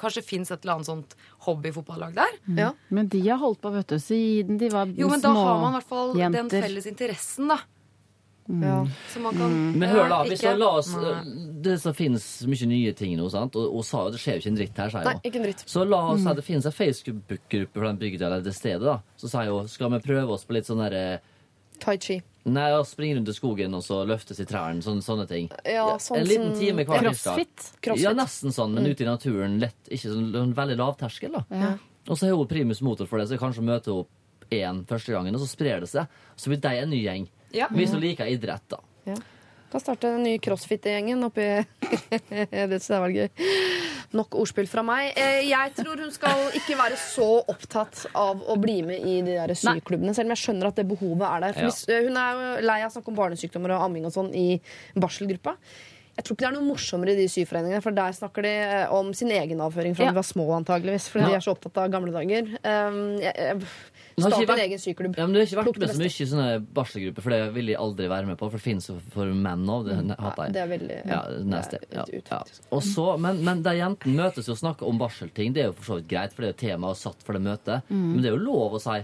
Kanskje 0.00 0.22
fins 0.26 0.50
et 0.50 0.62
eller 0.64 0.78
annet 0.78 0.86
sånt 0.90 1.16
hobbyfotballag 1.46 2.14
der. 2.14 2.38
Ja. 2.56 2.70
Men 2.88 3.08
de 3.08 3.20
har 3.28 3.38
holdt 3.42 3.60
på 3.60 3.72
vet 3.74 3.88
du, 3.90 3.98
siden 4.02 4.58
de 4.60 4.70
var 4.72 4.86
Jo, 4.94 5.08
men 5.10 5.20
da 5.20 5.32
har 5.34 5.60
man 5.60 5.74
i 5.74 5.80
hvert 5.80 5.88
fall 5.90 6.14
den 6.16 6.50
felles 6.50 6.86
interessen, 6.90 7.48
da. 7.48 7.60
Ja. 8.50 8.80
Så 9.12 9.20
man 9.22 9.36
kan 9.38 9.78
Men 9.78 9.88
Ja, 9.88 9.94
hør 9.94 10.08
da, 10.08 10.24
hvis 10.24 10.40
ikke- 10.42 10.58
la 10.58 10.70
oss 10.78 10.88
Det 11.62 11.80
som 11.80 11.94
finnes 11.94 12.24
mye 12.46 12.66
nye 12.66 12.92
ting 12.96 13.16
nå, 13.16 13.30
sant? 13.30 13.54
Og, 13.54 13.76
og 13.76 13.84
sa 13.84 14.04
jo 14.06 14.10
det 14.10 14.18
skjer 14.18 14.34
jo 14.34 14.40
ikke 14.40 14.50
en 14.50 14.56
dritt 14.56 14.76
her, 14.76 14.90
sier 14.90 15.04
Nei, 15.04 15.12
hun. 15.12 15.20
ikke 15.22 15.36
en 15.36 15.42
dritt. 15.44 15.62
Så 15.66 15.84
la 15.88 16.00
oss 16.10 16.22
si 16.22 16.28
at 16.28 16.36
det 16.36 16.44
finnes 16.44 16.66
en 16.66 16.72
Facebook-gruppe 16.72 17.74
for 17.74 17.84
den 17.86 17.98
bygda 18.00 18.26
eller 18.26 18.40
det 18.40 18.54
stedet, 18.56 18.82
da. 18.82 18.98
Så 19.16 19.28
sier 19.30 19.52
hun 19.52 19.68
skal 19.68 19.90
vi 19.90 19.98
prøve 20.00 20.30
oss 20.30 20.44
på 20.44 20.52
litt 20.56 20.66
sånn 20.66 20.82
derre 20.82 21.20
Tai 21.80 21.96
chi. 21.98 22.20
Nei, 22.50 22.70
å 22.72 22.80
springe 22.88 23.18
rundt 23.18 23.28
i 23.28 23.34
skogen 23.36 23.74
og 23.76 23.82
så 23.84 23.98
løftes 24.08 24.38
i 24.40 24.46
trærne. 24.48 24.80
Sånne, 24.84 25.04
sånne 25.04 25.26
ting. 25.28 25.50
Ja, 25.68 25.98
sånn 26.00 26.22
en 26.22 26.28
liten 26.28 26.54
time 26.56 26.86
hver 26.88 27.04
tirsdag. 27.10 27.44
Crossfit. 27.84 28.02
Ja, 28.04 28.14
nesten 28.16 28.54
sånn, 28.56 28.72
men 28.76 28.88
ute 28.88 29.04
i 29.04 29.08
naturen. 29.08 29.58
lett, 29.60 29.76
Ikke 29.90 30.08
sånn 30.08 30.30
sånn 30.32 30.54
veldig 30.56 30.78
lav 30.80 30.96
terskel. 31.00 31.32
da. 31.36 31.44
Ja. 31.50 31.74
Og 32.08 32.16
så 32.16 32.30
har 32.30 32.36
hun 32.36 32.48
primus 32.48 32.80
motor 32.80 33.06
for 33.06 33.20
det, 33.20 33.28
så 33.28 33.36
kanskje 33.38 33.62
møter 33.66 33.92
hun 33.92 34.06
én 34.50 34.80
første 34.88 35.12
gangen, 35.12 35.34
og 35.36 35.40
så 35.44 35.50
sprer 35.52 35.80
det 35.84 35.90
seg. 35.92 36.08
Så 36.36 36.48
blir 36.50 36.60
de 36.64 36.72
en 36.80 36.90
ny 36.90 37.02
gjeng. 37.04 37.28
Ja. 37.52 37.68
Vi 37.70 37.86
som 37.86 38.00
liker 38.00 38.26
idrett, 38.26 38.64
da. 38.72 38.80
Kan 39.70 39.80
starte 39.82 40.08
den 40.10 40.24
nye 40.26 40.38
crossfit-gjengen 40.42 41.22
oppi 41.28 41.44
Det 42.50 42.80
syns 42.80 42.88
jeg 42.90 43.02
var 43.04 43.12
gøy. 43.14 43.28
Nok 44.18 44.34
ordspill 44.40 44.66
fra 44.66 44.82
meg. 44.82 45.12
Eh, 45.14 45.44
Jeg 45.46 45.74
tror 45.78 46.00
hun 46.02 46.10
skal 46.14 46.48
ikke 46.58 46.74
være 46.80 46.98
så 46.98 47.28
opptatt 47.52 48.02
av 48.18 48.42
å 48.50 48.56
bli 48.58 48.80
med 48.82 49.06
i 49.06 49.20
de 49.22 49.36
der 49.38 49.54
syklubbene, 49.54 50.14
selv 50.16 50.26
om 50.30 50.34
jeg 50.34 50.42
skjønner 50.42 50.70
at 50.72 50.80
det 50.80 50.88
behovet 50.90 51.22
er 51.28 51.44
der. 51.46 51.62
Ja. 51.62 51.70
eh, 51.94 52.02
hun 52.08 52.18
er 52.18 52.40
jo 52.40 52.66
lei 52.66 52.80
av 52.82 52.90
å 52.90 52.94
snakke 52.96 53.12
om 53.14 53.20
barnesykdommer 53.22 53.76
og 53.76 53.86
amming 53.86 54.10
og 54.10 54.14
sånn 54.16 54.32
i 54.34 54.48
barselgruppa. 54.98 55.54
Jeg 56.18 56.26
tror 56.26 56.34
ikke 56.36 56.42
det 56.42 56.50
er 56.50 56.56
noe 56.58 56.66
morsommere 56.66 57.14
i 57.14 57.20
de 57.22 57.28
syforeningene, 57.32 57.80
for 57.86 57.94
der 57.96 58.12
snakker 58.18 58.44
de 58.44 58.50
eh, 58.66 58.90
om 58.92 59.14
sin 59.16 59.30
egen 59.32 59.62
avføring 59.64 59.94
fra 59.96 60.08
Ja. 60.08 60.10
de 60.10 60.18
var 60.18 60.26
små, 60.26 60.48
antageligvis. 60.58 61.06
Fordi 61.14 61.22
Ja. 61.24 61.30
de 61.30 61.38
er 61.38 61.46
så 61.46 61.54
opptatt 61.54 61.78
av 61.78 61.92
gamle 61.94 62.10
dager. 62.12 62.50
Um, 62.66 63.20
jeg, 63.22 63.32
jeg, 63.38 63.62
Start 64.18 64.34
vært, 64.40 64.50
en 64.56 64.64
egen 64.64 64.80
syklubb. 64.82 65.14
Ja, 65.16 65.26
men 65.26 65.34
Det 65.34 65.42
har 65.42 65.46
ikke 65.50 65.64
vært 65.70 65.78
med 65.80 65.92
så 65.92 66.00
mye 66.00 66.10
i 66.10 66.26
sånne 66.32 66.48
barselgrupper, 66.80 67.24
for 67.26 67.34
det 67.34 67.40
vil 67.54 67.70
jeg 67.72 67.78
aldri 67.80 68.08
være 68.10 68.26
med 68.30 68.40
på. 68.40 68.48
For 68.50 68.58
det 68.58 68.64
finnes 68.64 68.88
jo 68.90 68.96
for 69.14 69.30
menn 69.46 69.68
òg. 69.70 69.90
Det 69.90 70.18
hater 70.18 70.42
jeg. 70.48 70.56
Det 70.56 70.62
er 70.64 70.72
veldig 70.74 70.98
Ja, 71.12 71.20
neste, 71.54 71.80
Ja, 71.90 72.02
ja. 72.04 72.20
utaktisk. 72.20 72.66
Og 72.74 72.82
så, 72.86 73.06
men, 73.22 73.44
men 73.46 73.62
der 73.66 73.78
jentene 73.78 74.16
møtes 74.24 74.50
og 74.50 74.58
snakker 74.60 74.88
om 74.90 74.98
barselting. 75.00 75.54
Det 75.54 75.64
er 75.64 75.70
jo 75.70 75.78
for 75.78 75.92
så 75.92 76.00
vidt 76.00 76.10
greit, 76.10 76.34
for 76.34 76.44
det 76.44 76.50
er 76.50 76.56
jo 76.56 76.60
temaet 76.66 77.00
satt 77.00 77.24
for 77.26 77.38
det 77.38 77.44
møtet. 77.46 77.86
Mm. 77.88 78.06
Men 78.14 78.22
det 78.22 78.32
er 78.32 78.36
jo 78.36 78.44
lov 78.44 78.76
å 78.76 78.82
si 78.82 79.00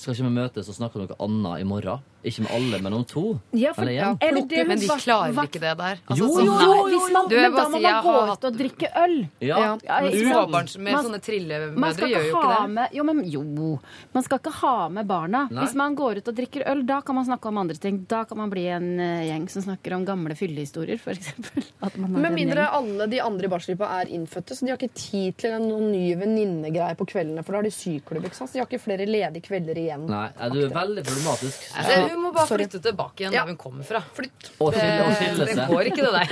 skal 0.00 0.14
ikke 0.16 0.30
vi 0.30 0.32
møtes 0.32 0.68
og 0.72 0.76
snakke 0.78 0.96
om 0.96 1.04
noe 1.04 1.16
annet 1.20 1.60
i 1.60 1.68
morgen? 1.68 2.04
Ikke 2.22 2.42
med 2.44 2.50
alle, 2.52 2.78
men 2.84 2.92
om 2.92 3.04
to? 3.08 3.40
Ja, 3.56 3.72
for- 3.72 3.82
Eller 3.82 3.92
ja? 3.92 4.08
Men 4.20 4.78
de 4.78 4.88
klarer 4.88 5.32
ikke 5.32 5.60
det 5.60 5.76
der. 5.78 6.00
Altså, 6.04 6.18
Jo, 6.20 6.26
sånn, 6.28 6.44
jo, 6.44 6.52
jo, 6.52 6.84
Hvis 6.90 7.12
man, 7.12 7.28
Du, 7.30 7.36
men 7.36 7.52
da 7.54 7.64
må 7.68 7.80
man 7.80 8.02
gå 8.04 8.12
har 8.12 8.32
ut 8.34 8.44
og 8.44 8.56
drikke 8.58 8.88
øl. 9.04 9.16
Ja. 9.40 9.58
Ja. 9.58 9.78
Ja? 9.84 10.00
Småbarns 10.10 10.76
med 10.78 10.92
Man- 10.92 11.04
sånne 11.04 11.10
Man 11.12 11.20
trillemødre 11.20 12.08
gjør 12.10 12.26
jo 12.28 12.34
ha 12.36 12.42
ikke 12.42 12.62
det. 12.66 12.70
med 12.74 12.88
Jo, 12.92 13.04
men 13.04 13.24
jo. 13.30 13.42
Man 14.12 14.22
skal 14.22 14.38
ikke 14.38 14.52
ha 14.60 14.88
med 14.88 15.06
barna. 15.06 15.48
Nei. 15.50 15.64
Hvis 15.64 15.74
man 15.74 15.94
går 15.96 16.16
ut 16.18 16.28
og 16.28 16.34
drikker 16.36 16.66
øl, 16.68 16.82
da 16.86 17.00
kan 17.00 17.14
man 17.14 17.24
snakke 17.24 17.46
om 17.48 17.58
andre 17.58 17.74
ting. 17.76 18.04
Da 18.06 18.24
kan 18.24 18.36
man 18.38 18.50
bli 18.50 18.66
en 18.68 19.00
uh, 19.00 19.22
gjeng 19.24 19.48
som 19.48 19.62
snakker 19.62 19.94
om 19.96 20.04
gamle 20.04 20.34
fyllehistorier, 20.36 20.98
f.eks. 21.00 21.32
Med 21.96 22.32
mindre 22.32 22.68
alle 22.68 23.06
de 23.08 23.20
andre 23.20 23.46
i 23.46 23.48
barselgruppa 23.48 23.88
er 24.02 24.06
innfødte, 24.12 24.54
så 24.56 24.66
de 24.66 24.72
har 24.72 24.76
ikke 24.78 24.92
tid 24.94 25.36
til 25.38 25.56
noen 25.62 25.90
ny 25.92 26.14
venninnegreie 26.20 26.96
på 26.96 27.06
kveldene, 27.08 27.42
for 27.44 27.52
da 27.52 27.58
har 27.58 27.62
de 27.68 27.70
syklubb. 27.70 28.24
ikke 28.28 28.36
sant? 28.36 28.50
Så 28.50 28.58
de 28.58 28.58
har 28.62 28.66
ikke 28.68 28.82
flere 28.82 29.06
ledige 29.08 29.42
kvelder 29.48 29.78
igjen. 29.80 30.06
Nei, 30.10 30.28
er 30.38 30.50
du 30.50 30.60
er 30.66 30.74
veldig 30.74 31.04
problematisk. 31.06 31.70
Hun 32.10 32.22
må 32.24 32.32
bare 32.34 32.46
Sorry. 32.50 32.66
flytte 32.66 32.80
tilbake 32.84 33.22
igjen 33.24 33.32
Ja. 33.36 33.44
der 33.44 33.52
hun 33.54 33.58
kommer 33.60 33.86
fra. 33.86 34.00
Flytt. 34.16 34.50
Og 34.60 34.72
Det, 34.74 34.86
og 35.00 35.46
det 35.46 35.66
går 35.70 35.90
ikke, 35.90 36.02
det 36.06 36.12
der. 36.18 36.28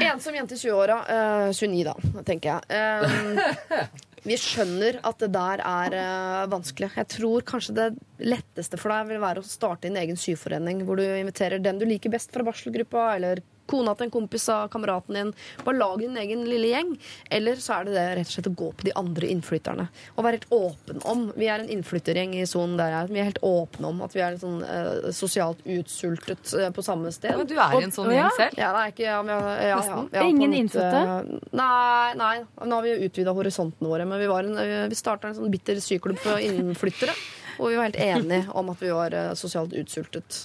Ensom 0.10 0.34
jente 0.38 0.54
i 0.56 0.60
20-åra. 0.60 1.00
Uh, 1.06 1.52
29, 1.52 1.84
da, 1.84 2.22
tenker 2.26 2.54
jeg. 2.54 2.60
Eh, 2.70 3.86
vi 4.26 4.36
skjønner 4.40 4.98
at 5.06 5.22
det 5.22 5.30
der 5.32 5.62
er 5.64 5.96
uh, 5.96 6.48
vanskelig. 6.52 6.90
Jeg 6.96 7.08
tror 7.16 7.44
kanskje 7.48 7.76
det 7.76 7.88
letteste 8.20 8.80
for 8.80 8.92
deg 8.92 9.08
vil 9.14 9.22
være 9.22 9.40
å 9.42 9.46
starte 9.48 9.88
en 9.88 9.96
egen 10.00 10.18
syforening 10.20 10.82
hvor 10.88 11.00
du 11.00 11.04
inviterer 11.06 11.62
den 11.62 11.80
du 11.80 11.86
liker 11.88 12.12
best 12.12 12.32
fra 12.34 12.44
barselgruppa, 12.46 13.14
eller 13.16 13.40
kona 13.70 13.94
til 13.96 14.08
en 14.08 14.14
kompis 14.14 14.48
av 14.52 14.68
kameraten 14.72 15.16
din. 15.16 15.32
Bare 15.64 15.78
lag 15.78 16.02
din 16.02 16.18
egen 16.20 16.44
lille 16.48 16.72
gjeng. 16.72 16.94
Eller 17.30 17.60
så 17.62 17.78
er 17.78 17.88
det 17.88 17.96
det 17.96 18.06
rett 18.18 18.30
og 18.30 18.34
slett 18.36 18.50
å 18.50 18.54
gå 18.62 18.70
på 18.76 18.88
de 18.88 18.94
andre 18.98 19.30
innflytterne. 19.34 19.86
Og 20.16 20.26
være 20.26 20.40
helt 20.40 20.54
åpen 20.56 21.02
om. 21.10 21.26
Vi 21.38 21.48
er 21.50 21.64
en 21.64 21.72
innflyttergjeng 21.76 22.36
i 22.40 22.46
sonen 22.50 22.76
der 22.80 22.94
jeg 22.94 23.00
er. 23.00 23.12
Vi 23.14 23.22
er 23.22 23.30
helt 23.30 23.42
åpne 23.46 23.92
om 23.92 24.04
at 24.06 24.16
vi 24.16 24.24
er 24.24 24.34
litt 24.34 24.44
sånn 24.44 24.60
eh, 24.66 25.10
sosialt 25.16 25.64
utsultet 25.64 26.54
eh, 26.58 26.70
på 26.74 26.84
samme 26.86 27.12
sted. 27.14 27.36
Men 27.38 27.50
du 27.50 27.56
er 27.56 27.76
i 27.78 27.84
en 27.86 27.94
sånn 27.94 28.12
gjeng 28.14 28.30
selv. 28.38 28.60
Ja, 28.60 28.72
det 28.76 28.84
er 28.84 28.94
ikke 28.94 29.06
ja, 29.06 29.18
men, 29.26 29.34
ja, 29.34 29.50
ja, 29.70 29.82
ja, 29.90 29.98
ja, 30.14 30.28
Ingen 30.30 30.56
innfødte? 30.62 31.40
Nei, 31.56 32.14
nei. 32.20 32.34
Nå 32.64 32.80
har 32.80 32.86
vi 32.86 32.96
utvida 33.08 33.34
horisontene 33.36 33.90
våre. 33.90 34.08
Men 34.08 34.22
vi, 34.22 34.30
var 34.30 34.48
en, 34.48 34.88
vi 34.90 34.98
starta 34.98 35.30
en 35.30 35.38
sånn 35.38 35.52
bitter 35.52 35.80
syklubb 35.82 36.20
for 36.22 36.42
innflyttere. 36.42 37.14
Og 37.60 37.68
vi 37.68 37.76
var 37.76 37.90
helt 37.90 38.00
enige 38.00 38.46
om 38.56 38.70
at 38.72 38.82
vi 38.82 38.90
var 38.94 39.14
eh, 39.14 39.32
sosialt 39.36 39.74
utsultet. 39.76 40.40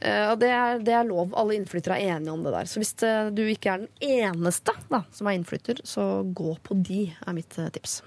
Eh, 0.00 0.26
og 0.30 0.38
det 0.42 0.50
er, 0.52 0.82
det 0.84 0.94
er 0.96 1.08
lov. 1.08 1.32
Alle 1.40 1.56
innflyttere 1.56 1.96
er 1.96 2.18
enige 2.18 2.34
om 2.34 2.44
det 2.44 2.52
der. 2.54 2.68
Så 2.68 2.82
hvis 2.82 2.92
eh, 3.06 3.30
du 3.32 3.42
ikke 3.48 3.72
er 3.72 3.86
den 3.86 4.20
eneste 4.20 4.76
da, 4.92 5.02
som 5.16 5.30
er 5.30 5.38
innflytter, 5.38 5.80
så 5.84 6.10
gå 6.24 6.54
på 6.62 6.76
de, 6.84 7.06
er 7.26 7.36
mitt 7.36 7.56
tips. 7.56 8.02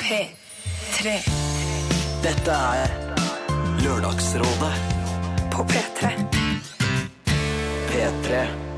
P3 0.00 1.18
Dette 2.24 2.56
er 2.56 2.96
Lørdagsrådet 3.84 4.74
på 5.52 5.68
P3. 5.68 6.16
P3. 7.90 8.69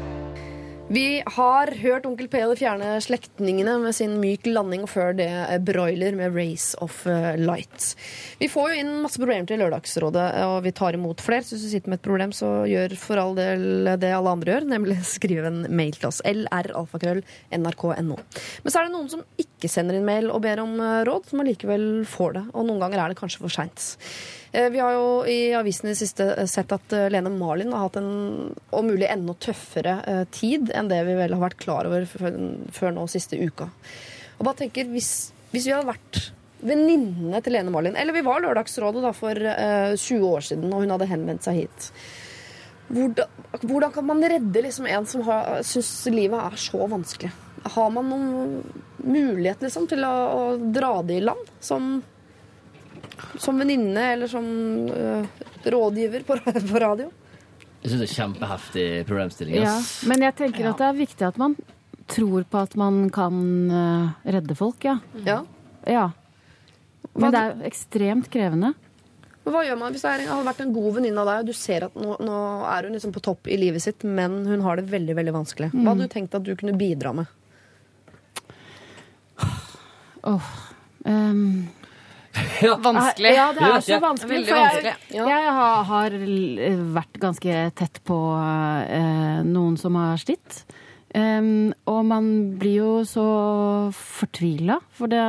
Vi 0.93 1.22
har 1.26 1.70
hørt 1.80 2.05
Onkel 2.05 2.26
P 2.28 2.43
og 2.45 2.51
de 2.53 2.61
fjerne 2.61 2.88
slektningene 3.01 3.78
med 3.80 3.95
sin 3.97 4.18
myk 4.20 4.45
landing, 4.45 4.82
og 4.84 4.90
før 4.93 5.14
det 5.16 5.24
eh, 5.24 5.61
Broiler 5.64 6.12
med 6.18 6.34
Race 6.36 6.76
of 6.84 7.07
eh, 7.09 7.32
Light. 7.40 7.95
Vi 8.36 8.51
får 8.53 8.68
jo 8.68 8.82
inn 8.82 8.90
masse 9.01 9.16
problemer 9.16 9.49
til 9.49 9.62
Lørdagsrådet, 9.62 10.26
og 10.51 10.59
vi 10.66 10.74
tar 10.76 10.99
imot 10.99 11.24
flere. 11.24 11.47
Så 11.47 11.57
hvis 11.57 11.64
du 11.64 11.70
sitter 11.72 11.95
med 11.95 12.03
et 12.03 12.05
problem, 12.05 12.34
så 12.36 12.51
gjør 12.68 12.97
for 13.01 13.22
all 13.22 13.32
del 13.38 13.88
det 14.03 14.12
alle 14.12 14.36
andre 14.36 14.53
gjør, 14.53 14.68
nemlig 14.74 14.99
skriv 15.14 15.49
en 15.49 15.62
mail 15.72 15.97
til 15.97 16.11
oss. 16.11 16.20
lralfakrøll.nrk.no. 16.28 18.20
Men 18.20 18.68
så 18.68 18.82
er 18.82 18.90
det 18.90 18.97
noen 18.99 19.09
som 19.14 19.24
ikke 19.40 19.72
sender 19.72 19.97
inn 19.97 20.05
mail 20.05 20.28
og 20.28 20.45
ber 20.45 20.61
om 20.61 20.76
eh, 20.76 21.01
råd, 21.09 21.32
som 21.32 21.40
allikevel 21.40 21.88
får 22.05 22.36
det. 22.36 22.47
Og 22.53 22.68
noen 22.68 22.84
ganger 22.84 23.07
er 23.07 23.14
det 23.14 23.20
kanskje 23.22 23.40
for 23.47 23.57
seint. 23.57 23.95
Eh, 24.53 24.68
Vi 24.70 24.78
har 24.78 24.92
jo 24.92 25.24
i 25.26 25.55
avisen 25.57 25.90
i 25.90 25.96
siste 25.96 26.26
eh, 26.34 26.46
sett 26.50 26.72
at 26.72 26.92
eh, 26.92 27.09
Lene 27.12 27.32
Marlin 27.32 27.72
har 27.72 27.86
hatt 27.86 27.96
en 28.00 28.53
om 28.70 28.86
mulig 28.86 29.09
enda 29.09 29.34
tøffere 29.40 30.26
tid 30.30 30.72
enn 30.76 30.90
det 30.92 31.00
vi 31.09 31.16
vel 31.16 31.32
har 31.36 31.42
vært 31.46 31.61
klar 31.62 31.88
over 31.88 32.05
før, 32.07 32.92
nå 32.92 33.07
siste 33.11 33.40
uka. 33.40 33.70
Og 34.38 34.44
bare 34.46 34.64
tenker, 34.64 34.90
hvis, 34.92 35.32
hvis 35.53 35.68
vi 35.68 35.74
hadde 35.74 35.88
vært 35.88 36.32
venninnene 36.62 37.40
til 37.42 37.57
Lene 37.57 37.72
Marlin, 37.74 37.96
eller 37.98 38.14
vi 38.14 38.24
var 38.26 38.42
Lørdagsrådet 38.44 39.03
da 39.03 39.14
for 39.16 39.34
eh, 39.55 39.94
20 39.96 40.28
år 40.28 40.46
siden, 40.53 40.68
og 40.70 40.84
hun 40.84 40.94
hadde 40.94 41.11
henvendt 41.11 41.48
seg 41.48 41.64
hit 41.64 41.88
hvordan, 42.92 43.28
hvordan 43.62 43.92
kan 43.94 44.05
man 44.05 44.20
redde 44.28 44.62
liksom 44.66 44.84
en 44.90 45.07
som 45.09 45.22
syns 45.64 45.90
livet 46.12 46.36
er 46.36 46.59
så 46.61 46.84
vanskelig? 46.90 47.30
Har 47.72 47.92
man 47.94 48.11
noen 48.11 48.50
mulighet 49.00 49.62
liksom, 49.64 49.86
til 49.88 50.03
å, 50.05 50.11
å 50.12 50.42
dra 50.74 50.98
det 51.07 51.16
i 51.16 51.22
land? 51.24 51.53
Som 51.62 52.03
som 53.41 53.59
venninne 53.59 54.07
eller 54.15 54.31
som 54.31 54.47
øh, 54.89 55.27
rådgiver 55.65 56.25
på, 56.27 56.39
på 56.71 56.83
radio. 56.83 57.11
Jeg 57.83 57.91
syns 57.91 58.03
det 58.05 58.09
er 58.09 58.15
kjempeheftig 58.15 58.87
problemstilling. 59.09 59.57
Ja, 59.59 59.77
ass. 59.81 60.03
men 60.07 60.23
jeg 60.23 60.37
tenker 60.39 60.71
at 60.71 60.79
det 60.79 60.89
er 60.89 60.99
viktig 61.01 61.27
at 61.27 61.41
man 61.41 61.57
tror 62.13 62.45
på 62.47 62.61
at 62.63 62.77
man 62.79 63.09
kan 63.15 63.37
eh, 63.71 64.31
redde 64.37 64.55
folk, 64.59 64.85
ja. 64.87 64.99
Ja. 65.27 65.43
ja. 65.89 66.07
Hva 67.13 67.27
Men 67.27 67.35
det 67.35 67.43
er 67.43 67.69
ekstremt 67.69 68.31
krevende. 68.33 68.73
Men 69.43 69.57
hva 69.57 69.65
gjør 69.67 69.79
man 69.81 69.95
hvis 69.95 70.05
det 70.05 70.13
er, 70.13 70.25
hadde 70.31 70.47
vært 70.47 70.63
en 70.63 70.75
god 70.75 70.99
venninne 71.01 71.23
av 71.23 71.31
deg, 71.31 71.43
og 71.43 71.51
du 71.51 71.59
ser 71.59 71.89
at 71.89 71.99
nå, 71.99 72.15
nå 72.23 72.39
er 72.71 72.87
hun 72.87 72.95
liksom 72.95 73.15
på 73.15 73.25
topp 73.25 73.51
i 73.51 73.59
livet 73.59 73.83
sitt, 73.83 74.07
men 74.07 74.45
hun 74.47 74.63
har 74.63 74.79
det 74.79 74.87
veldig 74.93 75.17
veldig 75.19 75.35
vanskelig? 75.35 75.73
Hva 75.75 75.89
hadde 75.91 76.07
du 76.07 76.13
tenkt 76.13 76.37
at 76.39 76.47
du 76.47 76.55
kunne 76.59 76.77
bidra 76.79 77.15
med? 77.19 77.39
Um, 81.03 81.67
Vanskelig. 82.87 83.33
Ja, 83.37 83.49
det 83.53 83.66
er 83.66 83.83
så 83.85 83.93
Ja, 83.93 83.99
vanskelig. 84.03 84.39
veldig 84.39 84.53
For 84.53 84.87
jeg, 84.89 84.97
jeg 85.12 85.53
har, 85.59 85.83
har 85.91 86.16
vært 86.97 87.20
ganske 87.20 87.59
tett 87.78 88.01
på 88.09 88.18
eh, 88.39 89.43
noen 89.49 89.76
som 89.80 89.99
har 90.01 90.20
slitt. 90.22 90.62
Um, 91.12 91.74
og 91.85 92.07
man 92.09 92.28
blir 92.57 92.78
jo 92.78 92.93
så 93.05 93.24
fortvila, 93.93 94.78
for 94.97 95.12
det, 95.12 95.20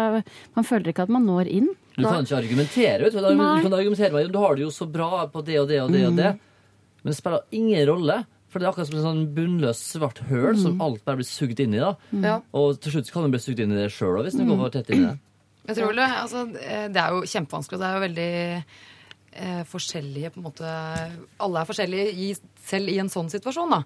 man 0.55 0.67
føler 0.67 0.93
ikke 0.93 1.03
at 1.09 1.11
man 1.11 1.25
når 1.27 1.49
inn. 1.51 1.67
Du 1.97 2.05
kan 2.07 2.23
ikke 2.23 2.39
argumentere. 2.39 3.03
vet 3.03 3.13
Du 3.13 3.19
Du 3.19 3.35
kan 3.35 3.73
argumentere 3.73 4.13
med 4.13 4.31
Du 4.31 4.39
har 4.39 4.55
det 4.55 4.63
jo 4.63 4.71
så 4.71 4.87
bra 4.89 5.27
på 5.27 5.43
det 5.45 5.59
og 5.59 5.67
det 5.67 5.81
og 5.81 5.91
det, 5.91 6.05
og 6.07 6.15
det. 6.15 6.31
men 7.03 7.11
det 7.11 7.17
spiller 7.17 7.43
ingen 7.51 7.87
rolle. 7.89 8.23
For 8.49 8.61
det 8.61 8.67
er 8.67 8.71
akkurat 8.71 8.87
som 8.87 8.97
en 8.99 9.05
sånn 9.07 9.21
bunnløs 9.33 9.79
svart 9.81 10.19
høl 10.29 10.55
som 10.61 10.81
alt 10.81 11.01
bare 11.05 11.17
blir 11.17 11.25
sugd 11.25 11.59
inn 11.59 11.73
i. 11.73 11.81
da. 11.81 11.95
Mm. 12.13 12.43
Og 12.53 12.79
til 12.79 12.93
slutt 12.93 13.11
kan 13.11 13.25
du 13.25 13.33
bli 13.33 13.41
sugd 13.41 13.59
inn 13.59 13.73
i 13.73 13.79
det 13.81 13.91
sjøl 13.91 14.21
hvis 14.23 14.37
du 14.37 14.45
går 14.45 14.59
for 14.61 14.73
tett 14.75 14.91
inn 14.93 15.01
i 15.01 15.07
det. 15.09 15.15
Jeg 15.63 15.77
tror 15.77 15.93
det, 15.95 16.07
altså, 16.07 16.47
eh, 16.59 16.87
det 16.91 16.99
er 16.99 17.13
jo 17.15 17.29
kjempevanskelig, 17.29 17.77
og 17.77 17.83
det 17.83 17.87
er 17.89 17.93
jo 17.95 18.07
veldig 18.07 18.31
eh, 19.43 19.61
forskjellige 19.69 20.33
på 20.33 20.41
en 20.41 20.47
måte 20.49 20.73
Alle 21.45 21.61
er 21.61 21.69
forskjellige 21.69 22.09
i, 22.25 22.33
selv 22.67 22.91
i 22.91 22.97
en 22.99 23.11
sånn 23.13 23.31
situasjon, 23.31 23.71
da. 23.71 23.83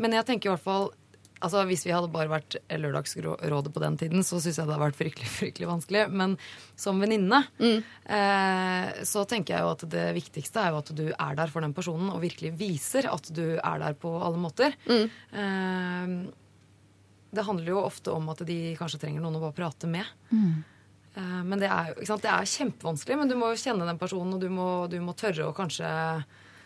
Men 0.00 0.16
jeg 0.16 0.28
tenker 0.30 0.48
i 0.48 0.54
hvert 0.56 0.64
fall 0.64 0.90
altså 1.38 1.60
Hvis 1.68 1.84
vi 1.86 1.92
hadde 1.94 2.10
bare 2.10 2.26
vært 2.32 2.56
Lørdagsrådet 2.66 3.70
på 3.70 3.82
den 3.84 3.96
tiden, 4.00 4.24
så 4.26 4.40
syns 4.42 4.56
jeg 4.58 4.66
det 4.66 4.72
hadde 4.74 4.82
vært 4.82 4.96
fryktelig 4.98 5.28
fryktelig 5.36 5.68
vanskelig. 5.70 6.00
Men 6.10 6.32
som 6.74 6.98
venninne 6.98 7.44
eh, 7.62 9.04
så 9.06 9.22
tenker 9.30 9.54
jeg 9.54 9.62
jo 9.62 9.70
at 9.76 9.84
det 9.92 10.06
viktigste 10.16 10.64
er 10.64 10.74
jo 10.74 10.80
at 10.82 10.90
du 10.98 11.04
er 11.12 11.38
der 11.38 11.52
for 11.52 11.62
den 11.62 11.76
personen 11.76 12.10
og 12.10 12.24
virkelig 12.24 12.50
viser 12.58 13.06
at 13.12 13.30
du 13.30 13.44
er 13.54 13.78
der 13.84 13.94
på 13.94 14.16
alle 14.18 14.40
måter. 14.42 14.74
Eh, 15.30 16.16
det 17.30 17.44
handler 17.44 17.70
jo 17.70 17.84
ofte 17.84 18.10
om 18.16 18.28
at 18.32 18.42
de 18.48 18.58
kanskje 18.78 18.98
trenger 19.04 19.22
noen 19.22 19.36
å 19.38 19.44
bare 19.46 19.56
prate 19.60 19.86
med. 19.86 20.10
Eh, 20.32 20.74
Men 21.18 21.58
det 21.58 21.70
er 21.72 21.92
jo? 21.92 22.16
Det 22.20 22.30
er 22.30 22.50
kjempevanskelig, 22.52 23.16
men 23.18 23.30
du 23.30 23.34
må 23.38 23.50
jo 23.52 23.58
kjenne 23.58 23.86
den 23.88 23.98
personen, 23.98 24.36
og 24.36 24.42
du 24.42 24.52
må, 24.52 24.68
du 24.90 25.00
må 25.02 25.16
tørre 25.18 25.48
å 25.48 25.56
kanskje 25.56 25.88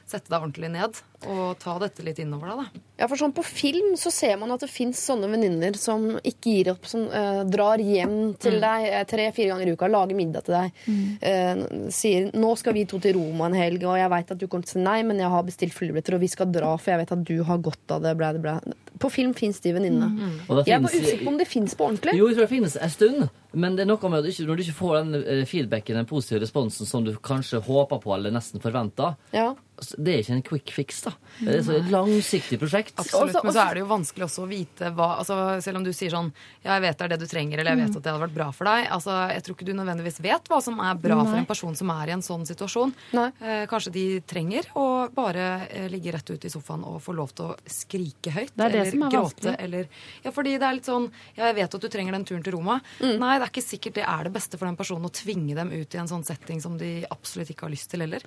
sette 0.09 0.29
deg 0.29 0.41
ordentlig 0.41 0.73
ned 0.75 0.99
og 1.29 1.59
ta 1.63 1.79
dette 1.83 2.03
litt 2.05 2.19
innover 2.23 2.49
deg. 2.53 2.57
da. 2.63 2.81
Ja, 3.03 3.09
for 3.11 3.19
sånn 3.19 3.33
På 3.35 3.43
film 3.43 3.97
så 3.99 4.13
ser 4.15 4.37
man 4.39 4.53
at 4.55 4.61
det 4.63 4.69
fins 4.71 5.01
sånne 5.09 5.27
venninner 5.33 5.75
som 5.81 6.19
ikke 6.23 6.53
gir 6.53 6.71
opp, 6.75 6.87
som 6.87 7.09
eh, 7.11 7.43
drar 7.51 7.79
hjem 7.83 8.35
til 8.39 8.61
deg 8.63 8.87
eh, 8.91 9.05
tre-fire 9.11 9.49
ganger 9.55 9.67
i 9.67 9.75
uka, 9.75 9.89
lager 9.91 10.15
middag 10.19 10.45
til 10.47 10.55
deg, 10.55 10.85
eh, 11.23 11.65
sier 11.91 12.31
'nå 12.33 12.53
skal 12.59 12.75
vi 12.77 12.85
to 12.87 12.99
til 13.03 13.15
Roma 13.19 13.47
en 13.47 13.59
helg', 13.59 13.83
og 13.89 13.97
jeg 13.99 14.11
veit 14.11 14.31
at 14.31 14.39
du 14.39 14.47
kommer 14.47 14.65
til 14.65 14.77
å 14.77 14.79
si 14.79 14.85
nei, 14.85 15.03
men 15.03 15.19
jeg 15.19 15.29
har 15.35 15.43
bestilt 15.43 15.75
flybilletter, 15.75 16.15
og 16.15 16.21
vi 16.21 16.29
skal 16.29 16.47
dra, 16.53 16.77
for 16.77 16.93
jeg 16.93 17.03
vet 17.03 17.13
at 17.13 17.25
du 17.25 17.43
har 17.43 17.59
godt 17.59 17.91
av 17.91 18.03
det. 18.03 18.17
Bla, 18.17 18.33
blæ. 18.39 18.59
På 19.03 19.11
film 19.11 19.33
fins 19.35 19.59
de 19.61 19.73
venninnene. 19.75 20.09
Mm. 20.13 20.65
Jeg 20.67 20.77
er 20.77 20.81
bare 20.85 21.01
usikker 21.01 21.25
på 21.25 21.33
om 21.33 21.39
det 21.39 21.49
fins 21.49 21.75
på 21.75 21.89
ordentlig. 21.89 22.15
Jo, 22.15 22.29
jeg 22.29 22.37
tror 22.37 22.47
det 22.47 22.53
finnes 22.55 22.77
en 22.77 22.91
stund, 22.93 23.29
men 23.53 23.75
det 23.77 23.83
er 23.83 23.91
noe 23.91 24.09
med 24.13 24.19
at 24.21 24.25
du 24.25 24.31
ikke, 24.31 24.47
når 24.47 24.57
du 24.57 24.63
ikke 24.63 24.79
får 24.79 24.95
den 25.01 25.15
eh, 25.25 25.45
feedbacken, 25.49 25.97
den 25.99 26.07
positive 26.07 26.41
responsen 26.45 26.87
som 26.87 27.03
du 27.05 27.11
kanskje 27.19 27.59
håper 27.67 27.99
på 28.05 28.15
eller 28.15 28.31
nesten 28.31 28.61
forventer, 28.63 29.17
Ja. 29.33 29.55
det 29.99 30.15
er 30.15 30.23
ikke 30.23 30.37
en 30.37 30.43
quick 30.47 30.71
fix, 30.71 31.03
da. 31.03 31.12
Det 31.43 31.55
er 31.57 31.63
så 31.65 31.75
et 31.81 31.89
langsiktig 31.91 32.59
prosjekt. 32.61 32.93
Absolutt, 33.01 33.35
Også- 33.35 33.45
Men 33.45 33.53
så 33.55 33.63
er 33.71 33.75
det 33.75 33.81
jo 33.83 33.87
vanskelig 33.91 34.25
også 34.29 34.43
å 34.45 34.49
vite 34.49 34.91
hva 34.95 35.19
altså, 35.19 35.63
Selv 35.63 35.77
om 35.81 35.85
du 35.85 35.91
sier 35.93 36.11
sånn 36.11 36.33
Ja, 36.65 36.75
jeg 36.79 36.83
vet 36.83 36.99
det 36.99 37.05
er 37.05 37.09
det 37.09 37.19
du 37.21 37.27
trenger, 37.27 37.59
eller 37.59 37.71
jeg 37.73 37.81
vet 37.87 37.97
at 37.97 38.03
det 38.03 38.13
hadde 38.13 38.23
vært 38.29 38.35
bra 38.35 38.51
for 38.53 38.65
deg. 38.65 38.89
Altså, 38.91 39.11
Jeg 39.33 39.43
tror 39.43 39.57
ikke 39.57 39.65
du 39.67 39.73
nødvendigvis 39.73 40.21
vet 40.21 40.45
hva 40.49 40.61
som 40.63 40.79
er 40.81 40.95
bra 40.95 41.25
for 41.25 41.37
en 41.37 41.47
person 41.47 41.75
som 41.75 41.91
er 41.91 42.09
i 42.09 42.13
en 42.13 42.21
sånn 42.23 42.45
situasjon. 42.47 42.93
Nei. 43.13 43.33
Eh, 43.41 43.67
kanskje 43.67 43.93
de 43.93 44.21
trenger 44.21 44.63
å 44.77 45.13
bare 45.13 45.67
eh, 45.71 45.89
ligge 45.89 46.13
rett 46.13 46.31
ut 46.31 46.45
i 46.45 46.49
sofaen 46.53 46.85
og 46.85 47.01
få 47.03 47.15
lov 47.17 47.33
til 47.35 47.47
å 47.47 47.57
skrike 47.67 48.31
høyt. 48.31 48.53
Det 48.55 48.65
er 48.67 48.71
det 48.71 48.81
eller 48.81 48.91
som 48.91 49.03
er 49.03 49.11
gråte. 49.11 49.41
vanskelig. 49.43 49.57
Eller, 49.59 49.89
ja, 50.25 50.31
fordi 50.31 50.59
det 50.59 50.63
er 50.69 50.75
litt 50.75 50.85
sånn 50.87 51.11
Ja, 51.37 51.47
jeg 51.47 51.55
vet 51.57 51.75
at 51.75 51.81
du 51.81 51.89
trenger 51.89 52.13
den 52.13 52.25
turen 52.25 52.43
til 52.45 52.53
Roma. 52.53 52.81
Nei, 53.01 53.39
det 53.39 53.49
er 53.49 53.51
ikke 53.51 53.65
sikkert 53.67 53.95
det 53.95 54.05
er 54.07 54.25
det 54.25 54.33
beste 54.33 54.59
for 54.59 54.67
den 54.67 54.77
personen 54.77 55.05
å 55.09 55.13
tvinge 55.13 55.55
dem 55.57 55.71
ut 55.73 55.95
i 55.95 55.99
en 55.99 56.07
sånn 56.09 56.25
setting 56.25 56.61
som 56.61 56.77
de 56.79 57.05
absolutt 57.11 57.49
ikke 57.51 57.63
har 57.67 57.71
lyst 57.71 57.91
til 57.91 58.01
heller. 58.01 58.21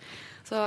Så 0.46 0.66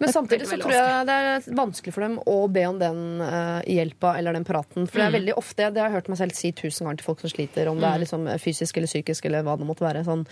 Men 0.00 0.12
samtidig 0.14 0.48
så 0.48 0.58
tror 0.60 0.74
jeg 0.74 1.04
det 1.08 1.18
er 1.18 1.44
vanskelig 1.58 1.92
for 1.94 2.06
dem 2.06 2.16
å 2.28 2.38
be 2.52 2.64
om 2.68 2.80
den 2.80 3.20
uh, 3.22 3.60
hjelpa 3.68 4.16
eller 4.18 4.34
den 4.36 4.46
praten. 4.48 4.88
For 4.88 5.02
det 5.02 5.06
er 5.10 5.18
veldig 5.18 5.36
ofte, 5.38 5.68
det 5.70 5.82
har 5.82 5.90
jeg 5.90 6.00
hørt 6.00 6.10
meg 6.12 6.22
selv 6.22 6.38
si 6.38 6.50
tusen 6.56 6.86
ganger 6.88 7.02
til 7.02 7.10
folk 7.10 7.22
som 7.22 7.32
sliter, 7.32 7.70
om 7.70 7.78
det 7.80 7.92
er 7.92 8.02
liksom 8.04 8.26
fysisk 8.42 8.80
eller 8.80 8.90
psykisk 8.90 9.30
eller 9.30 9.46
hva 9.46 9.58
det 9.60 9.68
måtte 9.68 9.86
være. 9.86 10.04
sånn 10.08 10.26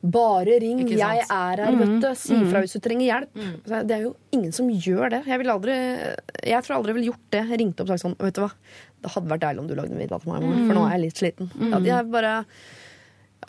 bare 0.00 0.54
ring, 0.62 0.78
jeg 0.88 1.24
er 1.26 1.60
her, 1.60 1.76
vet 1.76 1.98
du. 2.00 2.06
Si 2.16 2.32
ifra 2.32 2.62
hvis 2.64 2.72
du 2.72 2.80
trenger 2.80 3.04
hjelp. 3.04 3.40
Det 3.68 3.96
er 3.96 4.06
jo 4.06 4.14
ingen 4.32 4.52
som 4.56 4.70
gjør 4.72 5.12
det. 5.12 5.20
Jeg, 5.28 5.44
aldri, 5.52 5.74
jeg 6.48 6.64
tror 6.64 6.78
aldri 6.78 6.94
jeg 6.94 6.96
ville 6.96 7.10
gjort 7.10 7.34
det. 7.36 7.42
ringte 7.60 7.84
opp 7.84 7.90
og 7.90 7.92
sagt 7.92 8.04
sånn, 8.06 8.16
vet 8.22 8.38
du 8.38 8.40
hva, 8.46 8.48
det 9.00 9.12
hadde 9.12 9.32
vært 9.34 9.44
deilig 9.44 9.62
om 9.62 9.68
du 9.68 9.74
lagde 9.76 9.98
middag 9.98 10.22
til 10.22 10.32
meg, 10.32 10.46
for 10.56 10.78
nå 10.78 10.86
er 10.86 10.94
jeg 10.94 11.04
litt 11.04 11.20
sliten. 11.20 11.52
Ja, 11.68 11.82
de 11.84 11.92
er 11.98 12.08
bare 12.16 12.34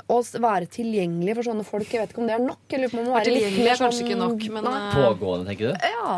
å 0.10 0.18
være 0.42 0.68
tilgjengelig 0.72 1.36
for 1.36 1.44
sånne 1.50 1.66
folk, 1.68 1.88
jeg 1.92 2.02
vet 2.02 2.12
ikke 2.14 2.22
om 2.24 2.28
det 2.30 2.36
er 2.38 2.44
nok. 2.46 2.66
Eller 2.72 2.92
om 2.92 2.96
man 3.00 3.06
må 3.10 3.16
være 3.18 3.26
tilgjengelig 3.30 3.72
er 3.72 3.80
kanskje 3.82 4.02
sånn- 4.02 4.08
ikke 4.08 4.20
nok, 4.22 4.46
men 4.56 4.64
Nei. 4.64 4.76
eh, 4.88 4.94
Pågående, 4.96 5.48
tenker 5.52 5.72
du? 5.72 5.88
Ja, 5.92 6.14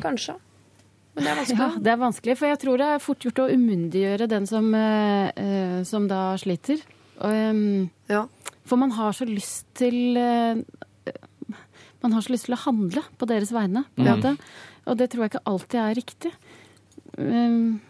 kanskje. 0.00 0.36
Men 1.14 1.24
det 1.24 1.30
er 1.32 1.36
vanskelig. 1.40 1.58
Ja, 1.58 1.68
det 1.82 1.92
er 1.92 1.96
vanskelig, 2.04 2.36
for 2.38 2.46
jeg 2.48 2.58
tror 2.62 2.78
det 2.78 2.86
er 2.94 2.98
fort 3.02 3.18
gjort 3.26 3.42
å 3.42 3.48
umyndiggjøre 3.52 4.28
den 4.28 4.46
som, 4.46 4.74
eh, 4.74 5.32
eh, 5.36 5.82
som 5.84 6.06
da 6.08 6.34
sliter. 6.36 6.80
Og, 7.20 7.30
um, 7.50 7.90
Ja. 8.08 8.26
for 8.64 8.76
man 8.76 8.90
har 8.92 9.10
så 9.12 9.26
lyst 9.26 9.64
til 9.74 10.16
eh, 10.16 10.54
Man 12.00 12.12
har 12.12 12.20
så 12.22 12.30
lyst 12.30 12.44
til 12.46 12.54
å 12.54 12.58
handle 12.62 13.02
på 13.18 13.26
deres 13.26 13.50
vegne, 13.50 13.84
på 13.96 14.06
en 14.06 14.20
måte. 14.22 14.38
Og 14.86 14.96
det 14.96 15.10
tror 15.10 15.24
jeg 15.26 15.30
ikke 15.32 15.42
alltid 15.50 15.74
er 15.82 15.94
riktig. 15.98 16.32
Um, 17.18 17.80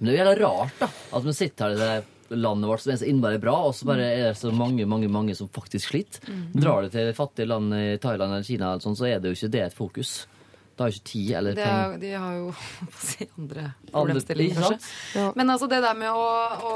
Men 0.00 0.06
det 0.08 0.14
er 0.14 0.16
jo 0.16 0.24
jævla 0.24 0.40
rart, 0.40 0.78
da. 0.80 0.88
At 1.12 1.24
man 1.24 1.34
sitter 1.36 1.64
her 1.64 1.72
i 1.74 1.76
det 1.76 2.04
landet 2.30 2.68
vårt 2.70 2.80
som 2.84 2.92
er 2.92 3.00
så 3.02 3.08
innmari 3.10 3.38
bra, 3.42 3.54
og 3.68 3.74
så 3.74 3.86
bare 3.90 4.04
er 4.10 4.26
det 4.30 4.36
så 4.38 4.52
mange 4.54 4.86
mange, 4.86 5.08
mange 5.10 5.34
som 5.34 5.48
faktisk 5.48 5.90
sliter. 5.90 6.20
Drar 6.54 6.82
du 6.82 6.88
til 6.94 7.12
fattige 7.14 7.46
land 7.50 7.74
i 7.74 7.96
Thailand 7.98 8.32
eller 8.36 8.46
Kina, 8.46 8.72
eller 8.74 8.84
sånn, 8.84 8.96
så 8.98 9.08
er 9.10 9.18
det 9.20 9.32
jo 9.32 9.38
ikke 9.40 9.50
det 9.56 9.64
et 9.68 9.74
fokus. 9.74 10.26
da 10.80 10.84
har 10.86 10.94
ikke 10.94 11.04
tid 11.10 11.30
eller 11.36 11.54
penger. 11.58 11.90
er, 11.92 11.98
de 12.00 12.10
har 12.16 12.36
jo 12.38 12.52
si, 13.04 13.26
andre 13.36 13.64
problemstillinger, 13.90 14.54
kanskje. 14.62 14.92
Ja. 15.18 15.32
Men 15.36 15.50
altså 15.52 15.68
det 15.68 15.80
der 15.84 15.94
med 15.98 16.08
å, 16.08 16.22
å 16.70 16.74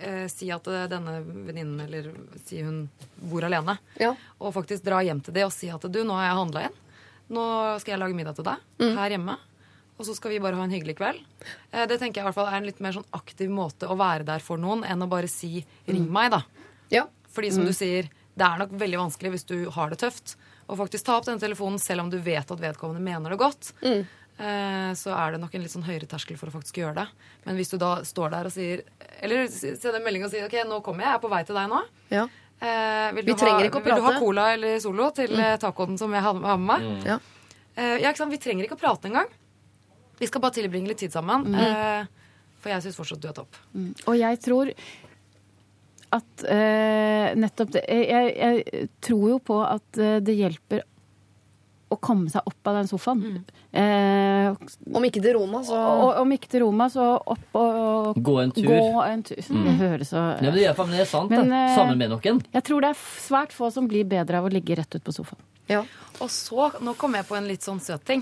eh, 0.00 0.26
si 0.32 0.48
at 0.54 0.66
eh, 0.72 0.86
denne 0.88 1.18
venninnen, 1.26 1.80
eller 1.84 2.08
si 2.46 2.62
hun 2.64 2.88
bor 3.20 3.44
alene, 3.44 3.76
Ja. 4.00 4.14
og 4.40 4.54
faktisk 4.56 4.84
dra 4.86 5.02
hjem 5.04 5.20
til 5.26 5.34
det 5.36 5.44
og 5.44 5.52
si 5.52 5.68
at 5.68 5.84
du, 5.92 6.00
nå 6.04 6.16
har 6.16 6.30
jeg 6.30 6.38
handla 6.40 6.64
inn. 6.70 6.78
Nå 7.32 7.42
skal 7.80 7.94
jeg 7.94 8.00
lage 8.00 8.16
middag 8.16 8.34
til 8.36 8.44
deg 8.48 8.64
Mm. 8.82 8.96
her 8.96 9.10
hjemme. 9.18 9.36
Og 10.00 10.06
så 10.08 10.14
skal 10.16 10.32
vi 10.32 10.40
bare 10.42 10.58
ha 10.58 10.64
en 10.66 10.72
hyggelig 10.72 10.96
kveld. 10.98 11.20
Eh, 11.70 11.84
det 11.86 11.98
tenker 12.00 12.20
jeg 12.20 12.24
i 12.24 12.28
hvert 12.30 12.38
fall 12.38 12.50
er 12.50 12.58
en 12.58 12.68
litt 12.68 12.80
mer 12.82 12.96
sånn 12.96 13.08
aktiv 13.16 13.50
måte 13.52 13.90
å 13.90 13.98
være 13.98 14.26
der 14.28 14.44
for 14.44 14.60
noen 14.60 14.86
enn 14.88 15.04
å 15.04 15.10
bare 15.10 15.30
si 15.30 15.64
'ring 15.86 16.08
meg', 16.10 16.32
da. 16.32 16.42
ja. 16.90 17.06
Fordi 17.32 17.52
som 17.52 17.64
du 17.64 17.72
sier, 17.72 18.10
det 18.36 18.44
er 18.44 18.58
nok 18.60 18.72
veldig 18.76 18.98
vanskelig 18.98 19.30
hvis 19.32 19.46
du 19.48 19.70
har 19.72 19.88
det 19.88 20.02
tøft, 20.02 20.36
å 20.68 20.76
faktisk 20.76 21.06
ta 21.06 21.16
opp 21.16 21.24
den 21.24 21.40
telefonen 21.40 21.80
selv 21.80 22.04
om 22.04 22.10
du 22.12 22.18
vet 22.18 22.44
at 22.44 22.60
vedkommende 22.60 23.00
mener 23.00 23.32
det 23.32 23.38
godt. 23.40 23.72
Mm. 23.82 24.04
så 24.96 25.12
er 25.14 25.32
det 25.32 25.40
nok 25.40 25.54
en 25.54 25.62
litt 25.62 25.70
sånn 25.70 25.84
høyere 25.86 26.08
terskel 26.08 26.36
for 26.36 26.48
å 26.48 26.52
faktisk 26.52 26.80
gjøre 26.80 26.94
det. 26.94 27.06
Men 27.44 27.56
hvis 27.56 27.70
du 27.70 27.76
da 27.78 28.02
står 28.04 28.30
der 28.32 28.48
og 28.48 28.52
sier 28.52 28.82
Eller 29.20 29.46
sender 29.46 30.00
en 30.00 30.04
melding 30.04 30.24
og 30.24 30.32
sier 30.32 30.46
OK, 30.48 30.56
nå 30.66 30.80
kommer 30.82 31.04
jeg, 31.04 31.12
jeg 31.12 31.14
er 31.14 31.22
på 31.22 31.30
vei 31.30 31.42
til 31.44 31.54
deg 31.54 31.68
nå. 31.70 31.82
Ja. 32.10 32.24
Eh, 32.62 33.12
vil, 33.12 33.24
Vi 33.24 33.32
du 33.32 33.38
trenger 33.38 33.60
ha, 33.60 33.68
ikke 33.68 33.80
å 33.80 33.84
vil 33.84 33.98
du 33.98 34.04
ha 34.06 34.18
cola 34.22 34.42
eller 34.54 34.80
Solo 34.82 35.08
til 35.14 35.32
mm. 35.34 35.58
tacoen 35.62 35.96
som 35.98 36.12
jeg 36.14 36.22
har 36.22 36.36
med 36.38 36.66
meg? 36.68 36.84
Ja. 37.06 37.16
Eh, 37.74 37.96
ja, 38.02 38.10
ikke 38.10 38.22
sant? 38.22 38.34
Vi 38.34 38.38
trenger 38.42 38.68
ikke 38.68 38.76
å 38.78 38.82
prate 38.82 39.10
engang. 39.10 39.30
Vi 40.22 40.28
skal 40.30 40.42
bare 40.44 40.54
tilbringe 40.54 40.92
litt 40.92 41.00
tid 41.02 41.10
sammen. 41.14 41.48
Eh, 41.58 42.04
for 42.62 42.70
jeg 42.70 42.84
syns 42.84 42.98
fortsatt 43.00 43.22
du 43.24 43.26
er 43.30 43.34
topp. 43.40 43.56
og 44.06 44.14
jeg 44.20 44.38
tror 44.44 44.70
at 46.12 46.44
eh, 46.52 47.32
nettopp 47.40 47.70
det 47.74 47.82
jeg, 47.88 48.08
jeg, 48.12 48.64
jeg 48.68 48.88
tror 49.02 49.22
jo 49.32 49.38
på 49.42 49.56
at 49.64 49.98
eh, 50.00 50.18
det 50.22 50.34
hjelper 50.36 50.82
å 51.92 51.96
komme 52.00 52.30
seg 52.32 52.46
opp 52.48 52.68
av 52.70 52.78
den 52.78 52.86
sofaen. 52.88 53.40
Eh, 53.76 54.52
Om 54.96 55.04
ikke 55.08 55.20
til 55.24 55.34
Roma, 55.36 55.58
så 55.66 55.76
og 55.76 56.20
om 56.22 56.30
ikke 56.32 56.48
til 56.54 56.62
Roma, 56.64 56.86
så 56.92 57.04
opp 57.20 57.58
og 57.60 58.20
Gå 58.24 58.36
en 58.44 58.52
tur. 58.56 58.68
Gå 58.70 59.02
en 59.04 59.24
tur. 59.28 59.42
Det 59.44 59.74
høres 59.80 60.12
så 60.14 60.22
Ja, 60.22 60.38
men 60.46 60.56
det 60.56 60.64
er, 60.70 60.78
det 60.94 61.02
er 61.04 61.10
sant, 61.10 61.32
Men, 61.34 61.50
det. 61.52 61.58
eh, 61.66 61.74
Sammen 61.76 62.00
med 62.00 62.14
noen. 62.14 62.40
Jeg 62.56 62.64
tror 62.68 62.84
det 62.86 62.92
er 62.94 63.02
svært 63.26 63.52
få 63.56 63.68
som 63.74 63.88
blir 63.90 64.08
bedre 64.08 64.40
av 64.40 64.48
å 64.48 64.52
ligge 64.52 64.76
rett 64.80 64.96
ut 64.96 65.04
på 65.04 65.16
sofaen. 65.18 65.42
ja. 65.72 65.82
Og 66.22 66.28
så, 66.30 66.68
nå 66.84 66.92
kom 67.00 67.16
jeg 67.18 67.26
på 67.26 67.34
en 67.36 67.48
litt 67.48 67.64
sånn 67.66 67.80
søt 67.82 68.04
ting. 68.08 68.20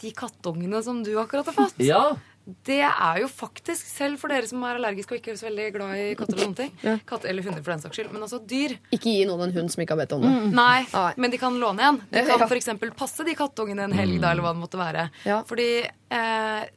De 0.00 0.14
kattungene 0.16 0.82
som 0.84 1.02
du 1.04 1.12
akkurat 1.20 1.48
har 1.50 1.56
fått. 1.56 1.78
Ja. 1.84 2.16
Det 2.46 2.78
er 2.86 3.16
jo 3.18 3.26
faktisk, 3.26 3.88
selv 3.90 4.20
for 4.22 4.30
dere 4.30 4.46
som 4.46 4.62
er 4.62 4.78
allergiske 4.78 5.16
og 5.16 5.18
ikke 5.18 5.32
er 5.32 5.38
så 5.40 5.48
veldig 5.48 5.64
glad 5.74 5.98
i 5.98 6.04
katter 6.18 6.36
og 6.36 6.42
sånne 6.44 6.58
ting, 6.60 7.00
katter 7.08 7.32
eller 7.32 7.42
hunder 7.42 7.64
for 7.64 7.74
den 7.74 7.82
saks 7.82 7.98
skyld, 7.98 8.12
men 8.14 8.22
altså 8.22 8.38
dyr 8.38 8.76
Ikke 8.94 9.10
gi 9.16 9.24
noen 9.26 9.48
en 9.48 9.54
hund 9.56 9.72
som 9.74 9.82
ikke 9.82 9.96
har 9.96 10.04
bedt 10.04 10.14
om 10.14 10.22
det. 10.22 10.30
Nei, 10.54 10.84
Nei. 10.92 11.08
men 11.18 11.34
de 11.34 11.40
kan 11.42 11.58
låne 11.58 11.88
en. 11.88 11.98
De 12.06 12.22
kan 12.22 12.36
ja. 12.36 12.46
for 12.46 12.54
f.eks. 12.54 12.70
passe 12.94 13.26
de 13.26 13.34
kattungene 13.34 13.88
en 13.88 13.96
helg, 13.98 14.20
da, 14.22 14.30
eller 14.30 14.46
hva 14.46 14.54
det 14.54 14.62
måtte 14.62 14.78
være. 14.78 15.08
Ja. 15.26 15.40
Fordi 15.48 15.68
eh, 15.82 16.70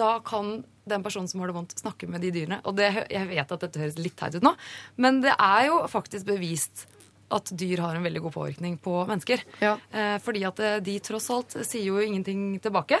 da 0.00 0.10
kan 0.24 0.56
den 0.86 1.04
personen 1.04 1.28
som 1.28 1.42
har 1.42 1.50
det 1.50 1.58
vondt, 1.58 1.76
snakke 1.76 2.08
med 2.08 2.22
de 2.24 2.32
dyrene. 2.32 2.62
Og 2.64 2.76
det, 2.78 2.88
jeg 3.10 3.28
vet 3.28 3.52
at 3.52 3.64
dette 3.66 3.82
høres 3.82 3.98
litt 4.00 4.16
teit 4.18 4.38
ut 4.38 4.44
nå, 4.46 4.54
men 5.02 5.20
det 5.24 5.34
er 5.34 5.68
jo 5.68 5.82
faktisk 5.92 6.28
bevist 6.28 6.86
at 7.30 7.50
dyr 7.58 7.80
har 7.82 7.96
en 7.98 8.02
veldig 8.06 8.22
god 8.22 8.32
påvirkning 8.36 8.76
på 8.78 9.06
mennesker. 9.08 9.40
Ja. 9.60 9.76
Eh, 9.90 10.18
fordi 10.22 10.44
at 10.46 10.60
eh, 10.60 10.76
de 10.80 10.98
tross 11.00 11.30
alt 11.34 11.56
sier 11.66 11.84
jo 11.88 11.98
ingenting 11.98 12.60
tilbake. 12.62 12.98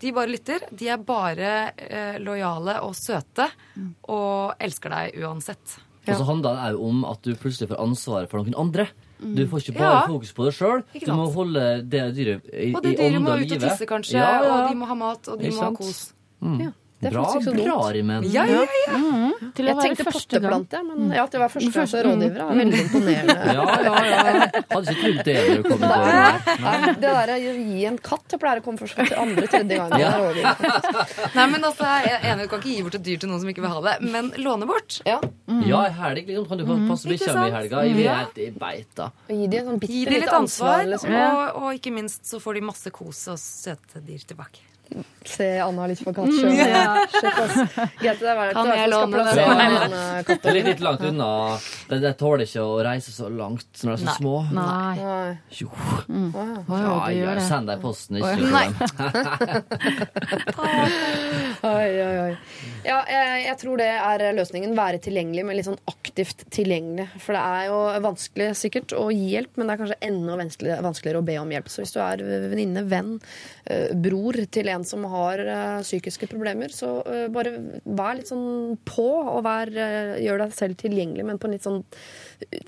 De 0.00 0.12
bare 0.12 0.28
lytter. 0.28 0.60
De 0.70 0.88
er 0.92 0.98
bare 0.98 1.72
eh, 1.76 2.18
lojale 2.20 2.78
og 2.84 2.94
søte 2.94 3.48
og 4.08 4.54
elsker 4.60 4.92
deg 4.92 5.18
uansett. 5.24 5.78
Og 6.06 6.14
så 6.20 6.26
handler 6.28 6.54
det 6.54 6.66
òg 6.76 6.82
om 6.86 7.04
at 7.08 7.22
du 7.26 7.32
plutselig 7.34 7.70
får 7.72 7.80
ansvaret 7.82 8.30
for 8.30 8.44
noen 8.44 8.54
andre. 8.60 8.86
Du 9.18 9.42
får 9.48 9.64
ikke 9.64 9.78
bare 9.80 9.94
Ja. 9.96 10.06
fokus 10.06 10.32
på 10.36 10.44
deg 10.46 10.54
sjøl. 10.54 10.82
Du 11.02 11.12
må 11.16 11.24
holde 11.34 11.62
det 11.88 12.02
dyret 12.14 12.44
i, 12.52 12.68
Og 12.76 12.82
det 12.84 12.92
dyret 13.00 13.22
må 13.24 13.32
ut 13.40 13.50
og 13.56 13.58
tisse, 13.64 13.86
kanskje, 13.88 14.20
Ja, 14.20 14.42
ja. 14.44 14.52
og 14.52 14.68
de 14.70 14.76
må 14.76 14.86
ha 14.86 14.94
mat, 14.94 15.26
og 15.32 15.40
de 15.40 15.50
må 15.50 15.62
ha 15.64 15.70
kos. 15.72 15.86
kos. 15.86 16.12
Ja, 16.60 16.70
det 17.06 17.12
er 17.12 17.14
Bra, 17.16 17.24
faktisk 17.24 17.38
ikke 17.38 17.46
så 17.46 17.56
dumt. 17.56 17.66
bra, 17.70 17.90
Rimen. 17.96 18.26
Ja, 18.34 18.44
ja, 18.50 18.62
ja. 18.66 18.98
Til 19.56 19.64
å 19.64 19.68
Jeg 19.70 19.76
være 19.76 19.84
tenkte 19.86 20.04
første 20.06 20.40
gang. 20.42 20.66
potteplante, 20.66 20.80
men 20.90 21.14
ja, 21.16 21.24
til 21.30 21.38
å 21.38 21.42
være 21.44 21.52
førsteklasse 21.54 22.02
rådgiver 22.06 22.42
er 22.42 22.58
veldig 22.60 22.80
imponerende. 22.82 23.36
Ja, 23.56 23.64
ja, 23.86 23.94
ja. 24.10 24.48
Hadde 24.74 24.94
ikke 24.96 25.06
trodd 25.06 25.22
det 25.26 25.36
til 25.46 25.78
Nei, 25.86 26.66
nei, 26.66 26.94
det 26.98 27.12
der 27.16 27.32
å 27.32 27.38
gi 27.38 27.84
en 27.90 27.98
katt 28.10 28.34
Jeg 28.34 28.40
pleier 28.42 28.60
å 28.60 28.64
komme 28.66 28.82
først 28.82 28.98
til 28.98 29.16
andre, 29.22 29.46
tredje 29.52 29.78
gang. 29.78 29.94
Ja. 30.00 30.12
Nei, 31.36 31.46
men 31.52 31.64
altså, 31.70 31.86
jeg 32.06 32.12
er 32.16 32.26
enig, 32.32 32.46
Du 32.46 32.52
kan 32.52 32.60
ikke 32.64 32.74
gi 32.74 32.82
bort 32.86 32.98
et 32.98 33.04
dyr 33.06 33.20
til 33.22 33.30
noen 33.30 33.42
som 33.44 33.50
ikke 33.52 33.64
vil 33.64 33.72
ha 33.76 33.80
det, 33.86 33.96
men 34.10 34.32
låne 34.42 34.68
bort. 34.68 34.98
Ja, 35.06 35.20
Ja, 35.66 35.84
i 35.86 35.92
helg 36.00 36.26
liksom, 36.28 36.46
kan 36.50 36.58
du 36.58 36.66
passe 36.90 37.08
bikkja 37.10 37.34
mi 37.38 37.46
i 37.48 37.54
helga. 37.54 37.82
Vi 37.96 38.06
er 38.06 38.20
helt 38.24 38.40
i 38.42 38.50
beita. 38.60 39.10
Gi 39.30 39.46
dem 39.52 39.70
sånn 39.70 39.80
Gi 39.86 40.02
bitte 40.06 40.20
litt 40.24 40.32
ansvar, 40.34 40.82
ansvar. 40.82 40.90
liksom. 40.92 41.14
og, 41.16 41.60
og 41.62 41.78
ikke 41.78 41.92
minst 41.94 42.26
så 42.26 42.40
får 42.42 42.58
de 42.58 42.64
masse 42.66 42.90
kos 42.94 43.22
og 43.32 43.38
søte 43.40 44.02
dyr 44.06 44.24
tilbake. 44.26 44.64
Se 45.26 45.46
Anna 45.58 45.86
litt 45.90 45.98
på 46.06 46.12
katt 46.14 46.28
Mm, 46.30 46.52
Ja. 46.54 47.06
Greit, 47.98 48.20
det 48.20 48.28
er 48.30 48.52
Kan 48.54 48.68
jeg 48.70 48.88
låne 48.92 49.24
den? 49.26 49.36
Ja. 49.36 49.46
eh, 49.82 50.22
Det 50.28 50.46
er 50.46 50.52
litt, 50.54 50.66
litt 50.70 50.80
langt 50.84 51.00
unna. 51.02 51.58
det 51.88 51.98
de 52.04 52.12
tåler 52.14 52.44
ikke 52.46 52.62
å 52.62 52.76
reise 52.86 53.10
så 53.10 53.26
langt 53.28 53.66
når 53.82 53.90
de 53.90 53.92
er 53.92 53.96
så 53.96 54.04
Nei. 54.06 54.14
små. 54.20 54.34
Nei. 54.54 54.94
Nei. 55.02 55.38
Jo. 55.58 55.68
Å, 55.72 56.46
Ja, 56.70 57.10
ja, 57.10 57.34
ja, 57.34 57.40
send 57.40 57.66
deg 57.68 57.80
posten, 57.82 58.16
ikke 58.20 58.36
Nei. 58.46 58.68
Oi, 61.66 61.88
oi, 62.02 62.16
oi. 62.20 62.32
Ja, 62.86 63.00
jeg, 63.10 63.40
jeg 63.48 63.56
tror 63.60 63.80
det 63.80 63.88
er 63.90 64.24
løsningen. 64.36 64.74
Være 64.78 65.00
tilgjengelig, 65.02 65.44
men 65.48 65.56
litt 65.58 65.66
sånn 65.68 65.78
aktivt 65.90 66.44
tilgjengelig. 66.54 67.08
For 67.22 67.36
det 67.36 67.42
er 67.42 67.64
jo 67.70 67.78
vanskelig 68.04 68.48
sikkert 68.58 68.94
å 68.96 69.08
gi 69.12 69.32
hjelp, 69.34 69.52
men 69.58 69.66
det 69.68 69.74
er 69.76 69.80
kanskje 69.82 69.98
enda 70.08 70.36
vanskeligere, 70.40 70.84
vanskeligere 70.86 71.22
å 71.22 71.26
be 71.26 71.36
om 71.42 71.50
hjelp. 71.54 71.68
Så 71.72 71.82
hvis 71.82 71.94
du 71.96 72.00
er 72.04 72.22
venninne, 72.52 72.84
venn, 72.90 73.12
eh, 73.66 73.88
bror 74.06 74.38
til 74.54 74.68
en 74.72 74.75
som 74.84 75.04
har 75.08 75.38
eh, 75.40 75.80
psykiske 75.82 76.26
problemer, 76.28 76.68
så 76.74 76.98
eh, 77.06 77.28
bare 77.32 77.54
vær 77.86 78.18
litt 78.18 78.28
sånn 78.28 78.76
på, 78.84 79.06
og 79.32 79.40
vær, 79.46 79.70
eh, 79.72 80.16
gjør 80.26 80.38
deg 80.44 80.52
selv 80.58 80.76
tilgjengelig, 80.76 81.24
men 81.24 81.38
på 81.38 81.46
en 81.48 81.52
litt 81.56 81.64
sånn 81.64 81.80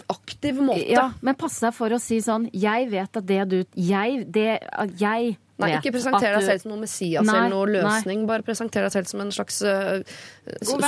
aktiv 0.08 0.62
måte. 0.64 0.86
Ja, 0.88 1.10
men 1.20 1.34
pass 1.36 1.58
deg 1.60 1.74
for 1.76 1.92
å 1.92 1.98
si 2.00 2.22
sånn 2.24 2.46
Jeg 2.56 2.86
vet 2.88 3.18
at 3.20 3.26
det 3.28 3.42
du 3.50 3.58
Jeg, 3.76 4.22
det, 4.32 4.46
jeg 4.96 5.36
Nei, 5.58 5.72
ikke 5.74 5.90
presenter 5.96 6.36
deg 6.36 6.44
selv 6.46 6.62
som 6.62 6.70
noe 6.70 6.78
Messias 6.84 7.26
Nei, 7.26 7.34
eller 7.34 7.50
noe 7.50 7.66
nei. 7.66 7.80
løsning. 7.82 8.20
Bare 8.30 8.44
presenter 8.46 8.84
deg 8.86 8.92
selv 8.94 9.08
som 9.10 9.24
en 9.24 9.32
slags 9.34 9.56
uh, 9.66 9.98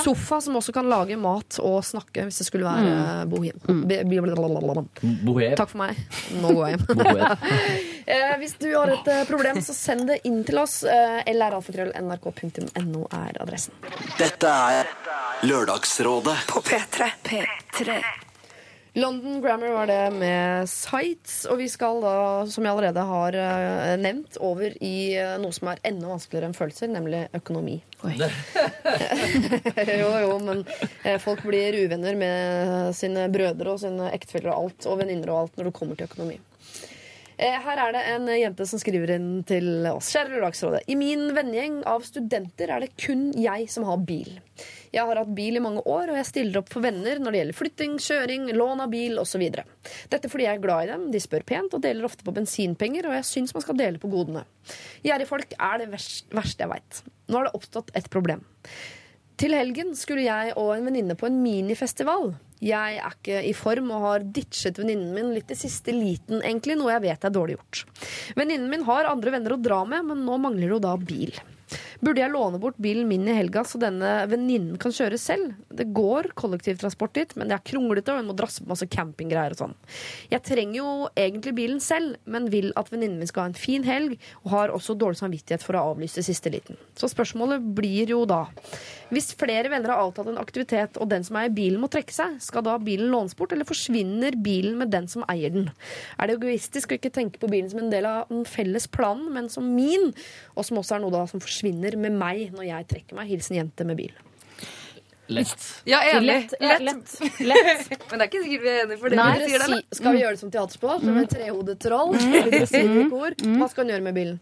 sofa 0.07 0.39
som 0.45 0.55
også 0.61 0.71
kan 0.77 0.87
lage 0.87 1.17
mat 1.19 1.59
og 1.59 1.81
snakke 1.83 2.29
hvis 2.29 2.39
det 2.39 2.47
skulle 2.47 2.69
være 2.71 2.93
Mm. 3.01 3.33
bohem. 3.33 3.59
Bohem. 5.27 5.57
Takk 5.59 5.73
for 5.75 5.83
meg. 5.83 5.99
Nå 6.39 6.55
går 6.55 6.69
jeg 6.71 6.79
hjem. 6.79 7.81
Eh, 8.11 8.39
hvis 8.39 8.57
du 8.59 8.69
har 8.75 8.91
et 8.91 9.09
eh, 9.13 9.25
problem, 9.29 9.61
så 9.63 9.75
send 9.77 10.09
det 10.11 10.21
inn 10.27 10.41
til 10.47 10.59
oss. 10.63 10.81
Eh, 10.83 11.21
lralfakrøll.nrk.no 11.31 13.05
er 13.07 13.39
adressen. 13.45 13.77
Dette 14.19 14.57
er 14.75 14.91
Lørdagsrådet 15.47 16.37
På 16.51 16.61
P3. 16.65 17.13
P3. 17.25 18.01
London 18.99 19.39
Grammar 19.41 19.69
var 19.69 19.87
det 19.87 20.11
med 20.11 20.69
Sights, 20.69 21.45
og 21.47 21.61
vi 21.63 21.69
skal 21.71 22.01
da, 22.03 22.15
som 22.51 22.67
jeg 22.67 22.75
allerede 22.75 23.05
har 23.07 23.39
eh, 23.39 23.95
nevnt, 24.03 24.41
over 24.43 24.75
i 24.83 25.15
eh, 25.15 25.37
noe 25.39 25.55
som 25.55 25.71
er 25.71 25.83
enda 25.87 26.11
vanskeligere 26.11 26.51
enn 26.51 26.59
følelser, 26.59 26.91
nemlig 26.91 27.23
økonomi. 27.39 27.79
jo, 30.03 30.11
jo, 30.25 30.37
men 30.43 30.65
folk 31.23 31.47
blir 31.47 31.79
uvenner 31.85 32.19
med 32.19 32.91
sine 32.99 33.31
brødre 33.31 33.77
og 33.77 33.83
sine 33.85 34.11
ektefeller 34.11 34.51
og 34.51 34.65
alt, 34.65 34.91
og 34.91 34.99
venninner 35.05 35.31
og 35.31 35.45
alt 35.45 35.61
når 35.61 35.71
det 35.71 35.77
kommer 35.79 36.01
til 36.01 36.11
økonomi. 36.11 36.41
Eh, 37.41 37.57
Her 37.65 37.79
er 37.81 37.95
det 37.95 38.01
en 38.13 38.27
jente 38.29 38.67
som 38.69 38.81
skriver 38.83 39.15
inn 39.15 39.29
til 39.49 39.87
oss. 39.89 40.11
Kjære 40.13 40.35
Lørdagsrådet. 40.35 40.83
I 40.93 40.97
min 41.01 41.31
vennegjeng 41.33 41.79
av 41.89 42.05
studenter 42.05 42.69
er 42.69 42.85
det 42.85 42.91
kun 43.01 43.31
jeg 43.33 43.71
som 43.73 43.87
har 43.89 44.03
bil. 44.05 44.35
Jeg 44.93 45.07
har 45.09 45.21
hatt 45.23 45.33
bil 45.33 45.57
i 45.57 45.63
mange 45.65 45.81
år, 45.89 46.11
og 46.11 46.19
jeg 46.19 46.29
stiller 46.29 46.61
opp 46.61 46.69
for 46.69 46.85
venner 46.85 47.17
når 47.23 47.33
det 47.33 47.41
gjelder 47.41 47.57
flytting, 47.57 47.95
kjøring, 48.03 48.51
lån 48.53 48.85
av 48.85 48.93
bil 48.93 49.17
osv. 49.23 49.47
Dette 50.13 50.29
fordi 50.29 50.49
jeg 50.51 50.59
er 50.59 50.65
glad 50.67 50.85
i 50.85 50.91
dem, 50.93 51.09
de 51.15 51.23
spør 51.23 51.47
pent 51.49 51.79
og 51.79 51.85
deler 51.87 52.11
ofte 52.11 52.27
på 52.27 52.35
bensinpenger, 52.37 53.09
og 53.09 53.17
jeg 53.17 53.29
syns 53.31 53.57
man 53.57 53.65
skal 53.65 53.81
dele 53.81 54.03
på 54.03 54.13
godene. 54.13 54.45
Gjerrige 55.07 55.31
folk 55.31 55.57
er 55.57 55.81
det 55.81 55.89
verste 55.95 56.67
jeg 56.67 56.73
veit. 56.75 57.03
Nå 57.31 57.41
har 57.41 57.49
det 57.49 57.57
oppstått 57.57 57.95
et 57.97 58.13
problem. 58.13 58.45
Til 59.41 59.57
helgen 59.57 59.95
skulle 59.97 60.27
jeg 60.27 60.53
og 60.61 60.75
en 60.75 60.91
venninne 60.91 61.17
på 61.17 61.31
en 61.31 61.41
minifestival. 61.41 62.35
Jeg 62.61 62.99
er 63.01 63.15
ikke 63.15 63.39
i 63.49 63.53
form 63.57 63.89
og 63.97 64.03
har 64.05 64.25
ditchet 64.37 64.77
venninnen 64.81 65.15
min 65.17 65.31
litt 65.33 65.53
i 65.53 65.57
siste 65.57 65.95
liten, 65.97 66.43
egentlig, 66.45 66.77
noe 66.77 66.93
jeg 66.93 67.07
vet 67.07 67.25
er 67.25 67.33
dårlig 67.33 67.57
gjort. 67.57 67.85
Venninnen 68.37 68.69
min 68.69 68.85
har 68.89 69.09
andre 69.09 69.33
venner 69.33 69.57
å 69.57 69.63
dra 69.65 69.81
med, 69.89 70.05
men 70.11 70.27
nå 70.27 70.37
mangler 70.43 70.77
hun 70.77 70.85
da 70.85 70.93
bil. 71.01 71.33
Burde 72.01 72.23
jeg 72.23 72.33
låne 72.33 72.59
bort 72.61 72.79
bilen 72.81 73.09
min 73.11 73.27
i 73.29 73.35
helga 73.37 73.63
så 73.69 73.79
denne 73.81 74.25
venninnen 74.31 74.79
kan 74.81 74.95
kjøre 74.95 75.19
selv? 75.21 75.53
Det 75.69 75.91
går 75.95 76.31
kollektivtransport 76.39 77.15
dit, 77.17 77.35
men 77.37 77.51
det 77.51 77.59
er 77.59 77.67
kronglete, 77.71 78.15
og 78.15 78.23
hun 78.23 78.31
må 78.31 78.37
drasse 78.39 78.65
på 78.65 78.71
masse 78.71 78.89
campinggreier 78.91 79.55
og 79.55 79.61
sånn. 79.61 79.77
Jeg 80.33 80.45
trenger 80.49 80.79
jo 80.81 80.93
egentlig 81.13 81.55
bilen 81.59 81.83
selv, 81.85 82.17
men 82.25 82.49
vil 82.53 82.71
at 82.81 82.89
venninnen 82.93 83.21
min 83.21 83.31
skal 83.31 83.45
ha 83.45 83.53
en 83.53 83.59
fin 83.59 83.85
helg, 83.87 84.17
og 84.45 84.55
har 84.55 84.75
også 84.75 84.97
dårlig 84.99 85.21
samvittighet 85.21 85.67
for 85.67 85.77
å 85.77 85.85
avlyse 85.93 86.25
siste 86.25 86.53
liten. 86.53 86.81
Så 86.99 87.11
spørsmålet 87.13 87.69
blir 87.77 88.11
jo 88.17 88.25
da 88.29 88.47
Hvis 89.11 89.33
flere 89.35 89.67
venner 89.73 89.91
har 89.91 90.05
avtalt 90.05 90.29
en 90.31 90.39
aktivitet, 90.39 90.95
og 91.03 91.09
den 91.11 91.25
som 91.27 91.35
eier 91.41 91.51
bilen 91.51 91.81
må 91.83 91.89
trekke 91.91 92.15
seg, 92.15 92.37
skal 92.39 92.63
da 92.63 92.77
bilen 92.79 93.11
lånes 93.11 93.35
bort, 93.35 93.51
eller 93.51 93.67
forsvinner 93.67 94.37
bilen 94.39 94.77
med 94.79 94.93
den 94.95 95.09
som 95.11 95.25
eier 95.27 95.51
den? 95.51 95.67
Er 96.15 96.31
det 96.31 96.37
egoistisk 96.39 96.93
å 96.93 96.99
ikke 97.01 97.11
tenke 97.17 97.43
på 97.43 97.51
bilen 97.51 97.67
som 97.73 97.81
en 97.83 97.91
del 97.91 98.07
av 98.07 98.31
den 98.31 98.45
felles 98.47 98.87
planen, 98.87 99.27
men 99.35 99.51
som 99.51 99.67
min, 99.75 100.13
og 100.55 100.63
som 100.69 100.79
også 100.79 100.95
er 100.95 101.03
noe 101.03 101.17
da 101.17 101.25
som 101.27 101.43
forsvinner 101.43 101.60
med 101.63 102.19
meg 102.19 102.51
når 102.57 102.67
jeg 102.69 102.91
trekker 102.95 103.17
meg? 103.19 103.31
Hilsen 103.31 103.57
jente 103.57 103.87
med 103.89 103.97
bil. 104.01 104.13
Lett. 105.31 105.83
Ja, 105.85 106.03
enig. 106.03 106.27
Lett. 106.27 106.55
Lett. 106.61 106.81
lett. 106.81 107.41
lett. 107.41 108.03
Men 108.11 108.19
det 108.19 108.25
er 108.25 108.29
ikke 108.29 108.43
sikkert 108.43 108.63
vi 108.65 108.71
er 108.71 108.81
enige 108.85 108.99
for 108.99 109.13
det. 109.13 109.19
Nei, 109.21 109.33
vi 109.39 109.51
sier 109.51 109.63
det, 109.63 109.69
si, 109.71 109.99
skal 110.01 110.17
vi 110.17 110.23
gjøre 110.25 110.35
det 110.35 110.41
som 110.41 110.55
teaterspråk? 110.55 111.05
Som 111.05 111.21
en 111.21 111.29
trehodet 111.31 111.77
troll? 111.85 112.17
I 112.19 113.05
kor? 113.13 113.37
Hva 113.39 113.69
skal 113.71 113.85
han 113.85 113.93
gjøre 113.95 114.07
med 114.09 114.17
bilen? 114.19 114.41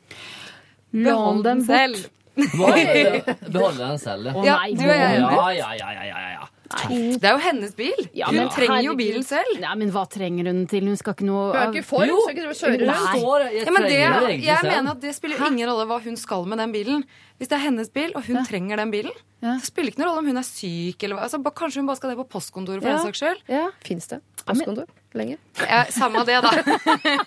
Behold 0.94 1.44
den 1.44 1.64
selv. 1.68 2.06
Beholde 2.38 3.82
den 3.82 3.98
selv, 4.00 4.30
Å 4.32 4.44
Ja, 4.46 4.60
nei, 4.62 4.72
du 4.78 4.86
er 4.86 5.02
enig? 5.10 5.34
Ja, 5.34 5.48
ja, 5.58 5.72
ja, 5.76 5.90
ja, 5.92 6.06
ja, 6.08 6.30
ja. 6.38 6.48
Det 6.68 7.24
er 7.24 7.32
jo 7.32 7.40
hennes 7.40 7.72
bil. 7.74 8.00
Ja, 8.14 8.26
Hun 8.28 8.36
men 8.36 8.48
trenger 8.52 8.82
jo 8.84 8.92
bilen 8.98 9.24
selv. 9.24 9.54
Nei, 9.62 9.74
men 9.80 9.90
hva 9.94 10.02
trenger 10.10 10.50
hun 10.50 10.66
til? 10.68 10.84
Hun 10.84 10.96
skal 11.00 11.14
ikke 11.16 11.24
noe 11.28 11.46
Hun 11.54 11.56
er 11.62 11.72
ikke 11.72 11.84
for, 11.88 12.04
Jo. 12.04 12.18
skal 12.26 12.36
ikke 12.36 12.56
kjøre 12.58 12.76
rundt? 12.82 13.52
jeg 13.52 13.64
Ja, 13.64 13.70
men 13.72 13.82
det, 13.88 14.44
jeg 14.44 14.62
mener 14.68 14.90
at 14.92 15.00
det 15.00 15.14
spiller 15.16 15.46
ingen 15.48 15.68
rolle 15.70 15.86
hva 15.88 16.00
hun 16.04 16.16
skal 16.20 16.44
med 16.44 16.58
den 16.58 16.72
bilen. 16.76 17.04
Hvis 17.38 17.48
det 17.48 17.56
er 17.56 17.64
hennes 17.64 17.88
bil, 17.88 18.12
og 18.14 18.22
hun 18.26 18.44
trenger 18.44 18.76
den 18.76 18.90
bilen, 18.92 19.12
Ja. 19.40 19.56
så 19.62 19.66
spiller 19.70 19.90
det 19.90 19.94
ikke 19.96 20.02
noen 20.04 20.10
rolle 20.10 20.18
om 20.18 20.26
hun 20.26 20.36
er 20.36 20.42
syk 20.42 21.02
eller 21.04 21.16
hva. 21.16 21.22
Altså, 21.24 21.38
kanskje 21.54 21.76
hun 21.80 21.86
bare 21.86 21.96
skal 21.96 22.10
det 22.10 22.18
på 22.18 22.28
postkontoret 22.28 22.82
for 22.82 22.88
Ja. 22.90 22.96
den 22.98 23.06
saks 23.06 23.18
skyld. 23.22 23.42
Ja. 23.48 23.68
Fins 23.84 24.06
det 24.08 24.20
postkontor 24.44 24.84
lenger? 25.16 25.38
Ja, 25.58 25.84
samme 25.90 26.24
det, 26.28 26.36
da. 26.44 26.50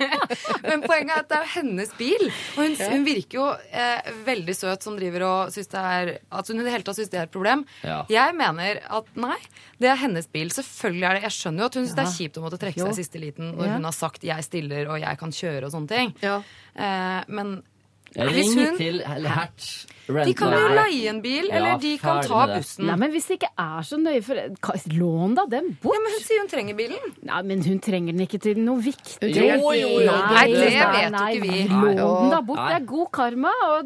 Men 0.70 0.84
poenget 0.86 1.16
er 1.16 1.24
at 1.24 1.30
det 1.32 1.38
er 1.40 1.50
hennes 1.56 1.92
bil. 1.98 2.28
Og 2.56 2.62
hun, 2.62 2.76
hun 2.94 3.06
virker 3.08 3.38
jo 3.40 3.48
eh, 3.74 4.12
veldig 4.28 4.56
søt 4.56 4.86
som 4.86 4.98
driver 5.00 5.26
og 5.28 5.54
syns 5.56 5.72
det 5.72 5.82
er 5.82 6.12
At 6.32 6.48
hun 6.52 6.62
i 6.62 6.64
det 6.68 6.72
hele 6.76 6.86
tatt 6.88 7.00
syns 7.00 7.10
det 7.12 7.20
er 7.22 7.28
et 7.30 7.34
problem. 7.34 7.66
Ja. 7.88 8.02
Jeg 8.12 8.38
mener 8.38 8.82
at 8.86 9.10
nei, 9.20 9.40
det 9.82 9.90
er 9.92 10.00
hennes 10.04 10.30
bil. 10.32 10.52
Selvfølgelig 10.54 11.08
er 11.10 11.20
det 11.20 11.24
Jeg 11.28 11.38
skjønner 11.40 11.66
jo 11.66 11.72
at 11.72 11.80
hun 11.80 11.88
syns 11.90 11.98
det 11.98 12.06
er 12.06 12.16
kjipt 12.20 12.38
å 12.38 12.46
måtte 12.46 12.62
trekke 12.62 12.82
Jo. 12.84 12.88
seg 12.92 12.94
i 12.94 13.02
siste 13.02 13.22
liten 13.24 13.54
når 13.58 13.66
Ja. 13.72 13.74
hun 13.80 13.90
har 13.90 13.98
sagt 13.98 14.24
'jeg 14.24 14.44
stiller 14.46 14.88
og 14.92 15.00
jeg 15.02 15.18
kan 15.18 15.32
kjøre' 15.32 15.66
og 15.66 15.72
sånne 15.72 15.88
ting. 15.90 16.16
Ja. 16.22 16.42
Eh, 16.76 17.24
men 17.28 17.64
Jeg 18.16 18.28
ringer 18.28 18.68
hun- 18.70 18.78
til 18.78 19.00
Hertz. 19.06 19.86
de 20.12 20.34
kan 20.34 20.52
jo 20.52 20.68
leie 20.76 21.08
en 21.10 21.22
bil, 21.22 21.46
Ja, 21.48 21.56
eller 21.56 21.78
de 21.80 21.98
kan 21.98 22.22
ta 22.24 22.48
bussen. 22.48 22.86
Nei, 22.86 22.96
men 22.98 23.12
hvis 23.12 23.28
det 23.28 23.40
ikke 23.40 23.52
er 23.58 23.82
så 23.88 23.96
nøye 23.98 24.22
for 24.24 24.36
Lån 24.92 25.36
da 25.36 25.46
den 25.46 25.78
bort. 25.82 25.94
Ja, 25.96 26.00
men 26.04 26.12
Hun 26.12 26.20
sier 26.26 26.40
hun 26.42 26.50
trenger 26.50 26.76
bilen. 26.76 27.14
Nei, 27.24 27.42
men 27.44 27.64
hun 27.64 27.80
trenger 27.80 28.12
den 28.12 28.20
ikke 28.28 28.42
til 28.42 28.58
noe 28.60 28.82
viktig. 28.82 29.30
Jo, 29.34 29.72
jo, 29.72 29.88
jo. 30.02 30.12
Nei, 30.12 30.48
det 30.48 30.58
vet 30.60 31.04
jo 31.04 31.10
nei, 31.16 31.36
ikke 31.38 31.42
vi. 31.42 31.68
Lån 31.70 31.96
den 31.96 32.30
da 32.32 32.42
bort. 32.42 32.58
Nei. 32.60 32.68
Det 32.74 32.82
er 32.82 32.86
god 32.86 33.12
karma. 33.12 33.52
Og 33.72 33.86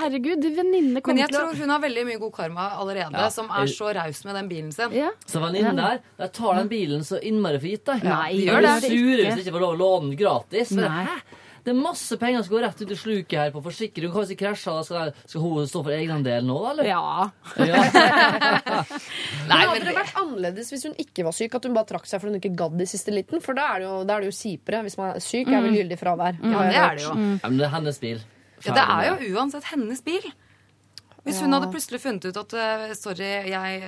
herregud, 0.00 0.42
venninnene 0.56 0.92
Men 0.94 1.02
kommer 1.02 1.18
jeg 1.20 1.28
til 1.28 1.38
å 1.38 1.42
tror 1.50 1.56
hun 1.60 1.68
har 1.74 1.80
veldig 1.80 2.04
mye 2.08 2.18
god 2.22 2.32
karma 2.32 2.70
allerede, 2.78 3.12
Ja. 3.12 3.28
som 3.28 3.50
er 3.50 3.66
så 3.66 3.92
raus 3.94 4.24
med 4.24 4.34
den 4.34 4.48
bilen 4.48 4.72
sin. 4.72 4.90
ja. 4.92 5.10
Så 5.26 5.40
venninnen 5.40 5.76
der, 5.76 5.98
der 6.18 6.28
tar 6.28 6.54
den 6.54 6.68
bilen 6.68 7.00
så 7.04 7.20
innmari 7.22 7.60
for 7.60 7.66
gitt. 7.68 7.84
da. 7.84 7.94
Nei, 8.02 8.32
Jeg 8.32 8.48
gjør 8.48 8.60
det. 8.62 8.82
sur 8.82 9.16
hvis 9.16 9.36
jeg 9.36 9.44
ikke 9.44 9.52
får 9.52 9.60
lov 9.60 9.76
å 9.76 9.78
låne 9.78 10.08
den 10.10 10.16
gratis. 10.16 10.70
Nei. 10.72 11.04
hæ? 11.04 11.20
Det 11.68 11.74
er 11.74 11.80
masse 11.84 12.16
penger 12.16 12.40
som 12.46 12.54
går 12.54 12.62
rett 12.64 12.78
ut 12.80 12.92
i 12.94 12.96
sluket 12.96 13.34
her 13.36 13.50
på 13.52 13.60
forsikring. 13.60 14.08
Kanskje 14.14 14.36
krasjer, 14.40 14.78
da 14.78 14.84
skal, 14.86 15.10
skal 15.28 15.42
hun 15.42 15.66
stå 15.68 15.82
for 15.84 15.92
egenandelen 15.92 16.48
nå, 16.48 16.54
da? 16.62 16.70
eller? 16.70 16.88
Ja. 16.88 17.26
Ja. 17.60 17.82
Men 19.50 19.52
hadde 19.52 19.82
det 19.84 19.92
vært 19.98 20.16
annerledes 20.16 20.72
hvis 20.72 20.86
hun 20.88 20.96
ikke 21.04 21.26
var 21.26 21.36
syk? 21.36 21.58
At 21.58 21.68
hun 21.68 21.76
bare 21.76 21.90
trakk 21.90 22.08
seg 22.08 22.22
fordi 22.22 22.32
hun 22.32 22.40
ikke 22.40 22.54
gadd 22.56 22.80
i 22.80 22.88
siste 22.88 23.12
liten? 23.12 23.44
For 23.44 23.58
da 23.58 23.66
er 23.74 23.84
det 23.84 23.90
jo, 23.90 24.00
er 24.00 24.24
det 24.24 24.30
jo 24.30 24.36
kjipere. 24.38 24.80
Hvis 24.86 24.96
man 24.96 25.12
er 25.12 25.20
syk, 25.26 25.52
er 25.52 25.66
vel 25.66 25.76
gyldig 25.76 26.00
fravær. 26.00 26.40
Ja, 26.40 26.64
det 26.64 26.80
er 26.86 26.96
det 26.96 27.04
jo. 27.04 27.12
Ja, 27.20 27.50
men 27.52 27.60
det 27.60 27.68
er 27.68 27.74
hennes 27.76 28.00
bil. 28.06 28.24
Ja, 28.64 28.72
det 28.78 28.86
er 28.88 29.10
jo 29.12 29.36
uansett 29.36 29.68
hennes 29.74 30.00
bil. 30.08 30.24
Hvis 31.28 31.40
hun 31.44 31.52
hadde 31.54 31.68
plutselig 31.72 32.00
funnet 32.02 32.24
ut 32.30 32.38
at 32.40 32.54
eh, 32.56 32.84
sorry, 32.96 33.28
jeg 33.52 33.80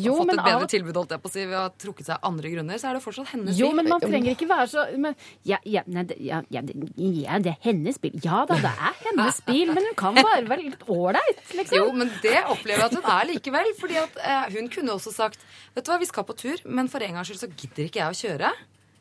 jo, 0.00 0.14
har 0.16 0.24
fått 0.24 0.32
et 0.32 0.40
bedre 0.40 0.54
av- 0.64 0.68
tilbud, 0.72 0.96
holdt 1.00 1.14
jeg 1.14 1.22
på 1.22 1.30
å 1.30 1.34
si, 1.34 1.44
ved 1.46 1.58
å 1.58 1.64
ha 1.66 1.72
trukket 1.84 2.08
seg 2.08 2.14
av 2.16 2.28
andre 2.30 2.52
grunner, 2.54 2.80
så 2.80 2.88
er 2.90 2.98
det 2.98 3.02
fortsatt 3.04 3.30
hennes 3.34 3.58
Jo, 3.60 3.70
men 3.76 3.88
man 3.92 4.00
trenger 4.02 4.32
ikke 4.34 4.48
være 4.50 4.66
så 4.72 4.86
men, 5.00 5.14
ja, 5.46 5.58
ja, 5.68 5.82
nei, 5.86 6.04
det, 6.08 6.16
ja, 6.24 6.40
ja, 6.50 6.62
det, 6.64 6.76
ja, 6.96 7.38
det 7.44 7.52
er 7.54 7.60
hennes 7.68 8.00
bil. 8.02 8.16
Ja 8.24 8.42
da, 8.48 8.56
det 8.64 8.72
er 8.72 8.98
hennes 9.04 9.40
bil, 9.46 9.74
men 9.76 9.90
hun 9.90 9.96
kan 10.00 10.16
bare 10.18 10.42
være 10.48 10.66
litt 10.70 10.86
ålreit, 10.88 11.44
liksom. 11.54 11.76
Jo, 11.78 11.92
men 11.92 12.10
det 12.24 12.38
opplever 12.46 12.80
jeg 12.86 12.88
at 12.90 12.98
hun 12.98 13.10
er 13.14 13.30
likevel. 13.34 13.72
fordi 13.80 14.00
at 14.00 14.18
eh, 14.24 14.48
hun 14.56 14.68
kunne 14.72 14.96
også 14.96 15.12
sagt 15.14 15.44
Vet 15.76 15.84
du 15.86 15.90
hva, 15.92 16.00
vi 16.02 16.08
skal 16.08 16.24
på 16.26 16.34
tur, 16.34 16.58
men 16.66 16.88
for 16.90 17.02
en 17.04 17.14
gangs 17.20 17.28
skyld 17.30 17.44
så 17.44 17.48
gidder 17.54 17.86
ikke 17.86 18.00
jeg 18.00 18.10
å 18.10 18.18
kjøre. 18.24 18.50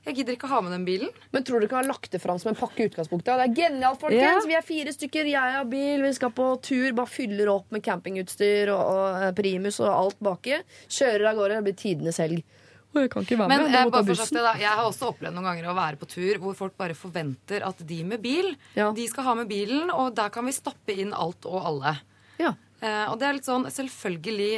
Jeg 0.08 0.16
gidder 0.16 0.34
ikke 0.38 0.48
å 0.48 0.54
ha 0.54 0.60
med 0.64 0.72
den 0.72 0.86
bilen. 0.88 1.10
Men 1.36 1.44
tror 1.44 1.60
du 1.60 1.68
ikke 1.68 1.76
han 1.76 1.84
har 1.86 1.92
lagt 1.94 2.12
det 2.14 2.22
fram 2.24 2.40
som 2.40 2.50
en 2.54 2.58
pakke 2.58 2.86
i 2.86 2.88
utgangspunktet? 2.90 3.34
Det 3.36 3.48
er 3.50 3.56
genialt, 3.58 4.00
folkens! 4.00 4.22
Ja. 4.22 4.48
Vi 4.48 4.56
er 4.58 4.64
fire 4.66 4.94
stykker, 4.96 5.28
jeg 5.30 5.56
har 5.58 5.66
bil, 5.70 6.02
vi 6.06 6.14
skal 6.16 6.32
på 6.32 6.48
tur. 6.66 6.88
Bare 6.98 7.12
fyller 7.12 7.52
opp 7.52 7.68
med 7.76 7.84
campingutstyr 7.86 8.72
og, 8.74 8.80
og 8.80 9.20
eh, 9.28 9.34
primus 9.38 9.80
og 9.84 9.90
alt 9.92 10.20
baki. 10.24 10.62
Kjører 10.88 11.28
av 11.34 11.36
gårde. 11.42 11.60
Det 11.60 11.68
blir 11.68 11.78
tidenes 11.84 12.18
helg. 12.24 12.42
Og 12.90 13.02
jeg 13.04 13.12
kan 13.14 13.22
ikke 13.28 13.38
være 13.38 13.52
Men 13.52 13.62
med. 13.62 13.68
eh, 13.70 13.76
Jeg 13.76 13.86
må 13.86 13.92
ta 13.92 13.98
bare 14.00 14.16
sagt 14.16 14.24
bussen. 14.24 14.38
det 14.40 14.46
da, 14.48 14.54
jeg 14.64 14.72
har 14.80 14.88
også 14.90 15.10
opplevd 15.12 15.36
noen 15.36 15.50
ganger 15.52 15.68
å 15.70 15.76
være 15.78 16.00
på 16.02 16.08
tur 16.10 16.40
hvor 16.42 16.56
folk 16.58 16.78
bare 16.80 16.96
forventer 16.98 17.68
at 17.68 17.84
de 17.92 18.00
med 18.08 18.24
bil, 18.24 18.56
Ja. 18.80 18.88
de 18.96 19.06
skal 19.12 19.28
ha 19.28 19.36
med 19.36 19.48
bilen, 19.52 19.92
og 19.94 20.16
der 20.18 20.30
kan 20.34 20.48
vi 20.48 20.56
stappe 20.56 20.96
inn 20.96 21.14
alt 21.14 21.46
og 21.46 21.60
alle. 21.70 21.98
Ja. 22.42 22.56
Eh, 22.80 23.06
og 23.12 23.18
det 23.20 23.28
er 23.28 23.36
litt 23.38 23.48
sånn, 23.48 23.68
selvfølgelig, 23.74 24.50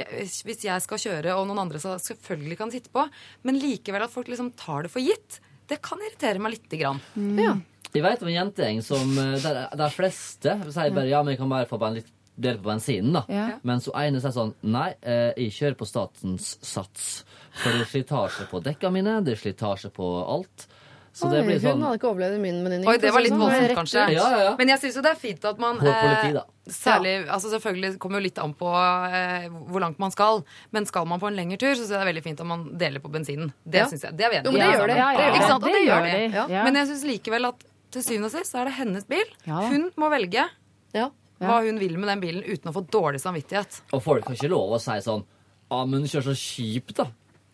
hvis 0.46 0.66
jeg 0.68 0.86
skal 0.86 1.02
kjøre 1.02 1.36
og 1.38 1.48
noen 1.50 1.64
andre 1.64 1.82
skal, 1.82 1.98
selvfølgelig 2.02 2.60
kan 2.60 2.74
sitte 2.74 2.94
på, 2.94 3.06
men 3.48 3.60
likevel 3.62 4.06
at 4.06 4.14
folk 4.14 4.30
liksom 4.32 4.54
tar 4.60 4.86
det 4.86 4.94
for 4.94 5.04
gitt, 5.04 5.42
det 5.72 5.80
kan 5.84 6.02
irritere 6.04 6.42
meg 6.44 6.58
lite 6.58 6.80
grann. 6.82 7.02
Ja. 7.40 7.56
Jeg 7.92 8.06
vet 8.06 8.22
om 8.24 8.30
en 8.32 8.38
jentegjeng 8.38 8.82
som 8.86 9.14
eh, 9.20 9.38
der, 9.44 9.64
der 9.80 9.94
fleste 9.94 10.58
sier 10.68 10.96
bare 10.96 11.10
ja, 11.10 11.22
men 11.24 11.36
jeg 11.36 11.42
kan 11.42 11.52
bare 11.52 11.70
få 11.70 11.80
ben, 11.82 11.98
litt, 12.00 12.12
dele 12.42 12.62
på 12.62 12.70
bensinen, 12.70 13.16
da. 13.18 13.24
Ja. 13.32 13.48
Mens 13.68 13.90
hun 13.90 13.98
ene 14.00 14.22
sier 14.24 14.36
sånn 14.36 14.54
nei, 14.64 14.92
eh, 15.02 15.32
jeg 15.36 15.56
kjører 15.58 15.80
på 15.82 15.90
statens 15.90 16.54
sats. 16.64 17.10
For 17.58 17.74
det 17.74 17.84
er 17.84 17.92
slitasje 17.92 18.48
på 18.52 18.62
dekka 18.64 18.94
mine, 18.94 19.20
det 19.26 19.36
er 19.36 19.42
slitasje 19.42 19.92
på 19.96 20.08
alt. 20.24 20.70
Så 21.14 21.28
det 21.30 21.42
blir 21.44 21.58
sånn 21.60 21.76
Hun 21.76 21.82
hadde 21.90 21.98
ikke 22.00 22.08
overlevd 22.08 22.40
min 22.40 22.60
venninne. 22.64 22.88
Oi, 22.88 22.94
det 22.98 23.10
var 23.12 23.20
litt 23.20 23.34
Sånn, 23.34 23.42
voldsomt, 23.44 23.74
kanskje. 23.76 24.04
Ja, 24.16 24.28
ja, 24.32 24.38
ja. 24.46 24.52
Men 24.58 24.70
jeg 24.72 24.80
syns 24.80 24.96
jo 24.96 25.02
det 25.04 25.10
er 25.12 25.18
fint 25.20 25.44
at 25.50 25.58
man 25.60 25.76
På 25.82 25.92
politi, 25.92 26.30
eh, 26.40 26.72
Særlig, 26.72 27.16
altså 27.28 27.50
Selvfølgelig 27.52 27.98
kommer 28.00 28.22
jo 28.22 28.24
litt 28.30 28.40
an 28.40 28.54
på 28.56 28.70
eh, 28.72 29.48
hvor 29.72 29.82
langt 29.84 30.00
man 30.00 30.12
skal. 30.14 30.44
Men 30.72 30.86
skal 30.88 31.06
man 31.10 31.20
på 31.20 31.28
en 31.28 31.36
lengre 31.36 31.58
tur, 31.60 31.74
så 31.76 31.82
synes 31.84 31.90
jeg 31.92 31.98
det 32.00 32.06
er 32.06 32.12
veldig 32.14 32.24
fint 32.24 32.40
at 32.40 32.48
man 32.48 32.64
deler 32.80 33.04
på 33.04 33.12
bensinen. 33.12 33.52
Det 33.68 33.82
Ja. 33.82 33.88
synes 33.92 34.04
jeg, 34.08 34.16
det 34.16 34.26
er 34.26 34.30
vi 34.30 34.38
enige 34.40 34.48
om. 34.48 34.54
det. 34.56 34.96
Ja, 34.96 35.12
ja, 35.12 35.20
ja. 35.20 35.34
Ikke 35.36 35.48
sant? 35.50 35.64
Og 35.64 35.70
det 35.74 35.84
gjør 35.84 36.08
de. 36.08 36.64
Men 36.64 36.76
jeg 36.80 36.88
syns 36.94 37.04
likevel 37.12 37.48
at 37.52 37.66
til 37.92 38.02
syvende 38.08 38.26
og 38.32 38.32
sist 38.32 38.56
er 38.56 38.66
det 38.66 38.74
hennes 38.80 39.04
bil. 39.10 39.26
Ja. 39.46 39.60
Hun 39.68 39.92
må 39.98 40.10
velge 40.14 40.48
Ja. 40.96 41.10
hva 41.42 41.60
hun 41.66 41.78
vil 41.80 41.98
med 41.98 42.08
den 42.08 42.22
bilen 42.22 42.44
uten 42.48 42.72
å 42.72 42.74
få 42.74 42.86
dårlig 42.88 43.20
samvittighet. 43.20 43.82
Og 43.92 44.02
folk 44.02 44.24
har 44.32 44.36
ikke 44.40 44.50
lov 44.54 44.78
å 44.78 44.80
si 44.80 44.92
sånn 45.04 45.26
Ja, 45.72 45.86
men 45.86 46.04
kjør 46.04 46.24
så 46.32 46.36
kjipt, 46.36 46.96
da. 46.96 47.06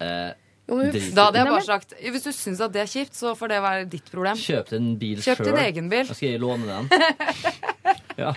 Eh, 0.01 0.33
Jo, 0.67 0.75
men 0.75 0.89
drit 0.91 1.05
i 1.07 1.15
Da 1.15 1.25
hadde 1.29 1.39
jeg 1.39 1.47
bare 1.47 1.63
sagt 1.63 1.93
hvis 2.01 2.25
du 2.27 2.31
syns 2.35 2.59
at 2.65 2.73
det 2.75 2.81
er 2.83 2.89
kjipt, 2.91 3.15
så 3.15 3.31
får 3.39 3.47
det 3.53 3.59
være 3.63 3.85
ditt 3.91 4.09
problem. 4.11 4.35
Kjøp 4.41 4.69
deg 4.73 4.79
en 4.81 4.89
bil 4.99 5.21
Kjøp 5.23 5.37
din 5.45 5.53
sjøl. 5.53 5.61
egen 5.63 5.89
bil. 5.93 6.07
Da 6.09 6.17
skal 6.17 6.29
jeg 6.33 6.41
låne 6.43 6.67
den. 6.67 6.89
Ja. 8.17 8.31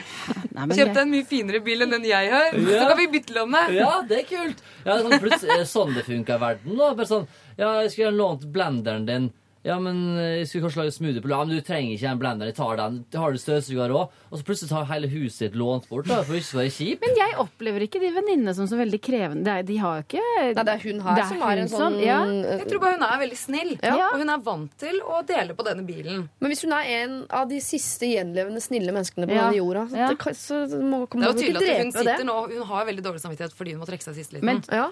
Nei, 0.52 0.66
men 0.68 0.74
Kjøp 0.76 0.90
deg 0.92 0.98
en 1.00 1.08
mye 1.14 1.24
finere 1.24 1.58
bil 1.64 1.80
enn 1.86 1.94
den 1.94 2.02
jeg 2.04 2.28
har. 2.28 2.50
Ja. 2.52 2.82
Så 2.82 2.88
kan 2.90 2.98
vi 2.98 3.06
bytte 3.14 3.32
lånet. 3.32 3.70
ja, 3.78 3.88
det 4.06 4.18
er 4.18 4.26
kult. 4.28 4.58
Ja, 4.84 4.90
det 4.90 4.96
er 4.98 5.04
sånn, 5.06 5.22
plutselig, 5.22 5.54
er 5.56 5.68
sånn 5.70 5.94
det 5.96 6.02
funker 6.04 6.36
i 6.36 6.42
verden. 6.42 6.74
Da. 6.76 6.88
Bare 6.98 7.08
sånn, 7.08 7.24
ja, 7.56 7.70
jeg 7.80 7.94
skulle 7.94 8.04
gjerne 8.10 8.20
lånt 8.20 8.44
blenderen 8.52 9.06
din. 9.08 9.30
Ja, 9.62 9.74
men 9.78 10.16
eh, 10.16 10.38
jeg 10.40 10.46
skulle 10.48 10.64
kanskje 10.70 10.80
lage 10.80 10.92
smoothie 10.96 11.20
på 11.20 11.28
Ja, 11.28 11.38
men 11.44 11.54
du 11.54 11.60
trenger 11.60 11.92
ikke 11.92 12.08
en 12.08 12.18
blender. 12.18 12.46
Jeg 12.48 12.56
tar 12.56 12.76
den. 12.80 12.94
Du 13.12 13.18
har 13.20 13.30
du 13.34 13.36
støvsuger 13.38 13.92
òg. 13.92 14.08
Og 14.32 14.38
så 14.40 14.44
plutselig 14.48 14.70
tar 14.70 14.86
hele 14.88 15.06
huset 15.12 15.50
ditt 15.50 15.58
lånt 15.60 15.84
bort. 15.90 16.06
da, 16.08 16.22
For 16.24 16.38
ikke 16.38 16.54
å 16.56 16.60
være 16.62 16.72
kjip. 16.72 17.00
Men 17.04 17.14
jeg 17.18 17.34
opplever 17.42 17.84
ikke 17.84 18.00
de 18.00 18.08
venninnene 18.14 18.54
som 18.56 18.64
så 18.70 18.78
veldig 18.80 19.00
krevende. 19.04 19.58
De 19.68 19.76
har 19.82 20.00
jo 20.00 20.06
ikke 20.08 20.24
Nei, 20.56 20.64
det 20.64 20.74
er 20.74 20.80
hun 20.86 21.00
her 21.04 21.20
er 21.20 21.28
som 21.28 21.40
har 21.44 21.50
hun 21.52 21.58
en 21.66 21.68
som- 21.68 21.80
sånn 21.92 22.00
ja. 22.04 22.18
Jeg 22.56 22.68
tror 22.72 22.80
bare 22.80 22.96
hun 22.96 23.02
er 23.10 23.18
veldig 23.26 23.36
snill, 23.36 23.72
Ja. 23.82 24.08
og 24.08 24.18
hun 24.18 24.30
er 24.30 24.38
vant 24.38 24.78
til 24.78 25.00
å 25.04 25.20
dele 25.26 25.52
på 25.54 25.64
denne 25.68 25.84
bilen. 25.86 26.28
Men 26.40 26.50
hvis 26.50 26.62
hun 26.64 26.72
er 26.72 26.84
en 27.04 27.26
av 27.28 27.48
de 27.48 27.60
siste 27.60 28.08
gjenlevende 28.08 28.60
snille 28.64 28.90
menneskene 28.96 29.28
på 29.28 29.34
Ja. 29.36 29.50
denne 29.50 29.60
jorda, 29.60 29.86
så, 29.90 29.96
Ja. 29.96 30.08
det, 30.08 30.18
kan- 30.18 30.32
så 30.32 30.54
må, 30.80 31.04
Det 31.04 31.20
må 31.20 31.22
er 31.22 31.32
jo 31.32 31.36
ikke 31.36 31.52
hun 31.52 31.60
drepe 31.60 31.92
det. 31.92 31.92
sitter 31.92 32.24
nå 32.24 32.48
Hun 32.48 32.62
har 32.66 32.86
veldig 32.86 33.02
dårlig 33.04 33.20
samvittighet 33.20 33.52
fordi 33.52 33.72
hun 33.76 33.80
må 33.80 33.86
trekke 33.86 34.02
seg 34.08 34.14
sist 34.14 34.32
liten. 34.32 34.44
Men 34.44 34.62
Ja. 34.72 34.88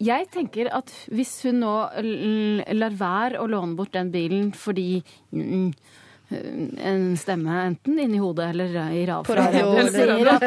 Jeg 0.00 0.28
tenker 0.32 0.70
at 0.72 0.92
hvis 1.12 1.32
hun 1.46 1.60
nå 1.62 1.74
lar 2.76 2.94
være 2.96 3.40
å 3.40 3.48
låne 3.50 3.76
bort 3.76 3.92
den 3.96 4.12
bilen 4.12 4.50
fordi 4.56 5.02
mm, 5.36 5.66
en 6.30 7.04
stemme 7.18 7.58
enten 7.66 7.98
inni 7.98 8.20
hodet 8.22 8.50
eller 8.52 8.76
i 8.94 9.02
radioen 9.04 9.90
sier 9.90 10.30
at 10.30 10.44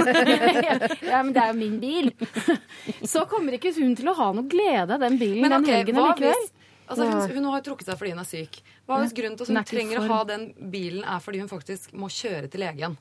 ja, 1.12 1.20
men 1.20 1.34
det 1.36 1.43
er 1.43 1.51
jo 1.51 1.58
min 1.60 1.80
bil, 1.82 2.12
så 3.14 3.26
kommer 3.30 3.58
ikke 3.58 3.74
hun 3.78 3.95
til 3.99 4.10
å 4.10 4.18
ha 4.18 4.30
noe 4.36 4.47
glede 4.49 4.95
av 4.95 5.04
den 5.04 5.20
bilen 5.20 5.43
Men 5.43 5.58
den 5.58 5.68
ok, 5.68 5.74
helgen 5.76 6.01
hvis 6.24 6.51
altså, 6.88 7.08
hun, 7.10 7.38
hun 7.38 7.49
har 7.51 7.66
trukket 7.66 7.89
seg 7.89 7.99
fordi 7.99 8.14
hun 8.14 8.22
er 8.24 8.30
syk. 8.30 8.62
Hva 8.88 8.99
hvis 9.04 9.16
grunnen 9.16 9.38
til 9.39 9.45
at 9.45 9.51
Hun 9.54 9.62
er 9.62 9.70
trenger 9.70 10.01
å 10.01 10.08
ha 10.10 10.20
den 10.28 10.49
bilen, 10.72 11.04
er 11.08 11.24
fordi 11.24 11.43
hun 11.43 11.51
faktisk 11.51 11.93
må 11.95 12.10
kjøre 12.12 12.49
til 12.51 12.64
legen? 12.64 12.97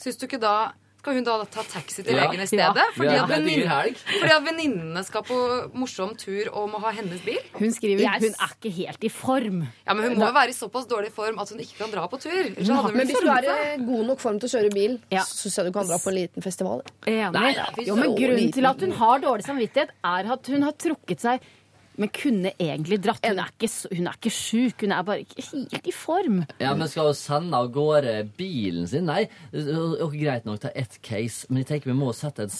Syns 0.00 0.20
du 0.20 0.26
ikke 0.28 0.40
da 0.42 0.56
Skal 1.06 1.20
hun 1.20 1.26
da 1.26 1.34
ta 1.46 1.62
taxi 1.62 2.02
til 2.02 2.16
Ja. 2.16 2.24
legen 2.26 2.40
i 2.42 2.46
stedet? 2.50 2.74
Ja. 2.74 2.84
Fordi, 2.96 3.14
at 3.14 3.28
det 3.30 3.36
dyr 3.36 3.44
vennin- 3.46 3.68
helg. 3.70 3.96
fordi 4.20 4.32
at 4.34 4.42
venninnene 4.42 5.02
skal 5.06 5.22
på 5.22 5.36
morsom 5.78 6.16
tur 6.18 6.48
og 6.50 6.64
må 6.72 6.80
ha 6.82 6.90
hennes 6.96 7.20
bil? 7.22 7.38
Hun 7.54 7.70
skriver 7.70 8.02
yes. 8.02 8.24
hun 8.24 8.34
er 8.34 8.54
ikke 8.56 8.72
helt 8.74 9.04
i 9.06 9.10
form. 9.14 9.60
Ja, 9.86 9.94
men 9.94 10.08
Hun 10.10 10.18
må 10.18 10.26
jo 10.26 10.34
være 10.34 10.50
i 10.50 10.56
såpass 10.56 10.88
dårlig 10.90 11.12
form 11.14 11.38
at 11.38 11.48
hun 11.54 11.60
ikke 11.62 11.78
kan 11.78 11.92
dra 11.94 12.08
på 12.10 12.18
tur. 12.18 12.42
Så 12.58 12.74
hadde 12.74 12.90
hun 12.90 12.96
Men 12.98 13.06
hvis 13.06 13.22
du 13.22 13.28
er 13.30 13.46
i 13.46 13.76
god 13.86 14.04
nok 14.10 14.18
form 14.18 14.40
til 14.42 14.48
å 14.50 14.52
kjøre 14.56 14.72
bil, 14.74 14.98
Ja. 15.14 15.22
så 15.22 15.46
syns 15.46 15.56
jeg 15.62 15.66
du 15.66 15.72
kan 15.78 15.86
dra 15.86 15.98
på 16.02 16.10
en 16.10 16.18
liten 16.18 16.42
festival. 16.42 16.82
Enig. 17.06 17.32
Nei, 17.38 17.52
da, 17.54 17.68
jo, 17.86 17.94
men 17.94 18.16
grunnen 18.18 18.36
liten. 18.42 18.52
til 18.58 18.66
at 18.66 18.80
hun 18.82 18.90
har 18.98 19.20
dårlig 19.20 19.46
samvittighet, 19.46 19.94
er 20.02 20.32
at 20.32 20.46
hun 20.50 20.62
har 20.66 20.72
trukket 20.74 21.20
seg 21.22 21.40
men 21.96 22.08
kunne 22.12 22.52
egentlig 22.60 22.98
dratt. 23.04 23.24
Hun 23.26 23.38
er 23.42 23.48
ikke, 23.52 23.68
så- 23.72 23.88
hun 23.96 24.06
er 24.10 24.16
ikke 24.18 24.32
sjuk, 24.34 24.80
hun 24.84 24.92
er 24.92 25.02
bare 25.02 25.20
ikke 25.24 25.44
helt 25.52 25.86
i 25.88 25.94
form. 25.96 26.42
Ja, 26.60 26.74
men 26.74 26.88
skal 26.88 27.06
hun 27.10 27.14
sende 27.14 27.54
av 27.56 27.70
gårde 27.72 28.14
bilen 28.36 28.86
sin? 28.88 29.06
Nei, 29.06 29.28
jo 29.52 30.08
greit 30.12 30.44
nok 30.44 30.60
ta 30.60 30.68
ett 30.74 30.98
case, 31.02 31.46
men 31.48 31.62
jeg 31.64 31.66
tenker 31.72 31.92
vi 31.92 31.98
må 31.98 32.12
sette 32.14 32.46
en, 32.46 32.50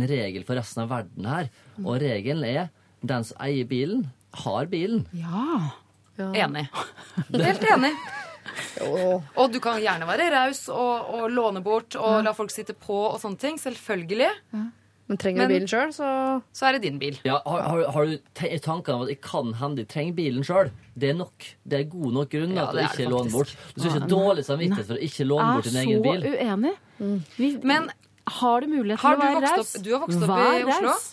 en 0.00 0.06
regel 0.08 0.44
for 0.44 0.56
resten 0.58 0.82
av 0.84 0.90
verden 0.90 1.24
her. 1.30 1.50
Og 1.84 2.00
regelen 2.02 2.44
er 2.44 2.70
den 3.02 3.24
som 3.24 3.36
eier 3.42 3.64
bilen, 3.66 4.10
har 4.44 4.66
bilen. 4.66 5.06
Ja. 5.12 5.70
Enig. 6.18 6.68
Helt 7.32 7.64
enig. 7.72 7.94
Og 8.82 9.22
Og 9.38 9.52
du 9.52 9.58
kan 9.62 9.78
gjerne 9.80 10.04
være 10.08 10.26
raus 10.32 10.64
og, 10.68 11.08
og 11.14 11.30
låne 11.30 11.62
bort 11.64 11.94
og 11.96 12.24
la 12.26 12.32
folk 12.36 12.50
sitte 12.52 12.74
på 12.74 12.96
og 13.12 13.20
sånne 13.22 13.38
ting. 13.38 13.56
Selvfølgelig. 13.60 14.28
Men 15.12 15.18
trenger 15.20 15.44
du 15.44 15.52
bilen 15.52 15.68
sjøl, 15.68 15.90
så 15.92 16.08
Så 16.56 16.64
er 16.68 16.78
det 16.78 16.82
din 16.86 16.98
bil. 17.02 17.18
Ja, 17.28 17.36
har, 17.44 17.62
har, 17.68 17.82
har 17.92 18.06
du 18.08 18.14
te 18.38 18.48
tanken 18.64 18.94
om 18.96 19.02
at 19.04 19.10
jeg 19.12 19.20
kan 19.20 19.52
hende 19.60 19.82
jeg 19.84 19.88
trenger 19.92 20.16
bilen 20.16 20.46
sjøl? 20.48 20.70
Det 20.96 21.10
er 21.12 21.18
nok. 21.18 21.48
Det 21.68 21.80
er 21.82 21.84
god 21.92 22.12
nok 22.16 22.30
grunn 22.32 22.54
Ja, 22.56 22.64
til 22.70 22.78
det 22.80 22.82
å 22.82 22.86
er 22.86 22.94
ikke 22.94 23.02
det 23.04 23.12
låne 23.12 23.32
bort. 23.34 23.52
Du 23.74 23.80
skal 23.82 23.90
ikke 23.90 24.00
ha 24.00 24.08
dårlig 24.14 24.44
samvittighet 24.48 24.88
for 24.88 24.96
å 24.96 25.02
ikke 25.08 25.26
låne 25.28 25.44
Er 25.50 25.58
bort 25.60 25.68
din 25.68 25.76
så 25.76 25.84
egen 25.84 26.02
bil. 26.08 26.24
uenig. 26.32 26.74
Vi, 27.36 27.50
Men 27.62 27.90
har 28.40 28.60
du 28.64 28.66
mulighet 28.72 29.00
Har 29.04 29.16
til 29.16 29.20
du 29.20 29.22
å 29.22 29.28
være 29.28 29.40
vokst 29.42 29.56
raus? 29.58 29.76
opp- 29.76 29.84
du 29.84 29.92
har 29.92 30.00
vokst 30.06 30.22
opp 30.22 30.32
i 30.32 30.64
Oslo? 30.64 30.88
raus. 30.88 31.08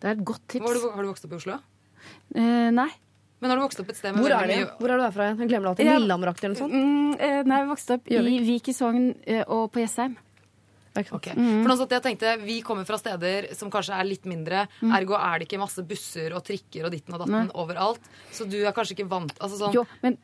Det 0.00 0.04
er 0.10 0.12
et 0.18 0.24
godt 0.24 0.44
tips. 0.48 0.66
har 0.66 0.74
du, 0.74 0.90
har 0.96 1.02
du 1.02 1.08
vokst 1.14 1.24
opp 1.24 1.32
i 1.32 1.36
Oslo? 1.40 1.58
Eh, 2.34 2.70
nei. 2.74 2.88
Men 3.40 3.50
har 3.52 3.58
du 3.58 3.62
vokst 3.66 3.80
opp 3.80 3.90
et 3.92 3.96
sted 3.96 4.14
med 4.16 4.22
Hvor 4.24 4.32
er 4.32 4.40
veldig 4.42 4.54
det? 4.56 4.64
mye 4.66 4.78
Hvor 4.80 4.90
er 4.90 4.96
du 4.96 5.02
derfra 5.06 5.24
igjen? 5.28 5.38
Jeg 5.44 5.48
glemmer 5.50 5.64
det 5.66 5.70
alltid. 5.76 5.86
Ja. 5.86 5.98
Lillehammeraktig 6.00 6.44
eller 6.44 6.56
noe 6.56 6.62
sånt? 6.64 6.72
Mm, 6.72 7.16
eh, 7.20 7.42
nei, 7.44 7.58
jeg 7.60 7.68
vokste 7.68 7.94
opp 7.98 8.08
i 8.08 8.14
Gjøvik. 8.16 8.46
Vik 8.46 8.68
i 8.68 8.72
Sogn 8.72 9.14
eh, 9.26 9.44
og 9.46 9.72
på 9.72 9.80
Jessheim. 9.84 10.16
Det 10.96 11.02
er 11.02 11.04
ikke 11.04 11.12
sant. 11.12 11.26
Ok. 11.28 11.32
For 11.36 11.68
nå 11.68 11.76
satt 11.82 11.90
jeg 11.92 12.02
tenkte, 12.06 12.30
Vi 12.46 12.60
kommer 12.64 12.86
fra 12.88 12.96
steder 12.96 13.50
som 13.54 13.68
kanskje 13.70 13.98
er 14.00 14.08
litt 14.08 14.24
mindre. 14.24 14.62
Ergo 14.96 15.18
er 15.20 15.42
det 15.42 15.50
ikke 15.50 15.60
masse 15.60 15.84
busser 15.84 16.32
og 16.32 16.40
trikker 16.46 16.86
og 16.88 16.94
ditten 16.96 17.12
og 17.12 17.20
datten 17.26 17.36
Nei. 17.50 17.52
overalt. 17.54 18.00
Så 18.32 18.48
du 18.48 18.56
er 18.64 18.72
kanskje 18.72 18.96
ikke 18.96 19.10
vant 19.12 19.36
altså 19.38 19.58
sånn, 19.60 19.74
Jo, 19.76 19.84
men, 20.02 20.16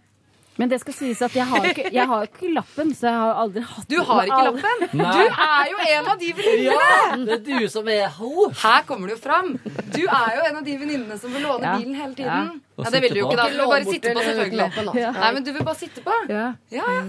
men 0.56 0.68
det 0.72 0.78
skal 0.80 0.92
sies 0.96 1.20
at 1.24 1.32
jeg 1.36 1.44
har 1.48 1.64
ikke, 1.68 1.90
jeg 1.92 2.06
har 2.08 2.24
ikke 2.28 2.50
lappen, 2.56 2.94
så 2.96 3.06
jeg 3.10 3.20
har 3.20 3.38
aldri 3.44 3.62
hatt 3.68 3.88
Du 3.92 3.98
har 4.08 4.24
ikke 4.28 4.40
lappen! 4.48 4.82
Nei. 5.00 5.12
Du 5.12 5.44
er 5.44 5.70
jo 5.72 5.78
en 5.92 6.10
av 6.12 6.18
de 6.24 6.32
venninnene! 6.40 6.72
Ja, 6.72 7.16
det 7.28 7.36
er 7.36 7.44
du 7.60 7.68
som 7.72 7.88
er 7.92 8.08
ho! 8.18 8.48
Her 8.64 8.82
kommer 8.88 9.08
det 9.12 9.16
jo 9.18 9.22
fram. 9.28 9.52
Du 9.92 10.02
er 10.06 10.34
jo 10.38 10.48
en 10.48 10.56
av 10.60 10.64
de 10.64 10.76
venninnene 10.80 11.20
som 11.20 11.32
vil 11.36 11.44
låne 11.48 11.68
Ja. 11.68 11.76
bilen 11.80 11.94
hele 12.00 12.14
tiden. 12.16 12.32
Ja. 12.32 12.82
Ja, 12.82 12.90
det 12.90 13.00
vil 13.04 13.12
du 13.14 13.18
jo 13.20 13.28
ikke, 13.28 13.36
da. 13.36 13.48
Du 13.52 13.56
vil 13.60 13.68
bare 13.68 13.84
sitte 13.84 14.12
på, 14.16 14.20
selvfølgelig. 14.24 14.58
lappen. 14.64 14.92
Ja. 15.00 15.10
Nei, 15.20 15.32
men 15.36 15.44
du 15.44 15.52
vil 15.52 15.64
bare 15.68 15.76
sitte 15.84 16.00
på. 16.04 16.18
Ja. 16.32 16.46
Ja, 16.72 16.84
ja. 16.96 17.02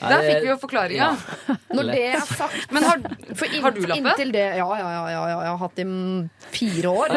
Der 0.00 0.22
fikk 0.22 0.42
vi 0.44 0.48
jo 0.50 0.56
forklaringa. 0.60 1.08
Når 1.72 1.90
det 1.90 2.00
er 2.10 2.20
sagt 2.28 2.72
Men 2.74 2.84
har, 2.84 3.00
for 3.32 3.46
inn, 3.48 3.62
har 3.64 3.72
du 3.74 3.80
lappen? 3.86 4.06
Inntil 4.12 4.32
det 4.34 4.44
Ja, 4.58 4.66
ja, 4.66 4.88
ja, 4.92 5.04
ja, 5.12 5.22
ja. 5.30 5.38
Jeg 5.46 5.50
har 5.50 5.60
hatt 5.62 5.76
det 5.76 5.84
i 5.84 5.88
mm, 5.88 6.28
fire 6.56 6.88
år. 6.92 7.08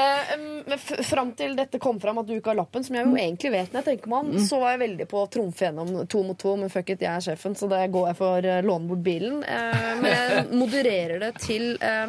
eh, 0.00 0.32
men 0.66 0.78
fram 1.10 1.32
til 1.38 1.56
dette 1.58 1.78
kom 1.82 2.00
fram 2.00 2.18
at 2.22 2.28
du 2.28 2.34
ikke 2.36 2.52
har 2.54 2.60
lappen, 2.62 2.84
som 2.86 2.96
jeg 2.96 3.06
jo 3.06 3.14
egentlig 3.20 3.52
vet 3.54 3.72
når 3.72 3.82
jeg 3.82 3.88
tenker 3.90 4.12
meg 4.12 4.18
om, 4.24 4.28
så 4.48 4.60
var 4.62 4.74
jeg 4.74 4.82
veldig 4.86 5.06
på 5.10 5.22
å 5.22 5.30
trumfe 5.32 5.62
gjennom 5.66 5.88
to 6.10 6.22
mot 6.26 6.38
to, 6.40 6.56
men 6.60 6.72
fuck 6.72 6.88
it, 6.94 7.04
jeg 7.04 7.12
er 7.12 7.24
sjefen, 7.28 7.56
så 7.58 7.64
det 7.70 7.82
går 7.94 8.10
jeg 8.10 8.18
for 8.18 8.26
å 8.40 8.60
låne 8.66 8.90
bort 8.90 9.04
bilen. 9.06 9.36
Eh, 9.44 9.92
men 10.00 10.10
jeg 10.12 10.46
modererer 10.62 11.18
det 11.22 11.32
til 11.44 11.64
eh, 11.80 12.08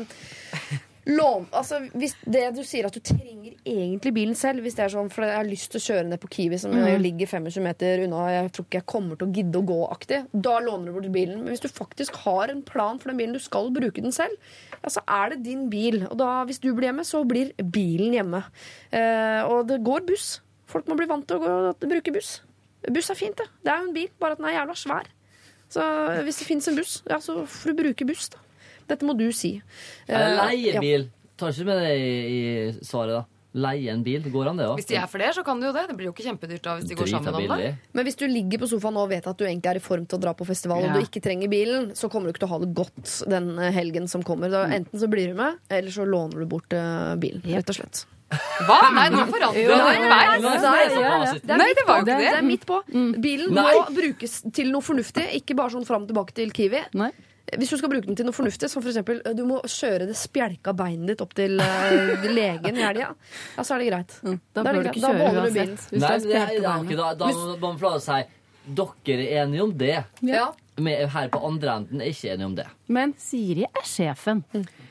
Lån, 1.08 1.45
altså 1.55 1.78
hvis 1.95 2.18
det 2.28 2.41
du 2.58 2.64
sier 2.68 2.88
at 2.88 2.95
du 2.95 2.99
trenger 2.99 3.53
egentlig 3.64 4.12
bilen 4.16 4.36
selv 4.36 4.66
Hvis 4.66 4.76
det 4.76 4.84
er 4.84 4.91
sånn, 4.91 5.12
for 5.14 5.24
jeg 5.24 5.38
har 5.38 5.47
lyst 5.47 5.70
til 5.72 5.80
å 5.80 5.86
kjøre 5.86 6.08
ned 6.10 6.20
på 6.20 6.30
Kiwi 6.36 6.60
Som 6.60 6.74
mm. 6.76 6.88
ligger 7.03 7.30
25 7.32 7.64
meter 7.64 8.01
unna 8.03 8.26
Jeg 8.34 8.49
tror 8.55 8.68
ikke 8.68 8.80
jeg 8.82 8.88
kommer 8.91 9.20
til 9.20 9.30
å 9.30 9.36
gidde 9.38 9.62
å 9.62 9.68
gå 9.70 9.78
aktig 9.88 10.20
Da 10.34 10.58
låner 10.64 10.89
du 10.89 10.97
bort 10.97 11.12
bilen. 11.14 11.43
Men 11.43 11.53
hvis 11.53 11.64
du 11.64 11.70
faktisk 11.72 12.18
har 12.26 12.51
en 12.51 12.64
plan 12.68 12.99
for 12.99 13.12
den 13.12 13.22
bilen 13.22 13.38
Du 13.38 13.43
skal 13.43 13.72
bruke 13.76 14.03
den 14.03 14.16
selv 14.16 14.36
ja, 14.82 14.91
Så 14.91 15.03
er 15.03 15.32
det 15.32 15.45
din 15.45 15.68
bil. 15.72 16.01
Og 16.10 16.18
da, 16.20 16.32
hvis 16.49 16.60
du 16.64 16.74
blir 16.74 16.89
hjemme, 16.89 17.05
så 17.08 17.24
blir 17.28 17.53
bilen 17.62 18.18
hjemme. 18.18 18.41
Eh, 18.91 19.41
Og 19.47 19.68
det 19.70 19.80
går 19.86 20.03
buss. 20.08 20.41
Folk 20.68 20.89
må 20.91 20.97
bli 20.99 21.08
vant 21.10 21.28
til 21.28 21.39
å, 21.39 21.43
gå, 21.43 21.53
å 21.72 21.91
bruke 21.93 22.14
buss. 22.16 22.41
Buss 22.91 23.12
er 23.12 23.20
fint 23.20 23.38
det, 23.39 23.47
det 23.64 23.72
er 23.72 23.80
jo 23.82 23.89
en 23.89 23.95
bil 23.95 24.12
Bare 24.20 24.36
at 24.36 24.41
den 24.41 24.49
er 24.49 24.60
jævla 24.60 24.76
svær. 24.80 25.08
Så 25.72 25.84
hvis 26.24 26.41
det 26.41 26.47
finnes 26.47 26.68
en 26.72 26.78
buss, 26.80 26.99
ja, 27.08 27.18
så 27.24 27.41
får 27.47 27.72
du 27.74 27.82
bruke 27.82 28.08
buss 28.08 28.30
da 28.36 28.43
dette 28.89 29.07
må 29.07 29.15
du 29.17 29.27
si. 29.35 29.57
Leie 30.07 30.79
bil. 30.83 31.09
Tar 31.38 31.53
ikke 31.53 31.67
med 31.69 31.83
det 31.83 31.91
i, 32.01 32.13
i 32.33 32.85
svaret, 32.85 33.19
da. 33.19 33.25
Leie 33.57 33.89
en 33.89 34.03
bil. 34.05 34.21
Går 34.29 34.49
an, 34.51 34.59
det 34.59 34.65
òg? 34.69 34.75
Hvis 34.77 34.89
de 34.89 34.97
er 34.99 35.07
flere, 35.09 35.31
så 35.33 35.41
kan 35.45 35.59
du 35.61 35.65
jo 35.67 35.73
det. 35.73 35.85
Det 35.89 35.95
blir 35.97 36.09
jo 36.09 36.13
ikke 36.13 36.25
kjempedyrt 36.27 36.65
da 36.65 36.75
hvis 36.77 36.89
de 36.91 36.97
går 36.99 37.09
sammen 37.09 37.38
om 37.39 37.53
det. 37.57 37.69
Men 37.97 38.05
hvis 38.05 38.17
du 38.19 38.25
ligger 38.29 38.61
på 38.61 38.69
sofaen 38.69 38.99
og 39.01 39.07
vet 39.09 39.25
at 39.29 39.39
du 39.39 39.45
egentlig 39.47 39.71
er 39.71 39.79
i 39.79 39.83
form 39.83 40.05
til 40.05 40.19
å 40.19 40.23
dra 40.27 40.33
på 40.38 40.45
festival, 40.45 40.83
Ja. 40.83 40.91
og 40.91 40.99
du 40.99 41.07
ikke 41.07 41.23
trenger 41.23 41.49
bilen, 41.49 41.89
så 41.97 42.09
kommer 42.11 42.29
du 42.29 42.35
ikke 42.35 42.43
til 42.45 42.49
å 42.51 42.53
ha 42.53 42.59
det 42.65 42.69
godt 42.77 43.15
den 43.33 43.49
eh, 43.57 43.71
helgen 43.73 44.05
som 44.11 44.21
kommer. 44.27 44.51
Da, 44.53 44.65
enten 44.77 45.01
så 45.01 45.09
blir 45.09 45.31
du 45.33 45.39
med, 45.39 45.57
eller 45.73 45.95
så 45.95 46.05
låner 46.05 46.43
du 46.43 46.45
bort 46.51 46.75
eh, 46.75 47.15
bilen. 47.23 47.41
Rett 47.47 47.74
og 47.74 47.79
slett. 47.79 48.03
Hva? 48.67 48.78
Nei, 48.91 49.07
nå 49.13 49.24
forandrer 49.32 49.70
du 49.70 49.71
underveis. 49.71 50.41
nei, 50.43 50.89
det 50.91 51.55
er 51.55 51.87
var 51.87 52.01
jo 52.01 52.03
ikke 52.03 52.05
det. 52.12 52.17
Det 52.20 52.33
er 52.36 52.43
midt 52.43 52.66
på. 52.67 52.82
Bilen 53.24 53.53
Nei. 53.55 53.70
må 53.71 53.86
brukes 53.95 54.41
til 54.51 54.74
noe 54.74 54.83
fornuftig, 54.83 55.29
ikke 55.39 55.55
bare 55.57 55.74
sånn 55.78 55.87
fram 55.87 56.03
og 56.03 56.12
tilbake 56.12 56.36
til 56.36 56.51
Kiwi. 56.51 56.83
Nei. 56.99 57.13
Hvis 57.55 57.69
du 57.71 57.78
skal 57.79 57.91
bruke 57.91 58.09
den 58.09 58.17
til 58.19 58.28
noe 58.28 58.36
fornuftig, 58.36 58.67
som 58.67 58.83
for 58.83 58.91
eksempel 58.91 59.21
eh, 59.24 59.36
du 59.37 59.45
må 59.47 59.61
kjøre 59.63 60.07
det 60.09 60.17
spjelka 60.19 60.74
beinet 60.75 61.13
ditt 61.13 61.21
opp 61.24 61.36
til 61.37 61.61
eh, 61.63 62.25
legen 62.28 62.75
i 62.75 62.83
helga, 62.83 63.13
ja, 63.55 63.63
så 63.63 63.78
er 63.78 63.83
det 63.83 63.91
greit. 63.91 64.15
Da 64.19 64.63
Da 64.63 64.63
er 64.63 64.67
det 64.67 64.74
du 64.74 64.89
greit. 64.89 64.97
ikke 64.97 65.05
Da 65.05 65.13
beholder 65.15 65.47
du 65.47 65.55
bilen. 65.55 65.78
Hvis 65.78 66.01
Nei, 66.03 66.17
det 66.25 66.41
er 66.41 66.51
ikke 66.57 66.99
da, 66.99 67.11
da 67.21 67.32
må 67.32 67.55
man 67.63 67.79
å 67.93 67.99
si 68.03 68.19
dere 68.67 69.24
er 69.24 69.45
enige 69.45 69.63
om 69.63 69.71
det. 69.79 69.93
Ja. 70.28 70.49
Vi 70.78 70.93
her 70.93 71.29
på 71.33 71.39
andre 71.47 71.78
enden 71.79 72.01
er 72.03 72.11
ikke 72.11 72.33
enige 72.33 72.49
om 72.49 72.57
det. 72.57 72.65
Men 72.93 73.13
Siri 73.17 73.63
er 73.65 73.86
sjefen. 73.87 74.43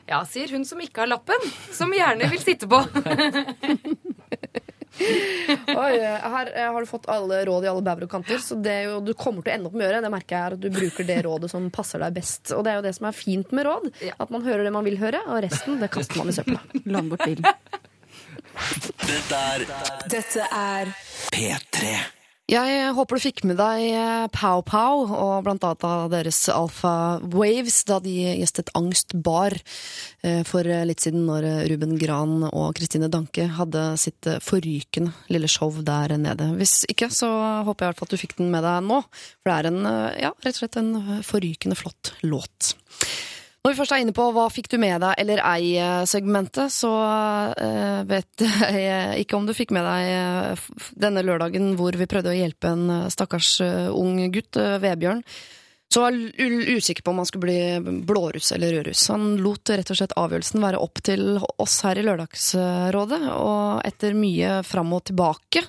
Ja, 0.08 0.22
sier 0.26 0.50
hun 0.56 0.64
som 0.66 0.80
ikke 0.82 1.04
har 1.04 1.12
lappen, 1.12 1.44
som 1.76 1.92
gjerne 1.94 2.30
vil 2.32 2.42
sitte 2.42 2.66
på. 2.70 2.80
Oi, 5.82 5.92
her 6.00 6.50
eh, 6.54 6.68
har 6.72 6.80
du 6.80 6.88
fått 6.88 7.08
alle 7.12 7.42
råd 7.46 7.66
i 7.66 7.70
alle 7.70 7.84
bauger 7.84 8.06
og 8.06 8.12
kanter. 8.16 8.40
Så 8.42 8.58
det 8.62 8.76
jo, 8.86 9.00
du 9.04 9.12
kommer 9.18 9.44
til 9.44 9.52
å 9.52 9.56
ende 9.56 9.70
opp 9.70 9.76
med 9.76 9.86
å 9.86 9.90
gjøre, 9.90 10.02
det 10.04 10.12
merker 10.12 10.36
jeg 10.36 10.42
er 10.42 10.56
at 10.56 10.62
du 10.62 10.68
bruker 10.72 11.08
det 11.08 11.18
rådet 11.26 11.52
som 11.52 11.68
passer 11.74 12.02
deg 12.02 12.16
best. 12.16 12.52
Og 12.56 12.64
det 12.66 12.72
er 12.72 12.80
jo 12.80 12.86
det 12.88 12.94
som 12.98 13.08
er 13.10 13.16
fint 13.16 13.54
med 13.56 13.68
råd. 13.68 13.90
At 14.16 14.34
man 14.34 14.46
hører 14.46 14.66
det 14.66 14.74
man 14.74 14.86
vil 14.86 14.98
høre, 15.00 15.22
og 15.28 15.42
resten 15.44 15.80
det 15.82 15.90
kaster 15.94 16.22
man 16.22 16.32
i 16.32 16.36
søpla. 16.36 16.62
Land 16.96 17.12
bort 17.12 17.26
bilen. 17.26 17.46
Dette 19.06 19.40
er 19.52 19.66
Dette 20.10 20.46
er 20.48 20.92
P3. 21.34 21.96
Jeg 22.46 22.92
håper 22.94 23.18
du 23.18 23.22
fikk 23.24 23.40
med 23.42 23.56
deg 23.58 23.80
eh, 23.90 24.26
Pow 24.30 24.60
Pow 24.62 25.00
og 25.10 25.32
blant 25.42 25.64
annet 25.66 25.82
av 25.88 26.04
deres 26.12 26.44
Alpha 26.52 27.18
Waves 27.32 27.80
da 27.88 27.98
de 28.04 28.12
gjestet 28.38 28.70
Angst 28.78 29.16
Bar 29.18 29.56
eh, 30.22 30.44
for 30.46 30.62
litt 30.62 31.02
siden 31.02 31.24
når 31.26 31.48
Ruben 31.72 31.96
Gran 31.98 32.46
og 32.46 32.76
Kristine 32.78 33.10
Danke 33.10 33.48
hadde 33.58 33.82
sitt 33.98 34.30
eh, 34.30 34.38
forrykende 34.38 35.10
lille 35.34 35.50
show 35.50 35.74
der 35.82 36.14
nede. 36.22 36.52
Hvis 36.60 36.84
ikke, 36.86 37.10
så 37.10 37.32
håper 37.66 37.82
jeg 37.82 37.88
i 37.88 37.90
hvert 37.90 38.04
fall 38.04 38.12
at 38.12 38.14
du 38.14 38.22
fikk 38.22 38.38
den 38.38 38.54
med 38.54 38.62
deg 38.62 38.78
nå, 38.92 39.02
for 39.42 39.50
det 39.50 39.56
er 39.58 39.70
en, 39.72 39.82
eh, 39.90 40.20
ja, 40.28 40.34
rett 40.46 40.54
og 40.54 40.62
slett 40.62 40.78
en 40.84 41.22
forrykende 41.26 41.82
flott 41.82 42.14
låt. 42.22 42.76
Når 43.66 43.72
vi 43.74 43.78
først 43.80 43.92
er 43.96 44.02
inne 44.04 44.14
på 44.14 44.24
hva 44.30 44.44
fikk 44.46 44.68
du 44.70 44.76
med 44.78 45.00
deg 45.02 45.18
eller 45.18 45.40
ei-segmentet, 45.42 46.70
så 46.70 46.90
eh, 47.58 48.04
vet 48.06 48.44
jeg 48.78 49.24
ikke 49.24 49.34
om 49.40 49.48
du 49.48 49.50
fikk 49.58 49.72
med 49.74 49.82
deg 49.82 50.10
eh, 50.12 50.68
denne 50.94 51.24
lørdagen 51.26 51.72
hvor 51.74 51.98
vi 51.98 52.06
prøvde 52.06 52.30
å 52.30 52.36
hjelpe 52.36 52.70
en 52.70 52.84
eh, 52.94 53.08
stakkars 53.10 53.56
ung 53.90 54.20
gutt, 54.30 54.54
Vebjørn, 54.54 55.24
Så 55.90 56.04
var 56.04 56.14
usikker 56.14 57.02
på 57.02 57.10
om 57.10 57.18
han 57.24 57.26
skulle 57.26 57.48
bli 57.48 58.00
blåruss 58.06 58.52
eller 58.54 58.78
rødruss. 58.78 59.08
Han 59.10 59.34
lot 59.42 59.74
rett 59.74 59.90
og 59.90 59.98
slett 59.98 60.14
avgjørelsen 60.14 60.62
være 60.62 60.84
opp 60.86 61.02
til 61.02 61.40
oss 61.58 61.80
her 61.82 61.98
i 61.98 62.06
Lørdagsrådet, 62.06 63.22
og 63.34 63.82
etter 63.82 64.14
mye 64.14 64.60
fram 64.62 64.94
og 64.94 65.08
tilbake 65.10 65.66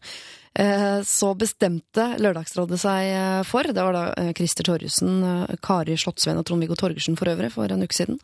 så 1.06 1.32
bestemte 1.38 2.08
Lørdagsrådet 2.22 2.80
seg 2.82 3.12
eh, 3.12 3.42
for, 3.46 3.68
det 3.70 3.84
var 3.86 3.94
da 3.94 4.04
eh, 4.18 4.32
Christer 4.38 4.66
Torjussen, 4.66 5.20
eh, 5.22 5.56
Kari 5.64 5.98
Slottsveen 6.00 6.40
og 6.42 6.48
Trond-Viggo 6.48 6.78
Torgersen 6.80 7.18
for 7.20 7.30
øvrig, 7.30 7.52
for 7.54 7.70
en 7.70 7.86
uke 7.86 7.98
siden. 7.98 8.18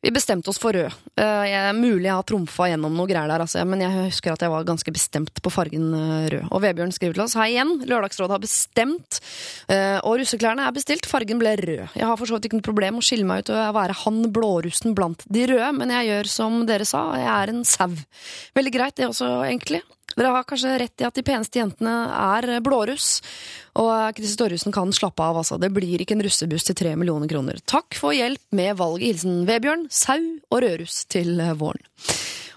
Vi 0.00 0.12
bestemte 0.14 0.48
oss 0.52 0.60
for 0.62 0.76
rød. 0.76 0.94
Jeg 1.18 1.48
Jeg, 1.48 1.74
mulig 1.76 2.06
jeg 2.06 2.14
har 2.14 2.26
trumfa 2.26 2.68
gjennom 2.70 2.94
noe 2.96 3.08
greier 3.10 3.30
der, 3.30 3.42
altså, 3.44 3.64
men 3.68 3.82
jeg 3.82 4.06
husker 4.08 4.34
at 4.34 4.44
jeg 4.44 4.52
var 4.52 4.66
ganske 4.68 4.94
bestemt 4.94 5.42
på 5.42 5.52
fargen 5.52 5.90
eh, 5.96 6.28
rød. 6.34 6.46
Og 6.54 6.62
Vebjørn 6.64 6.94
skriver 6.94 7.18
til 7.18 7.24
oss 7.24 7.36
hei 7.38 7.50
igjen, 7.54 7.74
Lørdagsrådet 7.88 8.36
har 8.36 8.44
bestemt, 8.44 9.20
eh, 9.72 9.98
og 9.98 10.20
russeklærne 10.22 10.66
er 10.66 10.76
bestilt, 10.76 11.08
fargen 11.10 11.42
ble 11.42 11.56
rød. 11.60 11.84
Jeg 11.98 12.06
har 12.06 12.16
for 12.20 12.30
så 12.30 12.38
vidt 12.38 12.48
ikke 12.48 12.60
noe 12.60 12.68
problem 12.70 13.00
å 13.00 13.04
skille 13.04 13.28
meg 13.28 13.44
ut 13.44 13.52
og 13.54 13.76
være 13.76 13.98
han 14.04 14.24
blårussen 14.34 14.96
blant 14.98 15.26
de 15.28 15.46
røde, 15.50 15.70
men 15.80 15.94
jeg 15.96 16.10
gjør 16.12 16.32
som 16.38 16.60
dere 16.68 16.88
sa, 16.88 17.04
jeg 17.18 17.30
er 17.34 17.54
en 17.54 17.64
sau. 17.68 17.90
Veldig 18.58 18.74
greit 18.74 18.98
det 19.00 19.10
også, 19.10 19.32
egentlig. 19.48 19.82
Dere 20.18 20.34
har 20.34 20.46
kanskje 20.48 20.74
rett 20.82 21.02
i 21.02 21.06
at 21.06 21.14
de 21.14 21.22
peneste 21.26 21.60
jentene 21.60 21.94
er 22.10 22.58
blåruss, 22.64 23.20
og 23.78 24.16
Kristin 24.16 24.40
Torjussen 24.40 24.74
kan 24.74 24.90
slappe 24.94 25.22
av, 25.22 25.38
altså. 25.38 25.60
Det 25.62 25.70
blir 25.70 26.02
ikke 26.02 26.16
en 26.16 26.24
russebuss 26.26 26.66
til 26.66 26.78
tre 26.78 26.96
millioner 26.98 27.30
kroner. 27.30 27.60
Takk 27.70 27.94
for 27.98 28.16
hjelp 28.16 28.42
med 28.58 28.74
valget. 28.80 29.06
Hilsen 29.12 29.44
Vebjørn, 29.46 29.86
sau 29.94 30.18
og 30.50 30.64
rødruss 30.64 31.04
til 31.12 31.38
våren. 31.60 31.86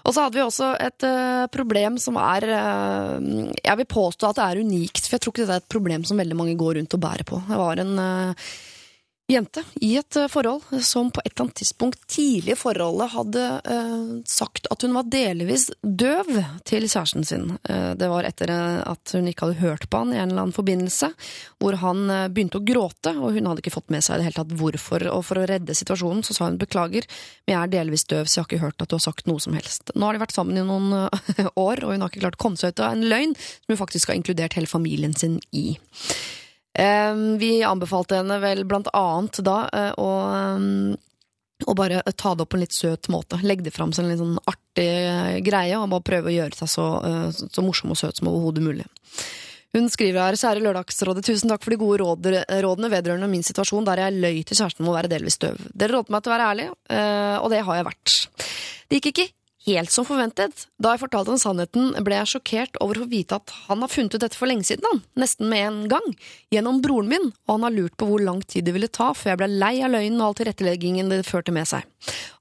Og 0.02 0.14
så 0.14 0.24
hadde 0.24 0.38
vi 0.38 0.42
også 0.42 0.72
et 0.82 1.06
eh, 1.06 1.44
problem 1.54 1.98
som 2.02 2.18
er 2.18 2.46
eh, 2.50 3.28
Jeg 3.62 3.78
vil 3.78 3.90
påstå 3.94 4.30
at 4.30 4.40
det 4.40 4.46
er 4.48 4.62
unikt, 4.66 5.06
for 5.06 5.16
jeg 5.16 5.24
tror 5.24 5.34
ikke 5.34 5.44
dette 5.44 5.58
er 5.60 5.62
et 5.62 5.74
problem 5.76 6.06
som 6.08 6.18
veldig 6.18 6.38
mange 6.38 6.58
går 6.58 6.80
rundt 6.80 6.96
og 6.98 7.02
bærer 7.04 7.26
på. 7.28 7.38
Det 7.46 7.60
var 7.60 7.82
en 7.82 7.92
eh, 8.02 8.50
jente 9.32 9.62
i 9.80 9.94
et 10.00 10.16
eh, 10.16 10.28
forhold 10.30 10.64
som 10.84 11.10
på 11.12 11.22
et 11.24 11.32
eller 11.32 11.46
annet 11.46 11.58
tidspunkt 11.60 12.04
tidlig 12.10 12.54
i 12.54 12.58
forholdet 12.58 13.10
hadde 13.14 13.44
eh, 13.74 14.02
sagt 14.28 14.68
at 14.72 14.84
hun 14.84 14.94
var 14.96 15.08
delvis 15.12 15.68
døv 15.82 16.30
til 16.68 16.86
kjæresten 16.86 17.26
sin. 17.26 17.46
Eh, 17.68 17.92
det 17.98 18.10
var 18.12 18.28
etter 18.28 18.52
eh, 18.52 18.80
at 18.88 19.14
hun 19.16 19.28
ikke 19.30 19.48
hadde 19.48 19.62
hørt 19.62 19.88
på 19.90 20.02
han 20.02 20.14
i 20.14 20.20
en 20.20 20.30
eller 20.30 20.46
annen 20.46 20.56
forbindelse, 20.56 21.12
hvor 21.62 21.78
han 21.82 22.04
eh, 22.10 22.28
begynte 22.32 22.60
å 22.60 22.66
gråte, 22.66 23.14
og 23.16 23.36
hun 23.36 23.48
hadde 23.50 23.64
ikke 23.64 23.74
fått 23.74 23.92
med 23.94 24.04
seg 24.04 24.16
i 24.16 24.22
det 24.22 24.28
hele 24.28 24.38
tatt 24.40 24.56
hvorfor. 24.60 25.06
Og 25.12 25.24
for 25.28 25.40
å 25.40 25.46
redde 25.48 25.76
situasjonen 25.76 26.24
så 26.26 26.36
sa 26.36 26.50
hun 26.50 26.60
beklager, 26.60 27.08
men 27.46 27.56
jeg 27.56 27.60
er 27.60 27.74
delvis 27.76 28.06
døv, 28.10 28.28
så 28.28 28.40
jeg 28.40 28.44
har 28.44 28.50
ikke 28.50 28.64
hørt 28.66 28.84
at 28.84 28.92
du 28.92 28.98
har 28.98 29.06
sagt 29.06 29.30
noe 29.30 29.42
som 29.42 29.56
helst. 29.58 29.94
Nå 29.96 30.08
har 30.08 30.16
de 30.16 30.24
vært 30.24 30.36
sammen 30.36 30.60
i 30.60 30.66
noen 30.66 30.92
eh, 31.06 31.48
år, 31.68 31.84
og 31.84 31.94
hun 31.94 32.04
har 32.04 32.12
ikke 32.12 32.26
klart 32.26 32.38
å 32.40 32.44
komme 32.46 32.60
seg 32.60 32.74
ut 32.74 32.84
av 32.84 32.96
en 32.96 33.08
løgn 33.08 33.34
som 33.38 33.74
hun 33.74 33.80
faktisk 33.80 34.12
har 34.12 34.20
inkludert 34.20 34.58
hele 34.58 34.70
familien 34.70 35.16
sin 35.16 35.40
i. 35.56 35.72
Vi 36.72 37.52
anbefalte 37.68 38.16
henne 38.22 38.38
vel 38.40 38.64
blant 38.64 38.88
annet 38.96 39.42
da 39.44 39.56
eh, 39.68 39.90
å 40.00 40.10
å 41.62 41.74
bare 41.78 42.00
ta 42.18 42.32
det 42.34 42.42
opp 42.42 42.52
på 42.52 42.58
en 42.58 42.64
litt 42.64 42.74
søt 42.74 43.06
måte. 43.12 43.38
Legge 43.46 43.68
det 43.68 43.74
fram 43.74 43.92
som 43.94 44.02
en 44.02 44.10
litt 44.10 44.18
sånn 44.18 44.40
artig 44.50 44.88
eh, 44.88 45.38
greie, 45.46 45.76
og 45.78 45.92
bare 45.92 46.06
prøve 46.08 46.30
å 46.32 46.34
gjøre 46.34 46.58
seg 46.58 46.70
så, 46.72 46.86
eh, 47.06 47.28
så 47.30 47.62
morsom 47.62 47.92
og 47.94 48.00
søt 48.00 48.18
som 48.18 48.30
overhodet 48.32 48.64
mulig. 48.64 48.88
Hun 49.72 49.86
skriver 49.92 50.20
her, 50.20 50.36
kjære 50.40 50.64
Lørdagsrådet, 50.64 51.22
tusen 51.24 51.52
takk 51.52 51.62
for 51.62 51.72
de 51.72 51.78
gode 51.80 52.02
rådene 52.02 52.90
vedrørende 52.92 53.30
min 53.30 53.46
situasjon 53.46 53.86
der 53.86 54.02
jeg 54.02 54.18
løy 54.18 54.42
til 54.42 54.58
kjæresten 54.58 54.84
om 54.84 54.90
å 54.90 54.96
være 54.98 55.12
delvis 55.12 55.38
døv. 55.40 55.62
Dere 55.70 55.96
rådte 55.96 56.12
meg 56.12 56.24
til 56.24 56.32
å 56.32 56.34
være 56.34 56.48
ærlig, 56.50 56.66
og 57.40 57.46
det 57.54 57.62
har 57.64 57.78
jeg 57.78 57.86
vært. 57.88 58.16
Det 58.90 58.98
gikk 58.98 59.08
ikke 59.12 59.28
helt 59.66 59.92
som 59.94 60.06
forventet. 60.06 60.66
Da 60.82 60.94
jeg 60.94 61.02
fortalte 61.04 61.32
ham 61.32 61.40
sannheten, 61.40 61.92
ble 62.04 62.18
jeg 62.18 62.30
sjokkert 62.34 62.78
over 62.84 63.02
å 63.02 63.08
vite 63.10 63.38
at 63.38 63.52
han 63.68 63.84
har 63.84 63.92
funnet 63.92 64.16
ut 64.16 64.24
dette 64.24 64.38
for 64.38 64.50
lenge 64.50 64.66
siden, 64.68 64.86
han. 64.90 65.02
Nesten 65.22 65.50
med 65.50 65.66
en 65.66 65.80
gang. 65.92 66.08
Gjennom 66.54 66.80
broren 66.84 67.10
min, 67.12 67.30
og 67.46 67.54
han 67.56 67.66
har 67.68 67.76
lurt 67.76 67.96
på 68.00 68.08
hvor 68.10 68.22
lang 68.24 68.42
tid 68.42 68.66
det 68.66 68.76
ville 68.76 68.90
ta 68.92 69.12
før 69.16 69.34
jeg 69.34 69.42
ble 69.42 69.50
lei 69.52 69.74
av 69.84 69.94
løgnen 69.94 70.20
og 70.20 70.30
all 70.30 70.38
tilretteleggingen 70.40 71.12
det 71.12 71.22
førte 71.28 71.54
med 71.54 71.68
seg. 71.70 71.86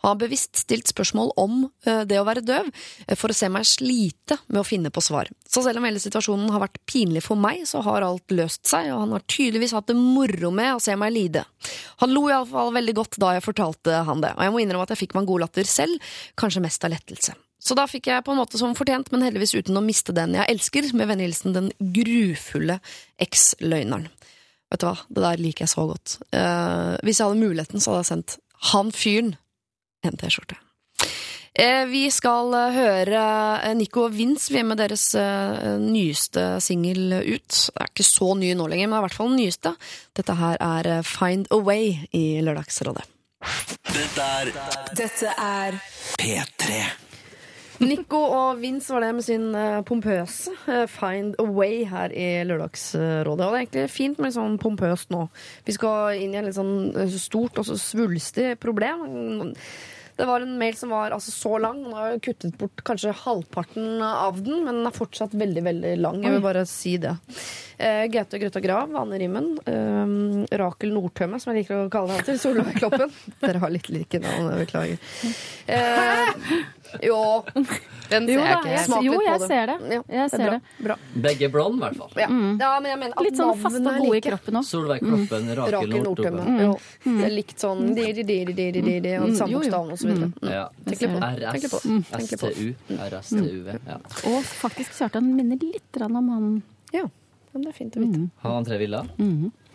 Han 0.02 0.14
har 0.14 0.22
bevisst 0.23 0.57
stilt 0.64 0.89
spørsmål 0.89 1.34
om 1.39 1.64
eh, 1.85 2.03
det 2.10 2.18
å 2.19 2.26
være 2.27 2.45
døv, 2.45 2.72
eh, 3.07 3.18
for 3.19 3.31
å 3.31 3.38
se 3.38 3.49
meg 3.53 3.69
slite 3.69 4.39
med 4.48 4.64
å 4.64 4.68
finne 4.68 4.93
på 4.93 5.03
svar. 5.06 5.30
Så 5.52 5.60
selv 5.65 5.82
om 5.82 5.86
hele 5.88 5.99
situasjonen 5.99 6.48
har 6.53 6.61
vært 6.64 6.80
pinlig 6.88 7.26
for 7.26 7.40
meg, 7.40 7.65
så 7.68 7.82
har 7.84 8.06
alt 8.07 8.32
løst 8.32 8.64
seg, 8.69 8.88
og 8.94 9.02
han 9.03 9.15
har 9.18 9.26
tydeligvis 9.28 9.73
hatt 9.76 9.90
det 9.90 9.98
moro 9.99 10.52
med 10.56 10.78
å 10.78 10.82
se 10.84 10.95
meg 10.95 11.11
lide. 11.11 11.44
Han 11.99 12.14
lo 12.15 12.30
iallfall 12.30 12.72
veldig 12.78 12.95
godt 12.95 13.19
da 13.19 13.34
jeg 13.36 13.44
fortalte 13.44 14.03
han 14.07 14.23
det, 14.23 14.32
og 14.38 14.45
jeg 14.48 14.53
må 14.56 14.61
innrømme 14.64 14.88
at 14.88 14.94
jeg 14.95 15.02
fikk 15.03 15.18
meg 15.18 15.26
en 15.26 15.32
god 15.34 15.44
latter 15.44 15.68
selv, 15.68 16.14
kanskje 16.40 16.64
mest 16.64 16.88
av 16.88 16.95
lettelse. 16.95 17.36
Så 17.61 17.76
da 17.78 17.84
fikk 17.86 18.07
jeg 18.10 18.23
på 18.26 18.34
en 18.34 18.40
måte 18.40 18.57
som 18.57 18.73
fortjent, 18.78 19.11
men 19.14 19.28
heldigvis 19.28 19.53
uten 19.60 19.78
å 19.78 19.84
miste 19.86 20.15
den 20.18 20.40
jeg 20.40 20.49
elsker, 20.56 20.88
med 20.98 21.11
vennlig 21.11 21.36
den 21.53 21.69
grufulle 21.99 22.80
eks-løgneren. 23.22 24.07
Vet 24.72 24.82
du 24.82 24.88
hva, 24.88 24.95
det 25.11 25.28
der 25.28 25.44
liker 25.44 25.68
jeg 25.68 25.76
så 25.76 25.84
godt. 25.90 26.15
Uh, 26.32 26.95
hvis 27.03 27.19
jeg 27.19 27.28
hadde 27.28 27.44
muligheten, 27.44 27.84
så 27.84 27.91
hadde 27.91 28.06
jeg 28.06 28.11
sendt 28.14 28.38
han 28.72 28.91
fyren 28.95 29.36
en 30.07 30.18
T-skjorte. 30.18 30.57
Eh, 31.62 31.86
vi 31.86 32.08
skal 32.10 32.54
eh, 32.58 32.74
høre 32.74 33.74
Nico 33.78 34.08
og 34.08 34.16
Vince. 34.16 34.50
Vi 34.50 34.58
er 34.62 34.66
med 34.66 34.80
deres 34.82 35.12
eh, 35.14 35.76
nyeste 35.78 36.56
singel 36.64 37.14
ut. 37.20 37.52
Det 37.54 37.84
er 37.84 37.92
ikke 37.92 38.08
så 38.08 38.32
ny 38.40 38.50
nå 38.58 38.66
lenger, 38.72 38.90
men 38.90 38.96
det 38.96 38.98
er 38.98 39.04
i 39.04 39.06
hvert 39.06 39.20
fall 39.20 39.30
den 39.30 39.44
nyeste. 39.44 39.76
Dette 40.18 40.38
her 40.40 40.58
er 40.58 40.90
eh, 40.96 41.04
Find 41.06 41.52
a 41.54 41.62
Way 41.62 42.08
i 42.18 42.24
Lørdagsrådet. 42.42 43.06
Dette 43.92 44.26
er 44.40 44.52
Dette 44.98 45.38
er 45.38 45.78
P3. 46.18 46.82
Nico 47.82 48.20
og 48.30 48.60
Vince 48.62 48.94
var 48.94 49.02
det 49.06 49.14
med 49.18 49.26
sin 49.26 49.48
eh, 49.58 49.80
pompøse 49.86 50.54
eh, 50.70 50.84
Find 50.90 51.38
a 51.42 51.46
Way 51.46 51.86
her 51.90 52.14
i 52.14 52.28
Lørdagsrådet. 52.46 53.30
Og 53.30 53.38
det 53.38 53.48
er 53.48 53.62
egentlig 53.62 53.88
fint 53.94 54.18
med 54.18 54.30
litt 54.30 54.38
sånn 54.38 54.60
pompøst 54.62 55.14
nå. 55.14 55.28
Vi 55.66 55.78
skal 55.78 56.22
inn 56.22 56.36
i 56.36 56.42
en 56.42 56.50
litt 56.50 56.58
sånn 56.58 56.92
eh, 56.94 57.18
stort 57.22 57.58
og 57.62 57.70
svulstig 57.70 58.54
problem. 58.62 59.54
Det 60.22 60.27
var 60.30 60.43
en 60.45 60.57
mail 60.57 60.76
som 60.77 60.91
var 60.93 61.15
altså 61.15 61.31
så 61.34 61.57
lang. 61.57 61.80
Nå 61.81 61.95
har 61.98 62.11
jeg 62.11 62.22
kuttet 62.27 62.57
bort 62.60 62.84
kanskje 62.85 63.14
halvparten 63.23 64.03
av 64.06 64.38
den, 64.38 64.60
men 64.68 64.77
den 64.77 64.89
er 64.89 64.93
fortsatt 64.93 65.34
veldig 65.34 65.64
veldig 65.65 65.93
lang. 65.98 66.19
Jeg 66.22 66.35
vil 66.35 66.43
bare 66.43 66.61
si 66.69 66.93
det. 67.02 67.15
Eh, 67.81 68.03
Gaute 68.14 68.38
Grøtta 68.38 68.61
Grav, 68.61 68.93
Anne 69.02 69.18
Rimmen, 69.18 69.48
eh, 69.65 70.57
Rakel 70.61 70.93
Nordtømme, 70.93 71.39
som 71.41 71.49
jeg 71.56 71.64
liker 71.64 71.88
å 71.88 71.89
kalle 71.89 72.19
deg 72.19 72.30
til, 72.30 72.38
Solveig 72.43 72.77
Kloppen. 72.77 73.10
Dere 73.41 73.64
har 73.64 73.73
litt 73.73 73.89
like 73.89 74.22
navn, 74.22 74.52
beklager. 74.61 75.02
Eh, 75.65 76.30
jo, 77.04 77.44
Den 78.12 78.26
ser 78.28 78.34
Jo 78.34 78.42
jeg 78.44 78.56
ikke 78.58 78.72
jeg. 78.72 78.80
Smak 78.86 79.04
jo, 79.06 79.12
litt 79.12 79.22
på 79.22 79.26
jeg 79.26 79.40
det. 79.40 79.48
ser 79.48 79.66
det. 79.72 79.76
Ja, 79.82 80.02
Jeg 80.02 80.04
det 80.12 80.22
er 80.22 80.30
ser 80.34 80.48
bra. 80.50 80.52
det. 80.58 80.86
bra. 80.88 80.96
Begge 81.26 81.50
blond, 81.54 81.76
i 81.78 81.80
hvert 81.86 81.96
fall. 82.02 82.12
Ja. 82.20 82.28
ja, 82.28 82.72
men 82.82 82.90
jeg 82.92 83.00
mener 83.00 83.14
at 83.16 83.24
Litt 83.24 83.38
sånn 83.40 83.54
fast 83.62 83.78
navnene 83.80 83.88
og 83.88 83.94
er 83.94 84.00
gode 84.02 84.12
i 84.12 84.20
like. 84.20 84.30
kroppen 84.32 84.60
òg. 84.60 84.66
Solveig 84.68 85.00
Kloppen, 85.06 85.48
Rakel 85.56 85.76
Rakel 85.78 85.94
Nordtømme. 86.04 86.44
Nordtømme. 86.44 86.66
Jo. 86.66 86.74
Det 87.22 87.26
er 87.30 87.36
likt 87.38 87.64
sånn 87.64 87.86
di, 87.96 88.06
di, 88.20 88.24
di, 88.28 88.38
di, 88.52 88.54
di, 88.72 88.82
di, 88.82 88.96
di, 89.00 89.14
og 89.16 89.30
Mm, 89.32 89.36
samme 89.40 89.52
jo, 89.52 89.62
jo. 89.62 89.70
bokstaven 89.72 89.92
og 89.92 89.98
så 90.02 90.08
videre. 90.12 90.28
Mm. 90.42 90.52
Ja. 90.52 90.66
Tenk 90.86 91.02
litt 91.02 91.14
på 91.14 91.20
det. 91.22 91.32
Tenk 91.40 91.64
litt 91.64 91.72
på 91.72 91.80
det. 91.80 92.04
Tenk 92.12 92.32
litt 92.32 92.42
på 92.42 92.48
det. 92.52 92.56
STU, 92.56 92.68
RSTUV. 93.08 93.68
Ja. 93.88 93.98
Og 94.34 94.44
faktisk 94.44 94.92
Kjartan 95.00 95.32
minner 95.36 95.58
litt 95.64 95.88
grann 95.96 96.16
om 96.20 96.30
han 96.36 96.64
Ja, 96.92 97.06
men 97.53 97.61
det 97.65 97.69
er 97.73 97.78
fint 97.78 97.95
å 97.98 98.03
vite. 98.06 98.22
Har 98.44 98.53
han 98.57 98.65
tre 98.65 98.78
villa? 98.82 99.02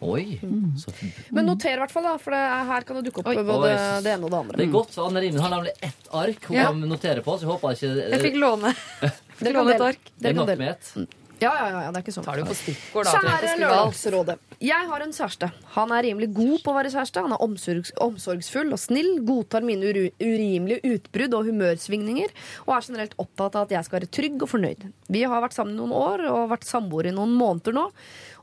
Oi. 0.05 0.39
Så 0.77 0.93
Men 1.33 1.47
noter 1.49 1.73
i 1.73 1.79
hvert 1.81 1.91
fall, 1.93 2.05
da, 2.05 2.17
for 2.21 2.31
det 2.37 2.41
er, 2.45 2.65
her 2.69 2.85
kan 2.89 2.99
det 2.99 3.05
dukke 3.09 3.23
opp 3.23 3.31
Oi. 3.33 3.37
både 3.49 3.71
Oi. 3.73 4.01
det 4.05 4.11
ene 4.13 4.25
og 4.29 4.31
det 4.35 4.39
andre. 4.43 4.57
Det 4.61 4.67
er 4.69 4.73
godt, 4.75 4.91
for 4.93 5.09
Anne 5.09 5.23
Rimmen 5.25 5.41
har 5.41 5.55
nemlig 5.55 5.73
ett 5.89 6.11
ark 6.13 6.45
hun 6.51 6.57
Ja. 6.57 6.67
kan 6.69 6.81
notere 6.89 7.23
på, 7.25 7.37
så 7.39 7.47
jeg 7.47 7.51
håper 7.55 7.77
ikke 7.79 8.11
Jeg 8.11 8.21
fikk 8.27 8.37
låne, 8.43 8.75
Jeg 9.03 9.13
fikk 9.41 9.55
låne 9.57 9.75
et 9.75 9.81
ark. 9.89 10.11
det 10.21 10.31
er 10.31 10.35
nok 10.37 10.53
med 10.59 10.69
ett. 10.69 10.93
Ja, 11.37 11.51
ja, 11.53 11.81
ja, 11.85 11.91
det 11.93 12.01
er 12.01 12.05
ikke 12.05 12.15
sånn. 12.15 12.25
Tar 12.25 12.41
du 12.41 12.47
på 12.49 12.55
stikkord 12.57 13.09
da 13.09 13.13
Kjære? 13.21 13.51
Lørdagsrådet. 13.61 14.37
Jeg 14.65 14.89
har 14.89 15.03
en 15.05 15.13
kjæreste. 15.13 15.51
Han 15.75 15.93
er 15.93 16.07
rimelig 16.07 16.31
god 16.37 16.55
på 16.65 16.73
å 16.73 16.77
være 16.79 16.93
kjæreste. 16.95 17.25
Han 17.27 17.35
er 17.37 17.43
omsorgs 17.45 17.93
omsorgsfull 18.01 18.73
og 18.73 18.81
snill, 18.81 19.11
godtar 19.29 19.67
mine 19.67 19.91
urimelige 20.17 20.95
utbrudd 20.95 21.37
og 21.37 21.51
humørsvingninger, 21.51 22.33
og 22.65 22.73
er 22.79 22.87
generelt 22.89 23.17
opptatt 23.21 23.59
av 23.61 23.67
at 23.67 23.77
jeg 23.77 23.89
skal 23.89 23.99
være 23.99 24.13
trygg 24.17 24.47
og 24.47 24.53
fornøyd. 24.55 24.87
Vi 25.13 25.27
har 25.29 25.45
vært 25.45 25.59
sammen 25.59 25.77
noen 25.77 25.93
år 25.97 26.25
og 26.33 26.49
vært 26.55 26.69
samboere 26.69 27.13
i 27.13 27.17
noen 27.17 27.37
måneder 27.37 27.77
nå, 27.77 27.91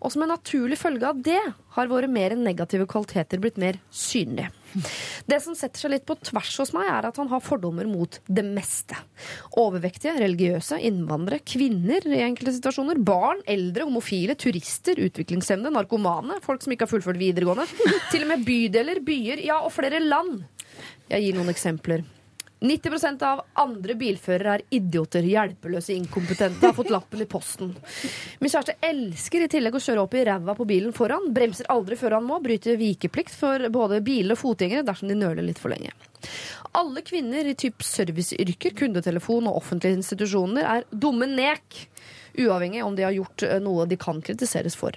og 0.03 0.13
som 0.13 0.25
en 0.25 0.35
naturlig 0.35 0.77
følge 0.77 1.09
av 1.09 1.23
det 1.25 1.41
har 1.73 1.89
våre 1.89 2.09
mer 2.11 2.37
negative 2.37 2.85
kvaliteter 2.91 3.41
blitt 3.41 3.57
mer 3.57 3.81
synlige. 3.89 4.51
Det 5.29 5.39
som 5.43 5.55
setter 5.57 5.83
seg 5.83 5.93
litt 5.93 6.05
på 6.07 6.17
tvers 6.21 6.53
hos 6.61 6.73
meg, 6.75 6.87
er 6.89 7.09
at 7.09 7.19
han 7.21 7.29
har 7.31 7.43
fordommer 7.43 7.87
mot 7.89 8.19
det 8.27 8.45
meste. 8.47 8.97
Overvektige, 9.59 10.15
religiøse, 10.21 10.79
innvandrere, 10.89 11.43
kvinner 11.47 12.05
i 12.09 12.23
enkelte 12.25 12.55
situasjoner, 12.57 13.01
barn, 13.03 13.43
eldre, 13.49 13.87
homofile, 13.89 14.37
turister, 14.39 14.99
utviklingshemmede, 15.09 15.73
narkomane, 15.75 16.41
folk 16.45 16.65
som 16.65 16.75
ikke 16.75 16.87
har 16.87 16.93
fullført 16.95 17.21
videregående, 17.21 17.67
til 18.11 18.25
og 18.25 18.33
med 18.33 18.47
bydeler, 18.47 19.03
byer, 19.05 19.45
ja, 19.45 19.61
og 19.63 19.73
flere 19.75 20.01
land. 20.03 20.43
Jeg 21.11 21.27
gir 21.27 21.37
noen 21.37 21.53
eksempler. 21.53 22.05
90% 22.63 23.23
av 23.27 23.41
andre 23.59 23.95
bilførere 23.99 24.53
er 24.55 24.61
idioter, 24.71 25.25
hjelpeløse, 25.27 25.91
inkompetente, 25.97 26.63
har 26.63 26.75
fått 26.77 26.93
lappen 26.93 27.19
i 27.19 27.27
posten. 27.27 27.73
Min 28.39 28.51
kjæreste 28.51 28.77
elsker 28.87 29.43
i 29.43 29.49
tillegg 29.51 29.75
å 29.75 29.81
kjøre 29.83 30.05
opp 30.05 30.15
i 30.15 30.23
ræva 30.29 30.55
på 30.55 30.67
bilen 30.69 30.95
foran, 30.95 31.27
bremser 31.35 31.67
aldri 31.73 31.97
før 31.99 32.15
han 32.17 32.29
må, 32.29 32.39
bryter 32.43 32.79
vikeplikt 32.79 33.35
for 33.35 33.67
både 33.73 33.99
biler 34.05 34.37
og 34.37 34.41
fotgjengere 34.45 34.87
dersom 34.87 35.11
de 35.11 35.19
nøler 35.19 35.43
litt 35.43 35.59
for 35.59 35.75
lenge. 35.75 35.91
Alle 36.79 37.03
kvinner 37.03 37.51
i 37.51 37.57
typ 37.59 37.83
serviceyrker, 37.83 38.77
kundetelefon 38.79 39.51
og 39.51 39.59
offentlige 39.59 39.99
institusjoner 39.99 40.63
er 40.77 40.87
dumme 40.89 41.27
nek, 41.27 41.83
uavhengig 42.39 42.87
om 42.87 42.95
de 42.95 43.03
har 43.05 43.13
gjort 43.19 43.43
eh, 43.43 43.59
noe 43.59 43.85
de 43.91 43.99
kan 43.99 44.23
kritiseres 44.23 44.79
for. 44.79 44.95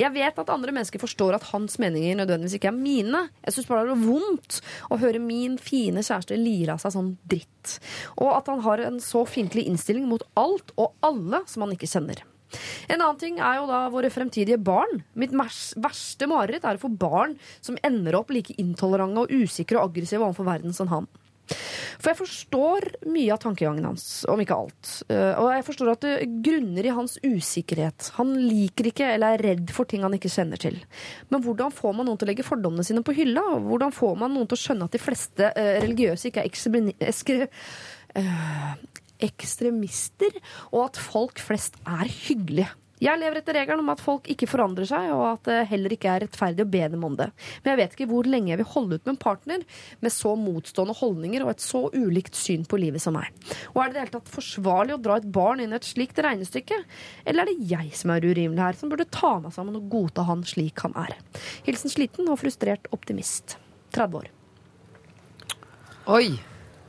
Jeg 0.00 0.14
vet 0.14 0.38
at 0.40 0.50
andre 0.52 0.72
mennesker 0.72 1.02
forstår 1.02 1.36
at 1.36 1.46
hans 1.50 1.76
meninger 1.82 2.16
nødvendigvis 2.16 2.56
ikke 2.56 2.70
er 2.70 2.78
mine. 2.78 3.26
Jeg 3.44 3.56
syns 3.56 3.68
bare 3.68 3.84
det 3.84 3.96
er 3.98 4.06
vondt 4.06 4.60
å 4.88 4.98
høre 5.02 5.20
min 5.20 5.58
fine 5.60 6.00
kjæreste 6.00 6.38
lire 6.40 6.76
av 6.76 6.80
seg 6.80 6.94
sånn 6.96 7.14
dritt. 7.28 7.76
Og 8.16 8.32
at 8.32 8.48
han 8.48 8.64
har 8.64 8.82
en 8.86 9.00
så 9.04 9.26
fiendtlig 9.28 9.66
innstilling 9.68 10.08
mot 10.08 10.24
alt 10.40 10.72
og 10.80 10.96
alle 11.04 11.42
som 11.50 11.66
han 11.66 11.76
ikke 11.76 11.90
kjenner. 11.90 12.24
En 12.90 12.98
annen 12.98 13.18
ting 13.20 13.38
er 13.38 13.60
jo 13.60 13.68
da 13.68 13.84
våre 13.92 14.10
fremtidige 14.10 14.58
barn. 14.58 15.04
Mitt 15.18 15.34
verste 15.36 16.26
mareritt 16.30 16.64
er 16.66 16.78
å 16.78 16.82
få 16.82 16.90
barn 16.90 17.36
som 17.60 17.78
ender 17.86 18.16
opp 18.18 18.32
like 18.34 18.56
intolerante 18.58 19.26
og 19.26 19.44
usikre 19.44 19.78
og 19.78 19.92
aggressive 19.92 20.24
overfor 20.24 20.48
verden 20.48 20.74
som 20.76 20.90
han. 20.90 21.06
For 22.00 22.10
jeg 22.10 22.18
forstår 22.20 22.86
mye 23.12 23.34
av 23.34 23.40
tankegangen 23.42 23.84
hans, 23.84 24.04
om 24.30 24.40
ikke 24.40 24.56
alt. 24.56 24.92
Eh, 25.12 25.34
Og 25.40 25.50
jeg 25.52 25.66
forstår 25.66 25.92
at 25.92 26.06
det 26.06 26.28
grunner 26.46 26.86
i 26.88 26.94
hans 26.96 27.18
usikkerhet. 27.24 28.10
Han 28.16 28.32
liker 28.38 28.90
ikke 28.90 29.10
eller 29.14 29.36
er 29.36 29.44
redd 29.50 29.72
for 29.76 29.88
ting 29.90 30.06
han 30.06 30.16
ikke 30.16 30.32
kjenner 30.32 30.60
til. 30.60 30.78
Men 31.28 31.44
hvordan 31.44 31.74
får 31.74 31.96
man 31.98 32.08
noen 32.08 32.20
til 32.20 32.28
å 32.28 32.32
legge 32.32 32.46
fordommene 32.46 32.86
sine 32.86 33.04
på 33.04 33.16
hylla? 33.16 33.44
Hvordan 33.66 33.92
får 33.92 34.16
man 34.22 34.34
noen 34.36 34.48
til 34.48 34.56
å 34.56 34.64
skjønne 34.64 34.88
at 34.88 34.96
de 34.96 35.02
fleste 35.02 35.52
eh, 35.52 35.76
religiøse 35.84 36.30
ikke 36.32 36.46
er 36.48 37.48
eh, 38.16 38.74
ekstremister, 39.20 40.40
og 40.72 40.86
at 40.88 41.00
folk 41.00 41.42
flest 41.42 41.76
er 41.84 42.08
hyggelige? 42.08 42.72
Jeg 43.00 43.16
lever 43.16 43.38
etter 43.40 43.56
regelen 43.56 43.80
om 43.80 43.90
at 43.94 44.02
folk 44.04 44.26
ikke 44.28 44.48
forandrer 44.50 44.84
seg, 44.88 45.06
og 45.14 45.22
at 45.30 45.46
det 45.48 45.58
heller 45.70 45.94
ikke 45.94 46.10
er 46.12 46.24
rettferdig 46.26 46.66
å 46.66 46.70
be 46.70 46.82
dem 46.92 47.04
om 47.06 47.14
det. 47.16 47.30
Men 47.62 47.72
jeg 47.72 47.80
vet 47.80 47.94
ikke 47.96 48.08
hvor 48.10 48.28
lenge 48.28 48.52
jeg 48.52 48.60
vil 48.60 48.68
holde 48.74 48.98
ut 48.98 49.06
med 49.06 49.14
en 49.14 49.20
partner 49.22 49.64
med 50.04 50.12
så 50.12 50.34
motstående 50.36 50.96
holdninger 50.98 51.44
og 51.46 51.54
et 51.54 51.64
så 51.64 51.86
ulikt 51.96 52.36
syn 52.36 52.66
på 52.68 52.80
livet 52.82 53.00
som 53.00 53.16
meg. 53.16 53.30
Og 53.72 53.80
er 53.80 53.88
det 53.88 53.90
i 53.90 53.96
det 53.96 54.02
hele 54.04 54.14
tatt 54.18 54.34
forsvarlig 54.34 54.96
å 54.98 55.00
dra 55.00 55.16
et 55.20 55.30
barn 55.32 55.62
inn 55.64 55.72
i 55.72 55.78
et 55.78 55.88
slikt 55.88 56.20
regnestykke? 56.20 56.82
Eller 57.24 57.46
er 57.46 57.52
det 57.54 57.70
jeg 57.72 57.94
som 57.96 58.12
er 58.12 58.26
urimelig 58.28 58.64
her, 58.66 58.76
som 58.76 58.92
burde 58.92 59.08
ta 59.08 59.32
meg 59.40 59.56
sammen 59.56 59.80
og 59.80 59.88
godta 59.92 60.26
han 60.28 60.44
slik 60.48 60.84
han 60.84 60.96
er? 61.00 61.16
Hilsen 61.64 61.92
sliten 61.92 62.28
og 62.28 62.42
frustrert 62.42 62.90
optimist. 62.92 63.56
30 63.96 64.20
år. 64.20 64.28
Oi. 66.10 66.36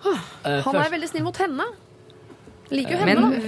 Eh, 0.02 0.62
Han 0.66 0.76
er 0.76 0.92
veldig 0.92 1.10
snill 1.10 1.26
mot 1.26 1.38
henne. 1.38 1.66
Liker 2.72 2.96
jo 2.96 3.06
Men 3.06 3.18
henne, 3.20 3.40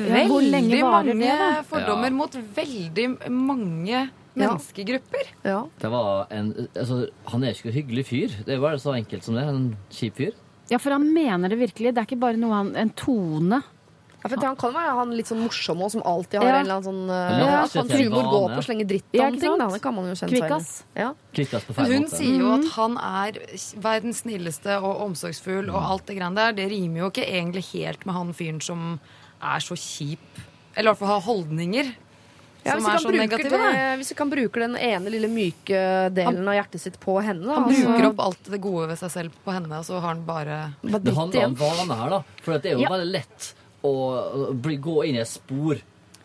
veldig 0.52 0.70
det, 0.70 0.82
mange 0.84 1.28
da? 1.40 1.50
fordommer 1.64 2.10
Ja. 2.12 2.16
mot 2.18 2.36
veldig 2.56 3.06
mange 3.32 4.10
menneskegrupper. 4.36 5.30
Ja. 5.46 5.60
Det 5.80 5.92
var 5.92 6.28
en, 6.34 6.50
altså, 6.76 7.08
han 7.32 7.44
er 7.44 7.54
ikke 7.54 7.70
en 7.72 7.78
hyggelig 7.78 8.06
fyr. 8.10 8.34
Det 8.46 8.56
er 8.58 8.60
bare 8.64 8.80
så 8.82 8.96
enkelt 8.98 9.24
som 9.24 9.36
det. 9.38 9.46
En 9.48 9.78
kjip 9.94 10.16
fyr. 10.20 10.34
Ja, 10.72 10.78
for 10.82 10.96
han 10.96 11.06
mener 11.14 11.50
det 11.50 11.60
virkelig. 11.60 11.94
Det 11.94 12.02
er 12.02 12.08
ikke 12.08 12.20
bare 12.20 12.40
noe 12.42 12.54
han, 12.56 12.76
en 12.76 12.90
tone. 12.98 13.62
Ja, 14.24 14.30
for 14.32 14.46
Han 14.46 14.56
kan 14.56 14.72
være 14.74 14.92
han 14.96 15.10
litt 15.18 15.28
sånn 15.28 15.42
morsom 15.44 15.82
og 15.84 15.92
som 15.92 16.04
alltid 16.08 16.40
har 16.40 16.48
Ja. 16.48 16.60
en 16.60 16.66
eller 16.66 16.78
annen 16.80 16.88
sånn 16.88 17.10
uh, 17.10 17.40
Ja, 17.44 17.66
det 17.68 17.92
er 17.92 18.04
humor 18.06 18.30
går 18.32 18.46
på 18.54 18.62
å 18.62 18.64
slenge 18.64 18.86
dritt 18.88 19.20
om 19.20 19.40
ting. 19.40 19.58
Da. 19.60 19.68
Det 19.74 19.82
kan 19.84 19.96
man 19.96 20.06
jo 20.08 20.14
kjenne. 20.16 20.32
Kvikkas. 20.32 20.84
Ja. 20.96 21.10
Kvikkas 21.36 21.66
på 21.68 21.76
feil 21.76 21.92
hun 21.92 22.06
måte. 22.06 22.16
sier 22.22 22.40
jo 22.40 22.54
at 22.56 22.70
han 22.78 22.96
er 22.98 23.42
verdens 23.84 24.22
snilleste 24.24 24.78
og 24.80 25.02
omsorgsfull 25.10 25.68
og 25.74 25.82
alt 25.82 26.06
det 26.08 26.16
greiene 26.18 26.36
der. 26.40 26.54
Det 26.54 26.70
rimer 26.72 27.04
jo 27.04 27.10
ikke 27.12 27.28
egentlig 27.28 27.66
helt 27.74 28.06
med 28.08 28.16
han 28.16 28.32
fyren 28.34 28.62
som 28.64 29.00
er 29.44 29.60
så 29.60 29.76
kjip. 29.76 30.42
Eller 30.74 30.88
i 30.88 30.94
hvert 30.94 31.02
fall 31.04 31.12
har 31.12 31.26
holdninger 31.28 31.92
Ja, 32.64 32.78
hvis, 32.78 32.88
er 32.88 33.02
så 33.04 33.12
negative. 33.12 33.58
det, 33.60 33.98
hvis 34.00 34.14
vi 34.14 34.16
kan 34.16 34.30
bruke 34.32 34.62
den 34.64 34.78
ene 34.80 35.12
lille 35.12 35.28
myke 35.28 35.82
delen 36.16 36.48
av 36.48 36.56
hjertet 36.56 36.80
sitt 36.80 36.96
på 37.04 37.18
henne, 37.22 37.44
da. 37.44 37.58
Han 37.60 37.68
altså, 37.68 37.90
bruker 37.92 38.08
opp 38.08 38.22
alt 38.24 38.48
det 38.54 38.62
gode 38.64 38.88
ved 38.88 39.02
seg 39.02 39.12
selv 39.12 39.36
på 39.44 39.52
henne, 39.52 39.82
og 39.82 39.84
så 39.84 40.00
har 40.00 40.14
han 40.14 40.24
bare 40.24 40.62
bare 40.80 41.04
Det 41.04 41.14
handler 41.18 41.50
om 41.50 41.58
hva 41.60 41.74
han 41.82 41.92
er, 41.92 42.10
da. 42.16 42.22
For 42.42 42.56
det 42.58 42.72
er 42.72 42.78
jo 42.80 42.86
Ja. 42.86 42.94
veldig 42.96 43.12
lett 43.12 43.54
bli, 43.84 44.78
gå 44.80 45.02
inn 45.08 45.18
i 45.20 45.24
et 45.24 45.30
spor. 45.30 45.82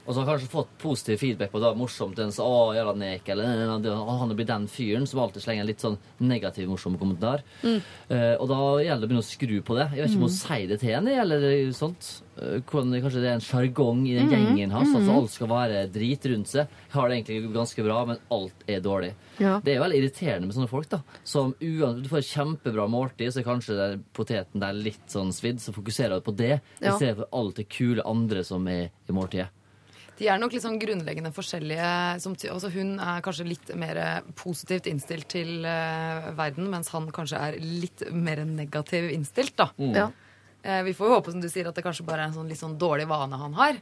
Og 0.08 0.14
så 0.16 0.22
har 0.22 0.30
kanskje 0.30 0.48
fått 0.48 0.70
positiv 0.80 1.18
feedback 1.20 1.50
på 1.52 1.60
det. 1.60 1.74
Morsomt. 1.76 2.18
En 2.24 2.32
så, 2.32 2.46
å, 2.48 2.70
jævla 2.72 2.94
nek, 2.96 3.26
eller 3.28 3.44
«Nei, 3.44 3.90
Han 4.22 4.30
blir 4.32 4.46
den 4.48 4.64
fyren 4.72 5.04
som 5.06 5.20
alltid 5.20 5.44
slenger 5.44 5.66
en 5.66 5.68
litt 5.68 5.84
sånn 5.84 5.98
negativ, 6.24 6.64
morsom 6.70 6.96
kommentar. 6.96 7.42
Mm. 7.60 7.82
Uh, 8.08 8.34
og 8.40 8.46
da 8.48 8.60
gjelder 8.86 9.04
det 9.04 9.04
å 9.04 9.10
begynne 9.10 9.26
å 9.26 9.28
skru 9.28 9.58
på 9.68 9.76
det. 9.76 9.90
Jeg 9.92 10.00
vet 10.00 10.08
ikke 10.14 10.22
om 10.22 10.24
hun 10.24 10.32
sier 10.38 10.70
det 10.70 10.78
til 10.80 10.94
henne, 10.94 11.12
eller 11.20 11.44
sånt. 11.76 12.08
Uh, 12.38 12.56
kanskje 12.64 13.20
det 13.20 13.28
er 13.28 13.36
en 13.36 13.44
sjargong 13.44 14.00
i 14.08 14.14
den 14.16 14.28
Mm. 14.28 14.32
gjengen 14.56 14.70
hans. 14.78 14.94
Altså 14.96 15.12
alt 15.18 15.30
skal 15.34 15.48
være 15.52 15.84
drit 15.92 16.24
rundt 16.32 16.48
seg. 16.48 16.72
Har 16.94 17.08
det 17.08 17.18
egentlig 17.18 17.52
ganske 17.52 17.84
bra, 17.84 17.98
men 18.06 18.18
alt 18.32 18.64
er 18.66 18.80
dårlig. 18.80 19.12
Ja. 19.38 19.58
Det 19.60 19.74
er 19.76 19.82
veldig 19.84 20.00
irriterende 20.00 20.46
med 20.48 20.56
sånne 20.56 20.68
folk. 20.72 20.88
da 20.88 21.02
Som 21.24 21.52
uansett, 21.60 22.02
Du 22.02 22.08
får 22.08 22.18
et 22.24 22.32
kjempebra 22.32 22.88
måltid, 22.88 23.28
så 23.32 23.40
er 23.40 23.44
kanskje 23.44 23.76
der 23.76 23.98
poteten 24.14 24.60
der 24.60 24.72
litt 24.72 25.04
sånn 25.08 25.32
svidd, 25.36 25.60
så 25.60 25.72
fokuserer 25.76 26.16
du 26.16 26.20
på 26.24 26.34
det 26.36 26.60
Ja. 26.80 26.94
i 26.94 26.96
stedet 26.96 27.16
for 27.16 27.28
alt 27.32 27.56
det 27.56 27.68
kule 27.68 28.02
andre 28.06 28.42
som 28.44 28.66
er 28.68 28.88
i 29.08 29.12
måltidet. 29.12 29.48
De 30.18 30.26
er 30.26 30.40
nok 30.40 30.54
litt 30.54 30.64
sånn 30.64 30.80
grunnleggende 30.82 31.30
forskjellige. 31.34 31.90
Som, 32.22 32.34
altså 32.50 32.70
hun 32.74 32.96
er 32.98 33.22
kanskje 33.24 33.46
litt 33.46 33.70
mer 33.78 34.00
positivt 34.38 34.88
innstilt 34.90 35.28
til 35.30 35.62
uh, 35.62 36.32
verden, 36.38 36.66
mens 36.72 36.90
han 36.94 37.06
kanskje 37.14 37.42
er 37.48 37.60
litt 37.62 38.02
mer 38.10 38.42
negativ 38.48 39.12
innstilt, 39.14 39.54
da. 39.60 39.70
Ja. 39.78 40.08
Uh, 40.64 40.82
vi 40.88 40.96
får 40.98 41.06
jo 41.06 41.14
håpe, 41.14 41.34
som 41.34 41.44
du 41.44 41.48
sier, 41.50 41.70
at 41.70 41.78
det 41.78 41.86
kanskje 41.86 42.06
bare 42.08 42.26
er 42.26 42.32
en 42.32 42.38
sånn 42.40 42.50
litt 42.50 42.60
sånn 42.60 42.78
dårlig 42.80 43.06
vane 43.10 43.38
han 43.38 43.54
har. 43.58 43.78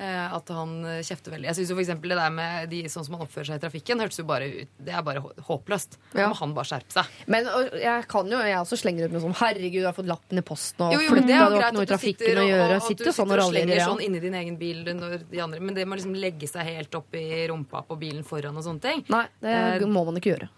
Eh, 0.00 0.32
at 0.32 0.48
han 0.56 0.70
eh, 0.88 1.02
kjefter 1.04 1.34
veldig. 1.34 1.44
Jeg 1.50 1.56
synes 1.58 1.70
jo 1.70 1.74
for 1.76 1.82
eksempel 1.82 2.12
det 2.14 2.16
der 2.16 2.30
med 2.32 2.70
de, 2.72 2.78
sånn 2.88 3.04
som 3.04 3.18
han 3.18 3.24
oppfører 3.26 3.50
seg 3.50 3.58
i 3.58 3.62
trafikken, 3.66 4.00
hørtes 4.00 4.20
jo 4.22 4.24
bare 4.24 4.46
ut 4.48 4.70
Det 4.80 4.94
er 4.96 5.02
bare 5.04 5.20
håpløst. 5.44 5.98
Ja. 6.16 6.30
må 6.30 6.38
han 6.38 6.54
bare 6.56 6.70
skjerpe 6.70 6.94
seg. 6.94 7.10
Men 7.28 7.50
og, 7.52 7.74
jeg 7.76 8.06
kan 8.08 8.30
jo, 8.32 8.38
jeg 8.48 8.56
også 8.62 8.78
slenger 8.80 9.10
ut 9.10 9.12
med 9.18 9.24
sånn 9.26 9.36
Herregud, 9.42 9.82
du 9.82 9.88
har 9.90 9.96
fått 9.98 10.08
lappen 10.08 10.40
i 10.40 10.44
posten 10.46 10.86
og 10.86 10.94
Jo, 10.96 11.02
jo, 11.04 11.10
flytta, 11.12 11.26
du 11.28 11.34
har 11.36 11.56
ikke 11.58 11.76
noe 11.76 11.84
i 11.84 11.90
trafikken 11.92 12.40
å 12.40 12.46
gjøre. 12.48 12.78
og, 12.78 12.86
Sitter 12.88 13.10
at 13.12 13.18
sånn 13.18 13.28
sitter 13.28 13.42
og 13.44 13.44
og 13.44 13.52
slenger. 13.52 13.76
Ja. 13.76 13.90
sånn 13.92 14.00
inni 14.06 14.22
din 14.24 14.38
egen 14.40 14.56
bil 14.62 14.80
når 14.88 15.26
de 15.34 15.42
andre 15.44 15.60
Men 15.60 15.76
det 15.76 15.84
må 15.90 16.00
liksom 16.00 16.16
legge 16.16 16.48
seg 16.48 16.64
helt 16.70 16.96
opp 16.96 17.20
i 17.20 17.26
rumpa 17.52 17.84
på 17.90 17.98
bilen 18.00 18.24
foran 18.24 18.56
og 18.56 18.64
sånne 18.64 18.80
ting. 18.88 19.04
Nei, 19.12 19.26
det 19.44 19.58
Eh, 19.84 19.86
må 19.86 20.06
man 20.08 20.16
ikke 20.16 20.32
gjøre. 20.32 20.48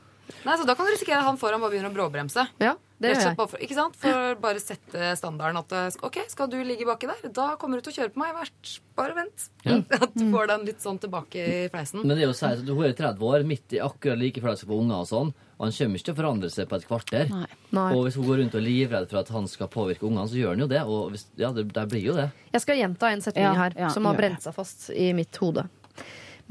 Nei, 0.46 0.54
så 0.56 0.64
Da 0.64 0.74
kan 0.78 0.86
du 0.86 0.92
risikere 0.94 1.18
at 1.18 1.26
han 1.26 1.36
foran 1.36 1.60
bare 1.60 1.74
begynner 1.74 1.90
å 1.90 1.96
bråbremse. 1.98 2.46
Ja, 2.62 2.76
Det 3.02 3.12
gjør 3.12 3.24
jeg. 3.26 3.36
bare 3.38 3.50
for, 3.50 3.62
ikke 3.66 3.76
sant? 3.76 3.96
For 4.00 4.36
bare 4.42 4.62
sette 4.62 5.12
standarden 5.18 5.58
at 5.60 5.74
eh, 5.78 6.00
OK, 6.06 6.18
skal 6.32 6.50
du 6.52 6.58
ligge 6.64 6.86
baki 6.88 7.10
der, 7.10 7.22
da 7.34 7.46
kommer 7.60 7.78
du 7.80 7.86
til 7.86 7.92
å 7.92 7.96
kjøre 8.00 8.14
på 8.14 8.22
meg. 8.22 8.32
hvert. 8.38 8.74
Bare 8.98 9.16
vent. 9.16 9.46
At 10.04 10.12
du 10.14 10.26
får 10.32 10.50
den 10.50 10.66
litt 10.68 10.82
sånn 10.84 10.98
tilbake 11.00 11.40
i 11.42 11.60
fleisen. 11.72 12.02
Men 12.04 12.14
det 12.14 12.24
er 12.24 12.28
jo 12.28 12.34
å 12.34 12.36
si 12.36 12.44
at 12.48 12.60
hun 12.68 12.84
er 12.84 12.92
30 12.98 13.24
år, 13.24 13.46
midt 13.48 13.72
i 13.76 13.80
akkurat 13.82 14.20
like 14.20 14.42
før 14.44 14.52
på 14.52 14.60
skal 14.60 14.82
unger 14.82 14.98
og 14.98 15.08
sånn, 15.08 15.30
og 15.56 15.64
han 15.64 15.74
kommer 15.76 16.00
ikke 16.00 16.08
til 16.08 16.14
å 16.14 16.18
forandre 16.18 16.50
seg 16.52 16.68
på 16.68 16.76
et 16.78 16.86
kvarter. 16.88 17.30
Nei. 17.32 17.46
Nei. 17.72 17.86
Og 17.96 18.04
hvis 18.06 18.18
hun 18.20 18.26
går 18.28 18.42
rundt 18.42 18.56
og 18.58 18.60
er 18.60 18.66
livredd 18.66 19.08
for 19.08 19.22
at 19.22 19.32
han 19.32 19.48
skal 19.48 19.70
påvirke 19.72 20.04
ungene, 20.08 20.26
så 20.28 20.40
gjør 20.40 20.56
han 20.56 20.64
jo 20.64 20.68
det. 20.72 20.82
Og 20.84 21.12
hvis, 21.14 21.24
ja, 21.40 21.52
det, 21.56 21.68
det 21.72 21.86
blir 21.92 22.04
jo 22.10 22.16
det. 22.18 22.28
Jeg 22.52 22.64
skal 22.66 22.82
gjenta 22.82 23.12
en 23.14 23.24
setning 23.24 23.46
Ja, 23.48 23.54
her 23.56 23.78
ja, 23.86 23.92
som 23.94 24.08
har 24.10 24.18
brent 24.18 24.44
seg 24.44 24.56
fast 24.56 24.90
i 24.92 25.12
mitt 25.16 25.38
hode. 25.40 25.64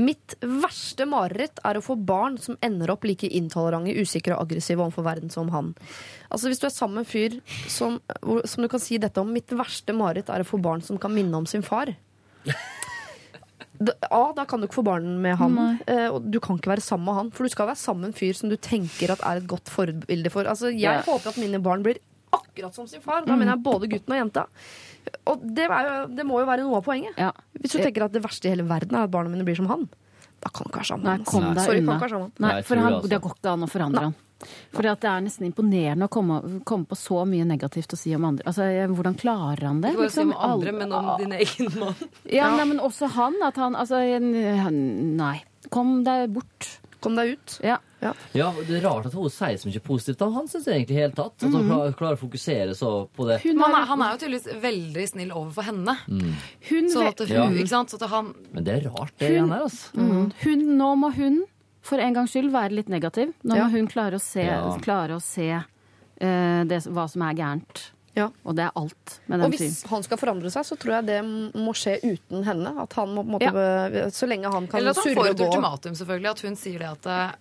Mitt 0.01 0.35
verste 0.41 1.05
mareritt 1.09 1.59
er 1.67 1.77
å 1.77 1.83
få 1.85 1.95
barn 2.07 2.37
som 2.41 2.57
ender 2.65 2.89
opp 2.93 3.03
like 3.05 3.27
intolerante, 3.29 3.93
usikre 4.01 4.35
og 4.37 4.47
aggressive 4.47 4.81
overfor 4.81 5.05
verden 5.05 5.29
som 5.33 5.49
han. 5.53 5.73
Altså 6.31 6.49
Hvis 6.49 6.61
du 6.63 6.67
er 6.69 6.73
sammen 6.73 7.01
med 7.01 7.05
en 7.05 7.11
fyr 7.11 7.37
som, 7.69 7.99
som 8.47 8.63
du 8.65 8.69
kan 8.71 8.81
si 8.81 8.97
dette 9.01 9.21
om 9.21 9.31
Mitt 9.35 9.51
verste 9.53 9.93
mareritt 9.93 10.31
er 10.33 10.41
å 10.41 10.47
få 10.47 10.59
barn 10.63 10.81
som 10.81 10.97
kan 11.01 11.13
minne 11.13 11.37
om 11.37 11.45
sin 11.49 11.61
far. 11.65 11.93
Da, 13.81 13.93
A, 14.13 14.27
da 14.37 14.43
kan 14.45 14.61
du 14.61 14.67
ikke 14.67 14.77
få 14.77 14.83
barn 14.85 15.07
med 15.23 15.39
han. 15.41 15.55
eh, 15.89 16.07
og 16.13 16.27
du 16.29 16.37
kan 16.43 16.59
ikke 16.59 16.69
være 16.75 16.83
sammen 16.85 17.07
med 17.07 17.15
han. 17.17 17.31
For 17.33 17.47
du 17.47 17.53
skal 17.53 17.69
være 17.71 17.81
sammen 17.81 18.03
med 18.05 18.11
en 18.11 18.19
fyr 18.19 18.37
som 18.37 18.51
du 18.51 18.57
tenker 18.61 19.13
at 19.15 19.23
er 19.25 19.41
et 19.41 19.47
godt 19.49 19.71
forbilde 19.73 20.29
for. 20.33 20.45
Altså, 20.45 20.69
jeg 20.69 20.81
Ja. 20.85 21.01
håper 21.01 21.29
at 21.33 21.37
mine 21.41 21.57
barn 21.61 21.81
blir 21.83 21.97
akkurat 22.31 22.73
som 22.75 22.85
sin 22.87 23.01
far. 23.01 23.25
Da 23.25 23.35
mener 23.35 23.55
jeg 23.55 23.63
både 23.63 23.89
gutten 23.89 24.13
og 24.13 24.19
jenta. 24.21 24.45
Og 25.31 25.43
det, 25.43 25.67
er 25.69 25.87
jo, 25.87 25.97
det 26.17 26.25
må 26.27 26.39
jo 26.41 26.47
være 26.49 26.63
noe 26.65 26.79
av 26.81 26.85
poenget. 26.85 27.17
Ja. 27.21 27.31
Hvis 27.59 27.75
du 27.75 27.81
tenker 27.83 28.07
at 28.07 28.13
det 28.15 28.23
verste 28.23 28.49
i 28.49 28.53
hele 28.55 28.65
verden 28.67 28.95
er 28.97 29.05
at 29.07 29.13
barna 29.13 29.29
mine 29.29 29.45
blir 29.47 29.55
som 29.59 29.69
han, 29.71 29.87
da 30.41 30.49
kan 30.49 30.65
ikke 30.69 30.79
være 30.81 30.89
sammen 30.89 31.05
Nei, 31.05 31.17
kom 31.27 31.43
deg 31.53 31.63
Sorry, 31.67 31.81
unna. 31.83 31.99
kan 32.01 32.09
sammen. 32.09 32.31
Nei, 32.41 32.51
Nei, 32.55 32.61
for 32.65 32.81
han, 32.81 32.95
det 33.11 33.19
går 33.21 33.35
ikke 33.37 33.51
an 33.53 33.65
å 33.67 33.69
forandre 33.69 34.03
han. 34.09 34.15
Fordi 34.73 34.89
at 34.89 35.03
det 35.03 35.09
er 35.11 35.21
nesten 35.21 35.45
imponerende 35.45 36.07
å 36.07 36.09
komme, 36.09 36.39
komme 36.65 36.89
på 36.89 36.97
så 36.97 37.19
mye 37.29 37.45
negativt 37.45 37.93
å 37.93 37.99
si 37.99 38.09
om 38.17 38.25
andre. 38.25 38.47
Altså, 38.49 38.65
Hvordan 38.89 39.13
klarer 39.21 39.67
han 39.69 39.83
det? 39.83 39.91
Ikke 39.93 40.01
bare 40.07 40.13
si 40.15 40.23
om 40.23 40.31
Liksom, 40.31 40.47
andre, 40.49 40.71
men 40.79 40.95
om 40.97 41.11
din 41.21 41.35
egen 41.37 41.69
mann. 41.77 42.01
Ja, 42.39 42.47
Nei, 42.57 42.65
men 42.71 42.81
også 42.81 43.11
han. 43.13 43.37
At 43.45 43.59
han 43.61 43.77
Altså, 43.77 44.01
han- 44.01 45.15
nei. 45.19 45.35
Kom 45.69 45.99
deg 46.07 46.33
bort. 46.33 46.71
Kom 47.05 47.13
deg 47.19 47.35
ut. 47.37 47.59
Ja. 47.61 47.77
Ja, 48.01 48.51
Det 48.67 48.77
er 48.79 48.81
rart 48.87 49.05
at 49.05 49.13
hun 49.13 49.29
sier 49.29 49.57
så 49.61 49.69
mye 49.69 49.81
positivt 49.85 50.21
om 50.25 50.33
han, 50.33 50.47
syns 50.49 50.65
jeg 50.65 50.79
egentlig 50.81 50.97
helt 50.97 51.15
tatt. 51.15 51.35
At 51.43 51.51
hun 51.53 51.67
klarer, 51.69 51.93
klarer 51.99 52.17
å 52.17 52.21
fokusere 52.23 52.73
så 52.75 52.91
på 53.13 53.27
det. 53.29 53.39
Hun, 53.43 53.59
han 53.61 53.75
er, 53.77 53.85
han 53.91 54.01
er 54.01 54.15
jo 54.15 54.21
tydeligvis 54.23 54.61
veldig 54.63 55.07
snill 55.11 55.31
overfor 55.37 55.67
henne. 55.69 55.97
hun, 56.07 56.89
Sånn 56.89 57.07
at 57.11 57.19
hun, 57.19 57.29
Ja. 57.35 57.45
ikke 57.49 57.67
sant? 57.69 57.89
Så 57.93 58.01
at 58.01 58.09
han 58.09 58.33
Men 58.53 58.63
det 58.63 58.73
er 58.79 58.89
rart, 58.89 59.13
det 59.19 59.29
igjen 59.35 59.51
er. 59.53 59.61
altså. 59.67 59.93
Mm. 59.95 60.31
hun, 60.43 60.65
nå 60.77 60.95
må 60.97 61.13
hun 61.15 61.43
for 61.81 61.97
en 62.01 62.13
gangs 62.13 62.31
skyld 62.33 62.51
være 62.53 62.71
litt 62.77 62.89
negativ. 62.89 63.33
Nå 63.43 63.55
Ja. 63.55 63.65
må 63.65 63.71
hun 63.77 63.87
klare 63.87 64.13
å 64.17 64.21
se, 64.21 64.43
Ja. 64.45 64.77
klare 64.81 65.15
å 65.17 65.21
se 65.21 65.51
uh, 65.53 66.63
det, 66.65 66.83
hva 66.89 67.07
som 67.09 67.21
er 67.21 67.33
gærent. 67.33 67.91
Ja. 68.13 68.27
Og 68.43 68.55
det 68.57 68.65
er 68.65 68.71
alt 68.75 69.19
med 69.27 69.41
Og 69.41 69.51
hvis 69.53 69.61
fyren. 69.61 69.89
han 69.89 70.03
skal 70.03 70.17
forandre 70.17 70.49
seg, 70.51 70.65
så 70.67 70.75
tror 70.77 70.97
jeg 70.99 71.05
det 71.05 71.21
må 71.55 71.71
skje 71.73 71.93
uten 72.03 72.43
henne. 72.43 72.73
At 72.83 72.91
han 72.93 73.07
må 73.15 73.23
måtte, 73.23 73.53
ja. 73.93 74.09
Så 74.11 74.27
lenge 74.27 74.51
han 74.51 74.67
kan 74.67 74.81
surre 74.81 74.89
og 74.91 74.91
gå. 74.91 74.91
Eller 74.91 74.91
at 74.91 74.97
han 75.05 75.15
får 75.15 75.29
et 75.29 75.39
ultimatum, 75.47 75.93
selvfølgelig. 75.95 76.29
At 76.29 76.41
hun 76.41 76.55
sier 76.59 76.79
det 76.79 76.89
at 76.91 77.05
eh, 77.07 77.31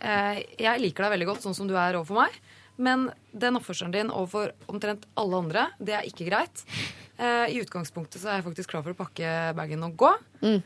jeg 0.00 0.80
liker 0.80 1.04
deg 1.06 1.12
veldig 1.16 1.26
godt 1.26 1.42
sånn 1.46 1.54
som 1.56 1.66
du 1.68 1.74
er 1.76 1.94
overfor 1.96 2.14
meg, 2.26 2.36
men 2.78 3.10
den 3.32 3.56
oppførselen 3.56 3.92
din 3.94 4.10
overfor 4.12 4.52
omtrent 4.68 5.06
alle 5.16 5.36
andre, 5.40 5.66
det 5.80 5.94
er 5.96 6.02
ikke 6.08 6.26
greit. 6.28 6.64
Eh, 7.18 7.46
I 7.54 7.60
utgangspunktet 7.64 8.20
så 8.20 8.28
er 8.28 8.40
jeg 8.42 8.44
faktisk 8.44 8.68
klar 8.74 8.82
for 8.84 8.92
å 8.92 8.98
pakke 8.98 9.54
bagen 9.56 9.82
og 9.86 9.96
gå. 9.96 10.10
Mm. 10.42 10.62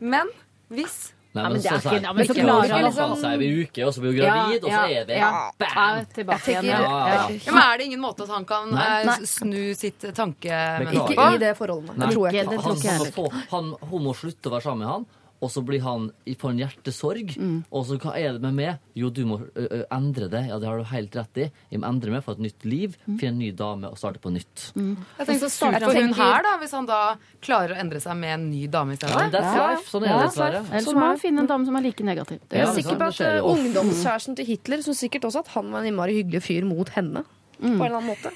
Men 0.00 0.30
hvis 0.72 1.12
Nei, 1.32 1.44
Ja, 1.44 1.48
men 1.48 1.60
det 1.60 1.70
så 1.70 1.76
ikke- 1.78 2.02
ja, 2.02 2.12
men 2.12 2.26
så 2.26 2.34
klarer 2.34 2.70
han 2.72 2.84
liksom- 2.84 3.08
ha 3.08 3.14
seg 3.14 3.32
en 3.34 3.62
uke, 3.62 3.86
og 3.86 3.94
så 3.94 4.00
blir 4.00 4.10
hun 4.10 4.18
gravid, 4.18 4.64
og 4.64 4.70
så 4.70 4.90
er 4.90 5.04
vi 5.06 5.12
ja, 5.14 5.50
bam! 5.60 6.06
tilbake 6.06 6.42
igjen. 6.48 6.64
tenker- 6.64 6.66
Ja. 6.66 6.80
Ja. 6.80 7.06
Ja. 7.06 7.28
ja, 7.46 7.52
men 7.52 7.62
Er 7.62 7.76
det 7.78 7.84
ingen 7.86 8.00
måte 8.00 8.20
at 8.22 8.28
han 8.30 8.44
kan 8.44 8.70
Nei. 8.74 9.00
eh, 9.00 9.04
Nei. 9.06 9.16
snu 9.22 9.74
sitt 9.76 10.00
tanke. 10.00 10.50
Ikke 10.50 11.34
i 11.34 11.38
det 11.38 11.56
forholdet. 11.56 11.96
Nei. 11.96 12.06
Det 12.08 12.16
tror 12.16 12.32
jeg 12.32 12.34
Ikke 12.34 12.52
ikke. 12.52 12.62
han, 12.62 12.76
ikke 12.76 13.30
han, 13.30 13.46
han, 13.50 13.88
hun 13.90 14.02
må 14.02 14.12
slutte 14.16 14.42
å 14.42 14.50
være 14.50 14.62
sammen 14.62 14.78
med 14.78 14.88
han, 14.88 15.06
og 15.42 15.48
så 15.50 15.62
blir 15.64 15.80
han 15.80 16.10
i- 16.26 16.34
får 16.34 16.50
en 16.50 16.58
hjertesorg. 16.58 17.36
Mm. 17.38 17.64
Og 17.72 17.86
så 17.86 17.96
hva 17.98 18.12
er 18.16 18.32
det 18.34 18.42
med 18.42 18.54
meg? 18.54 18.78
Jo, 18.94 19.08
du 19.10 19.24
må 19.24 19.40
ø, 19.56 19.66
ø, 19.70 19.82
endre 19.90 20.28
det. 20.28 20.48
Ja, 20.48 20.58
det 20.58 20.68
har 20.68 20.76
du 20.78 20.84
helt 20.84 21.12
rett 21.16 21.36
i. 21.38 21.50
Jeg 21.72 21.80
må 21.80 21.88
endre 21.88 22.10
meg 22.10 22.22
for 22.24 22.32
et 22.32 22.40
nytt 22.40 22.64
liv, 22.64 22.96
Mm. 23.08 23.18
finne 23.18 23.28
en 23.32 23.38
ny 23.38 23.50
dame 23.52 23.84
og 23.88 23.96
starte 23.96 24.20
på 24.20 24.30
nytt. 24.30 24.72
Jeg 24.76 25.26
tenker 25.26 25.40
så 25.46 25.50
starter 25.50 25.80
på 25.86 25.92
for 25.92 26.00
hun 26.02 26.12
her, 26.12 26.42
da, 26.42 26.58
hvis 26.58 26.70
han 26.72 26.86
da 26.86 27.16
klarer 27.40 27.74
å 27.74 27.80
endre 27.80 28.00
seg 28.00 28.16
med 28.16 28.34
en 28.36 28.50
ny 28.50 28.66
dame 28.66 28.92
i 28.92 28.98
Ja, 29.00 29.08
stedet. 29.08 29.32
Ja. 29.42 29.70
life. 29.72 29.88
Sånn 29.90 30.02
er 30.02 30.06
Ja, 30.08 30.18
det 30.18 30.28
dessverre. 30.28 30.60
Ellers 30.70 30.84
Sånn 30.84 30.94
må 30.94 31.02
er 31.02 31.08
han 31.14 31.18
finne 31.18 31.38
en 31.40 31.46
dame 31.46 31.64
som 31.64 31.76
er 31.76 31.80
like 31.82 32.00
negativ. 32.04 32.38
Det 32.48 32.58
Jeg 32.58 32.68
er 32.68 32.72
sikker 32.74 32.90
sånn, 32.90 32.98
på 32.98 33.08
at 33.08 33.20
eh, 33.20 33.40
ungdomskjæresten 33.40 34.36
til 34.36 34.44
Hitler 34.46 34.78
syns 34.84 34.98
sikkert 35.00 35.22
også 35.24 35.38
at 35.40 35.48
han 35.48 35.70
var 35.72 35.80
en 35.80 35.86
innmari 35.94 36.22
hyggelig 36.22 36.42
fyr 36.42 36.64
mot 36.64 36.88
henne. 36.90 37.24
På 37.60 37.66
en 37.66 37.80
eller 37.80 37.96
annen 38.00 38.16
måte. 38.16 38.32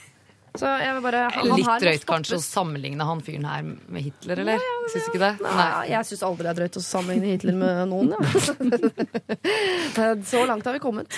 Så 0.55 0.69
jeg 0.79 0.93
vil 0.95 1.03
bare 1.03 1.21
han 1.35 1.49
Litt 1.51 1.67
her 1.67 1.83
drøyt 1.83 2.05
kanskje 2.07 2.37
å 2.39 2.43
sammenligne 2.45 3.03
han 3.09 3.19
fyren 3.27 3.47
her 3.49 3.65
med 3.67 4.05
Hitler, 4.05 4.39
eller? 4.45 4.61
Syns 4.93 5.09
ikke 5.11 5.19
det? 5.19 5.31
Nei, 5.43 5.65
jeg 5.91 6.07
syns 6.07 6.23
aldri 6.29 6.47
det 6.47 6.53
er 6.53 6.59
drøyt 6.61 6.79
å 6.79 6.83
sammenligne 6.85 7.33
Hitler 7.33 7.57
med 7.59 7.81
noen. 7.91 8.13
Ja. 8.15 10.13
Så 10.31 10.45
langt 10.47 10.67
har 10.69 10.73
vi 10.77 10.79
kommet. 10.85 11.11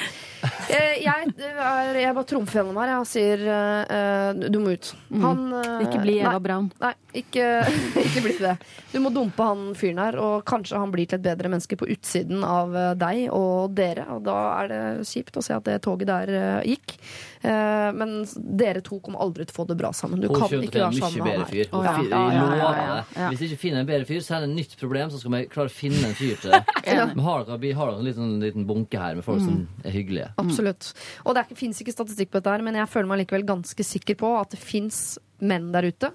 Eh, 0.71 1.03
Jeg, 1.05 1.29
er, 1.37 1.99
jeg 2.01 2.15
bare 2.17 2.27
trumfer 2.29 2.63
gjennom 2.63 2.79
her 2.81 2.95
jeg, 2.95 3.03
og 3.03 3.11
sier 3.11 3.45
eh, 3.53 4.49
du 4.49 4.57
må 4.63 4.73
ut. 4.73 4.89
Han 5.21 5.45
eh, 5.61 5.85
Ikke 5.85 6.01
bli 6.07 6.17
Eva 6.23 6.41
Braun. 6.43 6.71
Nei, 6.81 6.95
ikke, 7.21 7.45
ikke 8.07 8.25
bli 8.25 8.37
det. 8.41 8.57
Du 8.95 8.99
må 9.05 9.13
dumpe 9.15 9.47
han 9.51 9.69
fyren 9.77 10.01
her, 10.01 10.17
og 10.23 10.47
kanskje 10.49 10.81
han 10.81 10.93
blir 10.95 11.07
til 11.11 11.21
et 11.21 11.27
bedre 11.29 11.53
menneske 11.53 11.77
på 11.81 11.91
utsiden 11.93 12.41
av 12.47 12.73
eh, 12.73 12.91
deg 13.05 13.27
og 13.37 13.77
dere. 13.77 14.09
Og 14.17 14.25
da 14.27 14.39
er 14.63 14.73
det 14.73 14.83
kjipt 15.13 15.37
å 15.37 15.45
se 15.45 15.53
at 15.61 15.69
det 15.69 15.77
toget 15.85 16.09
der 16.15 16.35
eh, 16.41 16.73
gikk. 16.73 16.97
Eh, 17.45 17.91
Men 18.01 18.19
dere 18.35 18.81
to 18.81 18.97
kom 19.05 19.13
aldri 19.15 19.26
til 19.35 19.47
å 19.51 19.57
få 19.57 19.66
det 19.69 19.77
bra 19.81 19.90
sammen. 19.97 20.20
Du 20.23 20.28
kan 20.31 20.47
ikke 20.47 20.70
være 20.78 20.86
en 20.86 20.98
sammen 21.01 21.24
med 21.24 21.40
han 21.40 21.51
her. 21.51 21.69
Oh, 21.73 21.85
Ja, 21.86 22.23
ja, 22.32 23.03
ja. 23.16 23.28
Hvis 23.31 23.43
jeg 23.43 23.51
ikke 23.51 23.62
finner 23.65 23.82
en 23.82 23.89
bedre 23.89 24.07
fyr, 24.09 24.23
så 24.24 24.36
er 24.36 24.44
det 24.44 24.51
et 24.51 24.57
nytt 24.57 24.77
problem. 24.81 25.11
Så 25.11 25.20
skal 25.23 25.35
vi 25.35 25.43
klare 25.53 25.73
å 25.73 25.74
finne 25.74 26.03
en 26.11 26.16
fyr 26.19 26.36
til 26.43 26.55
det. 26.55 26.62
Vi 27.16 27.24
har 27.27 27.44
dere, 27.48 27.73
har 27.77 27.90
dere 27.90 27.98
en 27.98 28.07
liten, 28.07 28.35
liten 28.43 28.66
bunke 28.69 29.01
her 29.01 29.19
med 29.19 29.27
folk 29.27 29.43
som 29.43 29.65
er 29.82 29.94
hyggelige? 29.97 30.31
Absolutt. 30.39 30.93
Og 31.27 31.35
det 31.36 31.47
fins 31.59 31.81
ikke 31.82 31.94
statistikk 31.94 32.31
på 32.31 32.40
dette, 32.40 32.55
her, 32.55 32.65
men 32.66 32.78
jeg 32.78 32.90
føler 32.93 33.11
meg 33.11 33.24
likevel 33.24 33.47
ganske 33.48 33.86
sikker 33.86 34.19
på 34.20 34.32
at 34.39 34.55
det 34.55 34.61
fins 34.62 35.19
menn 35.44 35.69
der 35.74 35.90
ute 35.90 36.12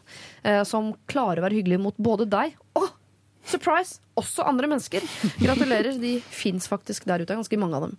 eh, 0.48 0.64
som 0.66 0.94
klarer 1.12 1.42
å 1.42 1.46
være 1.46 1.60
hyggelige 1.60 1.84
mot 1.84 1.98
både 2.02 2.26
deg 2.32 2.56
og 2.80 2.88
surprise! 3.46 4.00
Også 4.20 4.44
andre 4.46 4.68
mennesker. 4.68 5.02
Gratulerer. 5.40 5.96
De 6.02 6.18
fins 6.36 6.68
faktisk 6.70 7.06
der 7.08 7.24
ute. 7.24 7.34
Ganske 7.34 7.58
mange 7.58 7.78
av 7.78 7.86
dem. 7.88 7.94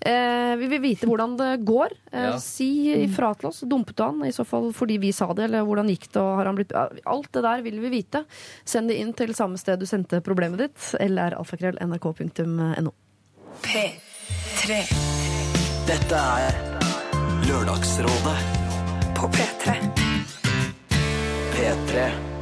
Eh, 0.00 0.54
vi 0.60 0.68
vil 0.70 0.80
vite 0.84 1.06
hvordan 1.10 1.34
det 1.36 1.50
går. 1.66 1.90
Eh, 2.12 2.22
Ja. 2.30 2.36
Si 2.40 2.68
ifra 3.04 3.32
til 3.36 3.48
oss. 3.50 3.60
Dumpet 3.66 3.96
du 3.98 4.02
han? 4.04 4.22
I 4.24 4.32
så 4.32 4.44
fall 4.46 4.70
fordi 4.72 4.96
vi 5.02 5.10
sa 5.12 5.26
det, 5.34 5.44
eller 5.50 5.66
hvordan 5.66 5.90
gikk 5.90 6.06
det? 6.12 6.20
Og 6.22 6.36
har 6.38 6.46
han 6.46 6.56
blitt 6.56 6.72
Alt 6.76 7.32
det 7.34 7.42
der 7.42 7.62
vil 7.66 7.80
vi 7.82 7.90
vite. 7.98 8.24
Send 8.64 8.88
det 8.88 8.96
inn 9.02 9.12
til 9.12 9.34
samme 9.34 9.58
sted 9.58 9.78
du 9.82 9.86
sendte 9.86 10.22
problemet 10.24 10.58
ditt. 10.58 10.78
lralfakrøll.nrk.no. 11.02 12.92
P3 13.66 14.80
Dette 15.86 16.18
er 16.20 16.62
Lørdagsrådet 17.46 18.38
på 19.18 19.28
P3. 19.34 19.76
P3. 21.56 22.35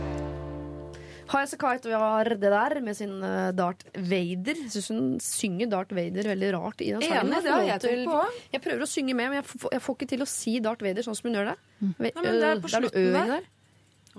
High 1.31 1.43
As 1.47 1.55
A 1.55 1.59
Kite 1.61 1.91
var 1.99 2.29
det 2.29 2.41
der 2.53 2.81
med 2.85 2.97
sin 2.99 3.15
eh, 3.25 3.51
Darth 3.57 3.87
Vader. 3.97 4.59
Jeg 4.65 4.71
syns 4.75 4.89
hun 4.93 5.05
synger 5.25 5.71
Darth 5.73 5.95
Vader 5.97 6.29
veldig 6.35 6.51
rart 6.55 6.81
i 6.85 6.91
den 6.93 7.03
sangen. 7.03 7.31
Enig, 7.33 7.43
det 7.47 7.53
har 7.55 7.63
jeg 7.69 7.81
tenkt 7.81 7.95
til- 7.95 8.09
på. 8.11 8.23
Jeg 8.53 8.63
prøver 8.69 8.83
å 8.87 8.91
synge 8.91 9.15
med, 9.15 9.29
men 9.33 9.39
jeg 9.41 9.47
får, 9.51 9.69
jeg 9.73 9.83
får 9.87 9.97
ikke 9.99 10.09
til 10.15 10.23
å 10.27 10.29
si 10.31 10.57
Darth 10.61 10.85
Vader 10.85 11.03
sånn 11.07 11.17
som 11.19 11.31
hun 11.31 11.39
gjør 11.41 11.53
det. 11.53 11.57
Ve- 11.99 12.13
Nei, 12.15 12.23
men 12.23 12.35
det 12.41 12.49
er 12.51 12.57
øh, 12.57 12.61
på 12.65 12.73
det 12.75 12.83
noe 12.85 12.91
slutten 12.91 13.13
der. 13.15 13.49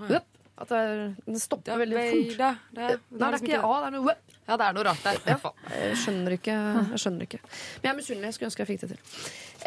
der. 0.08 0.24
At 0.56 0.70
det, 0.72 0.76
er, 0.80 1.00
det 1.26 1.40
stopper 1.42 1.76
veldig 1.82 1.96
fort. 2.00 2.36
Det, 2.38 2.46
det, 2.72 2.84
Nei, 3.12 3.18
det 3.20 3.26
er 3.28 3.34
ikke 3.44 3.58
A, 3.60 3.72
det 3.82 3.88
er 3.90 3.96
noe. 3.98 4.14
Ja, 4.46 4.56
det 4.56 4.66
er 4.70 4.76
noe 4.78 4.84
rart 4.86 5.02
der. 5.04 5.18
Ja. 5.28 5.50
Jeg 5.74 5.96
skjønner 6.00 6.36
ikke. 6.38 6.54
Jeg 6.94 7.00
skjønner 7.02 7.26
ikke. 7.26 7.40
Men 7.44 7.84
jeg 7.84 7.90
er 7.92 7.96
misunnelig. 7.98 8.28
Jeg 8.30 8.36
skulle 8.38 8.48
ønske 8.48 8.64
jeg 8.64 8.70
fikk 8.70 8.80
det 8.80 8.88
til. 8.94 9.00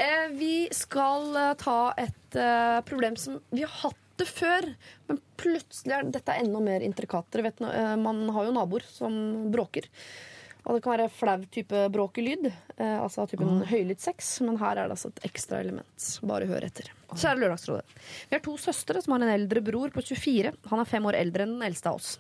Eh, 0.02 0.28
vi 0.40 0.54
skal 0.74 1.36
eh, 1.44 1.52
ta 1.62 1.76
et 2.02 2.40
eh, 2.42 2.80
problem 2.90 3.16
som 3.22 3.38
vi 3.54 3.62
har 3.68 3.76
hatt 3.84 4.00
det 4.20 4.28
før, 4.30 4.68
men 5.10 5.22
plutselig 5.40 5.96
er 5.96 6.10
dette 6.12 6.36
enda 6.42 6.62
mer 6.64 6.84
intrikat. 6.86 7.40
Eh, 7.40 7.96
man 8.00 8.26
har 8.36 8.50
jo 8.50 8.56
naboer 8.56 8.86
som 8.88 9.16
bråker. 9.54 9.88
Og 10.68 10.76
det 10.76 10.84
kan 10.84 10.94
være 10.94 11.12
flau 11.14 11.38
type 11.50 11.82
bråkelyd, 11.94 12.50
eh, 12.78 12.98
altså 13.00 13.24
typen 13.26 13.48
typen 13.48 13.70
høylytt 13.72 14.04
sex, 14.04 14.36
men 14.46 14.60
her 14.60 14.76
er 14.76 14.90
det 14.90 14.98
altså 14.98 15.10
et 15.10 15.24
ekstra 15.32 15.62
element. 15.64 16.10
Bare 16.30 16.50
hør 16.50 16.68
etter. 16.68 16.92
Kjære 17.10 17.40
Lørdagsrådet. 17.40 17.98
Vi 18.30 18.36
har 18.36 18.44
to 18.46 18.58
søstre 18.60 19.02
som 19.02 19.16
har 19.16 19.26
en 19.26 19.34
eldre 19.34 19.64
bror 19.66 19.90
på 19.96 20.04
24. 20.04 20.54
Han 20.70 20.84
er 20.84 20.92
fem 20.92 21.08
år 21.10 21.18
eldre 21.22 21.48
enn 21.48 21.56
den 21.58 21.68
eldste 21.72 21.90
av 21.90 22.02
oss. 22.02 22.20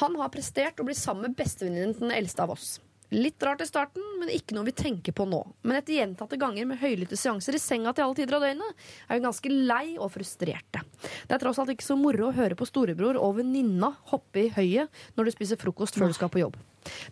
Han 0.00 0.16
har 0.20 0.32
prestert 0.32 0.80
å 0.80 0.86
bli 0.86 0.94
sammen 0.96 1.28
med 1.28 1.36
bestevenninnen 1.36 1.96
til 1.96 2.06
den 2.06 2.16
eldste 2.16 2.46
av 2.46 2.54
oss. 2.54 2.78
Litt 3.16 3.42
rart 3.42 3.62
i 3.64 3.66
starten, 3.66 4.02
men 4.20 4.28
ikke 4.28 4.52
noe 4.52 4.66
vi 4.66 4.74
tenker 4.76 5.14
på 5.16 5.24
nå. 5.24 5.38
Men 5.64 5.78
etter 5.78 5.96
gjentatte 5.96 6.36
ganger 6.36 6.66
med 6.68 6.80
høylytte 6.82 7.16
seanser 7.16 7.56
i 7.56 7.60
senga 7.62 7.94
til 7.96 8.04
alle 8.04 8.18
tider 8.18 8.36
av 8.36 8.44
døgnet, 8.44 8.84
er 9.08 9.16
hun 9.16 9.28
ganske 9.30 9.52
lei 9.52 9.96
og 9.96 10.10
frustrerte. 10.12 10.82
Det 11.24 11.32
er 11.32 11.40
tross 11.40 11.62
alt 11.62 11.72
ikke 11.72 11.86
så 11.86 11.96
moro 11.96 12.28
å 12.28 12.34
høre 12.36 12.58
på 12.58 12.68
storebror 12.68 13.16
og 13.16 13.38
venninna 13.38 13.94
hoppe 14.12 14.44
i 14.44 14.52
høyet 14.52 15.02
når 15.16 15.30
du 15.30 15.32
spiser 15.32 15.60
frokost 15.60 15.96
før 15.96 16.12
du 16.12 16.18
skal 16.18 16.32
på 16.32 16.44
jobb. 16.44 16.60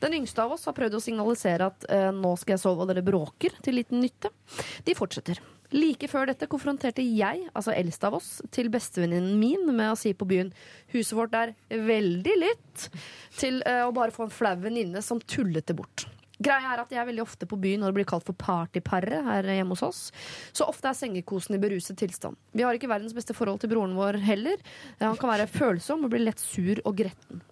Den 0.05 0.21
yngste 0.21 0.45
av 0.45 0.53
oss 0.55 0.69
har 0.69 0.77
prøvd 0.77 1.01
å 1.01 1.03
signalisere 1.03 1.73
at 1.73 1.89
eh, 1.89 2.11
nå 2.13 2.37
skal 2.37 2.59
jeg 2.59 2.67
sove 2.67 2.85
og 2.85 2.93
dere 2.93 3.07
bråker, 3.07 3.57
til 3.65 3.81
liten 3.81 4.05
nytte. 4.05 4.29
De 4.85 4.95
fortsetter. 4.99 5.41
Like 5.75 6.07
før 6.07 6.29
dette 6.31 6.47
konfronterte 6.51 7.03
jeg, 7.03 7.49
altså 7.51 7.75
eldst 7.75 8.05
av 8.07 8.15
oss, 8.21 8.29
til 8.55 8.71
bestevenninnen 8.71 9.39
min 9.41 9.67
med 9.75 9.91
å 9.91 9.99
si 9.99 10.13
på 10.15 10.29
byen 10.31 10.53
huset 10.95 11.17
vårt 11.19 11.35
er 11.35 11.55
veldig 11.69 12.35
lytt, 12.39 12.91
til 13.41 13.59
eh, 13.67 13.83
å 13.83 13.95
bare 13.95 14.15
få 14.15 14.29
en 14.29 14.35
flau 14.35 14.55
venninne 14.63 15.03
som 15.03 15.19
tullet 15.19 15.67
det 15.67 15.75
bort. 15.79 16.07
Greia 16.45 16.75
er 16.75 16.83
at 16.83 16.93
jeg 16.93 16.99
er 16.99 17.09
veldig 17.09 17.23
ofte 17.23 17.47
på 17.47 17.59
byen 17.63 17.83
når 17.83 17.93
det 17.93 17.99
blir 18.01 18.09
kalt 18.11 18.27
for 18.27 18.39
partyparet 18.39 19.23
her 19.27 19.49
hjemme 19.55 19.75
hos 19.75 19.85
oss. 19.87 20.01
Så 20.55 20.67
ofte 20.67 20.91
er 20.91 20.99
sengekosen 20.99 21.57
i 21.57 21.63
beruset 21.63 21.99
tilstand. 21.99 22.39
Vi 22.53 22.67
har 22.67 22.75
ikke 22.75 22.91
verdens 22.91 23.15
beste 23.17 23.37
forhold 23.37 23.63
til 23.63 23.71
broren 23.71 23.95
vår 23.99 24.19
heller. 24.23 24.63
Han 25.03 25.19
kan 25.19 25.31
være 25.31 25.51
følsom 25.51 26.07
og 26.07 26.15
bli 26.15 26.25
lett 26.27 26.43
sur 26.43 26.83
og 26.83 26.99
gretten. 27.03 27.43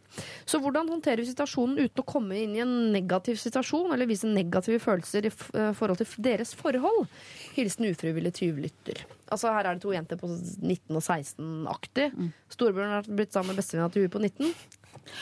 Så 0.44 0.58
hvordan 0.60 0.88
håndterer 0.92 1.22
vi 1.22 1.28
situasjonen 1.30 1.78
uten 1.80 2.02
å 2.02 2.06
komme 2.06 2.36
inn 2.42 2.54
i 2.56 2.60
en 2.64 2.74
negativ 2.92 3.38
situasjon 3.40 3.92
eller 3.94 4.06
vise 4.10 4.28
negative 4.28 4.78
følelser 4.82 5.28
i 5.28 5.30
eh, 5.32 5.72
forhold 5.78 6.02
til 6.02 6.22
deres 6.26 6.52
forhold? 6.58 7.06
Hilsen 7.56 7.88
ufrivillig 7.88 8.34
tyvlytter. 8.36 9.04
Altså 9.32 9.52
Her 9.54 9.70
er 9.70 9.78
det 9.78 9.84
to 9.86 9.94
jenter 9.94 10.20
på 10.20 10.28
19 10.28 10.98
og 10.98 11.02
16-aktig. 11.02 12.10
Storebroren 12.52 12.96
har 12.98 13.08
blitt 13.08 13.32
sammen 13.32 13.52
med 13.54 13.62
bestevenninna 13.62 13.92
til 13.94 14.06
hun 14.06 14.12
på 14.12 14.22
19. 14.22 14.54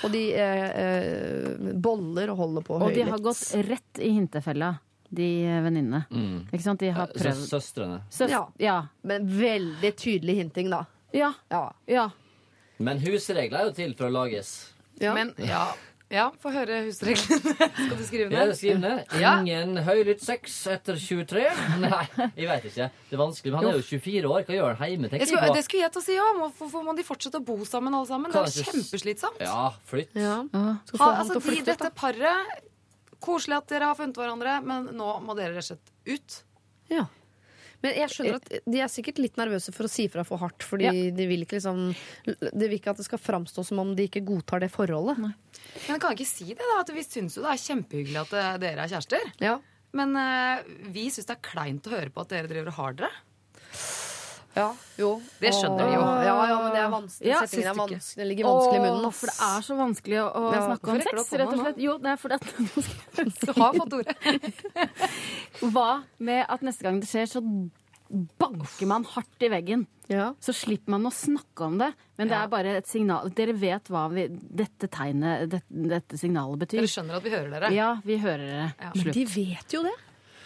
Og 0.04 0.12
de 0.12 0.22
eh, 0.34 0.68
eh, 0.82 1.74
boller 1.80 2.32
og 2.34 2.40
holder 2.42 2.66
på 2.66 2.78
Og 2.82 2.94
de 2.94 3.04
har 3.06 3.22
gått 3.22 3.44
rett 3.68 4.00
i 4.02 4.10
hintefella, 4.16 4.74
de 5.10 5.28
venninnene. 5.64 6.04
Mm. 6.10 6.48
Ikke 6.50 6.62
sant? 6.64 6.82
De 6.82 6.90
har 6.94 7.10
prøvd 7.14 7.46
Søstrene. 7.48 8.00
Søs- 8.10 8.30
Ja. 8.30 8.44
ja. 8.58 8.80
Men 9.02 9.26
veldig 9.30 9.94
tydelig 9.96 10.36
hinting, 10.42 10.70
da. 10.70 10.84
Ja. 11.14 11.32
Ja. 11.50 11.72
ja. 11.86 12.08
Men 12.78 12.98
husregler 13.02 13.58
er 13.60 13.64
jo 13.70 13.72
til 13.76 13.94
for 13.94 14.06
å 14.08 14.12
lages. 14.14 14.69
Ja. 15.00 15.14
Men 15.16 15.32
ja, 15.40 15.62
ja 16.12 16.26
få 16.42 16.52
høre 16.54 16.82
husreglene. 16.86 17.54
Skal 17.86 17.96
du 17.96 18.04
skrive 18.06 18.28
ned? 18.28 18.36
Ja, 18.36 18.56
skriver 18.56 18.80
ned. 18.82 19.14
Ja. 19.22 19.34
Ingen 19.40 19.82
høylytt 19.86 20.24
sex 20.24 20.56
etter 20.70 20.98
23. 21.00 21.44
Nei, 21.84 22.02
jeg 22.36 22.48
vet 22.50 22.66
ikke. 22.70 22.88
Det 23.08 23.16
er 23.16 23.22
vanskelig. 23.22 23.54
Men 23.54 23.60
han 23.62 23.70
er 23.72 23.78
jo 23.80 23.86
24 23.88 24.32
år. 24.32 24.48
Hva 24.48 24.58
gjør 24.58 24.80
han 24.82 24.92
hjemme? 24.92 25.12
Jeg 25.14 25.30
skulle, 25.30 25.44
jeg 25.46 25.56
det 25.56 25.64
skulle 25.68 25.84
jeg 25.86 25.94
til 25.96 26.02
å 26.02 26.06
si 26.08 26.18
òg. 26.24 26.42
Hvorfor 26.60 26.88
må 26.88 26.96
de 26.98 27.06
fortsette 27.06 27.40
å 27.40 27.46
bo 27.52 27.56
sammen 27.68 27.96
alle 27.96 28.10
sammen? 28.10 28.34
Det 28.34 28.42
er 28.42 28.52
ikke 28.52 28.74
kjempeslitsomt. 28.74 29.40
Ja, 29.46 29.70
flytt. 29.92 30.12
Ja. 30.18 30.40
Skal 30.50 30.98
få 30.98 31.06
Ha, 31.06 31.14
altså, 31.22 31.36
til 31.36 31.40
å 31.40 31.44
de, 31.44 31.48
flytte 31.48 31.64
ut, 31.68 31.72
dette 31.74 31.94
paret 31.96 32.66
Koselig 33.20 33.58
at 33.58 33.66
dere 33.68 33.90
har 33.90 33.96
funnet 33.98 34.16
hverandre, 34.16 34.54
men 34.64 34.86
nå 34.96 35.08
må 35.20 35.34
dere 35.36 35.52
rett 35.52 35.60
og 35.60 35.74
slett 35.74 35.90
ut. 36.08 36.36
Ja. 36.88 37.04
Men 37.80 37.96
jeg 37.96 38.12
skjønner 38.12 38.36
at 38.40 38.50
de 38.68 38.80
er 38.84 38.90
sikkert 38.92 39.20
litt 39.22 39.38
nervøse 39.40 39.72
for 39.72 39.88
å 39.88 39.90
si 39.90 40.04
fra 40.12 40.24
for 40.28 40.42
hardt. 40.42 40.66
Fordi 40.66 40.84
Ja. 40.88 40.92
de 41.16 41.26
vil 41.30 41.46
ikke 41.46 41.56
liksom 41.58 41.94
De 42.36 42.68
vil 42.68 42.76
ikke 42.78 42.90
at 42.92 43.00
det 43.00 43.06
skal 43.06 43.18
framstå 43.18 43.64
som 43.64 43.78
om 43.80 43.94
de 43.96 44.08
ikke 44.08 44.24
godtar 44.26 44.60
det 44.60 44.70
forholdet. 44.72 45.18
Men 45.18 45.34
jeg 45.86 46.00
kan 46.00 46.12
ikke 46.12 46.28
si 46.28 46.52
det, 46.52 46.60
da. 46.60 46.80
At 46.80 46.92
vi 46.92 47.02
syns 47.06 47.36
jo 47.36 47.42
det 47.46 47.54
er 47.54 47.64
kjempehyggelig 47.64 48.20
at 48.20 48.32
eh, 48.36 48.58
dere 48.58 48.84
er 48.84 48.92
kjærester. 48.92 49.32
Ja. 49.40 49.58
Men 49.96 50.14
uh, 50.14 50.62
vi 50.92 51.08
syns 51.10 51.26
det 51.26 51.34
er 51.38 51.42
kleint 51.50 51.88
å 51.88 51.90
høre 51.96 52.12
på 52.14 52.22
at 52.22 52.28
dere 52.28 52.50
driver 52.50 52.68
og 52.70 52.78
har 52.78 52.92
dere. 53.00 53.10
Ja. 54.56 54.66
Jo. 54.98 55.10
Det 55.40 55.52
skjønner 55.54 55.86
de 55.86 55.92
jo. 55.94 56.00
Ja, 56.26 56.34
ja, 56.50 56.56
men 56.62 56.72
det 56.74 56.80
er 56.82 56.88
vanskelig. 56.92 57.28
Ja, 57.30 57.40
Settingen 57.46 57.68
er 57.70 57.78
vanskelig. 57.78 58.16
Det 58.20 58.26
ligger 58.30 58.48
vanskelig 58.50 58.78
i 58.80 58.84
munnen. 58.84 59.04
Åh, 59.06 59.14
for 59.20 59.30
det 59.30 59.36
er 59.46 59.66
så 59.68 59.76
vanskelig 59.78 60.18
å, 60.20 60.24
å 60.26 60.42
Ja, 60.54 60.62
snakke 60.66 60.90
om 60.90 61.02
sex, 61.04 61.32
rett 61.40 61.52
og 61.54 61.60
slett. 61.62 61.78
Jo, 61.84 61.94
det 62.02 62.10
er 62.10 62.18
fordi 62.20 62.34
at 62.40 62.46
Du 63.46 63.52
har 63.60 63.78
fått 63.78 63.94
ordet. 64.00 64.16
Hva 65.74 65.88
med 66.18 66.42
at 66.48 66.64
neste 66.66 66.86
gang 66.88 66.98
det 67.02 67.08
skjer, 67.10 67.30
så 67.30 67.42
banker 68.10 68.88
man 68.90 69.04
hardt 69.06 69.44
i 69.46 69.50
veggen? 69.52 69.84
Ja. 70.10 70.32
Så 70.42 70.50
slipper 70.56 70.96
man 70.96 71.06
å 71.06 71.12
snakke 71.14 71.68
om 71.68 71.76
det. 71.78 71.92
Men 72.18 72.26
det 72.28 72.34
Ja. 72.34 72.42
er 72.42 72.48
bare 72.50 72.76
et 72.80 72.88
signal. 72.90 73.30
Dere 73.30 73.52
vet 73.54 73.86
hva 73.86 74.08
vi, 74.10 74.26
dette 74.28 74.88
tegnet, 74.90 75.46
dette, 75.52 75.70
dette 75.70 76.18
signalet 76.18 76.58
betyr. 76.64 76.80
Dere 76.82 76.90
skjønner 76.90 77.20
at 77.20 77.22
vi 77.22 77.30
hører 77.30 77.50
dere. 77.54 77.70
Ja, 77.76 77.92
vi 78.04 78.18
hører 78.18 78.46
det. 78.50 78.64
Ja. 78.82 78.90
Slutt. 78.98 79.14
De 79.14 79.24
vet 79.30 79.76
jo 79.78 79.82
det. 79.86 79.94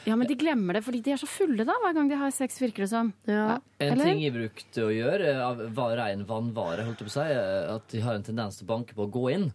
Ja, 0.04 0.16
men 0.20 0.28
de 0.28 0.36
glemmer 0.36 0.76
det 0.76 0.82
fordi 0.84 1.00
de 1.04 1.14
er 1.14 1.20
så 1.20 1.28
fulle 1.30 1.64
da, 1.64 1.74
hver 1.82 1.94
gang 1.96 2.08
de 2.10 2.18
har 2.20 2.32
sex, 2.34 2.58
virker 2.60 2.84
det 2.84 2.90
som. 2.92 3.12
Ja. 3.28 3.58
En 3.80 3.92
Eller? 3.94 4.10
ting 4.10 4.22
jeg 4.24 4.34
brukte 4.34 4.84
å 4.84 4.90
gjøre 4.92 5.34
av 5.44 5.62
var 5.76 5.94
ren 6.00 6.26
vannvare, 6.28 6.84
holdt 6.84 7.00
jeg 7.00 7.08
på 7.08 7.12
å 7.12 7.16
si, 7.16 7.28
er 7.32 7.70
at 7.76 7.86
de 7.92 8.02
har 8.04 8.18
en 8.18 8.26
tendens 8.26 8.58
til 8.60 8.66
å 8.68 8.72
banke 8.74 8.96
på 8.96 9.06
å 9.06 9.12
gå 9.14 9.24
inn. 9.32 9.46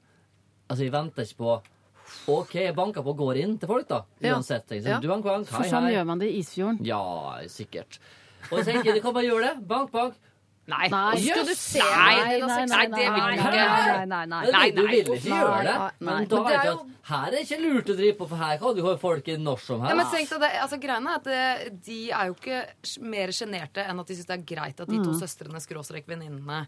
Altså, 0.70 0.84
jeg 0.86 0.94
venter 0.94 1.26
ikke 1.26 1.44
på 1.44 1.54
OK, 2.34 2.56
jeg 2.58 2.74
banker 2.78 3.06
på 3.06 3.14
og 3.14 3.20
går 3.22 3.38
inn 3.44 3.58
til 3.62 3.70
folk, 3.70 3.86
da. 3.90 4.00
Uansett. 4.32 4.72
Ja. 4.82 4.98
Du, 5.02 5.08
bank, 5.12 5.26
bank, 5.26 5.50
For 5.50 5.62
hei, 5.62 5.70
sånn 5.70 5.86
hei. 5.86 5.94
gjør 5.98 6.08
man 6.10 6.22
det 6.22 6.32
i 6.32 6.40
Isfjorden. 6.42 6.80
Ja, 6.88 7.02
sikkert. 7.52 8.00
Og 8.50 8.60
jeg 8.60 8.66
tenker, 8.72 8.98
du 8.98 9.04
kan 9.04 9.14
bare 9.14 9.28
gjøre 9.28 9.52
det. 9.52 9.68
Bank, 9.70 9.92
bank. 9.94 10.18
Nei. 10.70 10.88
Nei. 10.94 11.18
Skal 11.24 11.48
du 11.50 11.54
se 11.58 11.82
Nei, 11.82 12.16
meg, 12.42 12.46
nei, 12.46 12.66
Nei, 12.70 12.86
det 12.94 13.06
vil 13.10 13.26
vi 13.26 13.36
ikke. 13.40 13.52
Nei, 13.54 14.06
nei, 14.12 14.26
nei. 14.34 14.42
Nei, 14.56 14.66
du 14.76 14.82
vil 14.86 15.12
ikke 15.16 15.34
gjøre 15.34 15.64
det. 15.66 15.78
Men 16.06 16.28
da 16.30 16.42
vet 16.46 16.64
du 16.68 16.72
at 16.76 16.86
her 17.10 17.26
er 17.28 17.32
det 17.34 17.40
ikke 17.48 17.60
lurt 17.64 17.90
å 17.90 17.96
drive 17.98 18.18
på, 18.20 18.28
for 18.30 18.38
her 18.44 18.60
kan 18.62 18.76
du 18.78 18.84
ha 18.86 18.94
folk 19.02 19.32
når 19.42 19.64
som 19.66 19.82
Ja, 19.82 19.90
helst. 19.90 19.98
men 19.98 20.12
tenk 20.14 20.30
deg 20.36 20.44
det, 20.46 20.52
altså 20.62 20.78
Greiene 20.84 21.16
er 21.16 21.20
at 21.20 21.84
de 21.90 22.00
er 22.12 22.30
jo 22.30 22.38
ikke 22.38 22.62
mer 23.16 23.34
sjenerte 23.34 23.86
enn 23.90 24.00
at 24.04 24.08
de 24.14 24.18
syns 24.20 24.30
det 24.30 24.38
er 24.38 24.46
greit 24.54 24.84
at 24.86 24.94
de 24.94 25.02
to 25.04 25.16
søstrene 25.18 25.62
skråstrek 25.64 26.06
venninnene 26.10 26.62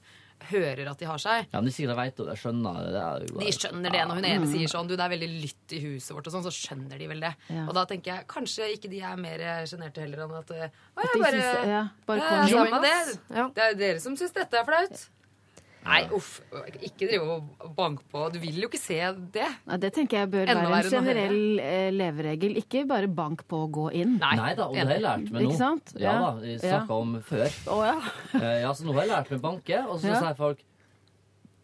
hører 0.50 0.90
at 0.92 0.98
de 1.00 1.06
har 1.06 1.18
seg. 1.22 1.46
Ja, 1.52 1.60
men 1.62 1.66
de 1.70 1.74
sikkert 1.76 1.98
vet 2.02 2.16
det, 2.18 2.26
jeg 2.32 2.42
skjønner 2.42 2.80
det. 2.82 2.92
det. 2.96 3.02
er 3.02 3.26
jo 3.28 3.36
bare- 3.36 3.46
De 3.46 3.52
skjønner 3.58 3.92
det 3.92 4.02
når 4.08 4.16
hun 4.16 4.26
ene 4.32 4.48
sier 4.52 4.68
sånn 4.74 4.88
Du, 4.88 4.96
det 4.96 5.06
er 5.06 5.14
veldig 5.16 5.30
lytt 5.42 5.76
i 5.78 5.80
huset 5.86 6.16
vårt, 6.16 6.28
og 6.28 6.34
sånn, 6.34 6.44
så 6.48 6.54
skjønner 6.56 6.98
de 6.98 7.08
vel 7.08 7.20
det. 7.22 7.34
Ja. 7.50 7.66
Og 7.68 7.74
da 7.74 7.86
tenker 7.86 8.16
jeg 8.16 8.28
kanskje 8.28 8.68
ikke 8.76 8.90
de 8.90 9.02
er 9.02 9.16
mer 9.18 9.40
sjenerte 9.70 10.02
heller 10.02 10.26
enn 10.26 10.38
at 10.40 10.52
eh, 10.52 10.68
Å, 10.68 11.00
At 11.04 11.14
de 11.14 11.20
bare, 11.22 11.32
synes- 11.32 11.68
ja, 11.68 11.84
bare 12.08 12.18
ja, 12.20 12.30
kom 12.30 12.68
Ja, 12.72 12.80
det. 12.82 13.20
Ja. 13.36 13.48
Det 13.56 13.64
er 13.70 13.74
dere 13.76 14.00
som 14.00 14.16
syns 14.18 14.34
dette 14.34 14.54
er 14.58 14.66
flaut. 14.66 15.10
Nei, 15.84 16.02
uff. 16.14 16.42
Ikke 16.86 17.08
drive 17.10 17.26
og 17.38 17.72
banke 17.78 18.04
på. 18.12 18.28
Du 18.34 18.38
vil 18.44 18.60
jo 18.62 18.68
ikke 18.70 18.80
se 18.80 19.00
det. 19.34 19.48
Nei, 19.66 19.78
det 19.82 19.90
tenker 19.96 20.20
jeg 20.22 20.30
bør 20.30 20.52
Enda 20.54 20.68
være 20.70 20.86
en 20.86 20.90
å 20.92 20.94
generell 20.94 21.60
eh, 21.64 21.90
leveregel. 21.96 22.56
Ikke 22.62 22.84
bare 22.90 23.10
bank 23.10 23.42
på 23.50 23.64
og 23.66 23.72
gå 23.80 23.86
inn. 24.04 24.18
Nei, 24.22 24.36
Nei 24.38 24.52
da, 24.60 24.68
og 24.70 24.76
det 24.78 24.84
har 24.86 24.94
jeg 24.94 25.02
lært 25.08 25.32
meg 25.32 25.42
nå. 25.42 25.48
Ikke 25.50 25.58
sant? 25.58 25.94
Ja 25.98 26.12
Ja. 26.12 26.20
da, 26.22 26.32
vi 26.44 26.58
snakka 26.62 26.88
Ja. 26.94 27.00
om 27.02 27.16
før. 27.26 27.48
Å 27.66 27.80
ja. 27.90 27.98
Eh, 28.42 28.60
Ja, 28.62 28.74
så 28.78 28.86
nå 28.86 28.94
har 28.94 29.02
jeg 29.08 29.12
lært 29.16 29.32
meg 29.32 29.42
banke, 29.42 29.82
og 29.90 30.00
så 30.00 30.08
Ja. 30.14 30.20
sier 30.22 30.36
folk 30.38 30.60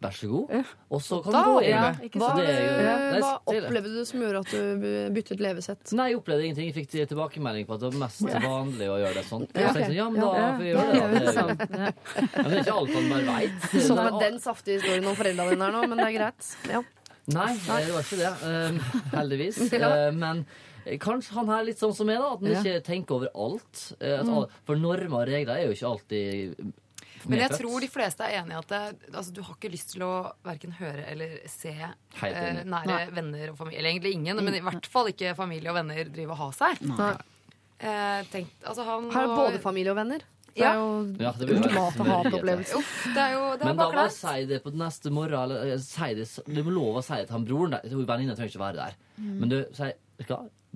vær 0.01 0.13
så 0.13 0.27
god, 0.29 0.51
og 0.93 1.01
så 1.01 1.17
kan 1.23 1.33
Da 1.33 1.39
du 1.43 1.49
gå 1.49 1.61
inn. 1.63 1.69
Ja, 1.69 1.85
Hva, 2.21 2.27
det 2.37 2.43
er 2.45 2.59
jo- 2.61 2.73
eh, 2.77 3.19
hva 3.21 3.31
opplevde 3.49 3.93
du 3.95 4.05
som 4.05 4.19
gjorde 4.21 4.39
at 4.43 4.51
du 4.51 5.11
byttet 5.15 5.39
levesett? 5.41 5.93
Nei, 5.97 6.09
jeg 6.11 6.19
opplevde 6.19 6.43
ingenting. 6.45 6.67
Jeg 6.69 6.75
fikk 6.75 7.07
tilbakemelding 7.09 7.65
på 7.65 7.73
at 7.73 7.79
det 7.81 7.89
var 7.93 7.99
mest 8.05 8.21
vanlig 8.21 8.87
å 8.93 8.97
gjøre 9.01 9.13
det 9.17 9.25
sånn. 9.25 9.47
Ja, 9.55 9.71
Så 9.73 9.73
jeg 9.73 9.73
tenkte, 9.87 9.95
ja, 9.95 10.09
men 10.09 10.21
da 10.21 10.29
Ja, 10.37 10.51
får 10.53 10.59
vi 10.59 10.69
gjøre 10.69 10.85
det. 10.85 10.93
det 10.93 11.25
jo- 11.25 11.33
Ja. 11.33 11.47
Ja, 11.47 12.41
men 12.43 12.49
det 12.51 12.57
er 12.57 12.63
ikke 12.63 12.77
alt 12.77 12.93
man 12.93 13.09
bare 13.09 13.25
veit. 13.33 13.59
Sånn 13.87 14.03
med 14.03 14.19
den 14.21 14.39
saftige 14.39 14.77
historien 14.81 15.05
om 15.07 15.15
foreldrene 15.15 15.49
dine 15.49 15.65
her 15.65 15.71
nå, 15.71 15.87
men 15.89 15.97
det 15.97 16.07
er 16.07 16.15
greit. 16.19 16.55
Ja. 16.69 16.81
Nei, 17.27 17.53
det 17.57 17.91
var 17.91 18.01
ikke 18.05 18.17
det. 18.21 18.33
Um, 18.45 18.79
heldigvis. 19.17 19.57
Ja. 19.81 19.89
Eh, 20.07 20.11
men 20.11 20.45
kanskje 21.01 21.33
han 21.35 21.47
her 21.47 21.59
er 21.59 21.65
litt 21.65 21.79
sånn 21.81 21.93
som 21.93 22.07
meg, 22.07 22.15
da. 22.21 22.33
At 22.37 22.39
han 22.39 22.63
ikke 22.63 22.83
tenker 22.85 23.11
over 23.17 23.27
alt. 23.35 23.93
Eh, 23.99 24.13
at 24.21 24.27
alle 24.29 24.47
for 24.63 24.75
normer 24.79 25.23
og 25.23 25.27
regler 25.27 25.57
er 25.57 25.65
jo 25.67 25.73
ikke 25.73 25.89
alltid 25.89 26.73
Men 27.25 27.39
jeg 27.39 27.57
tror 27.57 27.81
de 27.81 27.89
fleste 27.91 28.23
er 28.27 28.37
enig 28.41 28.53
i 28.53 28.59
at 28.59 28.69
det, 28.69 28.81
altså, 29.13 29.33
du 29.33 29.41
har 29.41 29.55
ikke 29.55 29.71
lyst 29.73 29.93
til 29.95 30.05
å 30.05 30.11
verken 30.45 30.75
høre 30.77 31.05
eller 31.11 31.39
se 31.49 31.73
eh, 31.73 32.61
nære 32.63 32.85
Nei. 32.91 33.01
venner 33.15 33.51
og 33.51 33.57
familie. 33.57 33.79
Eller 33.81 33.95
egentlig 33.95 34.13
ingen, 34.19 34.43
men 34.45 34.59
i 34.59 34.63
hvert 34.63 34.85
fall 34.91 35.09
ikke 35.11 35.33
familie 35.37 35.73
og 35.73 35.79
venner 35.79 36.11
drive 36.13 36.35
og 36.35 36.41
ha 36.43 36.49
seg. 36.55 36.81
Eh, 37.77 38.23
tenk, 38.31 38.53
altså 38.65 38.85
han 38.87 39.11
har 39.13 39.29
og- 39.29 39.37
både 39.37 39.61
familie 39.61 39.91
og 39.93 39.97
venner. 40.01 40.25
Ja. 40.57 40.73
det 40.73 41.21
er 41.21 41.51
jo 41.53 41.57
ultimate 41.61 42.01
ja, 42.01 42.15
hatopplevelse. 42.23 42.79
Men 43.13 43.59
da 43.61 43.73
bare 43.77 43.93
bare 43.93 44.09
si 44.09 44.45
det 44.49 44.63
på 44.63 44.71
neste 44.73 45.11
morgen. 45.13 45.37
Eller, 45.43 45.73
eh, 45.73 45.77
si 45.77 46.13
det, 46.17 46.25
du 46.47 46.63
må 46.65 46.73
lov 46.73 46.97
å 46.97 47.03
si 47.05 47.13
det 47.13 47.27
til 47.27 47.35
han 47.37 47.45
broren. 47.45 47.77
Venninna 47.83 48.33
trenger 48.33 48.49
ikke 48.55 48.63
være 48.63 48.79
der. 48.81 48.95
Men 49.21 49.49
du 49.53 49.59
sier? 49.77 49.93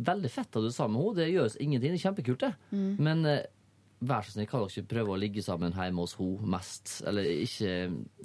Veldig 0.02 0.30
fett 0.32 0.54
at 0.56 0.62
du 0.62 0.68
er 0.70 0.74
sammen 0.74 0.98
med 0.98 1.02
henne. 1.02 1.16
Det 1.18 1.34
gjør 1.34 1.46
oss 1.50 1.58
ingenting. 1.58 1.96
Det 1.96 2.00
er 2.00 2.06
kjempekult, 2.06 2.46
det. 2.46 2.54
Men 3.02 3.26
eh, 3.26 3.42
vær 4.02 4.26
så 4.26 4.34
snill, 4.34 4.48
kan 4.50 4.64
dere 4.64 4.74
ikke 4.74 4.92
prøve 4.96 5.14
å 5.14 5.20
ligge 5.20 5.44
sammen 5.46 5.76
hjemme 5.76 6.04
hos 6.04 6.16
henne 6.18 6.50
mest? 6.56 6.94
Eller 7.08 7.28
ikke 7.44 7.74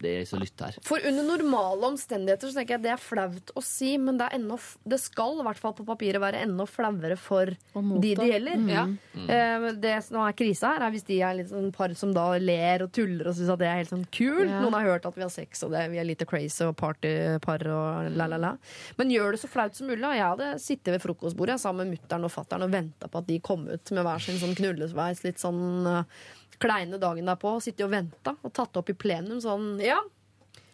Det 0.01 0.13
er 0.23 0.29
så 0.29 0.39
lytt 0.41 0.63
her. 0.65 0.79
For 0.87 1.03
under 1.05 1.27
normale 1.29 1.91
omstendigheter 1.91 2.51
så 2.51 2.61
tenker 2.61 2.77
jeg 2.77 2.85
det 2.87 2.93
er 2.95 3.03
flaut 3.03 3.53
å 3.57 3.63
si, 3.65 3.93
men 4.01 4.19
det, 4.21 4.29
er 4.29 4.39
enda, 4.41 4.59
det 4.89 4.99
skal 5.03 5.41
i 5.41 5.47
hvert 5.47 5.61
fall 5.61 5.75
på 5.77 5.87
papiret 5.89 6.23
være 6.23 6.41
enda 6.47 6.67
flauere 6.69 7.19
for 7.21 7.53
de 7.53 8.13
det 8.17 8.29
gjelder. 8.31 8.65
Ja. 8.73 8.87
Mm. 9.17 9.69
Det 9.83 9.95
som 10.07 10.21
er 10.25 10.37
krisa 10.39 10.73
her, 10.75 10.87
er 10.87 10.95
hvis 10.95 11.07
de 11.09 11.21
er 11.21 11.37
litt 11.41 11.53
sånn 11.53 11.69
par 11.77 11.93
som 11.99 12.15
da 12.17 12.29
ler 12.41 12.87
og 12.87 12.93
tuller 12.97 13.31
og 13.31 13.37
syns 13.37 13.53
at 13.53 13.61
det 13.61 13.69
er 13.69 13.81
helt 13.83 13.93
sånn 13.93 14.07
kul. 14.09 14.47
Yeah. 14.47 14.63
Noen 14.65 14.79
har 14.79 14.89
hørt 14.89 15.09
at 15.09 15.19
vi 15.19 15.25
har 15.25 15.33
sex 15.33 15.65
og 15.67 15.75
det, 15.77 15.85
vi 15.93 16.01
er 16.01 16.09
lite 16.09 16.29
crazy 16.29 16.65
og 16.67 16.77
partypar 16.81 17.67
og 17.73 18.11
la, 18.17 18.29
la, 18.33 18.41
la. 18.41 18.55
Men 19.01 19.13
gjør 19.13 19.37
det 19.37 19.43
så 19.45 19.53
flaut 19.53 19.77
som 19.77 19.91
mulig. 19.91 20.01
da. 20.05 20.15
Jeg 20.17 20.33
hadde 20.33 20.51
sittet 20.63 20.95
ved 20.95 21.05
frokostbordet 21.05 21.59
sammen 21.61 21.85
med 21.85 21.99
mutter'n 21.99 22.27
og 22.27 22.33
fatter'n 22.33 22.65
og 22.65 22.73
venta 22.73 23.11
på 23.13 23.21
at 23.21 23.29
de 23.29 23.41
kom 23.45 23.69
ut 23.69 23.93
med 23.93 24.07
hver 24.07 24.25
sin 24.25 24.41
sånn 24.41 24.57
knullesveis 24.57 25.25
litt 25.27 25.43
sånn 25.43 25.66
eh, 25.91 26.03
kleine 26.63 27.01
dagen 27.03 27.29
derpå. 27.31 27.57
Og 27.59 27.65
sittet 27.65 27.85
og 27.87 27.93
venta 27.95 28.37
og 28.43 28.53
tatt 28.57 28.73
det 28.75 28.83
opp 28.83 28.93
i 28.93 28.99
plenum 29.07 29.41
sånn 29.45 29.73
Ja. 29.85 30.01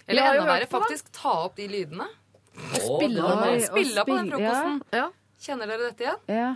Eller 0.07 0.33
enda 0.35 0.47
verre, 0.49 0.67
det. 0.67 0.71
faktisk 0.73 1.13
ta 1.15 1.33
opp 1.47 1.57
de 1.57 1.69
lydene. 1.71 2.09
spille 2.53 3.23
var- 3.23 3.61
Spille 3.61 4.05
på 4.05 4.17
den 4.17 4.29
ja. 4.29 4.37
frokosten. 4.37 4.83
Ja. 4.93 5.07
Kjenner 5.41 5.67
dere 5.71 5.91
dette 5.91 6.05
igjen? 6.05 6.23
Ja. 6.29 6.51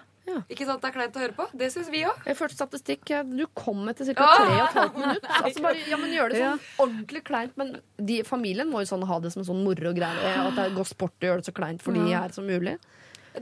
Ikke 0.51 0.67
sant 0.67 0.83
det 0.83 0.89
er 0.91 0.95
kleint 0.97 1.17
å 1.17 1.23
høre 1.23 1.35
på? 1.37 1.45
Det 1.57 1.69
syns 1.73 1.89
vi 1.93 2.01
òg. 2.07 2.19
Jeg 2.27 2.37
statistikk. 2.51 3.05
Du 3.31 3.47
kom 3.55 3.87
etter 3.89 4.09
ca. 4.15 4.27
Ah! 4.27 4.73
3 4.73 4.91
15 4.91 5.01
minutter. 5.01 5.31
Altså 5.39 5.63
bare, 5.63 5.83
ja, 5.89 5.97
men 6.01 6.11
gjør 6.11 6.33
det 6.33 6.41
sånn 6.43 6.61
ordentlig 6.83 7.23
kleint. 7.29 7.53
Men 7.57 7.77
de, 7.97 8.23
familien 8.27 8.69
må 8.71 8.83
jo 8.83 8.91
sånn 8.91 9.07
ha 9.07 9.19
det 9.23 9.31
som 9.35 9.45
en 9.45 9.49
sånn 9.51 9.63
moro 9.65 9.93
greie. 9.95 10.33
At 10.35 10.59
det 10.59 10.75
går 10.75 10.89
sport 10.91 11.15
å 11.23 11.31
gjøre 11.31 11.43
det 11.45 11.49
så 11.51 11.55
kleint 11.57 11.83
for 11.85 11.93
de 11.97 12.11
her 12.11 12.35
som 12.35 12.47
mulig. 12.47 12.77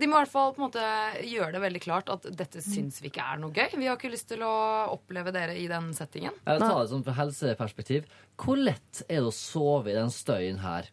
De 0.00 0.08
må 0.10 0.18
i 0.18 0.24
hvert 0.24 0.32
fall 0.32 0.52
på 0.56 0.62
en 0.62 0.66
måte 0.66 0.84
gjøre 1.28 1.52
det 1.54 1.60
veldig 1.62 1.82
klart 1.84 2.08
at 2.10 2.26
dette 2.34 2.62
syns 2.64 2.98
vi 3.02 3.10
ikke 3.12 3.22
er 3.22 3.38
noe 3.42 3.54
gøy. 3.54 3.76
Vi 3.78 3.86
har 3.86 3.98
ikke 3.98 4.10
lyst 4.12 4.26
til 4.32 4.42
å 4.46 4.50
oppleve 4.94 5.30
dere 5.34 5.54
i 5.60 5.68
den 5.70 5.92
settingen. 5.94 6.34
Jeg 6.46 6.62
tar 6.64 6.74
det 6.80 6.90
sånn 6.90 7.04
fra 7.06 7.14
helseperspektiv. 7.20 8.08
Hvor 8.40 8.58
lett 8.58 9.04
er 9.08 9.22
det 9.22 9.30
å 9.30 9.34
sove 9.34 9.92
i 9.92 9.96
den 9.96 10.10
støyen 10.14 10.58
her? 10.64 10.90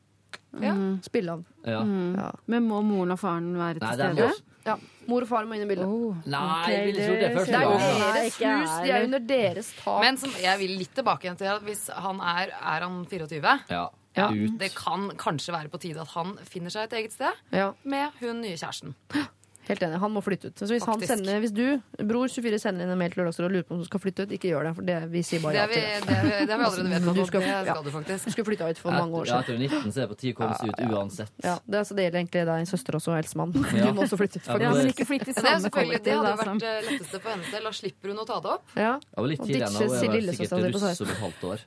Ja. 0.62 0.74
Spille 1.06 1.38
av. 1.38 1.44
Ja. 1.64 1.82
Ja. 2.18 2.30
Men 2.52 2.68
må 2.68 2.82
moren 2.84 3.14
og 3.16 3.20
faren 3.22 3.54
være 3.58 3.80
til 3.80 3.88
Nei, 3.88 3.96
stede? 3.96 4.32
ja. 4.68 4.76
Mor 5.10 5.26
og 5.26 5.30
far 5.32 5.48
må 5.50 5.56
inn 5.58 5.64
i 5.66 5.70
bildet. 5.70 5.88
Oh, 5.88 6.20
Nei, 6.30 6.42
okay, 6.62 6.74
jeg 6.76 6.84
ville 6.90 7.00
ikke 7.00 7.08
gjort 7.10 7.24
det 7.24 7.32
først. 7.38 7.52
Det 7.52 7.62
er. 7.62 8.12
Deres 8.14 8.36
hus, 8.38 8.76
de 8.84 8.92
er 8.94 9.08
under 9.08 9.24
deres 9.32 9.72
tak. 9.80 10.04
Men 10.04 10.20
som 10.22 10.36
jeg 10.44 10.62
vil 10.62 10.76
litt 10.84 10.94
tilbake 11.00 11.26
igjen 11.28 11.40
til 11.40 11.50
at 11.56 11.66
hvis 11.66 11.88
han 12.06 12.22
er, 12.36 12.54
er 12.60 12.86
han 12.86 13.00
24 13.10 13.56
Ja. 13.72 13.88
Ja. 14.18 14.28
Ut. 14.32 14.58
Det 14.60 14.74
kan 14.76 15.12
kanskje 15.20 15.54
være 15.56 15.72
på 15.72 15.80
tide 15.82 16.04
at 16.04 16.12
han 16.16 16.36
finner 16.44 16.74
seg 16.74 16.90
et 16.90 16.98
eget 17.00 17.14
sted 17.16 17.38
ja, 17.56 17.72
med 17.84 18.18
hun 18.20 18.42
nye 18.44 18.58
kjæresten. 18.58 18.96
Helt 19.72 19.84
enig. 19.88 20.00
Han 20.04 20.12
må 20.14 20.22
flytte 20.24 20.52
ut. 20.52 20.56
Så 20.62 20.68
hvis, 20.72 20.86
han 20.86 21.02
sender, 21.02 21.40
hvis 21.44 21.54
du, 21.56 21.64
bror 22.08 22.28
24, 22.32 22.60
sender 22.62 22.86
inn 22.86 22.92
en 22.94 23.00
mail 23.00 23.12
til 23.14 23.22
Lørdagsrådet 23.24 23.48
og 23.50 23.56
lurer 23.56 23.66
på 23.68 23.76
om 23.76 23.80
du 23.82 23.88
skal 23.88 24.00
flytte 24.04 24.26
ut, 24.28 24.32
ikke 24.38 24.52
gjør 24.52 24.68
det. 24.70 24.74
For 24.78 24.88
det, 24.88 24.98
vi 25.12 25.22
sier 25.26 25.42
bare 25.44 25.56
ja 25.56 25.66
til 25.68 25.82
det. 25.82 26.02
det, 26.08 26.16
har 26.16 26.24
vi- 26.24 26.46
det 26.46 26.58
vi 26.58 26.66
allerede 26.70 26.92
vedtatt. 27.02 27.16
Du 27.16 27.26
skal- 27.32 27.42
det 27.42 27.52
ja. 27.52 27.64
skal 27.74 27.84
du 27.84 27.92
faktisk. 27.96 28.26
Du 28.26 28.32
skulle 28.36 28.48
flytta 28.52 28.70
ut 28.72 28.78
for 28.84 28.92
mange 28.92 29.14
år 29.22 29.26
Ja, 29.32 29.42
siden. 29.42 29.62
etter 29.62 29.80
19 29.82 29.92
så 29.92 29.98
er 29.98 30.02
det 30.06 30.10
på 30.12 30.20
tide 30.22 30.34
å 30.34 30.38
komme 30.42 30.56
seg 30.60 30.70
ut 30.70 30.80
uansett. 30.92 31.32
Ja, 31.44 31.56
det, 31.66 31.78
altså, 31.82 31.96
det 31.98 32.04
gjelder 32.06 32.20
egentlig 32.22 32.46
deg, 32.52 32.68
søster 32.72 32.92
også, 33.00 33.10
og 33.12 33.18
helsemann. 33.22 33.52
Ja. 33.72 33.86
Du 33.92 33.94
må 33.98 34.04
også 34.06 34.18
flytte 34.22 34.38
ut. 34.42 34.46
Ja. 34.48 34.58
Ja, 34.62 34.74
men- 34.76 34.92
ikke 34.92 35.06
flytt 35.10 35.28
i 35.28 35.34
Det, 35.34 35.42
samme 35.42 35.70
kollektiv. 35.72 36.04
det 36.06 36.14
hadde 36.20 36.36
vært 36.38 36.52
Som. 36.52 36.62
eh, 36.62 36.82
letteste 36.92 37.20
for 37.22 37.30
hennes 37.36 37.52
del. 37.52 37.64
Da 37.64 37.72
slipper 37.72 38.08
hun 38.14 38.18
å 38.22 38.26
ta 38.28 38.40
det 38.44 38.52
opp. 38.58 38.66
Ja. 38.76 38.94
Var 39.18 39.28
litt 39.32 39.40
tidligere 39.42 39.72
tidlig 39.72 39.82
Hun 39.82 39.90
var 39.90 40.02
sikkert 40.02 40.74
russ 40.76 40.82
16. 40.82 41.06
om 41.06 41.12
et 41.12 41.22
halvt 41.26 41.44
år. 41.52 41.60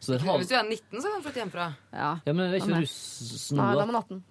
Så 0.00 0.06
det 0.14 0.20
er 0.22 0.38
Hvis 0.38 0.48
du 0.48 0.54
er 0.54 0.62
19, 0.68 1.00
så 1.02 1.06
kan 1.12 1.20
du 1.20 1.24
flytte 1.28 1.40
hjemmefra. 1.42 1.66
Ja. 1.92 2.10
Ja, 2.26 2.32
men 2.32 2.52
er 2.52 2.58
ikke 2.60 2.80
russ 2.82 3.50
nå, 3.52 3.56
Nei, 3.62 3.74
da? 3.74 3.82
er 3.82 3.86
man 3.86 3.96
18. 4.02 4.22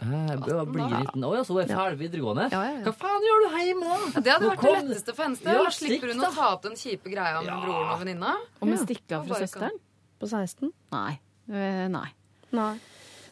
Hæ, 0.00 0.16
jeg 0.30 0.38
blir 0.72 0.86
19. 0.88 1.24
Å 1.28 1.30
ja, 1.36 1.42
så 1.44 1.52
er 1.60 1.66
jeg 1.66 1.76
ferdig 1.76 1.98
videregående? 2.00 2.46
Ja, 2.52 2.60
ja, 2.64 2.70
ja. 2.78 2.84
Hva 2.88 2.92
faen 3.02 3.22
gjør 3.28 3.38
du 3.44 3.48
hjemme, 3.60 3.84
da? 3.90 3.96
Det 4.20 4.30
hadde 4.32 4.46
vært 4.50 4.60
kom- 4.62 4.78
det 4.78 4.84
letteste 4.88 5.12
for 5.14 5.22
henne. 5.28 5.38
Da 5.44 5.70
slipper 5.76 6.08
hun 6.14 6.20
å 6.24 6.30
ta 6.34 6.46
opp 6.54 6.62
den 6.62 6.76
kjipe 6.80 7.08
greia 7.12 7.36
med 7.42 7.50
Ja. 7.52 7.60
broren 7.64 7.88
og 7.92 7.98
venninna. 8.04 8.32
Og 8.60 8.66
med 8.68 8.78
stikke 8.86 9.12
av 9.18 9.26
fra 9.28 9.34
søsteren? 9.42 9.76
På 10.20 10.26
16? 10.28 10.72
Nei. 10.92 11.12
Eh, 11.50 11.88
nei. 11.88 12.08
Nei. 12.52 12.78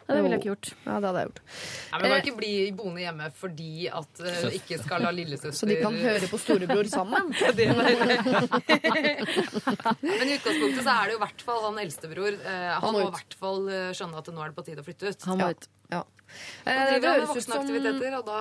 Ja, 0.09 0.15
det 0.17 0.23
ville 0.25 0.37
jeg 0.39 0.41
ikke 0.41 0.51
gjort. 0.57 0.69
Ja, 0.87 1.01
det 1.01 1.07
hadde 1.09 1.21
jeg 1.21 1.29
gjort. 1.29 1.41
Nei, 1.45 1.99
men 2.01 2.03
Bare 2.09 2.09
kan 2.21 2.27
ikke 2.31 2.37
bli 2.39 2.53
boende 2.73 3.01
hjemme 3.05 3.27
fordi 3.37 3.89
at 3.93 4.21
eh, 4.25 4.41
du 4.41 4.49
ikke 4.57 4.79
skal 4.83 5.03
ha 5.05 5.11
lillesøster 5.13 5.53
Så 5.53 5.67
de 5.69 5.77
kan 5.83 5.93
høre 5.93 6.27
på 6.33 6.39
storebror 6.41 6.89
sammen? 6.89 7.29
Men 10.01 10.29
i 10.29 10.37
utgangspunktet 10.39 10.81
så 10.87 10.93
er 10.95 11.05
det 11.05 11.13
jo 11.13 11.19
i 11.19 11.25
hvert 11.27 11.43
fall 11.45 11.61
han 11.67 11.77
eldstebror. 11.85 12.33
Eh, 12.41 12.71
han 12.73 12.81
Han 12.87 12.95
må 12.97 13.01
i 13.05 13.11
hvert 13.19 13.35
fall 13.41 13.61
eh, 13.69 13.91
skjønne 13.97 14.17
at 14.23 14.27
nå 14.33 14.41
er 14.45 14.49
det 14.53 14.57
på 14.57 14.65
tide 14.71 14.81
å 14.81 14.87
flytte 14.89 15.05
ut. 15.13 15.21
Han 15.29 15.37
må 15.43 15.47
Ja. 15.51 15.55
ut. 15.59 15.65
Eh, 16.65 16.99
driver 16.99 17.19
med 17.19 17.29
voksenaktiviteter, 17.33 18.19
og 18.19 18.27
da 18.27 18.41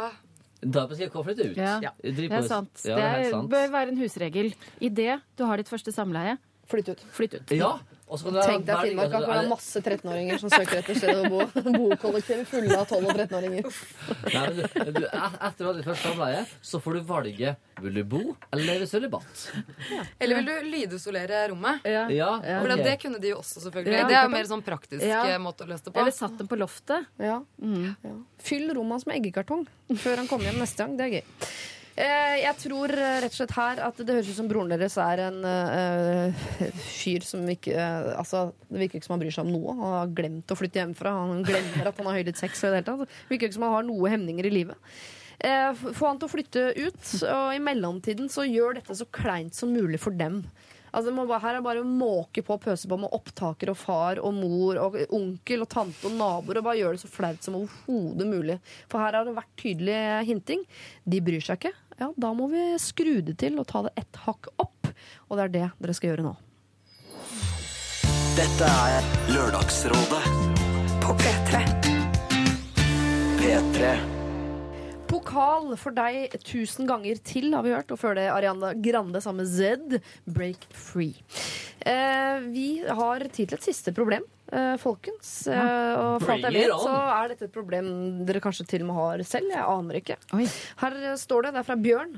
Da 0.58 0.88
skal 0.88 1.04
jeg 1.06 1.12
komme 1.14 1.28
flytte 1.30 1.52
ut. 1.52 1.58
Ja. 1.58 1.80
Ja. 1.84 1.92
Det 2.02 2.32
er 2.32 2.48
sant. 2.50 2.82
Ja, 2.84 2.96
det 2.96 3.04
er 3.04 3.30
er, 3.30 3.48
bør 3.52 3.68
være 3.72 3.94
en 3.94 3.98
husregel. 4.02 4.54
Idet 4.82 5.22
du 5.38 5.46
har 5.46 5.58
ditt 5.62 5.70
første 5.70 5.94
samleie, 5.94 6.38
Flytt 6.68 6.90
ut. 6.90 7.02
flytt 7.16 7.34
ut. 7.40 7.52
Ja, 7.56 7.78
og 8.08 8.20
så 8.20 8.28
kan 8.28 8.38
Tenk 8.44 8.66
deg 8.68 8.78
Finnmark, 8.84 9.12
hvor 9.12 9.24
det 9.28 9.36
er 9.42 9.48
masse 9.48 9.80
13-åringer 9.84 10.40
som 10.40 10.52
søker 10.52 10.80
etter 10.82 10.96
sted 11.00 11.16
å 11.16 11.30
bo. 11.32 11.46
Bokollektiv 11.78 12.42
fulle 12.48 12.76
av 12.76 12.88
12- 12.88 13.08
og 13.08 13.20
13-åringer. 13.22 13.70
Nei, 14.34 14.42
men 14.44 14.58
du, 14.58 14.92
du, 14.98 15.06
et- 15.08 15.38
etter 15.48 15.64
å 15.64 15.70
ha 15.70 15.74
ditt 15.78 15.88
første 15.88 16.10
samleie, 16.12 16.42
så 16.72 16.82
får 16.84 16.98
du 17.00 17.06
valget 17.10 17.82
vil 17.84 18.00
du 18.00 18.04
bo 18.04 18.22
eller 18.52 18.64
leve 18.68 18.88
sølibat. 18.90 19.44
Eller 20.20 20.40
vil 20.42 20.48
du 20.50 20.70
lydisolere 20.74 21.44
rommet? 21.54 21.88
Ja. 21.88 22.04
Ja, 22.12 22.32
For 22.64 22.76
det 22.84 22.98
kunne 23.04 23.20
de 23.24 23.32
jo 23.32 23.40
også, 23.40 23.64
selvfølgelig. 23.64 23.96
Ja. 24.00 24.08
Det 24.12 24.18
er 24.20 24.28
jo 24.28 24.34
mer 24.36 24.52
sånn 24.52 24.66
praktisk 24.68 25.04
Ja. 25.08 25.24
eh, 25.32 25.40
måte 25.44 25.64
å 25.64 25.72
løse 25.72 25.88
det 25.88 25.94
på. 25.96 26.04
Eller 26.04 26.16
satt 26.16 26.36
dem 26.40 26.48
på 26.52 26.60
loftet. 26.60 27.08
Ja. 27.20 27.40
ja. 27.64 28.16
Fyll 28.44 28.68
rommet 28.76 28.98
hans 29.00 29.08
med 29.08 29.20
eggekartong 29.22 29.68
før 30.04 30.24
han 30.24 30.28
kommer 30.32 30.52
hjem 30.52 30.60
neste 30.64 30.84
gang. 30.84 30.96
Det 31.00 31.08
er 31.08 31.20
gøy. 31.20 31.26
Eh, 31.98 32.36
jeg 32.44 32.54
tror 32.62 32.92
eh, 32.94 33.16
rett 33.24 33.34
og 33.34 33.38
slett 33.40 33.56
her 33.58 33.80
at 33.82 34.00
det 34.06 34.14
høres 34.14 34.28
ut 34.30 34.38
som 34.38 34.50
broren 34.50 34.70
deres 34.70 35.00
er 35.02 35.24
en 35.24 35.40
uh, 35.42 36.44
fyr 36.92 37.26
som 37.26 37.42
ikke 37.50 37.74
uh, 37.74 38.12
Altså, 38.20 38.52
Det 38.70 38.84
virker 38.84 39.00
ikke 39.00 39.08
som 39.08 39.16
han 39.16 39.24
bryr 39.24 39.34
seg 39.34 39.48
om 39.48 39.56
noe. 39.56 39.74
Han 39.80 39.96
har 39.96 40.12
glemt 40.20 40.54
å 40.54 40.58
flytte 40.60 40.78
hjemmefra. 40.78 41.16
Han 41.18 41.42
glemmer 41.48 41.90
at 41.90 41.98
han 41.98 42.10
har 42.12 42.20
høylytt 42.20 42.38
sex. 42.38 42.62
Og 42.62 42.70
det 42.70 42.84
hele 42.84 42.90
tatt. 42.92 43.18
Det 43.18 43.34
virker 43.34 43.50
ikke 43.50 43.58
som 43.58 43.66
han 43.66 43.76
har 43.80 43.88
noe 43.90 44.14
hemninger 44.14 44.46
i 44.46 44.54
livet. 44.54 44.94
Uh, 45.42 45.74
Få 45.98 46.12
han 46.12 46.22
til 46.22 46.30
å 46.30 46.34
flytte 46.36 46.68
ut, 46.78 47.02
og 47.34 47.50
i 47.58 47.64
mellomtiden 47.66 48.30
så 48.30 48.46
gjør 48.46 48.78
dette 48.78 48.98
så 48.98 49.10
kleint 49.18 49.58
som 49.58 49.74
mulig 49.74 50.02
for 50.02 50.14
dem. 50.22 50.44
Altså, 50.94 51.12
bare, 51.18 51.42
her 51.42 51.56
er 51.56 51.60
det 51.60 51.66
bare 51.66 51.82
å 51.82 51.90
måke 51.90 52.46
på 52.46 52.56
og 52.56 52.64
pøse 52.64 52.90
på 52.90 52.98
med 53.02 53.14
opptaker 53.14 53.74
og 53.74 53.78
far 53.78 54.22
og 54.22 54.38
mor 54.38 54.80
og 54.86 55.02
onkel 55.14 55.66
og 55.66 55.70
tante 55.74 56.10
og 56.10 56.16
naboer. 56.18 56.62
Og 56.62 56.70
bare 56.70 56.80
gjøre 56.80 56.98
det 56.98 57.04
så 57.04 57.12
flaut 57.12 57.42
som 57.46 57.58
overhodet 57.58 58.30
mulig. 58.30 58.62
For 58.86 59.02
her 59.02 59.18
har 59.18 59.28
det 59.28 59.36
vært 59.38 59.58
tydelig 59.60 60.00
hinting. 60.30 60.64
De 61.10 61.26
bryr 61.26 61.44
seg 61.44 61.60
ikke. 61.60 61.76
Ja, 61.98 62.12
da 62.16 62.30
må 62.38 62.46
vi 62.52 62.64
skru 62.78 63.22
det 63.26 63.40
til 63.42 63.58
og 63.58 63.66
ta 63.70 63.82
det 63.88 63.96
ett 63.98 64.20
hakk 64.28 64.52
opp. 64.62 64.90
Og 65.30 65.38
det 65.38 65.48
er 65.48 65.54
det 65.56 65.64
dere 65.82 65.96
skal 65.98 66.14
gjøre 66.14 66.28
nå. 66.28 66.36
Dette 68.38 68.68
er 68.70 69.08
Lørdagsrådet 69.34 70.22
På 71.02 71.16
P3. 71.18 71.64
P3. 73.40 73.96
Pokal 75.08 75.72
for 75.80 75.96
deg 75.96 76.36
tusen 76.46 76.86
ganger 76.86 77.18
til, 77.26 77.50
har 77.56 77.66
vi 77.66 77.74
hørt. 77.74 77.90
Og 77.96 77.98
før 78.02 78.18
det 78.20 78.28
Ariana 78.30 78.76
Grande 78.78 79.22
sammen 79.24 79.48
med 79.48 79.50
Z, 79.50 80.02
Break 80.30 80.68
Free. 80.70 81.16
Eh, 81.82 82.46
vi 82.52 82.70
har 82.86 83.26
tid 83.32 83.48
til 83.48 83.58
et 83.58 83.70
siste 83.72 83.94
problem, 83.96 84.28
folkens. 84.82 85.32
Ja. 85.52 85.64
og 85.98 86.24
for 86.24 86.34
alt 86.36 86.48
jeg 86.48 86.56
vet, 86.56 86.74
så 86.80 86.94
er 86.94 87.32
dette 87.34 87.48
et 87.50 87.54
problem 87.54 87.90
dere 88.28 88.42
kanskje 88.44 88.66
til 88.70 88.86
og 88.86 88.90
med 88.90 89.00
har 89.00 89.24
selv. 89.28 89.52
Jeg 89.54 89.64
aner 89.64 90.00
ikke. 90.00 90.18
Oi. 90.38 90.46
Her 90.82 90.98
eh, 91.02 91.16
står 91.20 91.48
det, 91.48 91.54
det 91.56 91.62
er 91.62 91.68
fra 91.68 91.78
Bjørn. 91.82 92.14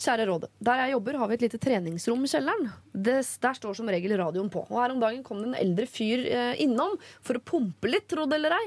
Kjære 0.00 0.26
rådet. 0.30 0.50
Der 0.70 0.82
jeg 0.84 0.94
jobber, 0.94 1.20
har 1.20 1.30
vi 1.30 1.38
et 1.38 1.46
lite 1.46 1.60
treningsrom 1.62 2.26
i 2.26 2.32
kjelleren. 2.32 2.72
Det, 2.92 3.16
der 3.44 3.56
står 3.58 3.78
som 3.78 3.92
regel 3.92 4.16
radioen 4.20 4.50
på. 4.52 4.64
Og 4.68 4.82
her 4.82 4.94
om 4.94 5.00
dagen 5.02 5.22
kom 5.26 5.42
det 5.42 5.52
en 5.52 5.60
eldre 5.60 5.88
fyr 5.90 6.26
eh, 6.26 6.52
innom 6.64 6.96
for 7.20 7.38
å 7.38 7.44
pumpe 7.52 7.90
litt, 7.90 8.08
tro 8.10 8.26
det 8.30 8.40
eller 8.40 8.58
ei. 8.58 8.66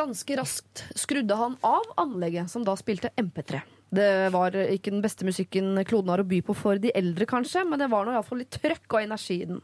Ganske 0.00 0.40
raskt 0.40 0.86
skrudde 0.98 1.38
han 1.38 1.58
av 1.66 1.92
anlegget, 2.00 2.50
som 2.52 2.64
da 2.66 2.76
spilte 2.78 3.12
MP3. 3.20 3.62
Det 3.90 4.30
var 4.30 4.54
ikke 4.54 4.92
den 4.92 5.02
beste 5.02 5.26
musikken 5.26 5.74
kloden 5.88 6.12
har 6.12 6.22
å 6.22 6.26
by 6.30 6.40
på 6.46 6.54
for 6.54 6.78
de 6.78 6.92
eldre, 6.94 7.26
kanskje, 7.26 7.64
men 7.66 7.80
det 7.80 7.88
var 7.90 8.06
nå 8.06 8.14
iallfall 8.14 8.38
litt 8.44 8.54
trøkk 8.54 8.86
og 8.94 9.02
energi 9.02 9.40
i 9.42 9.48
den. 9.50 9.62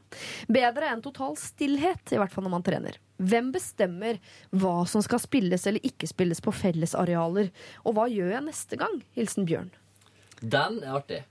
Bedre 0.51 0.91
enn 0.91 1.03
total 1.05 1.37
stillhet, 1.39 2.11
i 2.11 2.19
hvert 2.19 2.35
fall 2.35 2.47
når 2.47 2.57
man 2.57 2.67
trener. 2.67 2.99
Hvem 3.23 3.53
bestemmer 3.55 4.19
hva 4.51 4.81
som 4.91 5.05
skal 5.05 5.23
spilles 5.23 5.67
eller 5.71 5.85
ikke 5.87 6.11
spilles 6.11 6.43
på 6.45 6.53
fellesarealer? 6.53 7.53
Og 7.87 7.97
hva 7.97 8.09
gjør 8.13 8.35
jeg 8.35 8.47
neste 8.49 8.81
gang? 8.81 8.99
Hilsen 9.17 9.47
Bjørn. 9.49 9.71
Den 10.43 10.83
er 10.83 10.99
artig. 10.99 11.23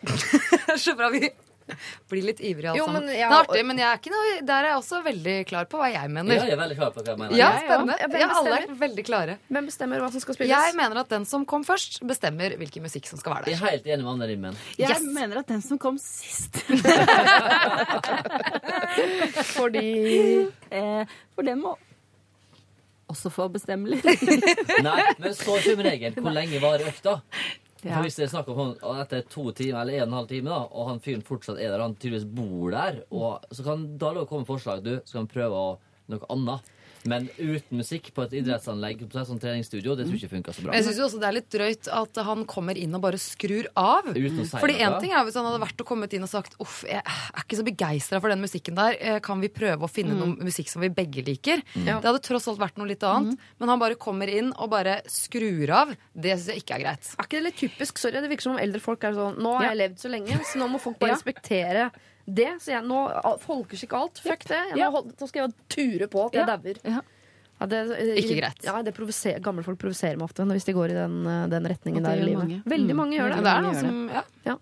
Så 0.82 0.96
bra 0.98 1.08
vi 1.14 1.30
blir 2.10 2.24
litt 2.28 2.40
ivrig, 2.40 2.66
alle 2.70 2.78
Jo, 2.80 2.86
sammen. 2.88 3.04
men 3.06 3.12
Det 3.14 3.20
er 3.24 3.34
artig, 3.38 3.62
men 3.70 3.76
jeg 3.82 3.88
er 3.90 4.00
ikke 4.00 4.12
noe, 4.14 4.32
der 4.50 4.58
er 4.64 4.68
jeg 4.72 4.78
også 4.80 5.00
veldig 5.06 5.36
klar 5.50 5.64
på 5.70 5.80
hva 5.80 5.88
jeg 5.92 6.10
mener. 6.14 6.34
Ja, 6.36 6.44
jeg 6.48 6.56
er 6.56 6.60
veldig 6.62 6.78
klar 6.80 6.90
på 6.94 7.02
hva 7.04 7.12
jeg 7.14 7.18
mener. 7.22 7.36
Ja, 7.38 7.50
ja. 7.50 7.60
spennende. 7.66 7.96
Ja, 8.00 8.06
Ja, 8.20 8.28
alle 8.40 8.56
er 8.60 8.74
veldig 8.84 9.04
klare. 9.08 9.38
Hvem 9.50 9.64
bestemmer 9.70 10.02
hva 10.04 10.10
som 10.14 10.20
skal 10.24 10.34
spilles? 10.38 10.52
Jeg 10.54 10.76
mener 10.78 10.96
at 11.04 11.08
den 11.12 11.24
som 11.30 11.44
kom 11.48 11.64
først, 11.68 12.00
bestemmer 12.06 12.56
hvilken 12.60 12.82
musikk 12.86 13.06
som 13.10 13.18
skal 13.20 13.34
være 13.36 13.44
der. 13.48 13.52
Jeg 13.54 13.60
er 13.60 13.70
helt 13.76 13.86
enig 13.94 14.04
med 14.04 14.12
Anne 14.16 14.26
Rimmen. 14.32 14.54
Jeg 14.78 14.90
Yes. 14.90 15.04
mener 15.14 15.38
at 15.44 15.46
den 15.48 15.62
som 15.62 15.78
kom 15.78 15.96
sist 16.00 16.58
Fordi 19.54 20.46
eh, 20.70 21.04
For 21.34 21.46
den 21.46 21.60
må 21.62 21.76
også 23.10 23.26
få 23.34 23.48
bestemme 23.50 23.90
litt. 23.90 24.04
Nei, 24.86 25.00
men 25.18 25.32
så 25.34 25.56
kommer 25.64 25.88
regelen. 25.88 26.14
Hvor 26.22 26.30
lenge 26.36 26.60
varer 26.62 26.86
økta? 26.92 27.16
Ja. 27.82 27.94
For 27.96 28.04
Hvis 28.04 28.16
dere 28.18 28.28
snakker 28.28 28.52
om 28.52 28.74
han- 28.80 29.00
etter 29.00 29.22
to 29.28 29.50
timer 29.52 29.80
eller 29.82 29.94
en 29.94 30.02
og 30.02 30.08
en 30.08 30.12
halv 30.18 30.28
time, 30.28 30.50
da, 30.50 30.58
og 30.70 30.88
han 30.88 31.00
fyren 31.00 31.22
fortsatt 31.24 31.58
er 31.58 31.70
der, 31.70 31.80
han 31.80 31.94
tydeligvis 31.94 32.26
bor 32.34 32.70
der, 32.70 33.02
og 33.10 33.44
så 33.50 33.64
kan 33.64 33.86
da 33.98 34.12
komme 34.26 34.44
forslag. 34.44 34.82
Du, 34.84 35.00
så 35.04 35.12
kan 35.18 35.26
vi 35.26 35.34
prøve 35.40 35.56
å, 35.56 35.78
noe 36.10 36.26
annet. 36.30 36.60
Men 37.08 37.28
uten 37.38 37.78
musikk 37.80 38.10
på 38.14 38.24
et 38.26 38.34
idrettsanlegg 38.42 39.06
sånt 39.10 39.40
treningsstudio, 39.40 39.94
det 39.96 40.04
tror 40.06 40.16
jeg 40.18 40.22
ikke 40.24 40.34
funka 40.36 40.52
så 40.52 40.62
bra. 40.66 40.74
Jeg 40.76 40.84
syns 40.84 40.98
også 41.06 41.20
det 41.20 41.28
er 41.30 41.36
litt 41.38 41.48
drøyt 41.50 41.88
at 41.88 42.20
han 42.26 42.44
kommer 42.44 42.76
inn 42.76 42.94
og 42.94 43.00
bare 43.00 43.16
skrur 43.20 43.66
av. 43.74 44.10
Uten 44.12 44.40
å 44.42 44.44
si 44.44 44.58
Fordi 44.60 44.76
én 44.84 44.98
ting 45.00 45.12
er 45.16 45.24
hvis 45.24 45.38
han 45.38 45.46
hadde 45.48 45.62
vært 45.62 45.80
og 45.80 45.86
kommet 45.88 46.12
inn 46.12 46.22
og 46.26 46.28
sagt 46.32 46.56
Uff, 46.60 46.84
jeg 46.84 47.00
er 47.00 47.40
ikke 47.44 47.56
så 47.60 47.64
begeistra 47.64 48.20
for 48.20 48.28
den 48.28 48.40
musikken 48.44 48.74
der. 48.76 48.96
Eh, 49.00 49.18
Kan 49.24 49.40
vi 49.40 49.48
prøve 49.48 49.86
å 49.86 49.90
finne 49.90 50.14
noe 50.18 50.36
musikk 50.44 50.68
som 50.68 50.82
vi 50.84 50.88
begge 50.92 51.24
liker? 51.24 51.62
Mm. 51.74 51.86
Det 51.88 52.04
hadde 52.10 52.20
tross 52.26 52.48
alt 52.48 52.60
vært 52.60 52.76
noe 52.80 52.86
litt 52.90 53.02
annet. 53.06 53.38
Men 53.58 53.68
han 53.72 53.78
bare 53.80 53.94
kommer 54.00 54.28
inn 54.28 54.52
og 54.56 54.70
bare 54.70 55.00
skrur 55.08 55.70
av. 55.70 55.94
Det 56.14 56.36
syns 56.36 56.52
jeg 56.54 56.64
ikke 56.64 56.74
er 56.78 56.84
greit. 56.84 57.14
Er 57.16 57.24
ikke 57.24 57.38
det 57.40 57.44
litt 57.48 57.58
typisk? 57.60 57.98
Sorry, 57.98 58.20
det 58.20 58.28
virker 58.30 58.42
som 58.48 58.56
om 58.58 58.62
eldre 58.62 58.80
folk 58.80 59.02
er 59.04 59.12
sånn 59.16 59.38
Nå 59.40 59.56
har 59.56 59.64
Ja. 59.64 59.72
jeg 59.74 59.78
levd 59.90 59.98
så 60.04 60.10
lenge, 60.10 60.40
så 60.44 60.58
nå 60.60 60.68
må 60.68 60.80
folk 60.80 60.98
bare 60.98 61.10
Ja. 61.12 61.16
respektere 61.16 61.90
det. 62.26 62.50
Så 62.60 62.72
jeg, 62.74 62.82
nå 62.84 63.04
folkeskikk 63.40 63.92
alt. 63.92 64.18
Fuck 64.24 64.44
det. 64.48 64.60
Nå, 64.76 64.90
hold- 64.90 65.14
nå 65.16 65.28
skal 65.28 65.48
jeg 65.48 65.54
ture 65.68 66.06
på 66.08 66.30
til 66.30 66.40
jeg 66.40 66.46
Ja. 66.48 66.56
dauer. 66.56 66.78
Ja. 66.84 67.00
Ja, 67.60 67.66
det, 67.66 67.78
Ikke 68.16 68.40
greit. 68.40 68.62
Ja, 68.64 68.80
det 68.80 69.42
gamle 69.42 69.62
folk 69.62 69.78
provoserer 69.78 70.16
meg 70.16 70.24
ofte 70.30 70.46
hvis 70.48 70.64
de 70.64 70.72
går 70.72 70.90
i 70.90 70.94
den, 70.94 71.26
eh, 71.26 71.46
den 71.46 71.66
retningen 71.68 72.02
der 72.02 72.16
i 72.16 72.24
livet. 72.24 72.38
mange. 72.48 72.62
Veldig 72.64 72.94
Mm. 72.94 72.96
mange 72.96 73.18
gjør 73.18 73.28
det. 73.28 73.36
Ja, 73.36 73.42
det 73.42 73.50
er 73.50 73.60
Mange 73.60 73.62
noe 73.62 73.74
gjør 73.74 73.80
som 73.80 74.08
ja. 74.08 74.22
Ja. 74.46 74.56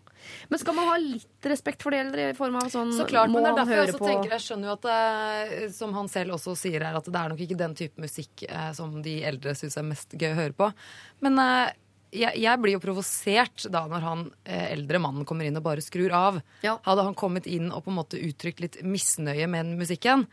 Men 0.51 0.59
skal 0.59 0.75
man 0.75 0.85
ha 0.89 0.97
litt 0.99 1.43
respekt 1.43 1.81
for 1.81 1.91
de 1.91 1.97
eldre 1.99 2.31
i 2.31 2.33
form 2.33 2.57
av 2.57 2.63
sånn 2.65 2.93
Så 2.93 3.07
klart, 3.07 3.31
Må 3.31 3.35
men 3.41 3.45
det 3.45 3.51
er 3.53 3.65
derfor 3.65 3.87
jeg 3.87 3.95
også 3.95 3.99
på 4.01 4.09
tenker 4.09 4.31
Jeg 4.31 4.41
skjønner 4.41 4.65
jo 4.65 4.73
at 4.73 4.83
det, 4.83 5.75
som 5.75 5.93
han 5.95 6.09
selv 6.09 6.33
også 6.33 6.57
sier 6.57 6.83
her, 6.83 6.97
at 6.97 7.05
det 7.05 7.15
er 7.15 7.29
nok 7.29 7.39
ikke 7.39 7.57
den 7.57 7.75
type 7.77 7.97
musikk 8.03 8.43
eh, 8.51 8.73
som 8.73 9.01
de 9.01 9.23
eldre 9.23 9.55
syns 9.55 9.77
er 9.77 9.83
mest 9.85 10.11
gøy 10.19 10.33
å 10.35 10.35
høre 10.35 10.53
på. 10.55 10.73
Men 11.21 11.39
eh, 11.39 11.71
jeg, 12.13 12.39
jeg 12.41 12.61
blir 12.63 12.75
jo 12.77 12.81
provosert 12.83 13.67
da 13.73 13.85
når 13.91 14.05
han 14.05 14.23
eh, 14.45 14.73
eldre 14.75 15.01
mannen 15.03 15.27
kommer 15.29 15.45
inn 15.49 15.57
og 15.59 15.65
bare 15.67 15.83
skrur 15.85 16.13
av. 16.17 16.41
Ja. 16.65 16.79
Hadde 16.87 17.05
han 17.09 17.17
kommet 17.19 17.47
inn 17.47 17.71
og 17.73 17.85
på 17.85 17.93
en 17.93 17.99
måte 17.99 18.21
uttrykt 18.21 18.61
litt 18.65 18.79
misnøye 18.83 19.49
med 19.49 19.67
den 19.67 19.79
musikken, 19.81 20.27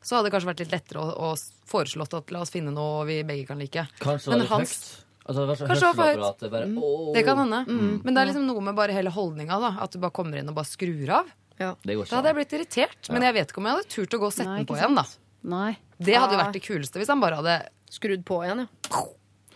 så 0.00 0.16
hadde 0.16 0.28
det 0.30 0.34
kanskje 0.36 0.50
vært 0.52 0.62
litt 0.64 0.72
lettere 0.72 1.02
å, 1.02 1.32
å 1.34 1.68
foreslått 1.68 2.14
at 2.14 2.30
la 2.32 2.40
oss 2.44 2.52
finne 2.54 2.70
noe 2.72 3.04
vi 3.08 3.20
begge 3.26 3.46
kan 3.50 3.58
like. 3.60 3.86
Kanskje 4.00 4.30
Men 4.32 4.44
det 4.44 4.48
var 4.50 4.62
litt 4.62 4.68
hans- 4.70 4.78
høyt. 4.94 5.04
Altså, 5.28 5.42
det 5.42 5.48
var 5.50 5.56
så 5.60 5.66
Kanskje 5.68 5.80
det 5.80 5.88
var 5.88 5.96
for 5.98 6.08
høyt. 6.08 6.52
bare, 6.52 6.68
åh. 6.80 7.08
Det 7.12 7.22
kan 7.26 7.36
hende. 7.42 7.58
Men 8.04 8.14
det 8.14 8.20
er 8.22 8.28
liksom 8.30 8.46
noe 8.48 8.62
med 8.64 8.76
bare 8.78 8.94
hele 8.96 9.10
holdninga, 9.12 9.58
da. 9.60 9.74
At 9.84 9.92
du 9.92 9.98
bare 10.00 10.14
kommer 10.16 10.38
inn 10.40 10.48
og 10.48 10.54
bare 10.56 10.70
skrur 10.70 11.10
av. 11.18 11.28
Det 11.58 11.96
går 11.98 12.08
Da 12.08 12.16
hadde 12.16 12.30
jeg 12.30 12.36
blitt 12.38 12.54
irritert. 12.56 13.10
Men 13.12 13.26
jeg 13.26 13.34
vet 13.36 13.50
ikke 13.52 13.60
om 13.60 13.66
jeg 13.68 13.76
hadde 13.76 13.90
turt 13.92 14.14
å 14.16 14.20
gå 14.22 14.30
og 14.30 14.32
sette 14.32 14.48
Nei, 14.48 14.62
den 14.62 14.70
på 14.70 14.78
igjen, 14.78 14.94
da. 14.96 15.04
Nei. 15.52 15.76
Det 15.98 16.14
hadde 16.16 16.32
jo 16.32 16.40
vært 16.40 16.56
det 16.56 16.62
kuleste 16.64 17.02
hvis 17.02 17.10
han 17.12 17.20
bare 17.20 17.42
hadde 17.42 17.58
Skrudd 17.90 18.24
på 18.28 18.38
igjen, 18.46 18.64
ja. 18.64 19.02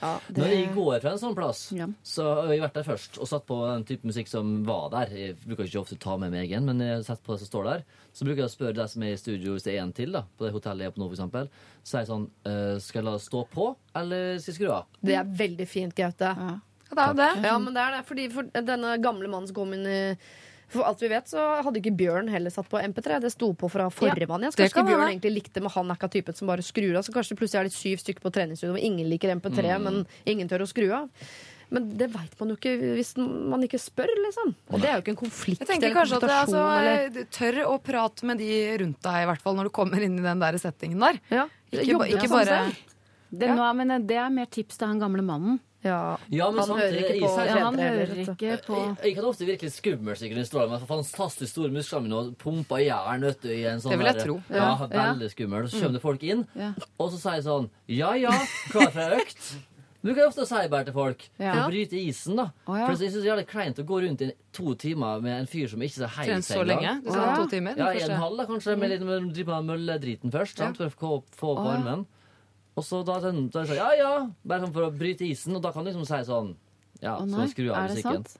Ja 0.02 0.10
det, 0.28 0.40
Når 0.42 0.50
jeg 0.52 0.68
går 0.74 1.00
fra 1.04 1.10
en 1.14 1.20
sånn 1.22 1.34
plass, 1.38 1.60
Ja. 1.72 1.86
så 2.02 2.24
har 2.42 2.50
jeg 2.52 2.60
vært 2.64 2.74
der 2.80 2.86
først 2.88 3.18
og 3.22 3.28
satt 3.30 3.46
på 3.46 3.58
den 3.70 3.84
type 3.88 4.04
musikk 4.10 4.28
som 4.28 4.50
var 4.66 4.88
der. 4.90 5.12
Jeg 5.14 5.36
bruker 5.46 5.64
ikke 5.68 5.80
ofte 5.84 5.98
ta 6.02 6.16
med 6.18 6.32
meg 6.34 6.48
egen, 6.48 6.66
men 6.66 6.82
jeg 6.82 6.96
har 6.98 7.04
sett 7.06 7.22
på 7.22 7.32
det 7.36 7.44
som 7.44 7.50
står 7.52 7.64
der. 7.70 7.84
Så 8.12 8.26
bruker 8.26 8.42
jeg 8.42 8.50
å 8.50 8.54
spørre 8.56 8.74
deg 8.82 8.90
som 8.92 9.02
er 9.06 9.14
i 9.14 9.20
studio, 9.22 9.54
hvis 9.54 9.64
det 9.64 9.76
er 9.76 9.82
en 9.86 9.92
til, 9.96 10.12
da, 10.12 10.24
på 10.36 10.44
det 10.44 10.52
hotellet 10.52 10.84
jeg 10.84 10.92
er 10.92 10.96
på 10.98 11.00
nå, 11.04 11.08
for 11.08 11.16
eksempel. 11.16 11.48
Så 11.86 11.96
er 11.96 12.02
jeg 12.04 12.10
sånn 12.12 12.26
eh, 12.50 12.74
Skal 12.82 13.00
jeg 13.00 13.06
la 13.08 13.16
det 13.16 13.24
stå 13.24 13.44
på, 13.54 13.70
eller 14.02 14.38
skal 14.42 14.52
jeg 14.52 14.58
skru 14.60 14.70
av? 14.74 14.86
det 15.00 15.14
er 15.16 15.24
veldig 15.46 15.68
fint, 15.70 15.94
Gaute. 15.96 16.34
Ja. 16.36 16.52
Ja, 16.92 17.12
det 17.14 17.24
er 17.24 17.36
det. 17.40 17.48
Ja, 17.48 17.58
men 17.58 17.72
det 17.72 17.80
er 17.80 17.94
det. 17.96 18.00
Fordi 18.04 18.24
for 18.34 18.42
denne 18.52 18.96
gamle 19.00 19.28
mannen 19.32 19.48
som 19.48 19.56
kom 19.56 19.70
inn 19.72 19.86
i 19.88 20.00
For 20.72 20.86
alt 20.88 21.02
vi 21.04 21.10
vet, 21.12 21.28
så 21.28 21.42
hadde 21.66 21.80
ikke 21.82 21.92
Bjørn 21.98 22.30
heller 22.32 22.52
satt 22.54 22.68
på 22.72 22.80
MP3. 22.80 23.20
Det 23.20 23.30
sto 23.34 23.50
på 23.58 23.68
fra 23.70 23.88
forrige 23.92 24.28
mann. 24.30 24.44
igjen. 24.46 24.54
Så 24.54 24.62
kanskje 24.64 24.86
Bjørn 24.88 25.06
egentlig 25.10 25.32
likte, 25.36 25.60
men 25.64 25.72
han 25.74 25.90
er 25.92 25.98
ikke 25.98 26.08
av 26.08 26.14
typen 26.16 26.38
som 26.38 26.48
bare 26.48 26.64
skrur 26.64 26.96
av. 26.96 27.04
Så 27.06 27.12
kanskje 27.14 27.34
det 27.34 27.40
plutselig 27.42 27.60
er 27.60 27.68
det 27.68 27.76
syv 27.76 28.00
stykker 28.02 28.24
på 28.24 28.32
treningsstudio 28.32 28.74
og 28.76 28.84
ingen 28.90 29.10
liker 29.12 29.34
MP3, 29.36 29.78
men 29.84 30.04
ingen 30.24 30.48
tør 30.48 30.64
å 30.64 30.70
skru 30.70 30.88
av. 30.96 31.10
Men 31.72 31.86
det 31.96 32.10
veit 32.12 32.34
man 32.40 32.50
jo 32.52 32.56
ikke 32.58 32.72
hvis 32.98 33.14
man 33.16 33.62
ikke 33.64 33.80
spør, 33.80 34.10
liksom. 34.26 34.54
Og 34.72 34.80
det 34.82 34.90
er 34.90 34.98
jo 34.98 35.04
ikke 35.06 35.14
en 35.14 35.20
konflikt 35.22 35.62
Jeg 35.62 35.68
tenker 35.70 35.88
eller 35.88 36.00
kanskje 36.02 36.18
at 36.18 36.26
det, 36.28 36.38
altså, 36.42 36.64
eller 36.82 37.28
tør 37.32 37.60
å 37.70 37.76
prate 37.80 38.28
med 38.28 38.42
de 38.42 38.50
rundt 38.82 39.00
deg, 39.06 39.22
i 39.22 39.28
hvert 39.30 39.44
fall 39.44 39.56
når 39.56 39.70
du 39.70 39.74
kommer 39.80 40.04
inn 40.04 40.18
i 40.20 40.24
den 40.24 40.42
der 40.42 40.58
settingen 40.60 41.00
der. 41.00 41.20
ja. 41.32 41.46
Ikke, 41.72 42.04
ikke 42.12 42.28
bare. 42.28 42.56
Det, 43.32 43.48
nå, 43.56 43.64
men 43.78 43.94
det 44.04 44.18
er 44.20 44.28
mer 44.28 44.50
tips 44.52 44.76
til 44.76 44.90
han 44.90 44.98
gamle 45.00 45.24
mannen. 45.24 45.56
Ja. 45.84 46.16
Ja, 46.30 46.50
men 46.54 46.62
Han 46.62 46.78
hører 46.78 46.98
ikke 47.00 47.16
på 47.26 47.30
Ja, 47.46 47.56
han 47.64 47.78
hører 47.78 48.12
ikke 48.22 48.59
på 48.66 48.76
Jeg, 48.78 48.96
jeg 49.02 49.14
kan 49.16 49.24
ofte 49.24 49.46
virke 49.48 49.66
litt 49.66 49.74
skummel 49.74 50.14
sikkert 50.14 50.38
i 50.38 50.46
strålen, 50.46 50.70
med 50.70 50.86
fantastisk 50.86 51.50
store 51.56 51.72
muskler 51.74 52.04
mine 52.04 52.14
og 52.20 52.36
pumpa 52.38 52.78
jern 52.84 53.20
vet 53.26 53.40
du, 53.42 53.48
i 53.50 53.64
en 53.66 53.80
sånn 53.82 53.90
Det 53.90 53.98
vil 53.98 54.06
jeg 54.06 54.14
der- 54.20 54.24
tro. 54.28 54.36
Ja, 54.50 54.68
Ja. 54.78 54.86
veldig 55.12 55.30
skummel. 55.34 55.68
Så 55.68 55.80
kommer 55.82 55.92
det 55.98 56.02
folk 56.02 56.22
inn, 56.22 56.46
Ja. 56.54 56.72
og 56.98 57.10
så 57.12 57.18
sier 57.18 57.34
jeg 57.34 57.44
sånn 57.44 57.68
Ja 57.88 58.14
ja, 58.14 58.30
klar 58.70 58.90
for 58.92 59.00
ei 59.00 59.20
økt? 59.20 59.54
Du 60.04 60.12
kan 60.14 60.26
ofte 60.26 60.44
si 60.46 60.66
bare 60.68 60.84
til 60.84 60.92
folk. 60.94 61.20
Ja. 61.38 61.52
For 61.54 61.60
å 61.62 61.70
bryte 61.70 61.92
isen, 61.94 62.34
da. 62.34 62.50
oh, 62.66 62.74
ja. 62.76 62.86
For 62.86 62.96
jeg 62.96 62.98
synes 63.12 63.12
det 63.12 63.22
er 63.22 63.36
jævlig 63.36 63.46
kleint 63.46 63.78
å 63.78 63.84
gå 63.86 64.00
rundt 64.02 64.22
i 64.22 64.32
to 64.52 64.74
timer 64.74 65.20
med 65.22 65.40
en 65.40 65.46
fyr 65.46 65.68
som 65.70 65.78
ikke 65.80 66.02
er 66.02 66.09
helt 66.09 66.28
Trent 66.28 66.44
så 66.44 66.64
lenge. 66.66 67.04
Du 67.04 67.10
sa 67.12 67.22
Ja. 67.24 67.36
to 67.36 67.46
timer. 67.46 67.74
Ja, 67.76 67.90
en 67.92 68.10
halv, 68.18 68.36
da, 68.36 68.46
kanskje, 68.46 68.76
med 68.78 68.90
litt 68.90 69.00
med, 69.02 69.22
med 69.46 69.64
mølledriten 69.64 70.32
først, 70.32 70.56
sant, 70.59 70.76
for 70.76 70.86
å 70.86 70.90
få, 70.90 71.22
få 71.38 71.52
opp 71.54 71.59
oh, 71.59 71.86
ja. 71.86 72.04
Og 72.72 72.84
så 72.86 73.02
da, 73.04 73.18
er 73.18 73.32
det 73.32 73.52
sånn, 73.52 73.76
ja 73.76 73.90
ja, 73.98 74.12
bare 74.48 74.64
sånn 74.64 74.72
for 74.72 74.86
å 74.86 74.92
bryte 74.94 75.26
isen, 75.28 75.56
og 75.58 75.64
da 75.64 75.74
kan 75.74 75.84
du 75.84 75.90
liksom 75.90 76.06
si 76.08 76.20
sånn 76.28 76.54
Ja, 77.02 77.18
oh, 77.18 77.26
så 77.28 77.48
skru 77.50 77.68
av 77.72 77.90
musikken. 77.90 78.22
sant? 78.22 78.38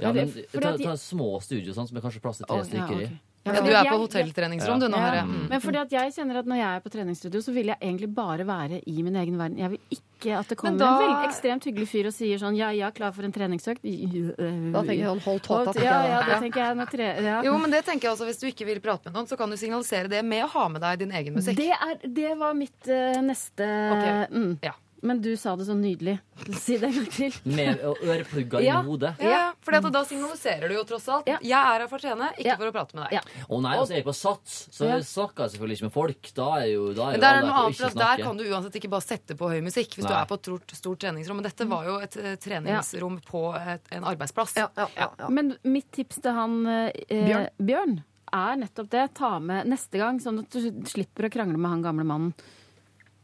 Ja, 0.00 0.14
men 0.16 0.30
ta, 0.54 0.72
ta 0.80 0.94
små 0.96 1.34
studio, 1.44 1.74
sånn, 1.76 1.90
som 1.90 1.98
er 1.98 2.04
kanskje 2.06 2.22
plass 2.24 2.40
til 2.40 2.48
tre 2.48 2.62
oh, 2.62 2.68
stykker 2.68 3.02
i. 3.02 3.08
ok. 3.10 3.29
Ja, 3.40 3.54
du 3.56 3.70
er 3.72 3.86
på 3.88 3.96
hotelltreningsrom, 4.02 4.80
du 4.82 4.86
nå, 4.92 4.98
Herre. 5.00 5.22
Mm. 5.24 5.46
Men 5.48 5.62
fordi 5.64 5.78
at 5.80 5.92
jeg 5.94 6.12
kjenner 6.12 6.40
at 6.42 6.48
når 6.50 6.58
jeg 6.60 6.76
er 6.76 6.82
på 6.84 6.90
treningsstudio, 6.92 7.40
så 7.40 7.54
vil 7.56 7.70
jeg 7.72 7.78
egentlig 7.80 8.10
bare 8.14 8.44
være 8.44 8.82
i 8.84 9.02
min 9.06 9.16
egen 9.16 9.38
verden. 9.40 9.56
Jeg 9.62 9.70
vil 9.72 9.96
ikke 9.96 10.34
at 10.36 10.50
det 10.52 10.58
kommer 10.60 10.76
da- 10.78 10.90
en 10.90 11.00
veldig 11.06 11.28
ekstremt 11.30 11.64
hyggelig 11.64 11.88
fyr 11.88 12.10
og 12.10 12.12
sier 12.12 12.42
sånn 12.42 12.58
ja, 12.58 12.68
ja, 12.76 12.90
klar 12.92 13.14
for 13.16 13.24
en 13.24 13.32
treningsøkt. 13.32 13.80
Da 13.80 14.82
tenker 14.84 15.00
jeg 15.00 15.08
hold 15.24 15.40
tåta. 15.40 15.72
Ja, 15.80 15.96
ja, 16.04 16.20
det 16.28 16.40
tenker 16.44 16.60
jeg. 16.60 16.88
Tre, 16.90 17.08
ja. 17.24 17.40
Jo, 17.46 17.56
men 17.58 17.70
det 17.72 17.84
tenker 17.86 18.08
jeg 18.08 18.12
også 18.18 18.28
Hvis 18.28 18.40
du 18.42 18.46
ikke 18.50 18.66
vil 18.68 18.80
prate 18.84 19.08
med 19.08 19.16
noen, 19.16 19.26
så 19.30 19.38
kan 19.40 19.48
du 19.48 19.56
signalisere 19.56 20.08
det 20.12 20.22
med 20.24 20.44
å 20.44 20.48
ha 20.52 20.68
med 20.68 20.82
deg 20.84 20.98
din 20.98 21.12
egen 21.16 21.34
musikk. 21.34 21.56
Det, 21.56 21.70
er, 21.72 21.96
det 22.04 22.36
var 22.36 22.52
mitt 22.54 22.92
uh, 22.92 23.20
neste 23.24 23.64
Ok. 23.64 24.06
mm. 24.36 24.58
Ja. 24.68 24.76
Men 25.02 25.20
du 25.24 25.30
sa 25.36 25.54
det 25.56 25.64
så 25.64 25.74
nydelig. 25.76 26.18
Si 26.60 26.76
det 26.80 26.88
en 26.90 26.94
gang 26.98 27.06
til. 27.12 27.34
Med 27.44 27.80
ørepugger 27.84 28.60
Ja. 28.64 28.80
i 28.80 28.86
hodet. 28.86 29.14
Ja, 29.24 29.52
for 29.64 29.76
da 29.90 30.02
signaliserer 30.04 30.68
du 30.68 30.74
jo 30.74 30.84
tross 30.88 31.06
alt. 31.08 31.28
Ja. 31.28 31.38
Jeg 31.40 31.56
er 31.56 31.80
her 31.84 31.88
for 31.88 32.00
å 32.00 32.02
trene, 32.04 32.30
ikke 32.36 32.46
Ja. 32.50 32.56
for 32.60 32.68
å 32.68 32.74
prate 32.74 32.96
med 32.96 33.04
deg. 33.08 33.12
Ja. 33.18 33.44
Og 33.48 33.62
nei, 33.64 33.74
altså 33.76 33.94
jeg 33.96 34.04
er 34.04 34.08
på 34.08 34.14
Sats, 34.16 34.68
så 34.72 34.84
Ja. 34.88 34.96
jeg 34.98 35.06
snakker 35.08 35.48
selvfølgelig 35.52 35.78
ikke 35.80 35.88
med 35.88 35.92
folk. 35.96 36.30
Da 36.36 36.48
er 36.60 36.66
jo, 36.72 36.92
da 36.96 37.08
er 37.10 37.14
jo 37.16 37.20
der, 37.20 37.28
er 37.28 37.38
alle 37.40 37.46
noe 37.48 37.62
annet, 37.64 37.80
ikke 37.80 37.98
Der 38.00 38.24
kan 38.24 38.36
du 38.36 38.44
uansett 38.44 38.76
ikke 38.80 38.90
bare 38.90 39.06
sette 39.06 39.36
på 39.36 39.48
høy 39.50 39.60
musikk 39.64 39.96
hvis 39.96 40.06
du 40.08 40.12
er 40.12 40.26
på 40.26 40.34
et 40.34 40.42
stort, 40.48 40.76
stort 40.76 40.98
treningsrom. 41.00 41.36
Men 41.40 41.44
dette 41.48 41.68
var 41.68 41.84
jo 41.88 41.96
et 42.00 42.16
eh, 42.16 42.36
treningsrom 42.36 43.20
på 43.24 43.44
et, 43.56 43.82
en 43.92 44.04
arbeidsplass. 44.04 44.56
Ja, 44.56 44.68
ja, 44.76 44.88
ja, 44.96 45.10
ja. 45.18 45.28
Men 45.28 45.56
mitt 45.64 45.90
tips 45.92 46.20
til 46.20 46.32
han 46.32 46.66
eh, 46.66 46.92
Bjørn? 47.08 47.48
Bjørn 47.58 47.98
er 48.32 48.56
nettopp 48.56 48.90
det. 48.90 49.14
Ta 49.14 49.38
med 49.40 49.66
neste 49.66 49.98
gang, 49.98 50.20
sånn 50.22 50.40
at 50.44 50.50
du 50.50 50.84
slipper 50.86 51.26
å 51.28 51.32
krangle 51.32 51.58
med 51.58 51.70
han 51.70 51.82
gamle 51.82 52.04
mannen. 52.04 52.34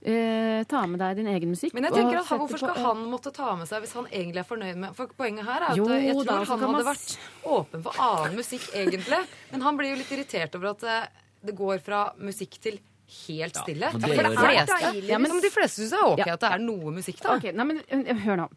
Eh, 0.06 0.62
ta 0.70 0.84
med 0.86 1.00
deg 1.02 1.16
din 1.18 1.26
egen 1.32 1.50
musikk. 1.50 1.72
Men 1.74 1.88
jeg 1.88 1.96
tenker 1.96 2.20
at 2.20 2.26
han, 2.30 2.38
Hvorfor 2.38 2.60
på- 2.60 2.70
skal 2.70 2.84
han 2.84 2.98
måtte 3.10 3.32
ta 3.34 3.56
med 3.58 3.66
seg 3.66 3.82
hvis 3.82 3.92
han 3.98 4.06
egentlig 4.06 4.38
er 4.38 4.46
fornøyd 4.46 4.76
med 4.78 4.94
For 4.94 5.06
poenget 5.18 5.44
her 5.48 5.56
er 5.64 5.70
at 5.72 5.76
Jo, 5.76 5.86
jeg 5.90 6.14
tror 6.14 6.24
da, 6.28 6.36
han 6.44 6.60
hadde 6.62 6.84
vært 6.86 7.16
åpen 7.44 7.82
for 7.82 7.92
annen 7.98 8.36
musikk, 8.38 8.68
egentlig. 8.72 9.18
Men 9.50 9.60
han 9.66 9.76
blir 9.80 9.90
jo 9.90 9.96
litt 10.04 10.12
irritert 10.14 10.54
over 10.54 10.70
at 10.76 10.84
eh, 10.84 11.08
det 11.44 11.56
går 11.58 11.80
fra 11.82 12.04
musikk 12.22 12.54
til 12.62 12.78
helt 13.26 13.54
stille. 13.54 13.90
for 13.92 14.00
for 14.00 14.06
det 14.06 14.18
er 14.18 14.30
de 14.30 14.36
fleste, 14.36 15.06
ja, 15.08 15.18
men, 15.18 15.40
de 15.40 15.50
fleste 15.50 15.82
syns 15.82 15.90
det 15.90 15.98
er 15.98 16.06
ok 16.12 16.22
Ja. 16.26 16.32
at 16.34 16.40
det 16.40 16.52
er 16.52 16.58
noe 16.58 16.90
musikk, 16.94 17.20
da. 17.22 17.34
Okay, 17.36 17.52
nei, 17.52 17.64
men 17.64 17.82
hør 18.22 18.36
nå. 18.36 18.48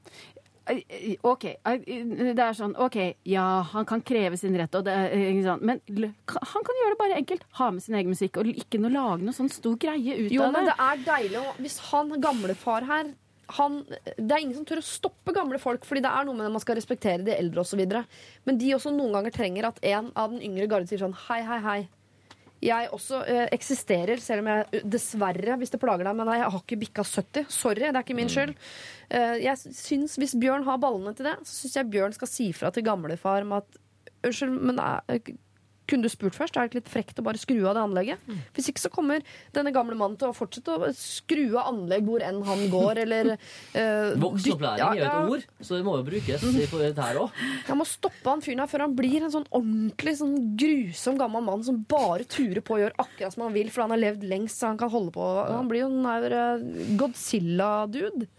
OK. 1.25 1.45
Det 1.63 2.43
er 2.43 2.57
sånn 2.57 2.75
OK, 2.79 2.97
ja, 3.29 3.45
han 3.71 3.87
kan 3.89 4.03
kreve 4.05 4.37
sin 4.39 4.57
rett, 4.59 4.75
og 4.77 4.85
det, 4.87 4.95
eh, 5.15 5.55
men 5.61 5.81
han 5.85 6.67
kan 6.67 6.81
gjøre 6.81 6.93
det 6.93 6.99
bare 6.99 7.17
enkelt. 7.21 7.47
Ha 7.59 7.71
med 7.75 7.83
sin 7.85 7.97
egen 7.99 8.13
musikk, 8.13 8.37
og 8.41 8.51
ikke 8.51 8.81
noe, 8.81 8.93
lage 8.93 9.25
noe 9.25 9.35
sånn 9.35 9.51
stor 9.53 9.79
greie 9.81 10.19
ut 10.25 10.31
Jo, 10.33 10.45
av 10.45 10.53
men 10.53 10.69
det. 10.69 10.75
det 10.75 10.85
er 10.89 11.03
deilig 11.07 11.41
å 11.41 11.55
Hvis 11.59 11.79
han 11.89 12.13
gamlefar 12.21 12.87
her 12.89 13.11
han, 13.57 13.79
det 13.89 14.29
er 14.29 14.43
ingen 14.43 14.53
som 14.59 14.65
tør 14.69 14.77
å 14.77 14.85
stoppe 14.85 15.33
gamle 15.33 15.57
folk, 15.57 15.85
fordi 15.87 16.03
det 16.05 16.11
er 16.13 16.27
noe 16.27 16.37
med 16.37 16.45
at 16.45 16.53
man 16.53 16.61
skal 16.61 16.77
respektere 16.77 17.25
de 17.25 17.33
eldre 17.33 17.63
osv. 17.63 17.81
Men 18.45 18.59
de 18.61 18.75
også 18.75 18.91
noen 18.93 19.15
ganger 19.17 19.33
trenger 19.33 19.65
at 19.71 19.79
en 19.89 20.11
av 20.13 20.29
den 20.35 20.43
yngre 20.45 20.67
garde 20.69 20.85
sier 20.85 21.01
sånn 21.01 21.15
hei, 21.27 21.39
hei, 21.47 21.57
hei. 21.65 21.79
Jeg 22.63 22.89
også 22.95 23.21
eh, 23.23 23.45
eksisterer, 23.55 24.19
selv 24.19 24.43
om 24.43 24.49
jeg 24.51 24.83
dessverre, 24.91 25.55
hvis 25.59 25.71
det 25.71 25.79
plager 25.79 26.09
deg, 26.09 26.17
men 26.19 26.31
jeg 26.33 26.43
har 26.43 26.57
ikke 26.59 26.79
bikka 26.81 27.05
70. 27.07 27.45
Sorry, 27.53 27.85
det 27.85 27.93
er 27.93 28.01
ikke 28.03 28.17
min 28.17 28.31
skyld. 28.31 28.55
Eh, 29.09 29.37
jeg 29.45 29.75
syns 29.77 30.17
Hvis 30.19 30.35
Bjørn 30.39 30.67
har 30.67 30.81
ballene 30.81 31.15
til 31.15 31.29
det, 31.29 31.37
så 31.47 31.61
syns 31.63 31.77
jeg 31.79 31.91
Bjørn 31.93 32.17
skal 32.17 32.31
si 32.31 32.49
fra 32.55 32.73
til 32.75 32.85
gamlefar 32.87 33.47
om 33.47 33.59
at 33.61 33.85
Unnskyld, 34.19 34.51
men 34.67 34.81
er, 34.83 35.19
kunne 35.89 36.05
du 36.05 36.11
spurt 36.11 36.37
først? 36.37 36.55
Er 36.55 36.65
det 36.65 36.71
ikke 36.71 36.81
litt 36.81 36.91
frekt 36.93 37.21
å 37.21 37.25
bare 37.25 37.41
skru 37.41 37.57
av 37.63 37.77
det 37.77 37.83
anlegget? 37.83 38.29
Hvis 38.55 38.69
ikke 38.71 38.83
så 38.83 38.91
kommer 38.93 39.25
denne 39.55 39.73
gamle 39.75 39.97
mannen 39.97 40.17
til 40.19 40.31
å 40.31 40.37
fortsette 40.37 40.75
å 40.75 40.91
skru 40.97 41.45
av 41.57 41.71
anlegg 41.73 42.05
hvor 42.07 42.23
enn 42.25 42.41
han 42.47 42.65
går, 42.71 43.03
eller 43.05 43.33
uh, 43.35 44.15
Voksenopplæring 44.23 44.85
er 44.85 45.01
jo 45.01 45.07
et 45.09 45.33
ord, 45.33 45.47
så 45.61 45.79
det 45.79 45.87
må 45.87 45.97
jo 45.99 46.07
brukes 46.07 46.45
dette 46.45 47.07
her 47.09 47.21
òg. 47.23 47.43
Jeg 47.67 47.79
må 47.79 47.87
stoppe 47.89 48.29
han 48.29 48.43
fyren 48.45 48.63
her 48.63 48.71
før 48.71 48.85
han 48.85 48.95
blir 48.97 49.25
en 49.25 49.33
sånn 49.33 49.47
ordentlig 49.49 50.15
sånn 50.19 50.35
grusom 50.59 51.19
gammel 51.19 51.45
mann 51.45 51.65
som 51.65 51.81
bare 51.89 52.27
turer 52.29 52.61
på 52.65 52.77
og 52.77 52.83
gjør 52.83 52.97
akkurat 53.01 53.35
som 53.35 53.47
han 53.47 53.55
vil, 53.55 53.71
for 53.73 53.85
han 53.85 53.95
har 53.95 54.03
levd 54.03 54.25
lengst 54.29 54.59
så 54.59 54.71
han 54.71 54.79
kan 54.79 54.91
holde 54.93 55.13
på. 55.15 55.25
Han 55.49 55.69
blir 55.71 55.85
jo 55.85 55.91
den 55.91 56.05
der 56.07 56.37
eh, 56.39 56.67
Godzilla-dude. 56.99 58.29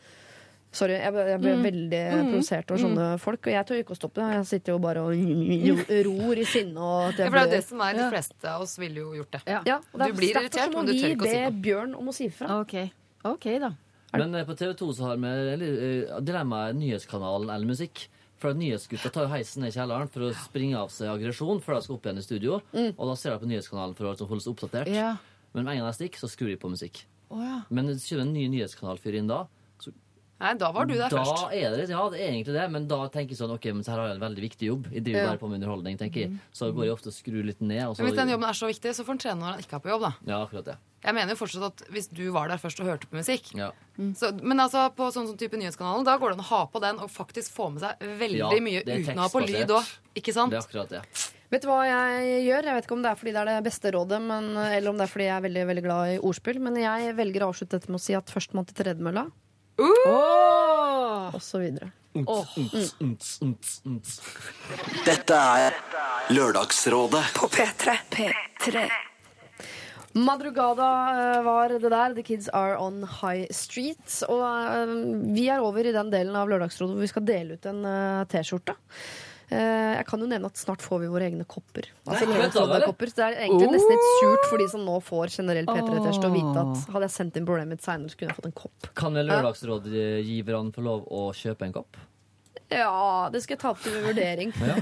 Sorry, 0.70 0.94
jeg 0.94 1.10
ble, 1.10 1.22
jeg 1.26 1.40
ble 1.42 1.52
veldig 1.64 2.00
provosert 2.14 2.68
over 2.70 2.82
sånne 2.84 3.06
folk. 3.18 3.48
Og 3.48 3.54
jeg 3.56 3.66
tør 3.66 3.80
ikke 3.82 3.94
å 3.96 3.98
stoppe 3.98 4.22
det. 4.22 4.28
Jeg 4.36 4.46
sitter 4.52 4.76
jo 4.76 4.78
bare 4.82 5.02
og 5.02 5.90
ror 6.06 6.38
i 6.38 6.46
sinne. 6.46 6.78
Og 6.78 7.08
at 7.08 7.18
Ja, 7.24 7.26
for 7.26 7.38
det 7.38 7.42
er 7.42 7.48
jo 7.48 7.54
det 7.56 7.64
som 7.66 7.82
er 7.82 7.98
De 7.98 8.06
fleste 8.12 8.52
av 8.52 8.64
oss 8.66 8.76
ville 8.78 9.02
jo 9.02 9.10
gjort 9.18 9.34
det. 9.34 9.42
Ja. 9.50 9.60
ja, 9.66 9.78
og 9.90 9.98
det 9.98 10.06
er 10.06 10.14
Du 10.14 10.20
blir 10.20 10.30
irritert, 10.30 10.76
men 10.76 10.86
du 10.86 10.94
tør 10.94 11.08
vi 11.08 11.16
ikke 11.16 11.26
å 11.26 11.32
si 11.32 11.42
noe. 11.42 11.56
Bjørn 11.66 11.98
om 11.98 12.12
å 12.12 12.14
si 12.14 12.28
ifra. 12.30 12.60
OK. 12.62 12.76
OK, 13.32 13.48
da. 13.64 13.74
Men 14.14 14.38
eh, 14.38 14.46
på 14.46 14.56
TV 14.58 14.72
2 14.78 14.88
så 14.94 15.10
har 15.10 15.20
vi 15.22 15.34
uh, 15.66 16.16
dilemmaet 16.22 16.78
nyhetskanalen 16.78 17.50
eller 17.50 17.70
musikk. 17.74 18.06
For 18.40 18.56
Nyhetsgutta 18.56 19.10
tar 19.12 19.26
jo 19.26 19.34
heisen 19.34 19.60
ned 19.60 19.74
i 19.74 19.76
kjelleren 19.76 20.08
for 20.08 20.24
å 20.24 20.30
springe 20.46 20.78
av 20.78 20.88
seg 20.94 21.10
aggresjon 21.12 21.58
før 21.60 21.76
de 21.76 21.84
skal 21.84 21.98
opp 21.98 22.06
igjen 22.06 22.22
i 22.22 22.24
studio. 22.24 22.60
Og 22.72 23.02
da 23.10 23.16
ser 23.18 23.34
de 23.34 23.42
på 23.42 23.50
nyhetskanalen 23.50 23.92
for 23.98 24.08
å 24.08 24.14
holde 24.30 24.44
seg 24.46 24.54
oppdatert. 24.54 24.88
Ja. 24.88 25.16
Men 25.52 25.66
med 25.66 25.74
en 25.74 25.82
gang 25.82 25.90
de 25.90 25.98
stikker, 25.98 26.22
så 26.22 26.30
skrur 26.30 26.48
de 26.48 26.56
på 26.62 26.70
musikk. 26.72 27.02
Oh, 27.28 27.42
ja. 27.44 27.58
Men 27.68 27.90
det 27.90 27.98
kommer 28.00 28.24
en 28.24 28.32
ny 28.32 28.46
nyhetskanalfyr 28.54 29.18
inn 29.20 29.28
da, 29.28 29.42
Nei, 30.40 30.54
da 30.56 30.70
var 30.72 30.86
du 30.88 30.94
der 30.96 31.10
da 31.12 31.18
først. 31.20 31.52
er 31.52 31.76
det, 31.76 31.88
ja, 31.90 32.02
det 32.08 32.18
er 32.20 32.30
egentlig 32.32 32.54
det, 32.56 32.66
men 32.72 32.86
da 32.88 33.00
tenker 33.12 33.34
jeg 33.34 33.38
sånn 33.42 33.50
Ok, 33.52 33.66
men 33.76 33.84
så 33.84 33.92
her 33.92 33.98
har 34.00 34.08
jeg 34.08 34.16
en 34.16 34.22
veldig 34.24 34.44
viktig 34.48 34.66
jobb. 34.70 34.86
Jeg 34.94 35.04
driver 35.04 35.20
Ja. 35.20 35.26
bare 35.34 35.38
på 35.42 35.48
med 35.50 35.60
underholdning, 35.60 35.98
tenker 36.00 36.20
jeg. 36.24 36.30
Så 36.52 36.72
går 36.72 36.84
jeg 36.88 36.94
ofte 36.96 37.08
og 37.12 37.16
skrur 37.18 37.44
litt 37.44 37.60
ned. 37.60 37.82
Og 37.90 37.96
så, 37.96 38.00
Men 38.02 38.08
hvis 38.12 38.16
den 38.22 38.28
jobben 38.32 38.48
er 38.48 38.56
så 38.56 38.66
viktig, 38.72 38.94
så 38.96 39.04
får 39.04 39.12
han 39.14 39.18
trene 39.18 39.40
når 39.40 39.50
han 39.52 39.60
ikke 39.60 39.76
er 39.76 39.82
på 39.84 39.90
jobb, 39.92 40.00
da. 40.00 40.12
Ja, 40.26 40.38
akkurat 40.46 40.64
det. 40.64 40.76
Jeg 41.04 41.14
mener 41.14 41.32
jo 41.32 41.36
fortsatt 41.40 41.64
at 41.64 41.82
hvis 41.92 42.08
du 42.12 42.30
var 42.32 42.48
der 42.48 42.56
først 42.60 42.80
og 42.80 42.86
hørte 42.86 43.06
på 43.08 43.16
musikk 43.16 43.54
Ja. 43.56 43.70
så, 44.16 44.32
Men 44.42 44.58
altså 44.60 44.88
på 44.94 45.08
sånn 45.12 45.28
sånn 45.28 45.38
type 45.38 45.56
Nyhetskanalen, 45.56 46.04
da 46.04 46.16
går 46.18 46.30
det 46.32 46.38
an 46.38 46.44
å 46.44 46.48
ha 46.48 46.66
på 46.66 46.80
den 46.80 46.98
og 47.00 47.08
faktisk 47.10 47.52
få 47.52 47.70
med 47.72 47.80
seg 47.84 47.98
veldig 48.00 48.36
Ja, 48.36 48.50
mye 48.60 48.80
uten 48.84 49.16
å 49.16 49.24
ha 49.24 49.28
på 49.28 49.40
lyd 49.46 49.68
òg. 49.68 49.84
Ikke 50.16 50.32
sant? 50.32 50.50
Det 50.52 50.58
er 50.58 50.66
akkurat 50.68 50.88
det. 50.88 51.02
Vet 51.50 51.62
du 51.62 51.68
hva 51.68 51.82
jeg 51.84 52.46
gjør? 52.46 52.62
Jeg 52.64 52.74
vet 52.76 52.84
ikke 52.86 52.92
om 52.96 53.02
det 53.02 53.10
er 53.10 53.16
fordi 53.16 53.32
det 53.32 53.40
er 53.42 53.60
det 53.60 53.64
beste 53.64 53.90
rådet, 53.92 54.20
men, 54.22 54.56
eller 54.56 54.88
om 54.90 54.96
det 54.96 55.02
er 55.08 55.12
fordi 55.12 55.24
jeg 55.28 55.36
er 55.36 55.44
veldig 55.48 55.66
veldig 55.66 55.82
glad 55.84 56.02
i 56.14 56.18
ordspill, 56.20 56.60
men 56.60 56.76
jeg 56.76 57.16
velger 57.16 57.40
å 57.42 57.48
avslutte 57.52 57.76
dette 57.80 57.88
med 57.90 57.98
å 57.98 58.04
si 58.04 58.14
at 58.14 58.26
førstemann 58.30 58.66
til 58.68 58.84
tredemølla, 58.84 59.30
og 59.80 61.40
så 61.42 61.62
videre. 61.62 61.90
Unts, 62.12 62.56
unts, 62.58 63.36
unts, 63.42 63.76
unts. 63.86 64.16
Dette 65.06 65.36
er 65.36 65.76
Lørdagsrådet 66.34 67.22
På 67.36 67.46
P3. 67.54 67.94
P3. 68.10 68.88
Madrugada 70.18 70.88
eh, 71.14 71.42
var 71.46 71.70
det 71.70 71.86
der. 71.86 72.14
The 72.14 72.22
Kids 72.26 72.48
Are 72.48 72.76
On 72.82 73.04
High 73.06 73.46
Street. 73.54 74.02
Og 74.26 74.42
eh, 74.42 74.94
vi 75.36 75.46
er 75.48 75.62
over 75.62 75.86
i 75.86 75.94
den 75.94 76.10
delen 76.10 76.34
av 76.36 76.50
Lørdagsrådet 76.50 76.96
hvor 76.96 77.06
vi 77.06 77.12
skal 77.12 77.26
dele 77.28 77.58
ut 77.58 77.70
en 77.70 77.84
eh, 77.86 78.24
T-skjorte. 78.32 78.74
Eh, 79.50 79.94
jeg 79.98 80.06
kan 80.06 80.22
jo 80.22 80.28
nevne 80.30 80.46
at 80.46 80.58
snart 80.60 80.82
får 80.84 81.00
vi 81.02 81.08
våre 81.10 81.26
egne 81.26 81.44
kopper. 81.50 81.88
Altså 82.06 82.26
Nei, 82.28 82.36
vent 82.38 82.54
det. 82.54 82.60
Så 83.10 83.16
det 83.18 83.24
er 83.26 83.38
egentlig 83.48 83.70
nesten 83.72 83.90
litt 83.96 84.06
surt 84.20 84.44
for 84.46 84.62
de 84.62 84.68
som 84.70 84.84
nå 84.86 84.98
får 85.02 85.34
generell 85.34 85.66
P3-T-skjorte, 85.66 86.30
å 86.30 86.36
vite 86.36 86.62
at 86.62 86.92
hadde 86.94 87.08
jeg 87.08 87.14
sendt 87.16 87.40
inn 87.40 87.48
problemet 87.48 87.74
mitt 87.74 87.82
seinere, 87.82 88.12
så 88.12 88.20
kunne 88.20 88.30
jeg 88.30 88.38
fått 88.38 88.48
en 88.52 88.56
kopp. 88.60 88.90
Kan 89.00 89.18
Lørdagsrådgiverne 89.18 90.76
få 90.76 90.86
lov 90.86 91.02
å 91.10 91.24
kjøpe 91.34 91.66
en 91.66 91.74
kopp? 91.80 91.98
Ja, 92.70 93.28
det 93.32 93.40
skal 93.42 93.56
jeg 93.56 93.60
ta 93.64 93.70
opp 93.72 93.80
til 93.82 93.96
vurdering. 94.04 94.52
Ja. 94.62 94.76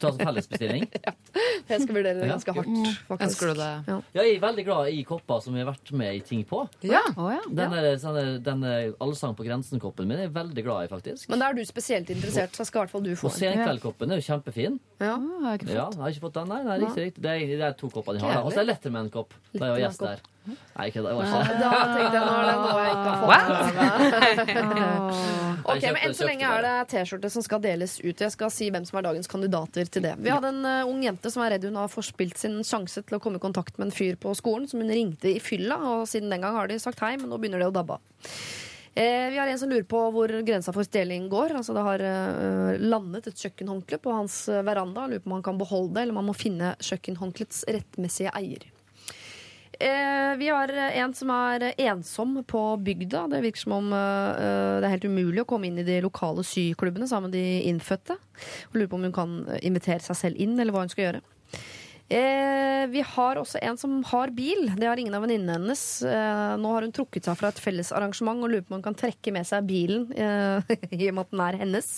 Ta 0.00 0.08
som 0.12 0.20
fellesbestilling? 0.22 0.86
Jeg 1.68 1.82
skal 1.82 1.94
vurdere 1.96 2.14
det 2.20 2.26
Ja. 2.28 2.32
ganske 2.36 2.52
hardt, 2.54 3.00
faktisk. 3.10 3.40
Du 3.42 3.58
det? 3.58 3.66
Ja. 3.90 3.96
Ja, 4.14 4.22
jeg 4.22 4.36
er 4.36 4.40
veldig 4.44 4.64
glad 4.64 4.88
i 4.94 5.00
kopper 5.04 5.40
som 5.42 5.52
vi 5.56 5.60
har 5.60 5.66
vært 5.68 5.90
med 5.98 6.14
i 6.14 6.20
ting 6.24 6.44
på. 6.48 6.62
Ja. 6.86 7.02
Å 7.18 7.26
ja. 7.34 7.40
Den 7.50 7.74
der, 7.74 7.88
sånn 8.00 8.62
Allsang 9.02 9.34
på 9.36 9.44
grensen-koppen 9.44 10.06
min 10.08 10.16
er 10.20 10.26
jeg 10.28 10.34
veldig 10.36 10.64
glad 10.64 10.86
i, 10.86 10.90
faktisk. 10.92 11.28
Men 11.32 11.42
da 11.42 11.50
er 11.50 11.58
du 11.58 11.64
spesielt 11.68 12.08
interessert, 12.14 12.54
så 12.56 12.64
skal 12.64 12.78
i 12.78 12.84
hvert 12.86 12.94
fall 12.94 13.04
du 13.04 13.12
få 13.18 13.28
Og. 13.28 13.36
Senkveldkoppen 13.36 14.14
er 14.14 14.22
jo 14.22 14.26
kjempefin. 14.30 14.78
Ja. 15.02 15.16
Har 15.18 15.50
jeg 15.56 15.60
ikke 15.60 15.68
fått. 15.68 15.76
Ja, 15.76 15.88
jeg 15.92 16.00
har 16.06 16.14
ikke 16.14 16.24
fått 16.28 16.38
den, 16.40 16.48
nei. 16.54 16.62
nei 16.70 16.78
riktig, 16.86 17.04
riktig. 17.10 17.22
Det, 17.26 17.34
er, 17.34 17.52
det 17.60 17.66
er 17.68 17.76
to 17.82 17.90
kopper 17.92 18.16
de 18.16 18.24
har. 18.24 18.40
Og 18.46 18.54
så 18.54 18.62
er 18.62 18.70
Letterman-kopp. 18.70 19.34
Da 19.52 19.66
er 19.66 19.74
var 19.76 19.82
gjest 19.84 20.06
der. 20.06 20.24
Nei, 20.46 20.84
ikke 20.92 21.02
det. 21.02 21.10
var 21.10 21.26
ikke 21.26 21.42
det. 21.42 21.56
Da 21.58 21.70
tenkte 21.90 22.14
jeg 22.14 22.22
nå 22.22 22.34
er 22.36 22.44
det 22.46 22.56
noe 22.62 22.78
jeg 22.78 22.92
ikke 22.94 23.10
har 23.10 23.18
fått 23.20 23.30
med 23.34 24.66
meg. 24.70 25.64
Ok, 25.66 25.82
men 25.82 25.96
Enn 26.06 26.14
så 26.14 26.28
lenge 26.28 26.46
er 26.46 26.62
det 26.62 26.74
T-skjorte 26.92 27.25
som 27.32 27.44
skal 27.44 27.62
deles 27.64 27.98
ut. 28.02 28.20
Jeg 28.20 28.32
skal 28.34 28.52
si 28.52 28.68
hvem 28.72 28.84
som 28.88 28.98
er 28.98 29.06
dagens 29.08 29.30
kandidater 29.30 29.88
til 29.90 30.04
det. 30.06 30.14
Vi 30.22 30.32
hadde 30.32 30.52
en 30.52 30.62
uh, 30.66 30.90
ung 30.90 31.02
jente 31.04 31.32
som 31.32 31.44
er 31.44 31.54
redd 31.54 31.66
hun 31.68 31.78
har 31.80 31.90
forspilt 31.92 32.38
sin 32.40 32.58
sjanse 32.66 33.02
til 33.06 33.18
å 33.18 33.22
komme 33.22 33.40
i 33.40 33.42
kontakt 33.42 33.78
med 33.78 33.88
en 33.88 33.96
fyr 33.96 34.18
på 34.20 34.34
skolen, 34.38 34.68
som 34.70 34.82
hun 34.82 34.92
ringte 34.92 35.30
i 35.32 35.42
fylla, 35.42 35.78
og 35.96 36.06
siden 36.10 36.32
den 36.32 36.44
gang 36.44 36.56
har 36.56 36.70
de 36.70 36.78
sagt 36.82 37.02
hei, 37.04 37.16
men 37.20 37.30
nå 37.32 37.40
begynner 37.40 37.62
det 37.62 37.70
å 37.70 37.76
dabbe 37.76 37.98
av. 37.98 38.30
Eh, 38.96 39.26
vi 39.32 39.36
har 39.36 39.50
en 39.52 39.58
som 39.60 39.68
lurer 39.68 39.84
på 39.84 39.98
hvor 40.14 40.32
grensa 40.46 40.72
for 40.72 40.86
stjeling 40.86 41.26
går. 41.28 41.52
Altså 41.58 41.74
Det 41.76 41.84
har 41.84 42.04
eh, 42.08 42.78
landet 42.80 43.28
et 43.28 43.42
kjøkkenhåndkle 43.44 44.00
på 44.00 44.14
hans 44.14 44.38
veranda. 44.48 45.04
Lurer 45.10 45.20
på 45.20 45.28
om 45.28 45.36
han 45.36 45.44
kan 45.44 45.60
beholde 45.60 45.98
det, 45.98 46.06
eller 46.06 46.16
om 46.16 46.22
han 46.22 46.30
må 46.30 46.36
finne 46.38 46.72
kjøkkenhåndklets 46.80 47.66
rettmessige 47.76 48.32
eier. 48.38 48.64
Eh, 49.78 50.36
vi 50.40 50.48
har 50.48 50.70
en 50.72 51.14
som 51.14 51.30
er 51.34 51.66
ensom 51.76 52.38
på 52.48 52.60
bygda. 52.80 53.26
Det 53.32 53.42
virker 53.44 53.64
som 53.66 53.74
om 53.76 53.92
eh, 53.92 54.78
det 54.80 54.88
er 54.88 54.94
helt 54.94 55.08
umulig 55.08 55.42
å 55.42 55.48
komme 55.48 55.68
inn 55.68 55.80
i 55.82 55.86
de 55.86 55.98
lokale 56.04 56.44
syklubbene 56.46 57.08
sammen 57.10 57.28
med 57.28 57.36
de 57.36 57.66
innfødte. 57.68 58.16
Og 58.70 58.78
lurer 58.78 58.92
på 58.92 59.00
om 59.00 59.08
hun 59.08 59.16
kan 59.16 59.40
eh, 59.50 59.60
invitere 59.68 60.00
seg 60.04 60.20
selv 60.22 60.40
inn, 60.40 60.56
eller 60.56 60.72
hva 60.72 60.86
hun 60.86 60.92
skal 60.92 61.08
gjøre. 61.08 61.24
Eh, 62.08 62.86
vi 62.86 63.02
har 63.02 63.38
også 63.40 63.58
en 63.66 63.76
som 63.76 63.98
har 64.06 64.30
bil. 64.30 64.68
Det 64.78 64.86
har 64.86 65.00
ingen 65.00 65.14
av 65.18 65.24
venninnene 65.26 65.58
hennes. 65.58 65.82
Eh, 66.06 66.52
nå 66.62 66.72
har 66.72 66.86
hun 66.86 66.94
trukket 66.94 67.26
seg 67.26 67.38
fra 67.40 67.50
et 67.50 67.60
felles 67.60 67.90
arrangement 67.92 68.44
og 68.46 68.52
lurer 68.52 68.62
på 68.62 68.72
om 68.72 68.78
hun 68.78 68.86
kan 68.86 68.98
trekke 68.98 69.34
med 69.34 69.48
seg 69.48 69.66
bilen, 69.66 70.06
eh, 70.14 70.76
i 70.94 71.10
og 71.10 71.18
med 71.18 71.26
at 71.26 71.34
den 71.34 71.44
er 71.48 71.60
hennes. 71.64 71.90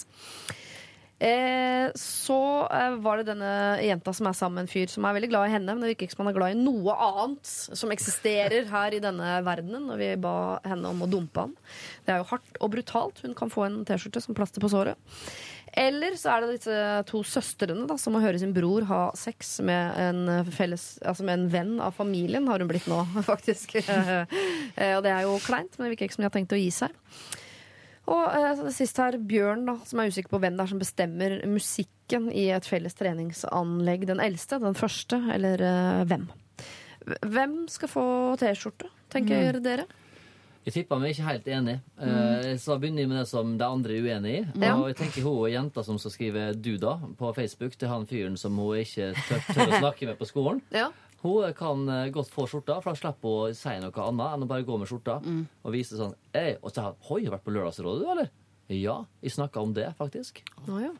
Eh, 1.18 1.90
så 1.98 2.68
eh, 2.70 2.94
var 3.02 3.18
det 3.18 3.32
denne 3.32 3.50
jenta 3.82 4.12
som 4.14 4.28
er 4.30 4.36
sammen 4.38 4.60
med 4.60 4.68
en 4.68 4.70
fyr 4.70 4.90
som 4.92 5.06
er 5.08 5.16
veldig 5.16 5.30
glad 5.32 5.48
i 5.48 5.54
henne, 5.56 5.74
men 5.74 5.82
det 5.82 5.92
virker 5.92 6.06
ikke 6.06 6.14
som 6.14 6.22
han 6.22 6.30
er 6.30 6.38
glad 6.38 6.54
i 6.54 6.60
noe 6.60 6.94
annet 6.94 7.50
som 7.50 7.94
eksisterer 7.94 8.68
her 8.70 8.94
i 8.94 9.02
denne 9.02 9.38
verdenen. 9.46 9.88
Og 9.90 9.98
vi 9.98 10.12
ba 10.22 10.36
henne 10.66 10.92
om 10.92 11.02
å 11.02 11.10
dumpe 11.10 11.48
han. 11.48 11.56
Det 12.06 12.14
er 12.14 12.22
jo 12.22 12.28
hardt 12.30 12.60
og 12.62 12.74
brutalt. 12.74 13.22
Hun 13.26 13.34
kan 13.38 13.50
få 13.50 13.66
en 13.66 13.80
T-skjorte 13.88 14.22
som 14.22 14.38
plaster 14.38 14.62
på 14.62 14.70
såret. 14.70 14.98
Eller 15.78 16.14
så 16.18 16.32
er 16.32 16.44
det 16.44 16.54
disse 16.56 16.76
to 17.10 17.20
søstrene 17.26 17.84
da, 17.90 17.98
som 18.00 18.14
må 18.14 18.22
høre 18.22 18.38
sin 18.40 18.54
bror 18.56 18.86
ha 18.88 19.00
sex 19.18 19.58
med 19.66 19.98
en, 20.00 20.22
felles, 20.54 20.86
altså 21.04 21.26
med 21.26 21.36
en 21.36 21.50
venn 21.52 21.74
av 21.84 21.98
familien, 21.98 22.46
har 22.48 22.62
hun 22.62 22.70
blitt 22.70 22.88
nå, 22.90 23.02
faktisk. 23.32 23.76
Eh, 24.78 24.94
og 24.94 25.02
det 25.02 25.10
er 25.10 25.24
jo 25.26 25.34
kleint, 25.42 25.74
men 25.74 25.86
det 25.86 25.90
virker 25.92 26.06
ikke 26.06 26.14
som 26.14 26.22
de 26.22 26.28
har 26.28 26.34
tenkt 26.34 26.52
å 26.54 26.58
gi 26.58 26.68
seg. 26.70 26.92
Og 28.08 28.24
eh, 28.32 28.64
sist 28.74 28.98
her, 29.02 29.18
Bjørn, 29.20 29.66
da, 29.68 29.76
som 29.88 30.00
er 30.00 30.10
usikker 30.10 30.32
på 30.32 30.40
hvem 30.42 30.56
det 30.56 30.64
er 30.64 30.72
som 30.72 30.80
bestemmer 30.80 31.38
musikken 31.50 32.30
i 32.32 32.48
et 32.56 32.68
felles 32.68 32.96
treningsanlegg. 32.96 34.08
Den 34.08 34.22
eldste, 34.24 34.60
den 34.62 34.76
første, 34.78 35.20
eller 35.34 35.64
eh, 35.68 36.04
hvem? 36.08 36.28
Hvem 37.28 37.62
skal 37.72 37.92
få 37.92 38.04
T-skjorte, 38.40 38.90
tenker 39.12 39.60
dere? 39.64 39.86
Jeg 40.68 40.74
tipper 40.74 41.00
meg 41.00 41.14
ikke 41.14 41.24
helt 41.24 41.46
enig. 41.48 41.74
Eh, 42.04 42.48
så 42.60 42.76
begynner 42.76 43.04
jeg 43.04 43.08
med 43.08 43.22
det 43.22 43.28
som 43.30 43.54
de 43.56 43.64
andre 43.64 43.94
er 43.94 44.04
uenig 44.04 44.32
i. 44.34 44.40
Ja. 44.60 44.74
Og 44.76 44.90
jeg 44.90 44.98
tenker 44.98 45.24
hun 45.24 45.48
jenta 45.48 45.84
som 45.86 46.00
skal 46.00 46.12
skrive 46.12 46.42
'duda' 46.52 47.14
på 47.16 47.30
Facebook 47.36 47.78
til 47.78 47.88
han 47.88 48.04
fyren 48.06 48.36
som 48.36 48.56
hun 48.60 48.76
ikke 48.82 49.14
tør, 49.16 49.46
tør 49.48 49.64
å 49.64 49.78
snakke 49.84 50.10
med 50.10 50.18
på 50.20 50.28
skolen. 50.28 50.60
Ja. 50.74 50.90
Hun 51.24 51.52
kan 51.58 51.88
eh, 51.90 52.10
godt 52.14 52.30
få 52.30 52.46
skjorta, 52.46 52.78
for 52.82 52.94
da 52.94 53.00
slipper 53.00 53.32
hun 53.34 53.50
å 53.50 53.56
si 53.58 53.74
noe 53.82 54.04
annet 54.04 54.36
enn 54.36 54.46
å 54.46 54.50
bare 54.50 54.66
gå 54.68 54.78
med 54.78 54.90
skjorta 54.90 55.18
og 55.18 55.72
vise 55.74 55.98
sånn 55.98 56.14
Ei, 56.36 56.56
og 56.62 56.70
så 56.70 56.84
har 56.86 56.94
Hoi, 57.08 57.24
har 57.24 57.32
du 57.32 57.36
vært 57.36 57.46
på 57.48 57.54
Lørdagsrådet, 57.56 58.04
du, 58.04 58.10
eller? 58.14 58.30
Ja, 58.68 59.00
jeg 59.24 59.32
snakka 59.32 59.62
om 59.64 59.72
det, 59.74 59.88
faktisk. 59.98 60.42
Nå, 60.68 60.82
ja. 60.84 60.92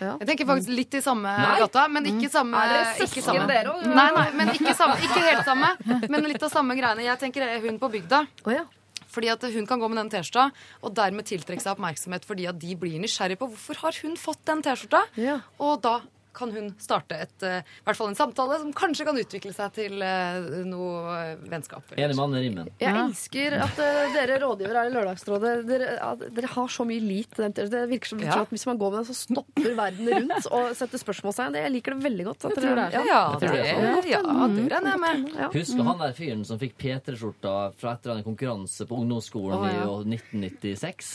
Jeg 0.00 0.26
tenker 0.26 0.48
faktisk 0.48 0.72
litt 0.74 0.94
i 0.98 1.00
samme 1.04 1.30
Nei. 1.30 1.58
gata, 1.60 1.84
men 1.92 2.08
ikke 2.10 2.30
samme 2.32 2.58
Er 2.58 2.72
dere 2.72 2.86
ikke 2.96 3.06
søsken, 3.06 3.26
samme. 3.28 3.44
dere 3.50 3.74
også? 3.74 3.92
Nei, 3.94 4.06
nei, 4.16 4.24
men 4.38 4.50
ikke, 4.54 4.74
samme, 4.74 4.96
ikke 5.06 5.20
helt 5.22 5.46
samme. 5.46 5.68
Men 6.10 6.26
litt 6.26 6.42
av 6.42 6.50
samme 6.50 6.74
greiene. 6.78 7.04
Jeg 7.06 7.20
tenker 7.20 7.44
er 7.46 7.60
hun 7.62 7.78
på 7.78 7.90
bygda. 7.92 8.24
Oh, 8.46 8.50
ja. 8.54 8.64
Fordi 9.12 9.30
at 9.32 9.46
hun 9.54 9.68
kan 9.68 9.80
gå 9.80 9.88
med 9.92 10.00
den 10.02 10.10
T-skjorta 10.16 10.48
og 10.82 10.96
dermed 10.98 11.28
tiltrekke 11.28 11.62
seg 11.62 11.76
oppmerksomhet 11.76 12.26
fordi 12.26 12.48
at 12.50 12.58
de 12.60 12.74
blir 12.76 12.98
nysgjerrige 13.00 13.38
på 13.40 13.48
hvorfor 13.52 13.78
har 13.84 14.00
hun 14.02 14.18
fått 14.20 14.42
den 14.50 14.64
T-skjorta. 14.66 15.04
Ja. 15.22 15.38
Og 15.62 15.78
da 15.84 16.00
kan 16.36 16.52
hun 16.52 16.70
starte 16.82 17.16
et, 17.24 17.34
eh, 17.46 17.62
i 17.64 17.86
hvert 17.86 17.98
fall 17.98 18.10
en 18.12 18.18
samtale 18.18 18.58
som 18.60 18.72
kanskje 18.76 19.06
kan 19.08 19.16
utvikle 19.20 19.52
seg 19.56 19.72
til 19.76 20.02
eh, 20.04 20.38
noe 20.68 21.14
eh, 21.16 21.44
vennskap. 21.48 21.94
Enig 21.96 22.16
med 22.16 22.24
Anne 22.26 22.42
Rimmen. 22.44 22.70
Jeg 22.82 22.92
elsker 23.02 23.56
at 23.64 23.80
dere 24.14 24.38
rådgivere 24.42 24.84
er 24.84 24.90
i 24.90 24.94
Lørdagsrådet 24.94 25.54
Dere, 25.66 25.94
at 26.04 26.24
dere 26.36 26.50
har 26.52 26.72
så 26.72 26.84
mye 26.88 27.00
lit. 27.02 27.36
Det 27.36 27.82
virker 27.90 28.12
som 28.12 28.20
Ja. 28.26 28.40
at 28.42 28.52
hvis 28.52 28.66
man 28.68 28.78
går 28.80 28.92
med 28.92 28.98
den, 29.00 29.08
så 29.08 29.16
stopper 29.16 29.76
verden 29.78 30.10
rundt 30.12 30.48
og 30.52 30.74
setter 30.76 31.00
spørsmålstegn. 31.00 31.52
Det- 31.56 31.62
Jeg 31.66 31.72
liker 31.72 31.94
det 31.94 32.04
veldig 32.04 32.24
godt. 32.28 32.44
At 32.44 32.54
dere, 32.54 32.66
tror 32.66 32.76
det. 32.76 32.86
Ja, 32.92 33.22
det, 33.32 33.40
det 33.40 33.60
er 33.60 33.72
sånn. 33.72 34.10
ja, 34.10 34.20
det 34.52 34.66
regner 34.72 34.90
jeg 34.92 35.00
med. 35.00 35.34
Ja. 35.36 35.48
Husker 35.56 35.82
han 35.88 35.98
der 35.98 36.12
fyren 36.12 36.44
som 36.44 36.58
fikk 36.60 36.76
P3-skjorta 36.78 37.54
fra 37.76 37.92
et 37.96 38.04
eller 38.04 38.16
annet 38.16 38.28
konkurranse 38.28 38.86
på 38.86 39.00
ungdomsskolen 39.00 39.56
oh, 39.58 39.66
ja. 39.66 39.82
i 39.82 39.86
år 39.86 40.04
1996? 40.04 41.10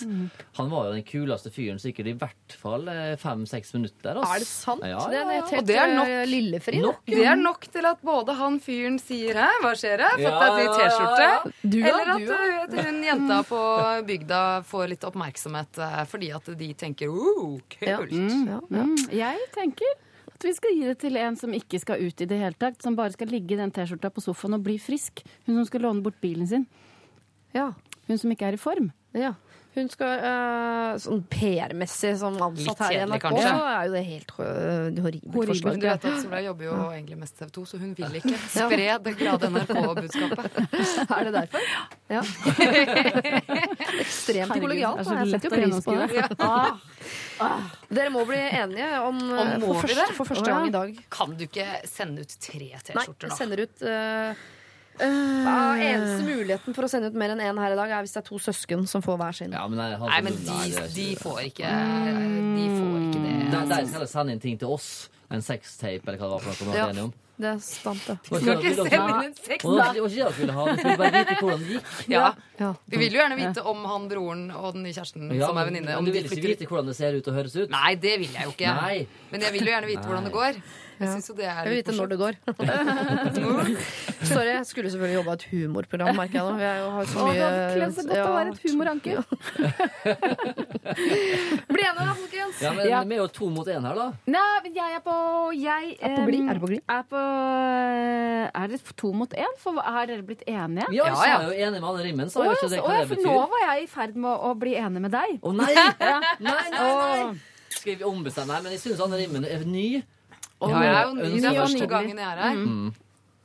Han 0.58 0.70
var 0.72 0.90
jo 0.90 0.96
den 0.98 1.06
kuleste 1.08 1.52
fyren 1.54 1.80
sikkert 1.82 2.08
i 2.12 2.18
hvert 2.18 2.58
fall 2.62 2.90
fem-seks 3.22 3.74
minutter. 3.78 4.18
Altså. 4.18 4.34
Er 4.36 4.40
det 4.40 4.48
sant? 4.50 4.86
Ja, 4.88 5.11
Er 5.14 5.30
helt 5.32 5.54
Og 5.58 5.66
det 5.68 5.76
er 5.76 5.92
nok. 5.96 6.08
eh, 6.08 6.26
lillefri. 6.30 6.82
Nok, 6.82 7.00
Det 7.06 7.26
er 7.26 7.36
nok 7.36 7.66
til 7.72 7.86
at 7.86 8.02
både 8.02 8.36
han 8.38 8.60
fyren 8.60 9.00
sier 9.00 9.34
'hæ, 9.36 9.50
hva 9.62 9.72
skjer 9.76 10.00
jeg? 10.00 10.26
Fått 10.26 10.40
deg 10.42 10.66
ja, 10.66 10.76
T-skjorte'? 10.78 11.54
Eller 11.92 12.14
at 12.16 12.74
uh, 12.74 12.84
hun 12.86 13.04
jenta 13.04 13.44
på 13.44 13.62
bygda 14.08 14.64
får 14.64 14.88
litt 14.90 15.04
oppmerksomhet 15.04 15.78
eh, 15.78 16.06
fordi 16.06 16.32
at 16.36 16.46
de 16.58 16.74
tenker 16.74 17.08
'oh, 17.08 17.60
kult'. 17.70 18.12
Ja, 18.48 18.60
ja. 18.70 18.84
Mm, 18.84 18.96
jeg 19.12 19.38
tenker 19.54 19.92
at 20.34 20.44
vi 20.44 20.54
skal 20.54 20.72
gi 20.74 20.86
det 20.88 20.98
til 21.00 21.18
en 21.18 21.36
som 21.36 21.52
ikke 21.54 21.80
skal 21.80 22.02
ut 22.02 22.22
i 22.22 22.26
det 22.26 22.40
hele 22.40 22.54
tatt. 22.58 22.82
Som 22.82 22.96
bare 22.96 23.12
skal 23.12 23.28
ligge 23.28 23.54
i 23.54 23.58
den 23.58 23.72
T-skjorta 23.72 24.10
på 24.10 24.22
sofaen 24.22 24.54
og 24.56 24.64
bli 24.64 24.78
frisk. 24.80 25.22
Hun 25.46 25.56
som 25.60 25.66
skal 25.66 25.82
låne 25.82 26.02
bort 26.02 26.20
bilen 26.22 26.48
sin. 26.48 26.68
ja. 27.54 27.74
Hun 28.08 28.18
som 28.18 28.32
ikke 28.32 28.48
er 28.48 28.54
i 28.54 28.58
form. 28.58 28.92
Ja. 29.14 29.36
Hun 29.72 29.88
skal 29.88 30.20
uh, 30.20 30.98
sånn 31.00 31.22
PR-messig 31.32 32.10
som 32.20 32.36
ansatt 32.44 32.82
her 32.84 32.96
i 32.98 33.04
NRK, 33.08 33.22
kanskje. 33.24 33.44
så 33.48 33.68
er 33.70 33.86
jo 33.86 33.94
det 33.94 34.02
helt 34.04 34.34
uh, 34.36 34.44
horribelt 34.44 35.38
Horribelt, 35.38 35.48
forslag. 35.54 35.78
Du 35.80 35.86
vet 35.88 36.08
at 36.10 36.18
Solveig 36.26 36.48
jobber 36.50 36.68
jo 36.68 36.74
egentlig 36.90 37.20
mest 37.22 37.38
TV 37.40 37.54
2, 37.56 37.64
så 37.70 37.80
hun 37.80 37.94
vil 37.96 38.18
ikke 38.20 38.42
spre 38.52 38.90
det 39.06 39.16
glade 39.22 39.52
NRK-budskapet. 39.56 40.60
Er 41.16 41.30
det 41.30 41.34
derfor? 41.38 41.72
Ja. 42.12 42.22
Ekstremt 44.04 44.56
kollegialt. 44.60 45.08
da. 45.08 45.18
Jeg 45.22 45.38
setter 45.38 45.48
jo 45.48 45.56
pris 45.56 45.88
på 45.88 45.96
det. 45.96 46.10
Dere 47.96 48.12
må 48.14 48.26
bli 48.28 48.40
enige 48.40 48.90
om, 49.08 49.22
Om 49.24 49.48
eh, 49.56 49.64
for, 49.64 49.86
første, 49.88 50.08
for 50.20 50.32
første 50.34 50.52
gang 50.52 50.68
i 50.68 50.74
dag. 50.76 50.98
Kan 51.16 51.38
du 51.40 51.48
ikke 51.48 51.68
sende 51.90 52.26
ut 52.26 52.36
tre 52.44 52.74
T-skjorter, 52.76 53.30
jeg 53.30 53.32
Nei, 53.32 53.38
sender 53.40 53.64
ut 53.64 53.86
eh, 53.88 54.50
Ja, 55.00 55.76
eneste 55.78 56.26
muligheten 56.28 56.76
for 56.76 56.86
å 56.86 56.90
sende 56.92 57.08
ut 57.12 57.16
mer 57.18 57.32
enn 57.34 57.40
én 57.42 57.58
her 57.62 57.74
i 57.74 57.80
dag, 57.80 57.90
er 57.90 58.04
hvis 58.06 58.14
det 58.18 58.22
er 58.24 58.28
to 58.28 58.38
søsken 58.42 58.84
som 58.90 59.02
får 59.06 59.18
hver 59.22 59.38
sin. 59.40 59.52
Ja, 59.56 59.64
men 59.68 59.80
nei, 59.80 59.90
han 59.96 60.10
Nei, 60.12 60.22
men 60.28 60.36
de, 60.36 60.44
det 60.46 60.52
er 60.52 60.68
ikke 60.68 60.94
de 60.98 61.08
får 61.22 61.42
ikke 61.48 61.72
De 62.60 62.68
får 62.76 63.00
ikke 63.08 63.24
det. 63.24 63.34
De, 63.52 63.58
de 63.58 63.66
skal 63.72 63.96
heller 63.96 64.12
sende 64.12 64.36
inn 64.36 64.44
ting 64.44 64.60
til 64.62 64.68
oss. 64.78 65.10
En 65.32 65.42
sextape 65.42 66.04
eller 66.12 66.20
hva 66.20 66.28
det 66.28 66.34
var 66.36 66.56
for 66.60 66.66
noe. 66.68 66.76
Ja. 66.76 66.86
var 66.86 66.92
enige 66.96 67.08
om. 67.08 67.14
Det 67.42 67.48
er 67.50 67.62
sant, 67.64 68.02
det. 68.06 68.18
Og 68.30 68.42
Skal 68.44 68.60
ikke 68.60 68.74
så- 68.78 68.84
sende 68.92 69.14
inn 69.16 69.24
en 69.32 69.34
sex, 69.34 69.64
Og 69.66 69.78
da. 69.80 69.86
det 69.96 70.02
var 70.04 70.10
ikke 70.12 70.18
det 70.18 70.26
dere 70.28 70.38
ville 70.42 70.54
ha. 70.58 70.66
Vi 70.68 70.76
skulle 70.82 70.98
bare 71.00 71.12
vite 71.16 71.36
hvordan 71.40 71.60
det 71.64 71.72
gikk. 71.72 72.10
Ja. 72.12 72.26
Ja. 72.60 72.74
Vi 72.92 72.98
vil 73.02 73.14
jo 73.16 73.20
gjerne 73.22 73.38
vite 73.40 73.64
om 73.72 73.86
han 73.90 74.10
broren 74.12 74.44
og 74.52 74.74
den 74.76 74.84
nye 74.84 74.94
kjæresten 74.94 75.32
Ja, 75.34 75.48
som 75.48 75.58
er 75.58 75.66
venninne. 75.72 75.86
men 75.88 75.98
Om 75.98 76.06
du 76.06 76.12
de 76.12 76.18
vil 76.20 76.24
ikke 76.28 76.36
flytter 76.36 76.52
vite 76.52 76.68
hvordan 76.70 76.86
det 76.92 76.96
ser 77.00 77.18
ut 77.18 77.28
og 77.32 77.34
høres 77.40 77.56
ut? 77.56 77.70
Nei, 77.74 77.96
det 77.96 78.20
vil 78.20 78.30
jeg 78.36 78.44
jo 78.46 78.52
ikke. 78.54 78.76
Nei. 78.76 79.08
Men 79.32 79.42
jeg 79.42 79.52
vil 79.54 79.62
jo 79.66 79.72
gjerne 79.74 79.88
vite 79.90 80.06
hvordan 80.06 80.24
det 80.30 80.34
går. 80.36 80.62
Jeg 81.02 81.10
syns 81.16 81.28
jo 81.32 81.36
det 81.38 81.46
er 81.50 81.56
Jeg 81.62 81.66
vil 81.72 81.78
vite 81.82 81.94
når 81.98 82.08
det 82.12 82.18
går. 82.22 82.34
Sorry, 84.32 84.52
jeg 84.52 84.66
skulle 84.70 84.90
selvfølgelig 84.94 85.18
jobba 85.20 85.32
et 85.38 85.46
humorprogram, 85.52 86.16
merker 86.20 86.38
jeg 86.38 86.46
nå. 86.46 86.54
Jeg 86.62 86.76
har 86.96 87.06
så 87.12 87.18
Å, 87.18 87.26
mye 87.26 87.34
det 87.34 87.42
hadde 87.42 87.64
kledd 87.76 87.94
seg 87.98 88.06
godt 88.12 88.22
å 88.22 88.34
være 88.36 88.50
et 88.52 88.62
humoranker. 88.68 89.16
Bli 91.72 91.84
enige 91.86 92.06
da, 92.06 92.14
folkens! 92.22 92.62
Ja, 92.62 92.72
men 92.78 92.90
Ja. 92.92 93.00
Vi 93.12 93.16
er 93.18 93.22
jo 93.24 93.28
to 93.34 93.50
mot 93.52 93.68
én 93.68 93.84
her, 93.88 93.96
da. 93.98 94.08
Nei, 94.30 94.60
men 94.66 94.72
jeg 94.78 94.96
er 94.98 95.02
på 95.06 95.16
Jeg 95.58 95.96
Er 96.00 96.16
på 96.16 96.26
glid? 96.30 96.46
Er 96.50 96.54
du 96.54 96.62
på 96.64 96.70
glid? 96.72 96.82
Er, 96.88 97.04
på, 97.10 97.22
er 98.62 98.68
det 98.72 98.80
to 99.02 99.12
mot 99.16 99.32
én? 99.34 99.56
For 99.62 99.82
er 99.82 100.06
dere 100.12 100.24
blitt 100.28 100.44
enige? 100.48 100.88
Ja, 100.92 101.02
Ja, 101.02 101.06
jeg 101.12 101.32
ja. 101.32 101.38
er 101.40 101.44
jo 101.50 101.54
enig 101.68 101.82
med 101.82 101.90
alle 101.90 102.04
rimmen, 102.06 102.30
sa 102.30 102.44
ja, 102.46 102.52
ikke 102.56 102.70
det 102.72 102.82
hva 102.86 103.00
det 103.02 103.10
betyr. 103.16 103.26
nå 103.28 103.38
var 103.52 103.62
jeg 103.68 103.84
i 103.84 103.88
ferd 103.92 104.16
med 104.16 104.46
å 104.50 104.54
bli 104.60 104.76
enig 104.80 105.02
med 105.08 105.12
deg. 105.16 105.38
Å 105.42 105.52
nei! 105.56 105.72
Nei, 106.02 106.20
nei, 106.40 106.70
nei! 106.72 107.38
Skal 107.72 107.96
vi 107.98 108.04
ombestemme? 108.06 108.52
Nei, 108.54 108.62
men 108.66 108.72
jeg 108.76 108.82
syns 108.84 109.00
Anne 109.04 109.18
Rimmen 109.20 109.46
er 109.48 109.64
ny. 109.66 110.02
Ja, 110.62 110.82
jeg 110.82 110.94
er 110.96 111.08
jo 111.08 111.14
ny. 111.18 111.30
Det 111.42 111.46
er 111.52 111.56
første 111.62 111.88
gangen 111.88 112.18
jeg 112.18 112.28
er 112.28 112.42
her. 112.42 112.92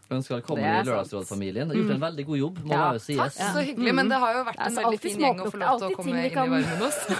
Ønsker 0.06 0.36
velkommen 0.36 0.62
Det 0.62 0.70
er 0.70 0.82
i 0.82 0.86
Lørdagsrådsfamilien. 0.86 1.66
Har 1.72 1.74
gjort 1.80 1.94
en 1.97 2.02
veldig 2.05 2.24
god 2.26 2.36
jobb, 2.38 2.59
må 2.62 2.70
Ja, 2.76 2.93
jo 2.94 2.98
sies. 3.02 3.38
Så 3.40 3.62
hyggelig, 3.66 3.94
men 3.98 4.09
det 4.12 4.18
har 4.22 4.34
jo 4.36 4.43
vært 4.47 4.60
en 4.60 4.66
Altså, 4.68 4.82
veldig 4.84 5.01
fin 5.02 5.18
gjeng 5.24 5.40
å 5.43 5.48
få 5.51 5.59
lov 5.62 5.80
til 5.80 5.88
å 5.88 5.97
komme 5.97 6.12
inn 6.14 6.30
i 6.30 6.34
varmen 6.36 6.62
med 6.62 6.82
oss. 6.86 7.01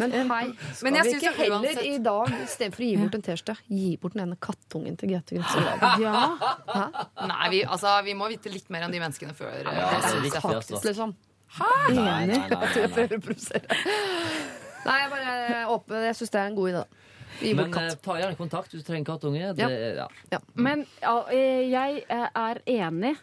Men 0.00 0.08
hei, 0.16 0.44
skal 0.72 0.86
Men 0.86 0.94
jeg 0.96 1.04
vi 1.04 1.10
ikke 1.18 1.32
heller 1.36 1.58
uansett- 1.58 1.84
i 1.84 1.98
dag, 2.00 2.30
istedenfor 2.46 2.80
å 2.80 2.86
gi 2.88 2.94
bort 2.96 3.14
en 3.18 3.22
T-skjorte, 3.26 3.54
gi 3.68 3.88
bort 4.00 4.14
den 4.16 4.22
ene 4.24 4.36
kattungen 4.40 4.94
til 4.96 5.10
Gaute 5.12 5.36
Grøtse 5.36 5.64
Ja. 6.00 6.22
Nei, 7.28 7.48
vi, 7.52 7.60
altså, 7.64 7.92
vi 8.06 8.14
må 8.16 8.28
vite 8.32 8.48
litt 8.54 8.70
mer 8.72 8.86
om 8.86 8.94
de 8.94 9.02
menneskene 9.02 9.34
før. 9.36 9.52
eh, 9.52 9.68
Ja, 9.68 9.90
det 10.00 10.14
er 10.14 10.24
viktig, 10.24 10.40
faktisk. 10.40 10.72
altså. 10.78 10.88
Liksom. 10.88 11.12
Nei, 11.60 11.92
nei, 11.92 12.26
nei, 12.30 12.38
Jeg 12.40 12.48
tror 12.48 12.64
jeg 12.64 12.72
nei, 12.72 12.88
nei. 12.88 12.94
prøver 12.96 13.20
å 13.20 13.24
provosere. 13.28 13.80
Nei, 14.86 14.96
jeg 15.02 15.10
bare 15.12 15.66
åpner. 15.76 16.06
Jeg 16.08 16.16
syns 16.22 16.32
det 16.32 16.40
er 16.40 16.46
en 16.48 16.56
god 16.56 16.72
idé. 16.72 16.84
Gi 17.42 17.54
bort 17.54 17.68
Men 17.70 17.78
eh, 17.84 17.88
katt. 17.90 18.02
ta 18.02 18.16
gjerne 18.20 18.36
kontakt 18.38 18.72
hvis 18.72 18.82
du 18.84 18.88
trenger 18.92 19.04
kattunge. 19.12 19.40
Ja. 19.42 19.52
Det, 19.52 20.08
ja. 20.32 20.40
Men 20.54 20.86
ja, 21.02 21.16
eh, 21.30 21.66
jeg 21.72 22.04
eh, 22.08 22.28
er 22.34 22.62
enig. 22.66 23.16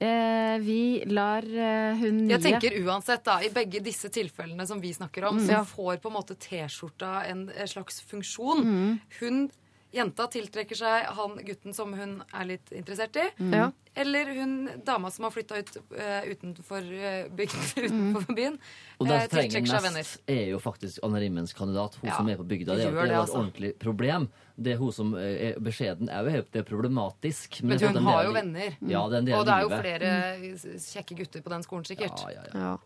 Eh, 0.00 0.58
Vi 0.62 1.02
lar 1.10 1.42
eh, 1.42 1.96
hun 1.98 2.20
nye 2.28 2.36
Jeg 2.36 2.42
tenker 2.44 2.76
uansett, 2.86 3.24
da, 3.26 3.40
i 3.42 3.48
begge 3.50 3.80
disse 3.82 4.08
tilfellene 4.14 4.66
som 4.66 4.80
vi 4.80 4.92
snakker 4.94 5.24
om, 5.26 5.40
så 5.42 5.50
Ja. 5.56 5.64
får 5.66 5.98
på 6.04 6.06
en 6.12 6.14
måte 6.14 6.36
T-skjorta 6.38 7.24
en 7.26 7.48
en 7.50 7.66
slags 7.68 8.00
funksjon. 8.06 8.62
Hun, 9.20 9.50
jenta 9.92 10.26
tiltrekker 10.28 10.76
seg 10.76 11.06
han 11.16 11.36
gutten 11.46 11.74
som 11.74 11.92
hun 11.96 12.18
er 12.34 12.44
litt 12.44 12.72
interessert 12.76 13.16
i. 13.16 13.24
Mm. 13.40 13.72
Eller 13.98 14.28
hun 14.36 14.52
dama 14.86 15.10
som 15.10 15.24
har 15.26 15.32
flytta 15.34 15.58
ut 15.58 15.70
uh, 15.76 16.26
utenfor, 16.28 16.84
uh, 16.84 17.30
bygden, 17.34 17.64
utenfor 17.86 18.34
byen. 18.36 18.58
Og 18.98 19.08
der 19.08 19.24
trenger 19.32 19.48
tiltrekker 19.56 19.72
seg 19.72 19.86
venner. 19.88 20.10
er 20.34 20.44
jo 20.52 20.60
faktisk 20.62 21.00
Anne 21.08 21.22
Rimmens 21.24 21.54
kandidat. 21.56 21.96
Hun 22.02 22.10
Ja, 22.10 22.18
som 22.20 22.28
er 22.28 22.36
på 22.36 22.46
bygda. 22.50 22.76
Det 22.76 22.84
er, 22.84 22.90
jo- 22.92 22.98
det 23.00 23.08
det, 23.08 23.14
et 23.16 23.22
altså. 23.22 23.40
ordentlig 23.40 23.72
problem. 23.82 24.28
Det 24.58 24.72
er 24.74 24.78
hun 24.82 24.92
som 24.92 25.14
er 25.14 25.58
beskjeden, 25.62 26.08
er 26.10 26.26
jo 26.26 26.36
helt 26.36 26.52
det 26.52 26.60
er 26.60 26.68
problematisk. 26.68 27.60
Men 27.62 27.78
er 27.80 27.92
hun 27.94 28.04
har 28.06 28.22
del 28.22 28.28
jo 28.30 28.36
venner. 28.38 28.78
Ja, 28.92 29.02
det 29.08 29.14
er 29.14 29.18
en 29.24 29.28
del 29.32 29.38
Og 29.38 29.46
det 29.46 29.54
er 29.56 29.60
jo 29.62 29.68
livet. 29.68 29.82
flere 29.86 30.78
kjekke 30.84 31.18
gutter 31.22 31.42
på 31.46 31.52
den 31.54 31.62
skolen, 31.66 31.84
sikkert. 31.88 32.22
Ja, 32.26 32.30
ja, 32.34 32.46
ja. 32.52 32.62
Ja. 32.68 32.76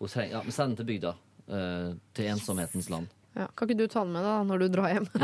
Hun 0.00 0.08
trenger, 0.08 0.32
ja, 0.38 0.42
men 0.42 0.52
send 0.56 0.72
den 0.74 0.76
til 0.82 0.88
bygda. 0.94 1.14
eh, 1.50 1.94
til 2.14 2.28
ensomhetens 2.30 2.88
land. 2.90 3.08
Ja. 3.38 3.46
Kan 3.54 3.70
ikke 3.70 3.78
du 3.78 3.86
ta 3.86 4.02
den 4.02 4.10
med 4.12 4.24
da 4.26 4.42
når 4.42 4.58
du 4.58 4.66
drar 4.74 4.90
hjem? 4.90 5.06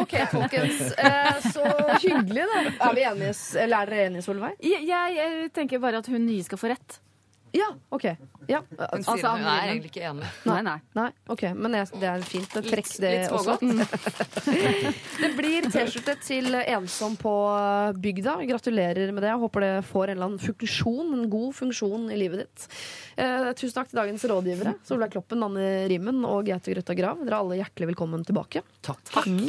OK, 0.00 0.14
folkens. 0.32 0.78
Eh, 0.96 1.36
så 1.52 1.64
hyggelig, 2.00 2.46
da. 2.52 2.62
Er 2.88 2.96
vi 2.96 3.04
enige, 3.04 3.34
eller 3.60 3.84
er 3.84 3.92
dere 3.92 4.06
enige, 4.08 4.24
Solveig? 4.24 4.56
Jeg, 4.64 4.86
jeg 4.88 5.50
tenker 5.56 5.82
bare 5.82 6.00
at 6.00 6.08
hun 6.10 6.24
nye 6.24 6.44
skal 6.46 6.60
få 6.60 6.72
rett. 6.72 6.96
Ja. 7.54 7.68
OK. 7.94 8.04
Ja. 8.48 8.60
Hun 8.68 9.02
sier 9.02 9.12
Altså, 9.14 9.30
hun 9.36 9.46
er 9.48 9.70
egentlig 9.70 9.90
ikke 9.90 10.04
enig. 10.10 10.28
Nei, 10.46 10.58
nei. 10.66 10.76
Nei, 10.96 11.06
ok, 11.32 11.42
men 11.56 11.74
jeg, 11.78 11.88
det 12.02 12.08
er 12.10 12.24
fint. 12.26 12.50
Trekk 12.56 12.90
Litt- 12.90 13.00
det 13.02 13.12
litt 13.14 13.34
også. 13.34 13.56
Det 15.16 15.30
blir 15.36 15.66
T-skjorte 15.72 16.14
til 16.22 16.54
Ensom 16.60 17.16
på 17.18 17.32
bygda. 18.02 18.36
Gratulerer 18.46 19.10
med 19.14 19.24
det. 19.24 19.30
Jeg 19.32 19.40
håper 19.42 19.64
det 19.64 19.72
får 19.88 20.04
en 20.04 20.14
eller 20.16 20.28
annen 20.28 20.42
funksjon, 20.42 21.12
en 21.16 21.26
god 21.32 21.54
funksjon 21.56 22.06
i 22.12 22.18
livet 22.20 22.44
ditt. 22.44 22.66
Eh, 23.16 23.48
tusen 23.56 23.74
takk 23.78 23.90
til 23.90 24.00
dagens 24.02 24.26
rådgivere. 24.28 24.74
Solveig 24.86 25.14
Kloppen, 25.16 25.42
Anne 25.46 25.86
Rimmen 25.90 26.22
og 26.28 26.44
Gaute 26.48 26.74
Grøtta 26.74 26.96
Grav. 26.98 27.22
Dere 27.24 27.32
er 27.34 27.38
alle 27.40 27.58
hjertelig 27.62 27.90
velkommen 27.94 28.26
tilbake. 28.28 28.62
Takk. 28.86 29.16
Mm. 29.26 29.48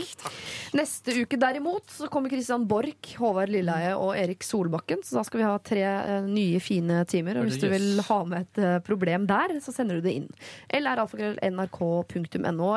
Neste 0.79 1.17
uke 1.21 1.39
derimot 1.41 1.91
så 1.93 2.09
kommer 2.11 2.31
Christian 2.33 2.65
Borch, 2.69 3.13
Håvard 3.19 3.51
Lilleheie 3.53 3.93
og 3.99 4.15
Erik 4.17 4.45
Solbakken. 4.47 5.03
Så 5.05 5.19
da 5.19 5.25
skal 5.27 5.43
vi 5.43 5.47
ha 5.49 5.55
tre 5.61 5.83
eh, 5.85 6.27
nye, 6.31 6.61
fine 6.63 7.03
timer. 7.09 7.41
Og 7.41 7.49
hvis 7.51 7.59
du 7.61 7.67
vil 7.71 7.96
ha 8.05 8.19
med 8.27 8.45
et 8.45 8.61
eh, 8.63 8.77
problem 8.85 9.25
der, 9.29 9.57
så 9.63 9.73
sender 9.75 9.97
du 9.97 10.07
det 10.07 10.13
inn. 10.19 10.29
Eller. 10.69 11.01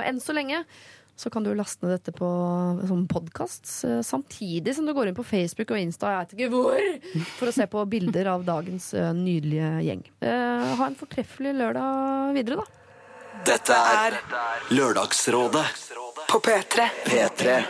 Enn 0.00 0.20
så 0.20 0.36
lenge 0.36 0.64
så 1.20 1.30
kan 1.30 1.44
du 1.44 1.50
laste 1.54 1.84
ned 1.84 1.98
dette 1.98 2.14
på 2.16 2.28
som 2.88 3.02
podkast, 3.10 3.68
samtidig 4.06 4.72
som 4.76 4.86
du 4.88 4.94
går 4.96 5.10
inn 5.10 5.18
på 5.18 5.26
Facebook 5.26 5.74
og 5.74 5.80
Insta, 5.82 6.14
jeg 6.14 6.22
vet 6.22 6.32
ikke 6.36 6.48
hvor, 6.54 6.86
for 7.36 7.50
å 7.50 7.52
se 7.52 7.66
på 7.68 7.82
bilder 7.92 8.30
av 8.32 8.46
dagens 8.46 8.92
eh, 8.96 9.10
nydelige 9.16 9.72
gjeng. 9.84 10.06
Eh, 10.24 10.70
ha 10.80 10.88
en 10.88 10.96
fortreffelig 10.96 11.52
lørdag 11.58 12.32
videre, 12.38 12.62
da. 12.62 12.76
Dette 13.46 13.76
er 13.76 14.16
Lørdagsrådet 14.74 15.66
På 16.28 16.40
P3. 16.44 16.88
P3. 17.06 17.60